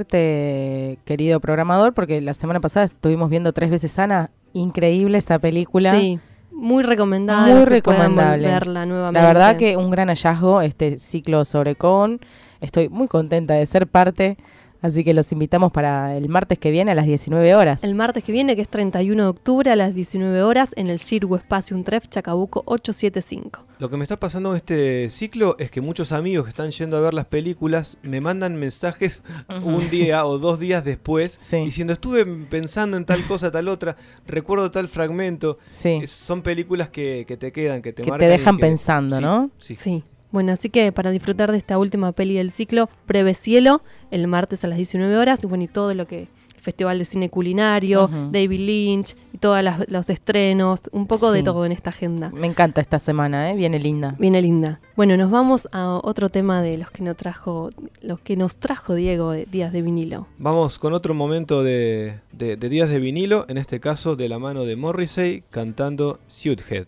agradecerte, 0.00 0.98
querido 1.04 1.40
programador, 1.40 1.92
porque 1.92 2.22
la 2.22 2.32
semana 2.32 2.60
pasada 2.60 2.86
estuvimos 2.86 3.28
viendo 3.28 3.52
tres 3.52 3.68
veces 3.70 3.98
Ana. 3.98 4.30
Increíble 4.54 5.18
esa 5.18 5.38
película. 5.38 5.92
Sí, 6.00 6.18
muy 6.50 6.82
recomendada. 6.82 7.54
Muy 7.54 7.64
recomendable. 7.66 8.46
verla 8.48 8.86
nuevamente. 8.86 9.20
La 9.20 9.26
verdad 9.28 9.56
que 9.58 9.76
un 9.76 9.90
gran 9.90 10.08
hallazgo 10.08 10.62
este 10.62 10.98
ciclo 10.98 11.44
sobre 11.44 11.74
Con. 11.76 12.18
Estoy 12.62 12.88
muy 12.88 13.08
contenta 13.08 13.54
de 13.54 13.66
ser 13.66 13.86
parte, 13.86 14.36
así 14.82 15.04
que 15.04 15.14
los 15.14 15.30
invitamos 15.32 15.72
para 15.72 16.16
el 16.16 16.28
martes 16.28 16.58
que 16.58 16.70
viene 16.70 16.92
a 16.92 16.94
las 16.94 17.06
19 17.06 17.54
horas. 17.54 17.84
El 17.84 17.94
martes 17.94 18.22
que 18.24 18.32
viene, 18.32 18.56
que 18.56 18.62
es 18.62 18.68
31 18.68 19.22
de 19.22 19.28
octubre 19.28 19.70
a 19.70 19.76
las 19.76 19.94
19 19.94 20.42
horas, 20.42 20.70
en 20.76 20.88
el 20.88 20.98
Shirgu 20.98 21.36
Espacio 21.36 21.76
Un 21.76 21.84
Tref 21.84 22.08
Chacabuco 22.08 22.62
875. 22.66 23.64
Lo 23.78 23.88
que 23.88 23.96
me 23.96 24.04
está 24.04 24.18
pasando 24.20 24.50
en 24.50 24.56
este 24.56 25.08
ciclo 25.08 25.56
es 25.58 25.70
que 25.70 25.80
muchos 25.80 26.12
amigos 26.12 26.44
que 26.44 26.50
están 26.50 26.70
yendo 26.70 26.98
a 26.98 27.00
ver 27.00 27.14
las 27.14 27.24
películas 27.26 27.96
me 28.02 28.20
mandan 28.20 28.56
mensajes 28.56 29.22
un 29.64 29.88
día 29.88 30.26
o 30.26 30.38
dos 30.38 30.60
días 30.60 30.84
después 30.84 31.32
Sí. 31.40 31.58
diciendo 31.64 31.94
estuve 31.94 32.26
pensando 32.26 32.96
en 32.98 33.06
tal 33.06 33.22
cosa, 33.24 33.50
tal 33.50 33.68
otra, 33.68 33.96
recuerdo 34.26 34.70
tal 34.70 34.88
fragmento. 34.88 35.56
Sí. 35.66 36.00
Es- 36.02 36.10
son 36.10 36.42
películas 36.42 36.90
que, 36.90 37.24
que 37.26 37.36
te 37.38 37.52
quedan, 37.52 37.80
que 37.80 37.92
te 37.92 38.02
Que 38.02 38.04
te 38.06 38.10
marcan. 38.10 38.28
y 38.28 38.30
dejan 38.32 38.56
que- 38.56 38.60
pensando, 38.60 39.16
sí, 39.16 39.22
¿no? 39.22 39.50
Sí. 39.58 40.04
Bueno, 40.32 40.52
así 40.52 40.70
que 40.70 40.92
para 40.92 41.10
disfrutar 41.10 41.50
de 41.52 41.58
esta 41.58 41.78
última 41.78 42.12
peli 42.12 42.34
del 42.34 42.50
ciclo, 42.50 42.88
Breve 43.08 43.34
Cielo, 43.34 43.82
el 44.10 44.26
martes 44.26 44.64
a 44.64 44.68
las 44.68 44.76
19 44.76 45.16
horas, 45.16 45.42
y 45.42 45.46
bueno, 45.46 45.64
y 45.64 45.68
todo 45.68 45.92
lo 45.94 46.06
que... 46.06 46.20
el 46.22 46.28
Festival 46.60 46.98
de 46.98 47.06
Cine 47.06 47.30
Culinario. 47.30 48.08
David 48.32 48.60
Lynch, 48.60 49.16
y 49.32 49.38
todos 49.38 49.64
los 49.88 50.10
estrenos, 50.10 50.82
un 50.92 51.06
poco 51.06 51.32
de 51.32 51.42
todo 51.42 51.64
en 51.64 51.72
esta 51.72 51.88
agenda. 51.88 52.28
Me 52.34 52.46
encanta 52.46 52.82
esta 52.82 52.98
semana, 52.98 53.50
¿eh? 53.50 53.56
Viene 53.56 53.78
linda. 53.78 54.14
Viene 54.18 54.42
linda. 54.42 54.78
Bueno, 54.94 55.16
nos 55.16 55.30
vamos 55.30 55.68
a 55.72 55.98
otro 56.04 56.28
tema 56.28 56.60
de 56.60 56.76
los 56.76 56.90
que 56.90 57.02
nos 57.02 57.16
trajo, 57.16 57.70
los 58.02 58.20
que 58.20 58.36
nos 58.36 58.58
trajo 58.58 58.94
Diego 58.94 59.32
de 59.32 59.46
Días 59.46 59.72
de 59.72 59.80
Vinilo. 59.80 60.26
Vamos 60.38 60.78
con 60.78 60.92
otro 60.92 61.14
momento 61.14 61.62
de, 61.64 62.18
de- 62.32 62.56
de 62.56 62.68
días 62.68 62.90
de 62.90 62.98
vinilo, 62.98 63.46
en 63.48 63.56
este 63.56 63.80
caso 63.80 64.14
de 64.14 64.28
la 64.28 64.38
mano 64.38 64.64
de 64.66 64.76
Morrissey 64.76 65.42
cantando 65.50 66.18
Suithead. 66.26 66.86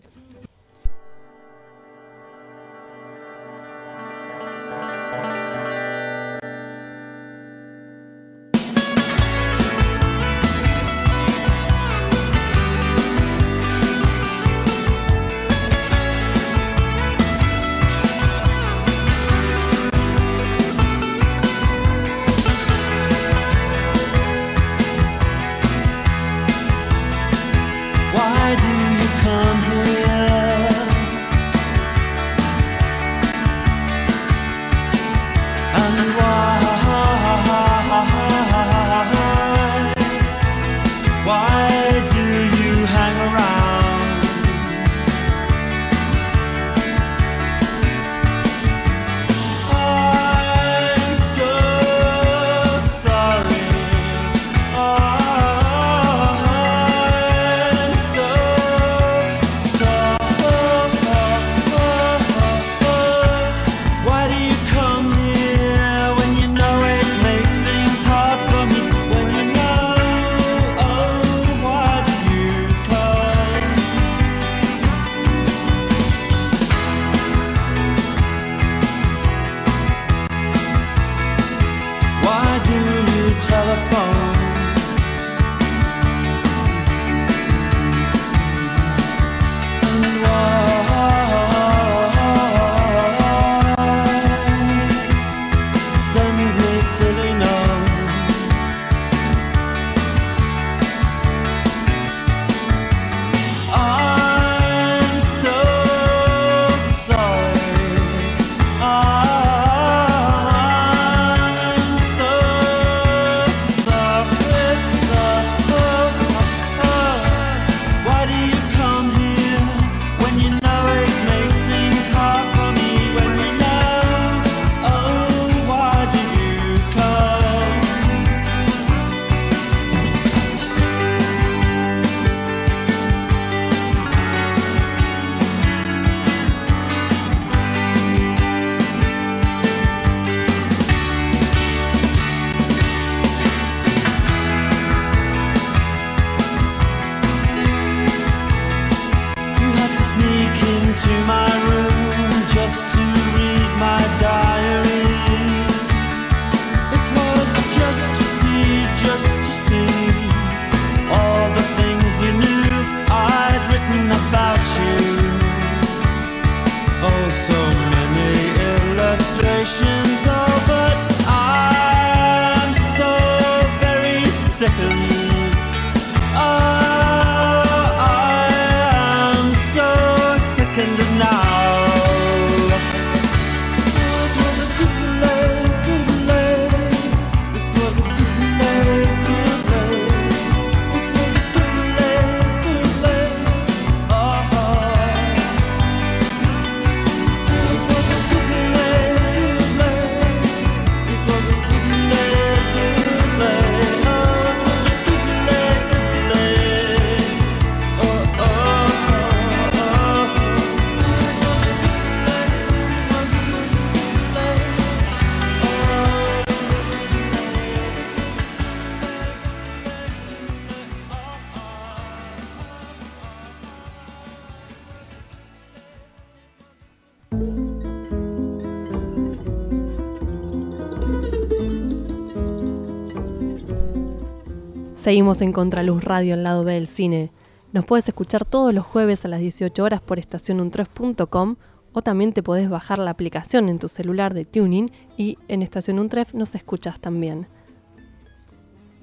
Seguimos 235.03 235.41
en 235.41 235.51
Contraluz 235.51 236.01
Radio, 236.01 236.33
al 236.33 236.43
lado 236.43 236.63
B 236.63 236.75
del 236.75 236.87
cine. 236.87 237.29
Nos 237.73 237.83
puedes 237.83 238.07
escuchar 238.07 238.45
todos 238.45 238.73
los 238.73 238.85
jueves 238.85 239.25
a 239.25 239.27
las 239.27 239.41
18 239.41 239.83
horas 239.83 239.99
por 239.99 240.17
estacionuntref.com 240.17 241.57
o 241.91 242.01
también 242.01 242.31
te 242.31 242.41
podés 242.41 242.69
bajar 242.69 242.99
la 242.99 243.11
aplicación 243.11 243.67
en 243.67 243.79
tu 243.79 243.89
celular 243.89 244.33
de 244.33 244.45
Tuning 244.45 244.93
y 245.17 245.37
en 245.49 245.61
Estación 245.61 245.99
Untref 245.99 246.33
nos 246.33 246.55
escuchas 246.55 247.01
también. 247.01 247.47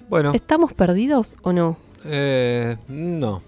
Bueno, 0.09 0.33
¿Estamos 0.33 0.73
perdidos 0.73 1.37
o 1.43 1.53
no? 1.53 1.77
eh, 2.07 2.79
no. 2.89 3.43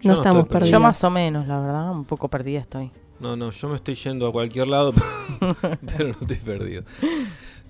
Yo 0.00 0.10
No 0.10 0.14
estamos 0.14 0.48
perdidos. 0.48 0.70
Yo 0.70 0.80
más 0.80 1.04
o 1.04 1.10
menos, 1.10 1.46
la 1.46 1.60
verdad, 1.60 1.92
un 1.92 2.04
poco 2.04 2.26
perdida 2.26 2.58
estoy. 2.58 2.90
No, 3.20 3.36
no, 3.36 3.50
yo 3.50 3.68
me 3.68 3.76
estoy 3.76 3.94
yendo 3.94 4.26
a 4.26 4.32
cualquier 4.32 4.66
lado, 4.66 4.92
pero 5.96 6.08
no 6.08 6.16
estoy 6.20 6.38
perdido. 6.38 6.82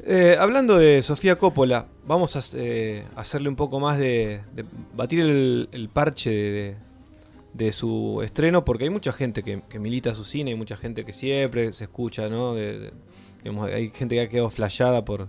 Eh, 0.08 0.36
hablando 0.38 0.78
de 0.78 1.02
Sofía 1.02 1.36
Coppola, 1.36 1.88
vamos 2.06 2.36
a 2.36 2.56
eh, 2.56 3.04
hacerle 3.16 3.48
un 3.48 3.56
poco 3.56 3.80
más 3.80 3.98
de, 3.98 4.40
de 4.54 4.64
batir 4.94 5.20
el, 5.20 5.90
parche 5.92 6.30
de, 6.30 6.76
de 7.54 7.72
su 7.72 8.20
estreno, 8.22 8.64
porque 8.64 8.84
hay 8.84 8.90
mucha 8.90 9.12
gente 9.12 9.42
que, 9.42 9.62
que 9.68 9.80
milita 9.80 10.14
su 10.14 10.22
cine, 10.22 10.52
hay 10.52 10.56
mucha 10.56 10.76
gente 10.76 11.04
que 11.04 11.12
siempre 11.12 11.72
se 11.72 11.84
escucha, 11.84 12.28
¿no? 12.28 12.54
Hay 12.54 13.90
gente 13.90 14.14
que 14.14 14.20
ha 14.20 14.28
quedado 14.28 14.48
flayada 14.48 15.04
por, 15.04 15.28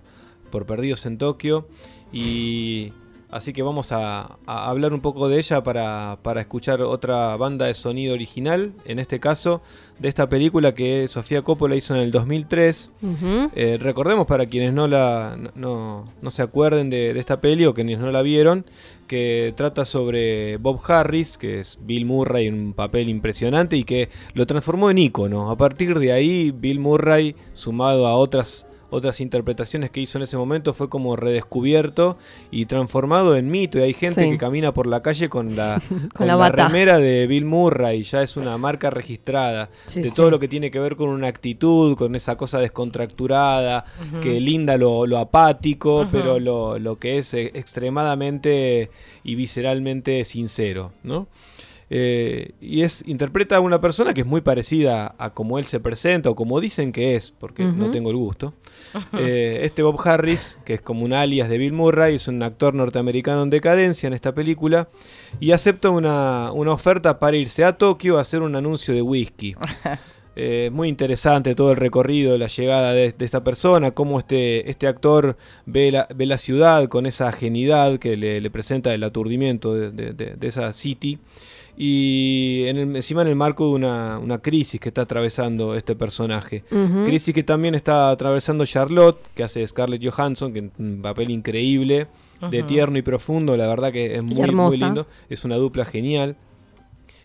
por 0.52 0.68
Perdidos 0.68 1.08
en 1.08 1.18
Tokio, 1.18 1.68
y 2.14 2.94
así 3.30 3.54
que 3.54 3.62
vamos 3.62 3.92
a, 3.92 4.38
a 4.46 4.70
hablar 4.70 4.94
un 4.94 5.02
poco 5.02 5.28
de 5.30 5.38
ella 5.38 5.62
para, 5.64 6.18
para 6.22 6.42
escuchar 6.42 6.82
otra 6.82 7.36
banda 7.38 7.66
de 7.66 7.74
sonido 7.74 8.14
original, 8.14 8.74
en 8.86 9.00
este 9.00 9.20
caso 9.20 9.62
de 10.00 10.10
esta 10.10 10.30
película 10.30 10.74
que 10.76 11.08
Sofía 11.08 11.42
Coppola 11.42 11.76
hizo 11.76 11.96
en 11.96 12.02
el 12.02 12.12
2003. 12.12 12.92
Ujú. 13.02 13.50
Eh, 13.56 13.78
recordemos 13.80 14.28
para 14.28 14.46
quienes 14.46 14.74
no 14.74 14.88
la 14.88 15.38
no, 15.56 16.06
no- 16.22 16.32
se 16.32 16.42
acuerden 16.44 16.90
de, 16.90 17.14
de 17.14 17.20
esta 17.20 17.42
peli 17.42 17.66
o 17.66 17.74
quienes 17.74 17.98
no 18.00 18.12
la 18.12 18.22
vieron, 18.22 18.64
que 19.08 19.54
trata 19.58 19.86
sobre 19.86 20.58
Bob 20.58 20.80
Harris, 20.88 21.38
que 21.38 21.60
es 21.62 21.80
Bill 21.82 22.06
Murray 22.06 22.48
en 22.48 22.54
un 22.60 22.74
papel 22.74 23.10
impresionante 23.10 23.76
y 23.78 23.84
que 23.86 24.10
lo 24.34 24.46
transformó 24.46 24.90
en 24.92 24.98
ícono. 25.00 25.50
A 25.50 25.58
partir 25.58 25.98
de 25.98 26.12
ahí, 26.12 26.52
Bill 26.52 26.80
Murray, 26.80 27.36
sumado 27.54 28.06
a 28.08 28.16
otras 28.16 28.68
otras 28.90 29.20
interpretaciones 29.22 29.90
que 29.92 30.00
hizo 30.00 30.18
en 30.18 30.24
ese 30.24 30.38
momento 30.38 30.74
fue 30.74 30.90
como 30.90 31.16
redescubierto 31.16 32.18
y 32.52 32.66
transformado 32.68 33.36
en 33.36 33.50
mito 33.52 33.80
y 33.80 33.82
hay 33.82 33.94
gente 33.94 34.24
Sí. 34.24 34.30
que 34.32 34.38
camina 34.38 34.74
por 34.74 34.88
la 34.88 35.02
calle 35.02 35.28
con 35.30 35.56
la, 35.56 35.82
con 36.16 36.26
la 36.28 36.36
la 36.36 36.50
remera 36.50 36.98
de 36.98 37.28
Bill 37.28 37.46
Murray, 37.46 38.04
ya 38.04 38.22
es 38.22 38.38
una 38.38 38.58
marca 38.58 38.90
registrada 38.90 39.70
Sí, 39.86 40.02
de 40.02 40.10
sí. 40.10 40.16
todo 40.16 40.32
lo 40.32 40.40
que 40.40 40.48
tiene 40.48 40.72
que 40.72 40.80
ver 40.80 40.96
con 40.96 41.10
una 41.10 41.28
actitud, 41.28 41.98
con 41.98 42.16
esa 42.16 42.38
cosa 42.38 42.60
descontracturada, 42.60 43.86
que 44.22 44.40
linda 44.40 44.78
lo, 44.78 45.06
lo 45.06 45.18
apático, 45.18 46.08
pero 46.12 46.40
lo, 46.40 46.80
lo 46.80 46.98
que 46.98 47.18
es 47.18 47.34
eh, 47.34 47.52
extremadamente 47.54 48.90
y 49.24 49.36
visceralmente 49.36 50.24
sincero, 50.26 50.92
¿no? 51.04 51.28
Eh, 51.90 52.52
y 52.60 52.82
es 52.82 53.02
interpreta 53.08 53.56
a 53.56 53.60
una 53.62 53.80
persona 53.80 54.14
que 54.14 54.22
es 54.22 54.28
muy 54.28 54.42
parecida 54.42 55.16
a 55.18 55.30
como 55.34 55.58
él 55.58 55.64
se 55.64 55.80
presenta 55.80 56.30
o 56.30 56.36
como 56.36 56.60
dicen 56.60 56.92
que 56.92 57.16
es, 57.16 57.32
porque 57.32 57.64
no 57.64 57.92
tengo 57.92 58.10
el 58.10 58.18
gusto. 58.18 58.54
Eh, 59.18 59.62
este 59.64 59.84
Bob 59.84 59.98
Harris, 60.06 60.58
que 60.66 60.74
es 60.76 60.82
como 60.82 61.06
un 61.06 61.14
alias 61.14 61.48
de 61.48 61.58
Bill 61.58 61.72
Murray, 61.74 62.16
es 62.16 62.28
un 62.28 62.44
actor 62.44 62.74
norteamericano 62.74 63.44
en 63.44 63.50
decadencia 63.50 64.08
en 64.08 64.14
esta 64.14 64.34
película 64.36 64.90
y 65.40 65.52
acepta 65.52 65.90
una, 65.90 66.52
una 66.52 66.72
oferta 66.74 67.20
para 67.20 67.38
irse 67.38 67.64
a 67.64 67.78
Tokio 67.78 68.18
a 68.18 68.22
hacer 68.22 68.42
un 68.42 68.56
anuncio 68.56 68.94
de 68.94 69.02
whisky. 69.02 69.56
Eh, 70.40 70.70
muy 70.72 70.88
interesante 70.88 71.56
todo 71.56 71.72
el 71.72 71.78
recorrido, 71.78 72.38
la 72.38 72.46
llegada 72.46 72.94
de, 72.94 73.12
de 73.12 73.26
esta 73.26 73.44
persona, 73.44 73.90
cómo 73.90 74.20
este, 74.20 74.70
este 74.70 74.86
actor 74.86 75.36
ve 75.66 75.90
la, 75.90 76.08
ve 76.14 76.28
la 76.28 76.38
ciudad 76.38 76.88
con 76.90 77.08
esa 77.08 77.32
genidad 77.32 77.98
que 77.98 78.16
le, 78.18 78.40
le 78.40 78.52
presenta 78.52 78.94
el 78.94 79.04
aturdimiento 79.04 79.74
de, 79.74 79.90
de- 79.90 80.14
de- 80.14 80.36
de 80.36 80.48
esa 80.48 80.72
city. 80.74 81.18
Y 81.80 82.64
en 82.66 82.78
el- 82.78 82.96
encima 82.96 83.22
en 83.22 83.28
el 83.28 83.36
marco 83.36 83.68
de 83.68 83.76
una, 83.76 84.18
una 84.18 84.40
crisis 84.40 84.80
que 84.82 84.90
está 84.90 85.02
atravesando 85.04 85.76
este 85.76 85.96
personaje. 85.96 86.64
Crisis 87.06 87.34
que 87.36 87.44
también 87.44 87.76
está 87.76 88.10
atravesando 88.10 88.66
Charlotte, 88.66 89.20
que 89.36 89.44
hace 89.44 89.66
Scarlett 89.68 90.02
Johansson, 90.04 90.52
que 90.54 90.60
es 90.60 90.66
un 90.80 91.02
papel 91.04 91.30
increíble, 91.30 92.08
de 92.52 92.64
tierno 92.64 92.98
y 92.98 93.02
profundo, 93.04 93.56
la 93.58 93.68
verdad 93.68 93.92
que 93.92 94.16
es 94.16 94.24
muy, 94.24 94.36
muy 94.70 94.78
lindo, 94.88 95.08
es 95.30 95.44
una 95.46 95.56
dupla 95.56 95.86
genial. 95.86 96.36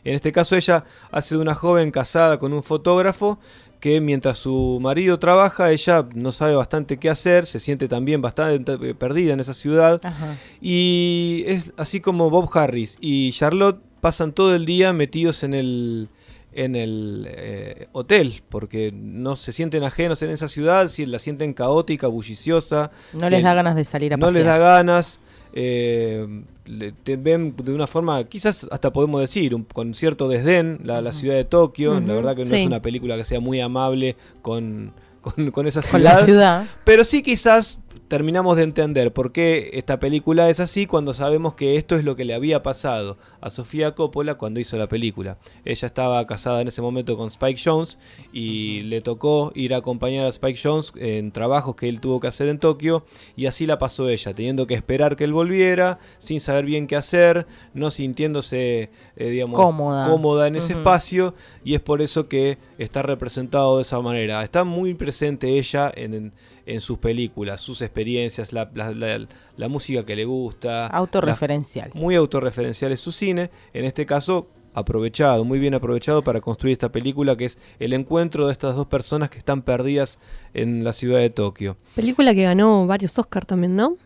En 0.04 0.14
este 0.14 0.32
caso 0.32 0.56
ella 0.56 0.84
hace 1.10 1.34
de 1.36 1.40
una 1.40 1.54
joven 1.54 1.90
casada 1.90 2.38
con 2.38 2.52
un 2.52 2.62
fotógrafo 2.62 3.38
que 3.78 4.00
mientras 4.00 4.38
su 4.38 4.78
marido 4.82 5.18
trabaja, 5.18 5.70
ella 5.72 6.06
no 6.14 6.30
sabe 6.32 6.54
bastante 6.54 6.98
qué 6.98 7.08
hacer, 7.10 7.46
se 7.46 7.58
siente 7.58 7.88
también 7.88 8.20
bastante 8.22 8.74
eh, 8.80 8.94
perdida 8.94 9.32
en 9.32 9.40
esa 9.40 9.54
ciudad. 9.54 10.00
Ajá. 10.04 10.36
Y 10.60 11.44
es 11.46 11.72
así 11.76 12.00
como 12.00 12.30
Bob 12.30 12.48
Harris 12.56 12.96
y 13.00 13.32
Charlotte 13.32 13.80
pasan 14.02 14.32
todo 14.32 14.54
el 14.54 14.66
día 14.66 14.92
metidos 14.92 15.42
en 15.44 15.54
el 15.54 16.08
en 16.54 16.76
el 16.76 17.26
eh, 17.30 17.88
hotel 17.92 18.42
porque 18.50 18.92
no 18.92 19.36
se 19.36 19.52
sienten 19.52 19.84
ajenos 19.84 20.22
en 20.22 20.28
esa 20.28 20.48
ciudad, 20.48 20.88
si 20.88 21.06
la 21.06 21.18
sienten 21.18 21.54
caótica, 21.54 22.08
bulliciosa, 22.08 22.90
No 23.14 23.30
les 23.30 23.38
que 23.38 23.44
da 23.44 23.54
ganas 23.54 23.74
de 23.74 23.86
salir 23.86 24.12
a 24.12 24.18
no 24.18 24.26
pasear. 24.26 24.36
les 24.38 24.46
da 24.46 24.58
ganas, 24.58 25.20
eh, 25.54 26.42
le- 26.66 26.92
te 26.92 27.16
ven 27.16 27.54
de 27.56 27.72
una 27.72 27.86
forma, 27.86 28.24
quizás 28.24 28.66
hasta 28.70 28.92
podemos 28.92 29.20
decir, 29.22 29.54
un- 29.54 29.64
con 29.64 29.94
cierto 29.94 30.28
desdén, 30.28 30.80
la, 30.84 31.00
la 31.00 31.12
ciudad 31.12 31.36
de 31.36 31.44
Tokio. 31.44 31.98
La 32.00 32.14
verdad 32.14 32.34
que 32.34 32.42
no 32.42 32.50
sí. 32.50 32.56
es 32.56 32.66
una 32.66 32.82
película 32.82 33.16
que 33.16 33.24
sea 33.24 33.40
muy 33.40 33.60
amable 33.60 34.16
con, 34.42 34.92
con, 35.22 35.50
con 35.52 35.66
esa 35.66 35.80
ciudad. 35.80 35.92
Con 35.92 36.02
la 36.04 36.16
ciudad. 36.16 36.66
Pero 36.84 37.04
sí 37.04 37.22
quizás 37.22 37.78
terminamos 38.16 38.58
de 38.58 38.64
entender 38.64 39.10
por 39.14 39.32
qué 39.32 39.70
esta 39.72 39.98
película 39.98 40.50
es 40.50 40.60
así 40.60 40.84
cuando 40.84 41.14
sabemos 41.14 41.54
que 41.54 41.78
esto 41.78 41.96
es 41.96 42.04
lo 42.04 42.14
que 42.14 42.26
le 42.26 42.34
había 42.34 42.62
pasado 42.62 43.16
a 43.40 43.48
Sofía 43.48 43.94
Coppola 43.94 44.34
cuando 44.34 44.60
hizo 44.60 44.76
la 44.76 44.86
película. 44.86 45.38
Ella 45.64 45.86
estaba 45.86 46.26
casada 46.26 46.60
en 46.60 46.68
ese 46.68 46.82
momento 46.82 47.16
con 47.16 47.28
Spike 47.28 47.58
Jones 47.64 47.96
y 48.30 48.82
le 48.82 49.00
tocó 49.00 49.50
ir 49.54 49.72
a 49.72 49.78
acompañar 49.78 50.26
a 50.26 50.28
Spike 50.28 50.60
Jones 50.62 50.92
en 50.96 51.32
trabajos 51.32 51.74
que 51.74 51.88
él 51.88 52.02
tuvo 52.02 52.20
que 52.20 52.26
hacer 52.26 52.48
en 52.48 52.58
Tokio 52.58 53.02
y 53.34 53.46
así 53.46 53.64
la 53.64 53.78
pasó 53.78 54.10
ella, 54.10 54.34
teniendo 54.34 54.66
que 54.66 54.74
esperar 54.74 55.16
que 55.16 55.24
él 55.24 55.32
volviera, 55.32 55.98
sin 56.18 56.38
saber 56.38 56.66
bien 56.66 56.86
qué 56.86 56.96
hacer, 56.96 57.46
no 57.72 57.90
sintiéndose, 57.90 58.90
eh, 59.16 59.30
digamos, 59.30 59.56
Cómoda. 59.58 60.06
cómoda 60.06 60.48
en 60.48 60.56
ese 60.56 60.74
espacio 60.74 61.34
y 61.64 61.76
es 61.76 61.80
por 61.80 62.02
eso 62.02 62.28
que 62.28 62.58
está 62.76 63.00
representado 63.00 63.76
de 63.76 63.82
esa 63.82 63.98
manera. 64.00 64.44
Está 64.44 64.64
muy 64.64 64.92
presente 64.92 65.58
ella 65.58 65.90
en, 65.96 66.12
en- 66.12 66.32
en 66.66 66.80
sus 66.80 66.98
películas, 66.98 67.60
sus 67.60 67.82
experiencias, 67.82 68.52
la, 68.52 68.70
la- 68.74 68.92
la- 68.92 69.26
la 69.56 69.68
música 69.68 70.04
que 70.04 70.16
le 70.16 70.24
gusta. 70.24 70.86
Autorreferencial. 70.88 71.90
la- 71.94 72.00
muy 72.00 72.14
autorreferencial 72.14 72.92
es 72.92 73.00
su 73.00 73.12
cine. 73.12 73.50
En 73.72 73.84
este 73.84 74.06
caso, 74.06 74.48
aprovechado, 74.74 75.44
muy 75.44 75.58
bien 75.58 75.74
aprovechado 75.74 76.22
para 76.24 76.40
construir 76.40 76.72
esta 76.72 76.90
película 76.90 77.36
que 77.36 77.44
es 77.44 77.58
el 77.78 77.92
encuentro 77.92 78.46
de 78.46 78.52
estas 78.52 78.74
dos 78.74 78.86
personas 78.86 79.28
que 79.28 79.38
están 79.38 79.62
perdidas 79.62 80.18
en 80.54 80.82
la 80.82 80.92
ciudad 80.92 81.18
de 81.18 81.28
Tokio. 81.30 81.76
Película 81.94 82.34
que 82.34 82.42
ganó 82.44 82.86
varios 82.86 83.18
Oscars 83.18 83.46
también, 83.46 83.76
¿no? 83.76 83.96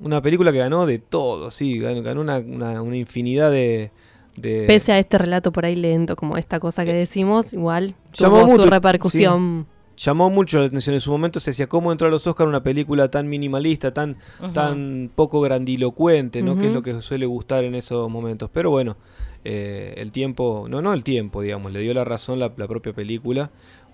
Una 0.00 0.22
película 0.22 0.50
que 0.52 0.58
ganó 0.58 0.86
de 0.86 0.98
todo, 0.98 1.50
sí, 1.50 1.78
ganó, 1.78 2.20
una, 2.20 2.38
una- 2.38 2.80
una 2.82 2.96
infinidad 2.96 3.50
de... 3.50 3.90
de- 4.36 4.64
Pese 4.66 4.92
a 4.92 4.98
este 4.98 5.18
relato 5.18 5.50
por 5.52 5.64
ahí 5.66 5.74
lento, 5.76 6.14
como 6.16 6.36
esta 6.38 6.58
cosa 6.60 6.84
que 6.84 6.92
decimos, 6.94 7.52
igual 7.52 7.94
Llamó 8.14 8.38
tuvo 8.42 8.48
su 8.50 8.56
mucho- 8.58 8.70
repercusión. 8.70 9.66
Llamó 9.98 10.30
mucho 10.30 10.60
la 10.60 10.66
atención 10.66 10.94
en 10.94 11.00
su 11.00 11.10
momento. 11.10 11.40
Se 11.40 11.50
decía 11.50 11.68
cómo 11.68 11.92
entró 11.92 12.08
a 12.08 12.10
los 12.10 12.26
Oscars 12.26 12.48
una 12.48 12.62
película 12.62 13.10
tan 13.10 13.28
minimalista, 13.28 13.92
tan, 13.92 14.16
tan 14.54 15.10
poco 15.14 15.40
grandilocuente, 15.40 16.42
¿no? 16.42 16.56
Que 16.56 16.68
es 16.68 16.72
lo 16.72 16.82
que 16.82 17.00
suele 17.02 17.26
gustar 17.26 17.64
en 17.64 17.74
esos 17.74 18.10
momentos. 18.10 18.48
Pero 18.52 18.70
bueno, 18.70 18.96
eh, 19.44 19.94
el 19.98 20.12
tiempo, 20.12 20.66
no, 20.68 20.80
no 20.80 20.92
el 20.92 21.04
tiempo, 21.04 21.42
digamos, 21.42 21.72
le 21.72 21.80
dio 21.80 21.92
la 21.94 22.04
razón 22.04 22.38
la, 22.38 22.52
la 22.56 22.68
propia 22.68 22.92
película. 22.92 23.50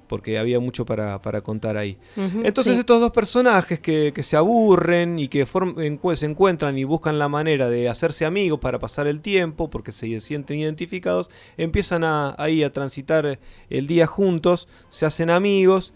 Porque 0.06 0.38
había 0.38 0.60
mucho 0.60 0.84
para, 0.84 1.20
para 1.22 1.40
contar 1.40 1.76
ahí. 1.76 1.96
Entonces 2.16 2.74
sí. 2.74 2.80
estos 2.80 3.00
dos 3.00 3.10
personajes 3.10 3.80
que, 3.80 4.12
que 4.14 4.22
se 4.22 4.36
aburren 4.36 5.18
y 5.18 5.28
que 5.28 5.46
se 5.46 6.26
encuentran 6.26 6.76
y 6.76 6.84
buscan 6.84 7.18
la 7.18 7.28
manera 7.28 7.68
de 7.68 7.88
hacerse 7.88 8.24
amigos 8.26 8.60
para 8.60 8.78
pasar 8.78 9.06
el 9.06 9.22
tiempo, 9.22 9.70
porque 9.70 9.92
se 9.92 10.20
sienten 10.20 10.60
identificados, 10.60 11.30
empiezan 11.56 12.04
a, 12.04 12.34
ahí 12.38 12.62
a 12.62 12.72
transitar 12.72 13.38
el 13.70 13.86
día 13.86 14.06
juntos, 14.06 14.68
se 14.90 15.06
hacen 15.06 15.30
amigos 15.30 15.92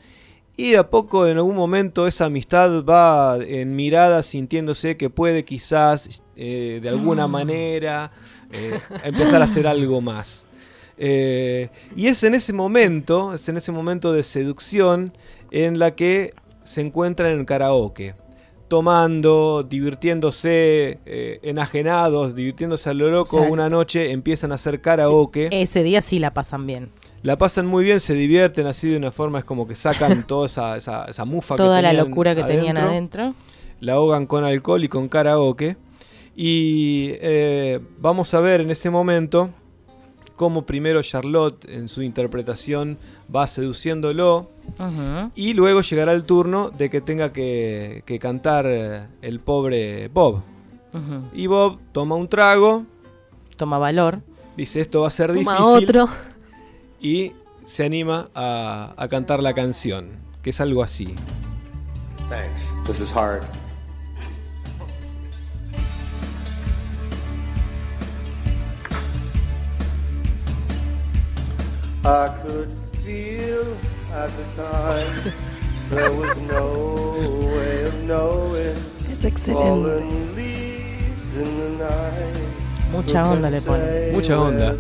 y 0.58 0.72
de 0.72 0.78
a 0.78 0.90
poco 0.90 1.28
en 1.28 1.36
algún 1.36 1.54
momento 1.54 2.08
esa 2.08 2.24
amistad 2.24 2.84
va 2.84 3.38
en 3.40 3.76
mirada 3.76 4.24
sintiéndose 4.24 4.96
que 4.96 5.08
puede 5.08 5.44
quizás 5.44 6.20
eh, 6.34 6.80
de 6.82 6.88
alguna 6.88 7.28
manera 7.28 8.10
eh, 8.50 8.80
empezar 9.04 9.40
a 9.40 9.44
hacer 9.44 9.68
algo 9.68 10.00
más. 10.00 10.47
Eh, 10.98 11.68
y 11.96 12.08
es 12.08 12.22
en 12.24 12.34
ese 12.34 12.52
momento, 12.52 13.34
es 13.34 13.48
en 13.48 13.56
ese 13.56 13.72
momento 13.72 14.12
de 14.12 14.22
seducción 14.22 15.16
en 15.50 15.78
la 15.78 15.94
que 15.94 16.34
se 16.64 16.80
encuentran 16.80 17.32
en 17.32 17.44
karaoke, 17.44 18.14
tomando, 18.68 19.62
divirtiéndose, 19.62 20.98
eh, 21.06 21.38
enajenados, 21.42 22.34
divirtiéndose 22.34 22.90
a 22.90 22.94
lo 22.94 23.10
loco. 23.10 23.38
O 23.38 23.40
sea, 23.42 23.50
una 23.50 23.68
noche 23.70 24.10
empiezan 24.10 24.52
a 24.52 24.56
hacer 24.56 24.80
karaoke, 24.80 25.48
Ese 25.52 25.82
día 25.82 26.02
sí 26.02 26.18
la 26.18 26.34
pasan 26.34 26.66
bien. 26.66 26.90
la 27.22 27.38
pasan 27.38 27.66
muy 27.66 27.84
bien, 27.84 28.00
se 28.00 28.14
divierten 28.14 28.66
así 28.66 28.88
de 28.90 28.96
una 28.96 29.12
forma, 29.12 29.38
es 29.38 29.44
como 29.44 29.66
que 29.66 29.74
sacan 29.74 30.22
toda 30.26 30.46
esa, 30.46 30.76
esa, 30.76 31.04
esa 31.04 31.24
mufa 31.24 31.54
que 31.54 31.62
Toda 31.62 31.80
la 31.80 31.90
tenían 31.90 32.08
locura 32.08 32.34
que 32.34 32.44
tenían 32.44 32.76
adentro. 32.76 33.34
la 33.80 33.94
ahogan 33.94 34.26
con 34.26 34.44
alcohol 34.44 34.84
y 34.84 34.88
con 34.88 35.08
karaoke. 35.08 35.76
Y 36.36 37.12
eh, 37.20 37.80
vamos 37.98 38.32
a 38.34 38.40
ver 38.40 38.60
en 38.60 38.70
ese 38.70 38.90
momento 38.90 39.50
cómo 40.38 40.62
primero 40.64 41.02
Charlotte 41.02 41.66
en 41.68 41.88
su 41.88 42.00
interpretación 42.00 42.96
va 43.34 43.46
seduciéndolo 43.46 44.48
y 45.34 45.52
luego 45.52 45.82
llegará 45.82 46.12
el 46.12 46.24
turno 46.24 46.70
de 46.70 46.88
que 46.88 47.02
tenga 47.02 47.32
que, 47.34 48.02
que 48.06 48.18
cantar 48.18 48.64
eh, 48.66 49.06
el 49.20 49.40
pobre 49.40 50.08
Bob. 50.08 50.40
Y 51.34 51.46
Bob 51.46 51.78
toma 51.92 52.14
un 52.14 52.28
trago, 52.28 52.84
Toma 53.56 53.76
valor. 53.78 54.22
dice 54.56 54.80
esto 54.80 55.02
va 55.02 55.08
a 55.08 55.10
ser 55.10 55.34
Toma 55.34 55.56
difícil 55.58 55.84
otro. 56.00 56.08
y 57.00 57.32
se 57.66 57.84
anima 57.84 58.30
a, 58.34 58.94
a 58.96 59.08
cantar 59.08 59.42
la 59.42 59.52
canción, 59.52 60.06
que 60.42 60.50
es 60.50 60.60
algo 60.60 60.82
así. 60.82 61.14
Thanks. 62.30 62.72
This 62.86 63.00
is 63.00 63.12
hard. 63.14 63.42
I 72.04 72.28
could 72.42 72.68
feel 73.04 73.76
at 74.14 74.30
the 74.30 74.44
time 74.62 75.32
there 75.90 76.12
was 76.12 76.36
no 76.38 76.94
way 77.54 77.84
of 77.84 77.94
knowing. 78.04 78.76
Es 79.10 79.24
excelente. 79.24 79.62
Fallen 79.62 80.36
leaves 80.36 81.36
in 81.36 81.44
the 81.44 81.84
night. 81.84 82.92
Mucha 82.92 83.22
onda 83.24 83.50
le 83.50 83.60
pone. 83.60 84.12
Mucha 84.12 84.40
onda. 84.40 84.74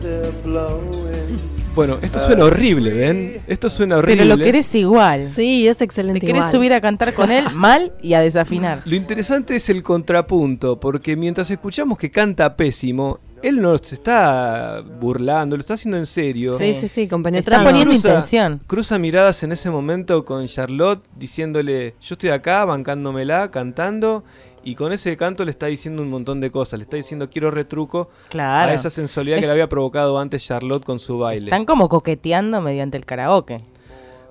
Bueno, 1.74 1.98
esto 2.02 2.18
suena 2.18 2.44
horrible, 2.44 2.92
¿ven? 2.92 3.40
Esto 3.46 3.70
suena 3.70 3.98
horrible. 3.98 4.24
Pero 4.24 4.36
lo 4.36 4.42
querés 4.42 4.74
igual. 4.74 5.30
Sí, 5.34 5.68
es 5.68 5.80
excelente. 5.80 6.18
Te 6.20 6.26
querés 6.26 6.40
igual. 6.40 6.52
subir 6.52 6.72
a 6.72 6.80
cantar 6.80 7.14
con 7.14 7.30
él 7.30 7.44
mal 7.54 7.92
y 8.02 8.14
a 8.14 8.20
desafinar. 8.20 8.82
Lo 8.84 8.96
interesante 8.96 9.54
es 9.56 9.68
el 9.70 9.82
contrapunto, 9.82 10.80
porque 10.80 11.16
mientras 11.16 11.50
escuchamos 11.50 11.98
que 11.98 12.10
canta 12.10 12.56
pésimo, 12.56 13.20
él 13.42 13.60
no 13.60 13.76
se 13.78 13.94
está 13.94 14.82
burlando, 15.00 15.56
lo 15.56 15.60
está 15.60 15.74
haciendo 15.74 15.96
en 15.98 16.06
serio. 16.06 16.56
Sí, 16.58 16.72
sí, 16.74 16.88
sí, 16.88 17.02
Está 17.02 17.14
compenetrando. 17.14 17.66
poniendo 17.68 17.92
Cruza- 17.94 18.08
intención. 18.08 18.60
Cruza 18.66 18.98
miradas 18.98 19.42
en 19.42 19.52
ese 19.52 19.70
momento 19.70 20.24
con 20.24 20.46
Charlotte 20.46 21.02
diciéndole, 21.16 21.94
yo 22.00 22.14
estoy 22.14 22.30
acá 22.30 22.64
bancándomela, 22.64 23.50
cantando, 23.50 24.24
y 24.64 24.74
con 24.74 24.92
ese 24.92 25.16
canto 25.16 25.44
le 25.44 25.50
está 25.52 25.66
diciendo 25.66 26.02
un 26.02 26.10
montón 26.10 26.40
de 26.40 26.50
cosas, 26.50 26.78
le 26.78 26.82
está 26.82 26.96
diciendo 26.96 27.30
quiero 27.30 27.50
retruco 27.50 28.10
Claro. 28.28 28.70
a 28.70 28.74
esa 28.74 28.90
sensualidad 28.90 29.38
que 29.38 29.46
le 29.46 29.52
había 29.52 29.68
provocado 29.68 30.18
antes 30.18 30.44
Charlotte 30.44 30.84
con 30.84 30.98
su 30.98 31.18
baile. 31.18 31.44
Están 31.46 31.64
como 31.64 31.88
coqueteando 31.88 32.60
mediante 32.60 32.96
el 32.96 33.06
karaoke. 33.06 33.58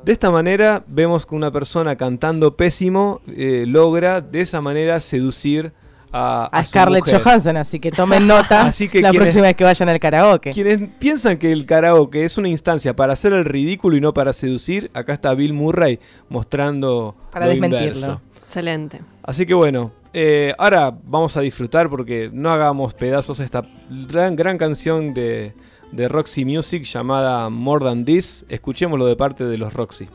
De 0.04 0.12
esta 0.12 0.30
manera 0.30 0.84
vemos 0.88 1.26
que 1.26 1.34
una 1.34 1.52
persona 1.52 1.96
cantando 1.96 2.56
pésimo 2.56 3.22
eh, 3.28 3.64
logra 3.68 4.22
de 4.22 4.42
esa 4.42 4.62
manera 4.62 5.00
seducir 5.00 5.72
a, 6.12 6.64
Scarlett 6.66 7.06
mujer. 7.06 7.22
Johansson, 7.22 7.58
así 7.58 7.80
que 7.80 7.92
tomen 7.92 8.26
nota 8.28 8.62
Así 8.68 8.88
que 8.90 9.02
la 9.02 9.10
quienes- 9.10 9.26
próxima 9.26 9.44
vez 9.48 9.56
que 9.56 9.64
vayan 9.64 9.90
al 9.90 10.00
karaoke. 10.00 10.52
Quienes 10.52 10.90
piensan 11.00 11.38
que 11.38 11.52
el 11.52 11.66
karaoke 11.66 12.24
es 12.24 12.38
una 12.38 12.50
instancia 12.50 12.96
para 12.96 13.14
hacer 13.14 13.34
el 13.34 13.46
ridículo 13.46 13.98
y 13.98 14.02
no 14.02 14.14
para 14.14 14.34
seducir, 14.34 14.90
acá 14.94 15.14
está 15.14 15.34
Bill 15.34 15.54
Murray 15.54 16.00
mostrando 16.30 17.16
Para 17.32 17.46
lo 17.46 17.52
desmentirlo. 17.52 17.86
inverso. 17.88 18.22
Excelente. 18.46 19.02
Así 19.24 19.46
que 19.46 19.54
bueno, 19.54 19.92
eh, 20.14 20.54
ahora 20.58 20.94
vamos 21.04 21.36
a 21.38 21.42
disfrutar 21.42 21.90
porque 21.90 22.30
no 22.32 22.52
hagamos 22.52 22.94
pedazos 22.94 23.40
esta 23.42 23.68
gran, 24.08 24.36
gran 24.36 24.58
canción 24.58 25.14
de, 25.14 25.54
de 25.92 26.08
Roxy 26.08 26.46
Music 26.46 26.84
llamada 26.84 27.50
More 27.50 27.84
Than 27.86 28.06
This. 28.06 28.46
Escuchémoslo 28.48 29.06
de 29.06 29.16
parte 29.18 29.44
de 29.44 29.58
los 29.58 29.74
Roxy. 29.74 30.08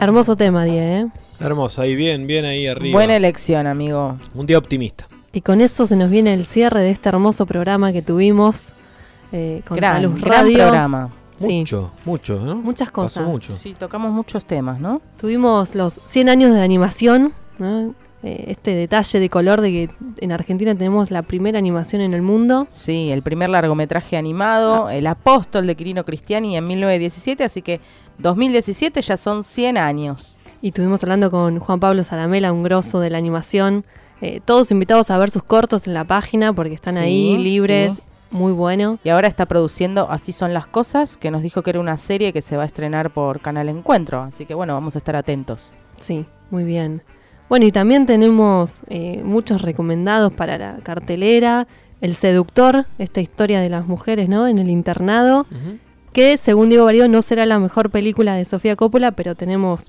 Hermoso 0.00 0.34
tema, 0.36 0.64
Die, 0.64 0.78
¿eh? 0.78 1.06
Hermoso, 1.40 1.82
ahí 1.82 1.94
bien, 1.94 2.26
bien 2.26 2.44
ahí 2.46 2.66
arriba. 2.66 2.94
Buena 2.96 3.16
elección, 3.16 3.66
amigo. 3.66 4.16
Un 4.34 4.46
día 4.46 4.56
optimista. 4.58 5.06
Y 5.32 5.42
con 5.42 5.60
eso 5.60 5.86
se 5.86 5.94
nos 5.94 6.10
viene 6.10 6.32
el 6.34 6.46
cierre 6.46 6.80
de 6.80 6.90
este 6.90 7.08
hermoso 7.10 7.44
programa 7.46 7.92
que 7.92 8.00
tuvimos 8.02 8.72
eh, 9.30 9.62
con 9.68 9.76
Gran, 9.76 10.02
Luz 10.02 10.20
gran 10.20 10.44
Radio. 10.44 10.58
programa. 10.58 11.10
Sí, 11.36 11.58
Mucho, 11.60 11.90
mucho, 12.04 12.40
¿no? 12.40 12.56
muchas 12.56 12.88
Pasó 12.88 13.02
cosas. 13.02 13.24
mucho. 13.26 13.52
Sí, 13.52 13.74
tocamos 13.78 14.10
muchos 14.12 14.44
temas, 14.44 14.80
¿no? 14.80 15.00
Tuvimos 15.18 15.74
los 15.74 16.00
100 16.04 16.28
años 16.28 16.52
de 16.52 16.60
animación, 16.62 17.32
¿no? 17.58 17.94
Eh, 18.22 18.44
este 18.48 18.74
detalle 18.74 19.18
de 19.18 19.28
color 19.30 19.62
de 19.62 19.70
que 19.70 19.90
en 20.18 20.30
Argentina 20.32 20.74
tenemos 20.74 21.10
la 21.10 21.22
primera 21.22 21.58
animación 21.58 22.02
en 22.02 22.12
el 22.12 22.20
mundo. 22.20 22.66
Sí, 22.68 23.10
el 23.10 23.22
primer 23.22 23.48
largometraje 23.48 24.16
animado, 24.18 24.90
El 24.90 25.06
Apóstol 25.06 25.66
de 25.66 25.74
Quirino 25.74 26.04
Cristiani 26.04 26.56
en 26.56 26.66
1917, 26.66 27.44
así 27.44 27.62
que 27.62 27.80
2017 28.18 29.00
ya 29.00 29.16
son 29.16 29.42
100 29.42 29.78
años. 29.78 30.38
Y 30.62 30.68
estuvimos 30.68 31.02
hablando 31.02 31.30
con 31.30 31.58
Juan 31.58 31.80
Pablo 31.80 32.04
Saramela, 32.04 32.52
un 32.52 32.62
grosso 32.62 33.00
de 33.00 33.08
la 33.08 33.16
animación. 33.18 33.84
Eh, 34.20 34.42
todos 34.44 34.70
invitados 34.70 35.10
a 35.10 35.16
ver 35.16 35.30
sus 35.30 35.42
cortos 35.42 35.86
en 35.86 35.94
la 35.94 36.04
página 36.04 36.52
porque 36.52 36.74
están 36.74 36.96
Sí, 36.96 37.00
ahí 37.00 37.38
libres. 37.38 37.94
sí. 37.94 38.00
Muy 38.32 38.52
bueno. 38.52 38.98
Y 39.02 39.08
ahora 39.08 39.26
está 39.26 39.46
produciendo 39.46 40.08
Así 40.08 40.30
son 40.30 40.54
las 40.54 40.66
cosas, 40.68 41.16
que 41.16 41.32
nos 41.32 41.42
dijo 41.42 41.62
que 41.62 41.70
era 41.70 41.80
una 41.80 41.96
serie 41.96 42.32
que 42.32 42.40
se 42.42 42.56
va 42.56 42.62
a 42.62 42.66
estrenar 42.66 43.10
por 43.10 43.40
Canal 43.40 43.68
Encuentro, 43.68 44.20
así 44.22 44.46
que 44.46 44.54
bueno, 44.54 44.74
vamos 44.74 44.94
a 44.94 44.98
estar 44.98 45.16
atentos. 45.16 45.74
Sí, 45.98 46.26
muy 46.50 46.62
bien. 46.64 47.02
Bueno, 47.50 47.66
y 47.66 47.72
también 47.72 48.06
tenemos 48.06 48.82
eh, 48.88 49.20
muchos 49.24 49.60
recomendados 49.60 50.32
para 50.32 50.56
la 50.56 50.78
cartelera. 50.82 51.66
El 52.00 52.14
Seductor, 52.14 52.86
esta 52.98 53.20
historia 53.20 53.60
de 53.60 53.68
las 53.68 53.86
mujeres, 53.86 54.28
¿no? 54.30 54.46
En 54.46 54.58
el 54.58 54.70
internado. 54.70 55.46
Que 56.12 56.36
según 56.38 56.70
Diego 56.70 56.86
Barío 56.86 57.08
no 57.08 57.20
será 57.22 57.44
la 57.46 57.58
mejor 57.58 57.90
película 57.90 58.34
de 58.34 58.44
Sofía 58.44 58.74
Coppola, 58.76 59.12
pero 59.12 59.34
tenemos, 59.34 59.84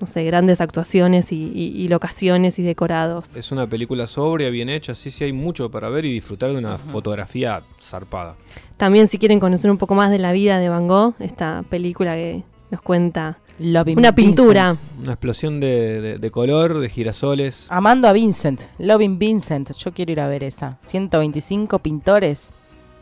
no 0.00 0.06
sé, 0.06 0.24
grandes 0.24 0.60
actuaciones 0.60 1.32
y, 1.32 1.36
y- 1.54 1.68
y 1.82 1.88
locaciones 1.88 2.58
y 2.58 2.62
decorados. 2.62 3.34
Es 3.36 3.52
una 3.52 3.66
película 3.66 4.06
sobria, 4.06 4.50
bien 4.50 4.68
hecha, 4.68 4.94
sí, 4.94 5.10
sí, 5.10 5.24
hay 5.24 5.32
mucho 5.32 5.70
para 5.70 5.88
ver 5.88 6.04
y 6.04 6.12
disfrutar 6.12 6.50
de 6.52 6.58
una 6.58 6.76
fotografía 6.78 7.62
zarpada. 7.80 8.34
También 8.76 9.06
si 9.06 9.18
quieren 9.18 9.38
conocer 9.38 9.70
un 9.70 9.78
poco 9.78 9.94
más 9.94 10.10
de 10.10 10.18
la 10.18 10.32
vida 10.32 10.58
de 10.58 10.68
Van 10.68 10.88
Gogh, 10.88 11.14
esta 11.20 11.62
película 11.70 12.16
que 12.16 12.42
nos 12.70 12.82
cuenta 12.82 13.38
Loving 13.58 13.98
una 13.98 14.14
pintura. 14.14 14.70
Vincent. 14.72 15.00
Una 15.02 15.12
explosión 15.12 15.60
de, 15.60 16.00
de- 16.00 16.18
de 16.18 16.30
color, 16.30 16.80
de 16.80 16.88
girasoles. 16.88 17.66
Amando 17.70 18.08
a 18.08 18.12
Vincent, 18.12 18.60
Loving 18.78 19.18
Vincent, 19.18 19.72
yo 19.76 19.92
quiero 19.92 20.12
ir 20.12 20.20
a 20.20 20.28
ver 20.28 20.42
esa. 20.44 20.76
125 20.80 21.78
pintores, 21.80 22.54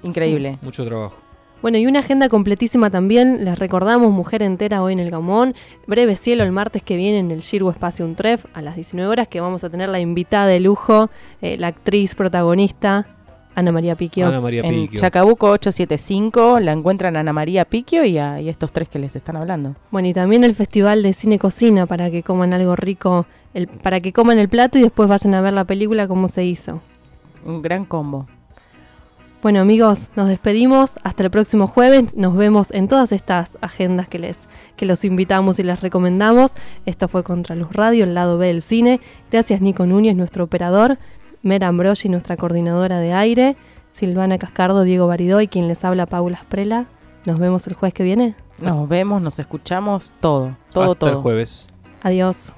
increíble. 0.03 0.59
Mucho 0.63 0.85
trabajo. 0.85 1.17
Bueno, 1.63 1.77
y 1.77 1.87
una 1.87 1.99
agenda 1.99 2.31
completísima 2.31 2.89
también. 2.89 3.45
Les 3.45 3.59
recordamos 3.59 4.11
Mujer 4.11 4.43
Entera 4.43 4.83
hoy 4.83 4.95
en 4.95 4.99
el 4.99 5.11
Gamón. 5.11 5.55
Breve 5.87 6.17
Cielo 6.17 6.43
el 6.43 6.53
martes 6.53 6.83
que 6.83 6.97
viene 6.97 7.19
en 7.19 7.31
el 7.31 7.41
Shirgo 7.41 7.71
Espacio 7.71 8.07
Untref 8.07 8.47
a 8.55 8.63
las 8.63 8.77
19 8.77 9.07
horas, 9.11 9.29
que 9.29 9.43
vamos 9.43 9.63
a 9.63 9.69
tener 9.69 9.91
la 9.91 10.01
invitada 10.01 10.47
de 10.47 10.59
lujo, 10.59 11.11
eh, 11.43 11.59
la 11.59 11.67
actriz 11.67 12.15
protagonista, 12.15 13.07
Ana 13.61 13.73
María 13.73 13.95
Piquio. 13.95 14.27
Ana 14.27 14.41
María 14.41 14.63
En 14.63 14.83
Piquio. 14.83 15.01
Chacabuco 15.01 15.51
875 15.51 16.61
la 16.61 16.73
encuentran 16.73 17.17
a 17.17 17.21
Ana 17.21 17.33
María 17.33 17.65
Piquio 17.65 18.05
y 18.05 18.19
a 18.19 18.41
y 18.41 18.49
estos 18.49 18.73
tres 18.73 18.89
que 18.89 18.99
les 18.99 19.17
están 19.17 19.37
hablando. 19.37 19.77
Bueno, 19.91 20.09
y 20.09 20.13
también 20.13 20.45
el 20.45 20.55
Festival 20.55 21.03
de 21.03 21.13
Cine 21.13 21.39
Cocina 21.39 21.87
para 21.87 22.11
que 22.11 22.23
coman 22.23 22.53
algo 22.53 22.77
rico, 22.77 23.27
el, 23.55 23.69
para 23.69 24.01
que 24.01 24.13
coman 24.13 24.39
el 24.39 24.49
plato 24.49 24.79
y 24.79 24.83
después 24.83 25.09
vayan 25.09 25.35
a 25.35 25.41
ver 25.41 25.53
la 25.53 25.65
película 25.65 26.09
cómo 26.09 26.29
se 26.29 26.45
hizo. 26.45 26.81
Un 27.45 27.63
gran 27.63 27.85
combo. 27.85 28.27
Bueno 29.43 29.61
amigos, 29.61 30.11
nos 30.17 30.29
despedimos. 30.29 30.93
Hasta 31.03 31.23
el 31.23 31.31
próximo 31.31 31.67
jueves. 31.67 32.15
Nos 32.15 32.37
vemos 32.37 32.71
en 32.73 32.89
todas 32.89 33.11
estas 33.11 33.57
agendas 33.63 34.07
que 34.07 34.19
les 34.19 34.37
que 34.77 34.85
los 34.85 35.03
invitamos 35.05 35.59
y 35.59 35.63
les 35.63 35.81
recomendamos. 35.81 36.53
Esto 36.85 37.09
fue 37.09 37.25
Contraluz 37.25 37.73
Radio, 37.73 38.05
el 38.05 38.15
lado 38.15 38.37
B 38.37 38.49
del 38.49 38.61
cine. 38.61 39.01
Gracias 39.31 39.63
Nico 39.63 39.87
Núñez, 39.87 40.15
nuestro 40.15 40.45
operador. 40.45 40.99
Mera 41.43 41.69
Ambrosi, 41.69 42.09
nuestra 42.09 42.37
coordinadora 42.37 42.99
de 42.99 43.13
aire. 43.13 43.57
Silvana 43.93 44.39
Cascardo, 44.39 44.83
Diego 44.83 45.07
Baridó 45.07 45.41
y 45.41 45.49
quien 45.49 45.67
les 45.69 45.85
habla, 45.85 46.07
Paula 46.07 46.39
Sprela. 46.43 46.87
Nos 47.25 47.39
vemos 47.39 47.67
el 47.67 47.75
jueves 47.75 47.95
que 47.95 48.03
viene. 48.03 48.35
Nos 48.59 48.89
vemos, 48.89 49.21
nos 49.23 49.39
escuchamos, 49.39 50.15
todo, 50.21 50.57
todo, 50.71 50.93
Hasta 50.93 51.07
el 51.07 51.13
todo. 51.15 51.23
jueves. 51.23 51.67
Adiós. 52.03 52.55